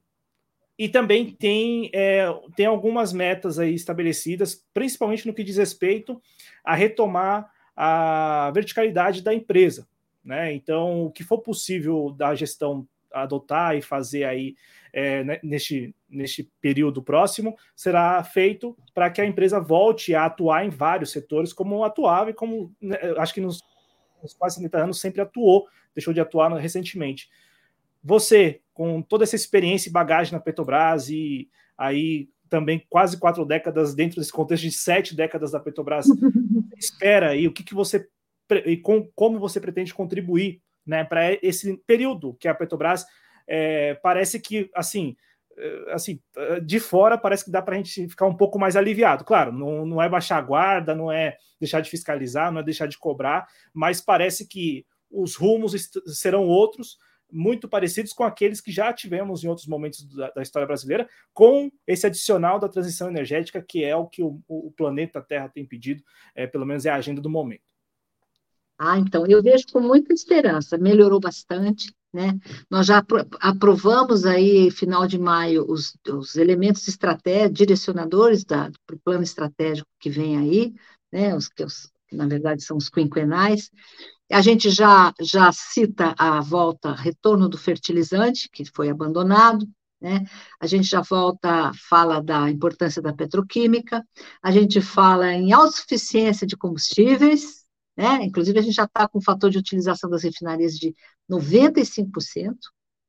e 0.77 0.87
também 0.87 1.31
tem, 1.31 1.89
é, 1.93 2.27
tem 2.55 2.65
algumas 2.65 3.11
metas 3.11 3.57
aí 3.57 3.73
estabelecidas, 3.73 4.63
principalmente 4.73 5.25
no 5.25 5.33
que 5.33 5.43
diz 5.43 5.57
respeito 5.57 6.21
a 6.63 6.75
retomar 6.75 7.49
a 7.75 8.51
verticalidade 8.53 9.21
da 9.21 9.33
empresa. 9.33 9.87
Né? 10.23 10.53
Então, 10.53 11.05
o 11.05 11.11
que 11.11 11.23
for 11.23 11.39
possível 11.39 12.11
da 12.11 12.35
gestão 12.35 12.87
adotar 13.11 13.75
e 13.75 13.81
fazer 13.81 14.23
aí 14.23 14.55
é, 14.93 15.23
né, 15.23 15.39
neste, 15.43 15.95
neste 16.09 16.43
período 16.61 17.01
próximo 17.03 17.55
será 17.75 18.23
feito 18.23 18.77
para 18.93 19.09
que 19.09 19.21
a 19.21 19.25
empresa 19.25 19.59
volte 19.59 20.15
a 20.15 20.25
atuar 20.25 20.65
em 20.65 20.69
vários 20.69 21.11
setores 21.11 21.53
como 21.53 21.83
atuava 21.83 22.31
e 22.31 22.33
como 22.33 22.73
né, 22.81 22.97
acho 23.17 23.33
que 23.33 23.41
nos, 23.41 23.61
nos 24.21 24.33
quase 24.33 24.55
70 24.55 24.77
anos 24.77 24.99
sempre 24.99 25.21
atuou, 25.21 25.67
deixou 25.93 26.13
de 26.13 26.19
atuar 26.19 26.51
recentemente. 26.53 27.29
Você, 28.03 28.61
com 28.73 29.01
toda 29.01 29.23
essa 29.23 29.35
experiência 29.35 29.89
e 29.89 29.91
bagagem 29.91 30.33
na 30.33 30.39
Petrobras 30.39 31.09
e 31.09 31.49
aí 31.77 32.29
também 32.49 32.85
quase 32.89 33.19
quatro 33.19 33.45
décadas 33.45 33.93
dentro 33.93 34.19
desse 34.19 34.31
contexto 34.31 34.63
de 34.63 34.71
sete 34.71 35.15
décadas 35.15 35.51
da 35.51 35.59
Petrobras, 35.59 36.07
espera 36.77 37.31
aí 37.31 37.47
o 37.47 37.51
que, 37.51 37.63
que 37.63 37.75
você 37.75 38.07
e 38.65 38.77
com, 38.77 39.05
como 39.13 39.39
você 39.39 39.59
pretende 39.59 39.93
contribuir 39.93 40.61
né, 40.87 41.03
para 41.03 41.33
esse 41.43 41.77
período 41.85 42.35
que 42.39 42.47
a 42.47 42.55
Petrobras 42.55 43.05
é, 43.47 43.95
parece 43.95 44.39
que 44.39 44.69
assim 44.73 45.15
é, 45.57 45.93
assim 45.93 46.19
de 46.63 46.79
fora 46.79 47.17
parece 47.17 47.45
que 47.45 47.51
dá 47.51 47.61
para 47.61 47.75
a 47.75 47.77
gente 47.77 48.07
ficar 48.07 48.25
um 48.25 48.35
pouco 48.35 48.57
mais 48.57 48.75
aliviado. 48.75 49.23
Claro, 49.23 49.51
não, 49.51 49.85
não 49.85 50.01
é 50.01 50.07
baixar 50.07 50.37
a 50.37 50.41
guarda, 50.41 50.95
não 50.95 51.11
é 51.11 51.37
deixar 51.59 51.81
de 51.81 51.89
fiscalizar, 51.89 52.51
não 52.51 52.61
é 52.61 52.63
deixar 52.63 52.87
de 52.87 52.97
cobrar, 52.97 53.47
mas 53.73 53.99
parece 53.99 54.47
que 54.47 54.85
os 55.09 55.35
rumos 55.35 55.73
serão 56.07 56.47
outros 56.47 56.97
muito 57.31 57.67
parecidos 57.67 58.13
com 58.13 58.23
aqueles 58.23 58.61
que 58.61 58.71
já 58.71 58.93
tivemos 58.93 59.43
em 59.43 59.47
outros 59.47 59.67
momentos 59.67 60.03
da, 60.15 60.29
da 60.31 60.41
história 60.41 60.67
brasileira, 60.67 61.09
com 61.33 61.69
esse 61.85 62.07
adicional 62.07 62.59
da 62.59 62.69
transição 62.69 63.09
energética, 63.09 63.61
que 63.61 63.83
é 63.83 63.95
o 63.95 64.07
que 64.07 64.23
o, 64.23 64.41
o 64.47 64.71
planeta 64.71 65.21
Terra 65.21 65.49
tem 65.49 65.65
pedido, 65.65 66.03
é, 66.33 66.47
pelo 66.47 66.65
menos 66.65 66.85
é 66.85 66.89
a 66.89 66.95
agenda 66.95 67.21
do 67.21 67.29
momento. 67.29 67.63
Ah, 68.79 68.99
então, 68.99 69.25
eu 69.25 69.41
vejo 69.41 69.65
com 69.71 69.79
muita 69.79 70.13
esperança, 70.13 70.77
melhorou 70.77 71.19
bastante, 71.19 71.91
né? 72.13 72.37
Nós 72.69 72.85
já 72.85 73.03
aprovamos 73.39 74.25
aí, 74.25 74.69
final 74.69 75.07
de 75.07 75.17
maio, 75.17 75.65
os, 75.67 75.97
os 76.09 76.35
elementos 76.35 76.87
estratégicos, 76.87 77.57
direcionadores 77.57 78.43
para 78.43 78.71
o 78.93 78.99
plano 79.03 79.23
estratégico 79.23 79.87
que 79.99 80.09
vem 80.09 80.37
aí, 80.37 80.73
né? 81.11 81.35
Os 81.35 81.49
que, 81.49 81.63
os, 81.63 81.91
na 82.11 82.27
verdade 82.27 82.63
são 82.63 82.77
os 82.77 82.87
quinquenais, 82.89 83.71
a 84.31 84.41
gente 84.41 84.69
já, 84.69 85.13
já 85.21 85.51
cita 85.51 86.13
a 86.17 86.41
volta, 86.41 86.93
retorno 86.93 87.47
do 87.47 87.57
fertilizante, 87.57 88.49
que 88.51 88.65
foi 88.65 88.89
abandonado, 88.89 89.67
né? 90.01 90.25
A 90.59 90.67
gente 90.67 90.85
já 90.87 91.01
volta, 91.01 91.71
fala 91.89 92.21
da 92.21 92.49
importância 92.49 93.01
da 93.01 93.13
petroquímica, 93.13 94.05
a 94.41 94.51
gente 94.51 94.81
fala 94.81 95.31
em 95.33 95.53
autossuficiência 95.53 96.45
de 96.45 96.55
combustíveis, 96.55 97.65
né? 97.97 98.23
Inclusive, 98.23 98.59
a 98.59 98.61
gente 98.61 98.75
já 98.75 98.83
está 98.83 99.07
com 99.07 99.17
o 99.17 99.23
fator 99.23 99.49
de 99.49 99.57
utilização 99.57 100.09
das 100.09 100.23
refinarias 100.23 100.75
de 100.75 100.95
95%, 101.29 102.55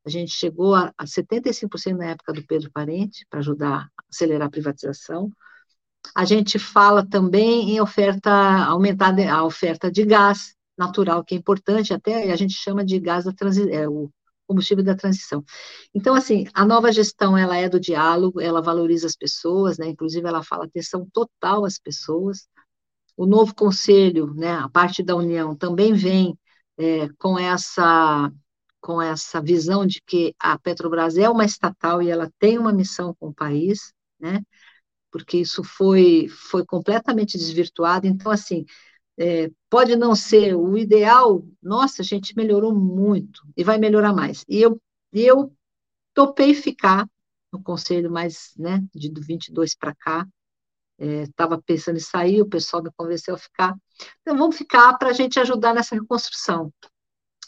a 0.06 0.10
gente 0.10 0.32
chegou 0.32 0.74
a, 0.74 0.92
a 0.96 1.04
75% 1.04 1.96
na 1.96 2.06
época 2.06 2.32
do 2.32 2.46
Pedro 2.46 2.70
Parente, 2.72 3.26
para 3.28 3.40
ajudar 3.40 3.74
a 3.74 3.88
acelerar 4.10 4.48
a 4.48 4.50
privatização. 4.50 5.30
A 6.14 6.24
gente 6.24 6.58
fala 6.58 7.06
também 7.06 7.70
em 7.70 7.80
oferta, 7.80 8.30
aumentar 8.64 9.14
a 9.28 9.44
oferta 9.44 9.90
de 9.90 10.04
gás, 10.06 10.54
natural, 10.78 11.24
que 11.24 11.34
é 11.34 11.38
importante, 11.38 11.92
até 11.92 12.30
a 12.30 12.36
gente 12.36 12.54
chama 12.54 12.84
de 12.84 12.98
gás 13.00 13.24
da 13.24 13.32
transição, 13.32 13.72
é, 13.74 13.88
o 13.88 14.08
combustível 14.46 14.82
da 14.82 14.94
transição. 14.94 15.44
Então, 15.94 16.14
assim, 16.14 16.46
a 16.54 16.64
nova 16.64 16.90
gestão, 16.90 17.36
ela 17.36 17.56
é 17.56 17.68
do 17.68 17.78
diálogo, 17.78 18.40
ela 18.40 18.62
valoriza 18.62 19.06
as 19.06 19.16
pessoas, 19.16 19.76
né, 19.76 19.88
inclusive 19.88 20.26
ela 20.26 20.42
fala 20.42 20.64
atenção 20.64 21.06
total 21.12 21.66
às 21.66 21.78
pessoas. 21.78 22.48
O 23.18 23.26
novo 23.26 23.54
conselho, 23.54 24.32
né, 24.34 24.52
a 24.52 24.70
parte 24.70 25.02
da 25.02 25.16
União, 25.16 25.56
também 25.56 25.92
vem 25.94 26.38
é, 26.78 27.08
com 27.18 27.38
essa 27.38 28.32
com 28.80 29.02
essa 29.02 29.42
visão 29.42 29.84
de 29.86 30.00
que 30.06 30.34
a 30.38 30.58
Petrobras 30.58 31.18
é 31.18 31.28
uma 31.28 31.44
estatal 31.44 32.00
e 32.02 32.10
ela 32.10 32.32
tem 32.38 32.58
uma 32.58 32.72
missão 32.72 33.14
com 33.18 33.28
o 33.28 33.34
país, 33.34 33.92
né, 34.20 34.40
porque 35.10 35.38
isso 35.38 35.64
foi, 35.64 36.28
foi 36.28 36.64
completamente 36.66 37.38
desvirtuado. 37.38 38.06
Então, 38.06 38.30
assim, 38.32 38.64
é, 39.18 39.50
pode 39.70 39.96
não 39.96 40.14
ser 40.14 40.56
o 40.56 40.78
ideal, 40.78 41.44
nossa, 41.62 42.02
a 42.02 42.04
gente 42.04 42.36
melhorou 42.36 42.74
muito 42.74 43.42
e 43.56 43.64
vai 43.64 43.78
melhorar 43.78 44.12
mais. 44.12 44.44
E 44.48 44.60
eu, 44.62 44.80
eu 45.12 45.52
topei 46.14 46.54
ficar 46.54 47.08
no 47.52 47.62
conselho 47.62 48.10
mais, 48.10 48.52
né, 48.58 48.84
de 48.94 49.10
22 49.20 49.74
para 49.74 49.94
cá, 49.94 50.26
estava 50.98 51.56
é, 51.56 51.60
pensando 51.64 51.96
em 51.96 52.00
sair, 52.00 52.42
o 52.42 52.48
pessoal 52.48 52.82
me 52.82 52.90
convenceu 52.96 53.34
a 53.34 53.38
ficar. 53.38 53.76
Então, 54.20 54.36
vamos 54.36 54.56
ficar 54.56 54.96
para 54.98 55.10
a 55.10 55.12
gente 55.12 55.38
ajudar 55.38 55.74
nessa 55.74 55.94
reconstrução. 55.94 56.72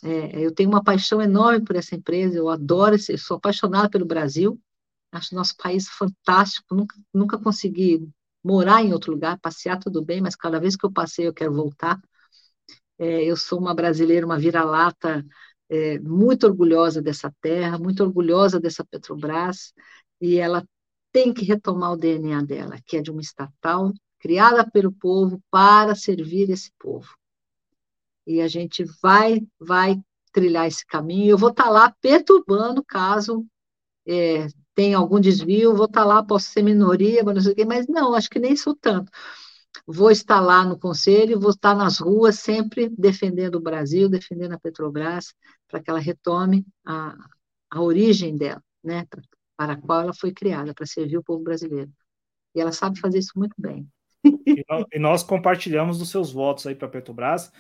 É, 0.03 0.41
eu 0.41 0.55
tenho 0.55 0.71
uma 0.71 0.83
paixão 0.83 1.21
enorme 1.21 1.65
por 1.65 1.77
essa 1.77 1.95
empresa, 1.95 2.37
eu 2.37 2.49
adoro, 2.49 2.97
eu 3.09 3.19
sou 3.19 3.37
apaixonada 3.37 3.91
pelo 3.91 4.07
Brasil, 4.07 4.59
acho 5.13 5.35
nosso 5.35 5.57
país 5.57 5.89
fantástico, 5.89 6.75
nunca, 6.75 6.97
nunca 7.13 7.39
consegui 7.39 8.09
morar 8.43 8.83
em 8.83 8.93
outro 8.93 9.13
lugar, 9.13 9.39
passear 9.41 9.79
tudo 9.79 10.03
bem, 10.03 10.21
mas 10.21 10.35
cada 10.37 10.59
vez 10.59 10.77
que 10.77 10.87
eu 10.87 10.93
passei 10.93 11.27
eu 11.29 11.35
quero 11.35 11.53
voltar. 11.53 12.01
É, 12.99 13.25
eu 13.25 13.37
sou 13.37 13.59
uma 13.59 13.75
brasileira, 13.75 14.27
uma 14.27 14.39
vira-lata, 14.39 15.25
é, 15.69 15.99
muito 16.01 16.47
orgulhosa 16.47 17.03
dessa 17.03 17.33
terra, 17.41 17.79
muito 17.79 18.03
orgulhosa 18.03 18.61
dessa 18.61 18.85
Petrobras, 18.85 19.73
e 20.21 20.37
ela 20.37 20.65
tem 21.13 21.33
que 21.33 21.45
retomar 21.45 21.93
o 21.93 21.97
DNA 21.97 22.43
dela, 22.43 22.79
que 22.85 22.97
é 22.97 23.03
de 23.03 23.11
uma 23.11 23.21
estatal 23.21 23.93
criada 24.19 24.69
pelo 24.71 24.93
povo 24.93 25.43
para 25.51 25.95
servir 25.95 26.51
esse 26.51 26.71
povo. 26.79 27.09
E 28.27 28.41
a 28.41 28.49
gente 28.49 28.85
vai, 29.03 29.41
vai 29.59 30.01
trilhar 30.33 30.67
esse 30.67 30.87
caminho. 30.87 31.31
Eu 31.31 31.39
vou 31.39 31.51
estar 31.51 31.71
lá 31.71 31.93
perturbando 32.01 32.85
caso 32.85 33.47
é, 34.07 34.47
tem 34.75 34.95
algum 34.95 35.21
desvio, 35.21 35.75
vou 35.75 35.87
estar 35.87 36.05
lá, 36.05 36.23
posso 36.23 36.51
ser 36.51 36.63
minoria, 36.63 37.23
mas 37.25 37.35
não 37.35 37.43
sei 37.43 37.53
o 37.53 37.57
quê, 37.57 37.65
mas 37.65 37.87
não, 37.87 38.15
acho 38.15 38.31
que 38.31 38.39
nem 38.39 38.57
sou 38.57 38.75
tanto. 38.75 39.11
Vou 39.87 40.11
estar 40.11 40.41
lá 40.41 40.65
no 40.65 40.79
conselho, 40.79 41.41
vou 41.41 41.51
estar 41.51 41.75
nas 41.75 41.99
ruas 41.99 42.39
sempre 42.39 42.89
defendendo 42.89 43.57
o 43.57 43.61
Brasil, 43.61 44.09
defendendo 44.09 44.53
a 44.53 44.59
Petrobras, 44.59 45.35
para 45.69 45.81
que 45.81 45.91
ela 45.91 46.01
retome 46.01 46.67
a, 46.85 47.17
a 47.71 47.81
origem 47.81 48.37
dela, 48.37 48.63
né, 48.83 49.07
para 49.61 49.75
a 49.75 49.77
qual 49.77 50.01
ela 50.01 50.15
foi 50.15 50.33
criada, 50.33 50.73
para 50.73 50.87
servir 50.87 51.19
o 51.19 51.23
povo 51.23 51.45
brasileiro. 51.45 51.93
E 52.55 52.61
ela 52.63 52.73
sabe 52.73 52.99
fazer 52.99 53.19
isso 53.19 53.33
muito 53.37 53.55
bem. 53.59 53.87
E 54.25 54.99
nós, 54.99 55.23
compartilhamos 55.23 55.99
dos 55.99 56.09
seus 56.09 56.33
votos 56.33 56.67
aí 56.67 56.75
para 56.75 56.89
a 56.89 56.91
Petrobras 56.91 57.53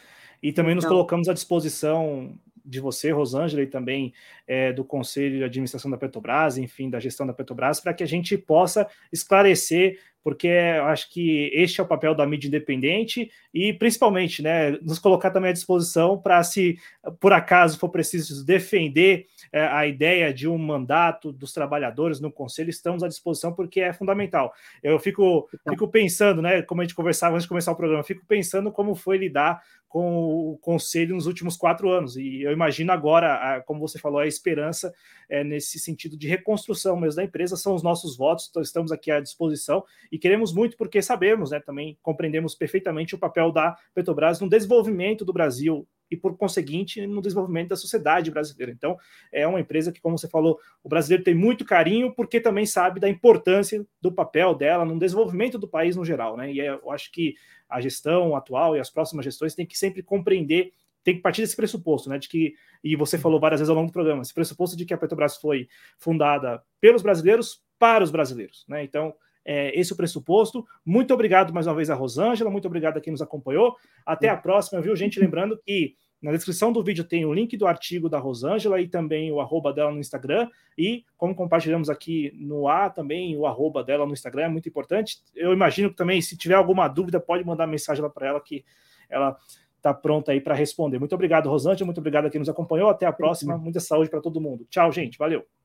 e 0.42 0.50
também 0.50 0.74
nos 0.74 0.84
então, 0.84 0.96
colocamos 0.96 1.28
à 1.28 1.34
disposição 1.34 2.38
de 2.64 2.80
você, 2.80 3.10
Rosângela, 3.10 3.62
e 3.62 3.66
também 3.66 4.14
é, 4.46 4.72
do 4.72 4.82
Conselho 4.82 5.36
de 5.36 5.44
Administração 5.44 5.90
da 5.90 5.98
Petrobras, 5.98 6.56
enfim, 6.56 6.88
da 6.88 6.98
gestão 6.98 7.26
da 7.26 7.34
Petrobras, 7.34 7.80
para 7.80 7.92
que 7.92 8.02
a 8.02 8.08
gente 8.08 8.38
possa 8.38 8.88
esclarecer 9.12 9.98
porque 10.22 10.46
eu 10.48 10.84
acho 10.84 11.10
que 11.10 11.50
este 11.54 11.80
é 11.80 11.84
o 11.84 11.86
papel 11.86 12.14
da 12.14 12.26
mídia 12.26 12.48
independente 12.48 13.30
e, 13.52 13.72
principalmente, 13.72 14.42
né, 14.42 14.72
nos 14.82 14.98
colocar 14.98 15.30
também 15.30 15.50
à 15.50 15.52
disposição 15.52 16.18
para, 16.18 16.42
se 16.42 16.78
por 17.18 17.32
acaso 17.32 17.78
for 17.78 17.88
preciso 17.88 18.44
defender 18.44 19.26
é, 19.52 19.62
a 19.62 19.86
ideia 19.86 20.32
de 20.32 20.46
um 20.46 20.58
mandato 20.58 21.32
dos 21.32 21.52
trabalhadores 21.52 22.20
no 22.20 22.30
conselho, 22.30 22.70
estamos 22.70 23.02
à 23.02 23.08
disposição 23.08 23.52
porque 23.52 23.80
é 23.80 23.92
fundamental. 23.92 24.52
Eu 24.82 24.98
fico, 24.98 25.48
então. 25.54 25.72
fico 25.72 25.88
pensando, 25.88 26.42
né, 26.42 26.62
como 26.62 26.80
a 26.80 26.84
gente 26.84 26.94
conversava 26.94 27.34
antes 27.34 27.44
de 27.44 27.48
começar 27.48 27.72
o 27.72 27.76
programa, 27.76 28.04
fico 28.04 28.24
pensando 28.26 28.70
como 28.70 28.94
foi 28.94 29.16
lidar 29.16 29.62
com 29.90 30.52
o 30.52 30.58
conselho 30.58 31.16
nos 31.16 31.26
últimos 31.26 31.56
quatro 31.56 31.90
anos 31.90 32.16
e 32.16 32.42
eu 32.42 32.52
imagino 32.52 32.92
agora, 32.92 33.60
como 33.66 33.80
você 33.80 33.98
falou, 33.98 34.20
a 34.20 34.26
esperança 34.26 34.94
é, 35.28 35.42
nesse 35.42 35.80
sentido 35.80 36.16
de 36.16 36.28
reconstrução 36.28 36.96
mesmo 36.96 37.16
da 37.16 37.24
empresa 37.24 37.56
são 37.56 37.74
os 37.74 37.82
nossos 37.82 38.16
votos, 38.16 38.46
então 38.48 38.62
estamos 38.62 38.92
aqui 38.92 39.10
à 39.10 39.18
disposição 39.18 39.84
e 40.10 40.18
queremos 40.18 40.52
muito 40.52 40.76
porque 40.76 41.00
sabemos, 41.00 41.50
né, 41.50 41.60
também 41.60 41.98
compreendemos 42.02 42.54
perfeitamente 42.54 43.14
o 43.14 43.18
papel 43.18 43.52
da 43.52 43.76
Petrobras 43.94 44.40
no 44.40 44.48
desenvolvimento 44.48 45.24
do 45.24 45.32
Brasil 45.32 45.86
e, 46.10 46.16
por 46.16 46.36
conseguinte, 46.36 47.06
no 47.06 47.22
desenvolvimento 47.22 47.68
da 47.68 47.76
sociedade 47.76 48.30
brasileira. 48.30 48.72
Então, 48.72 48.98
é 49.32 49.46
uma 49.46 49.60
empresa 49.60 49.92
que, 49.92 50.00
como 50.00 50.18
você 50.18 50.28
falou, 50.28 50.58
o 50.82 50.88
brasileiro 50.88 51.22
tem 51.22 51.34
muito 51.34 51.64
carinho 51.64 52.12
porque 52.12 52.40
também 52.40 52.66
sabe 52.66 52.98
da 52.98 53.08
importância 53.08 53.86
do 54.00 54.10
papel 54.10 54.54
dela 54.54 54.84
no 54.84 54.98
desenvolvimento 54.98 55.56
do 55.56 55.68
país 55.68 55.94
no 55.94 56.04
geral, 56.04 56.36
né? 56.36 56.52
E 56.52 56.60
é, 56.60 56.70
eu 56.70 56.90
acho 56.90 57.12
que 57.12 57.36
a 57.68 57.80
gestão 57.80 58.34
atual 58.34 58.76
e 58.76 58.80
as 58.80 58.90
próximas 58.90 59.24
gestões 59.24 59.54
têm 59.54 59.66
que 59.66 59.78
sempre 59.78 60.02
compreender 60.02 60.72
tem 61.02 61.14
que 61.14 61.22
partir 61.22 61.40
desse 61.40 61.56
pressuposto, 61.56 62.10
né? 62.10 62.18
De 62.18 62.28
que, 62.28 62.54
e 62.84 62.94
você 62.94 63.16
falou 63.16 63.40
várias 63.40 63.60
vezes 63.60 63.70
ao 63.70 63.76
longo 63.76 63.88
do 63.88 63.92
programa, 63.92 64.20
esse 64.20 64.34
pressuposto 64.34 64.76
de 64.76 64.84
que 64.84 64.92
a 64.92 64.98
Petrobras 64.98 65.36
foi 65.36 65.66
fundada 65.98 66.62
pelos 66.78 67.02
brasileiros 67.02 67.62
para 67.78 68.04
os 68.04 68.10
brasileiros, 68.10 68.66
né? 68.68 68.84
Então, 68.84 69.14
é, 69.44 69.78
esse 69.78 69.92
é 69.92 69.94
o 69.94 69.96
pressuposto. 69.96 70.64
Muito 70.84 71.12
obrigado 71.14 71.52
mais 71.52 71.66
uma 71.66 71.74
vez 71.74 71.90
a 71.90 71.94
Rosângela, 71.94 72.50
muito 72.50 72.66
obrigado 72.66 72.96
a 72.96 73.00
quem 73.00 73.10
nos 73.10 73.22
acompanhou. 73.22 73.76
Até 74.04 74.28
a 74.28 74.36
próxima, 74.36 74.80
viu, 74.80 74.94
gente? 74.94 75.18
Lembrando 75.18 75.58
que 75.64 75.94
na 76.22 76.32
descrição 76.32 76.70
do 76.70 76.82
vídeo 76.82 77.02
tem 77.02 77.24
o 77.24 77.32
link 77.32 77.56
do 77.56 77.66
artigo 77.66 78.08
da 78.08 78.18
Rosângela 78.18 78.78
e 78.80 78.86
também 78.86 79.32
o 79.32 79.40
arroba 79.40 79.72
dela 79.72 79.90
no 79.90 79.98
Instagram. 79.98 80.48
E 80.76 81.04
como 81.16 81.34
compartilhamos 81.34 81.88
aqui 81.88 82.30
no 82.34 82.68
ar 82.68 82.92
também, 82.92 83.36
o 83.36 83.46
arroba 83.46 83.82
dela 83.82 84.04
no 84.04 84.12
Instagram 84.12 84.42
é 84.44 84.48
muito 84.48 84.68
importante. 84.68 85.18
Eu 85.34 85.52
imagino 85.52 85.88
que 85.88 85.96
também, 85.96 86.20
se 86.20 86.36
tiver 86.36 86.54
alguma 86.54 86.86
dúvida, 86.88 87.18
pode 87.18 87.42
mandar 87.44 87.66
mensagem 87.66 88.02
lá 88.02 88.10
para 88.10 88.28
ela 88.28 88.40
que 88.40 88.64
ela 89.08 89.36
está 89.78 89.94
pronta 89.94 90.32
aí 90.32 90.40
para 90.42 90.54
responder. 90.54 90.98
Muito 90.98 91.14
obrigado, 91.14 91.48
Rosângela, 91.48 91.86
muito 91.86 91.98
obrigado 91.98 92.26
a 92.26 92.30
quem 92.30 92.38
nos 92.38 92.50
acompanhou. 92.50 92.90
Até 92.90 93.06
a 93.06 93.12
próxima. 93.12 93.56
Muita 93.56 93.80
saúde 93.80 94.10
para 94.10 94.20
todo 94.20 94.40
mundo. 94.40 94.66
Tchau, 94.68 94.92
gente. 94.92 95.16
Valeu. 95.16 95.59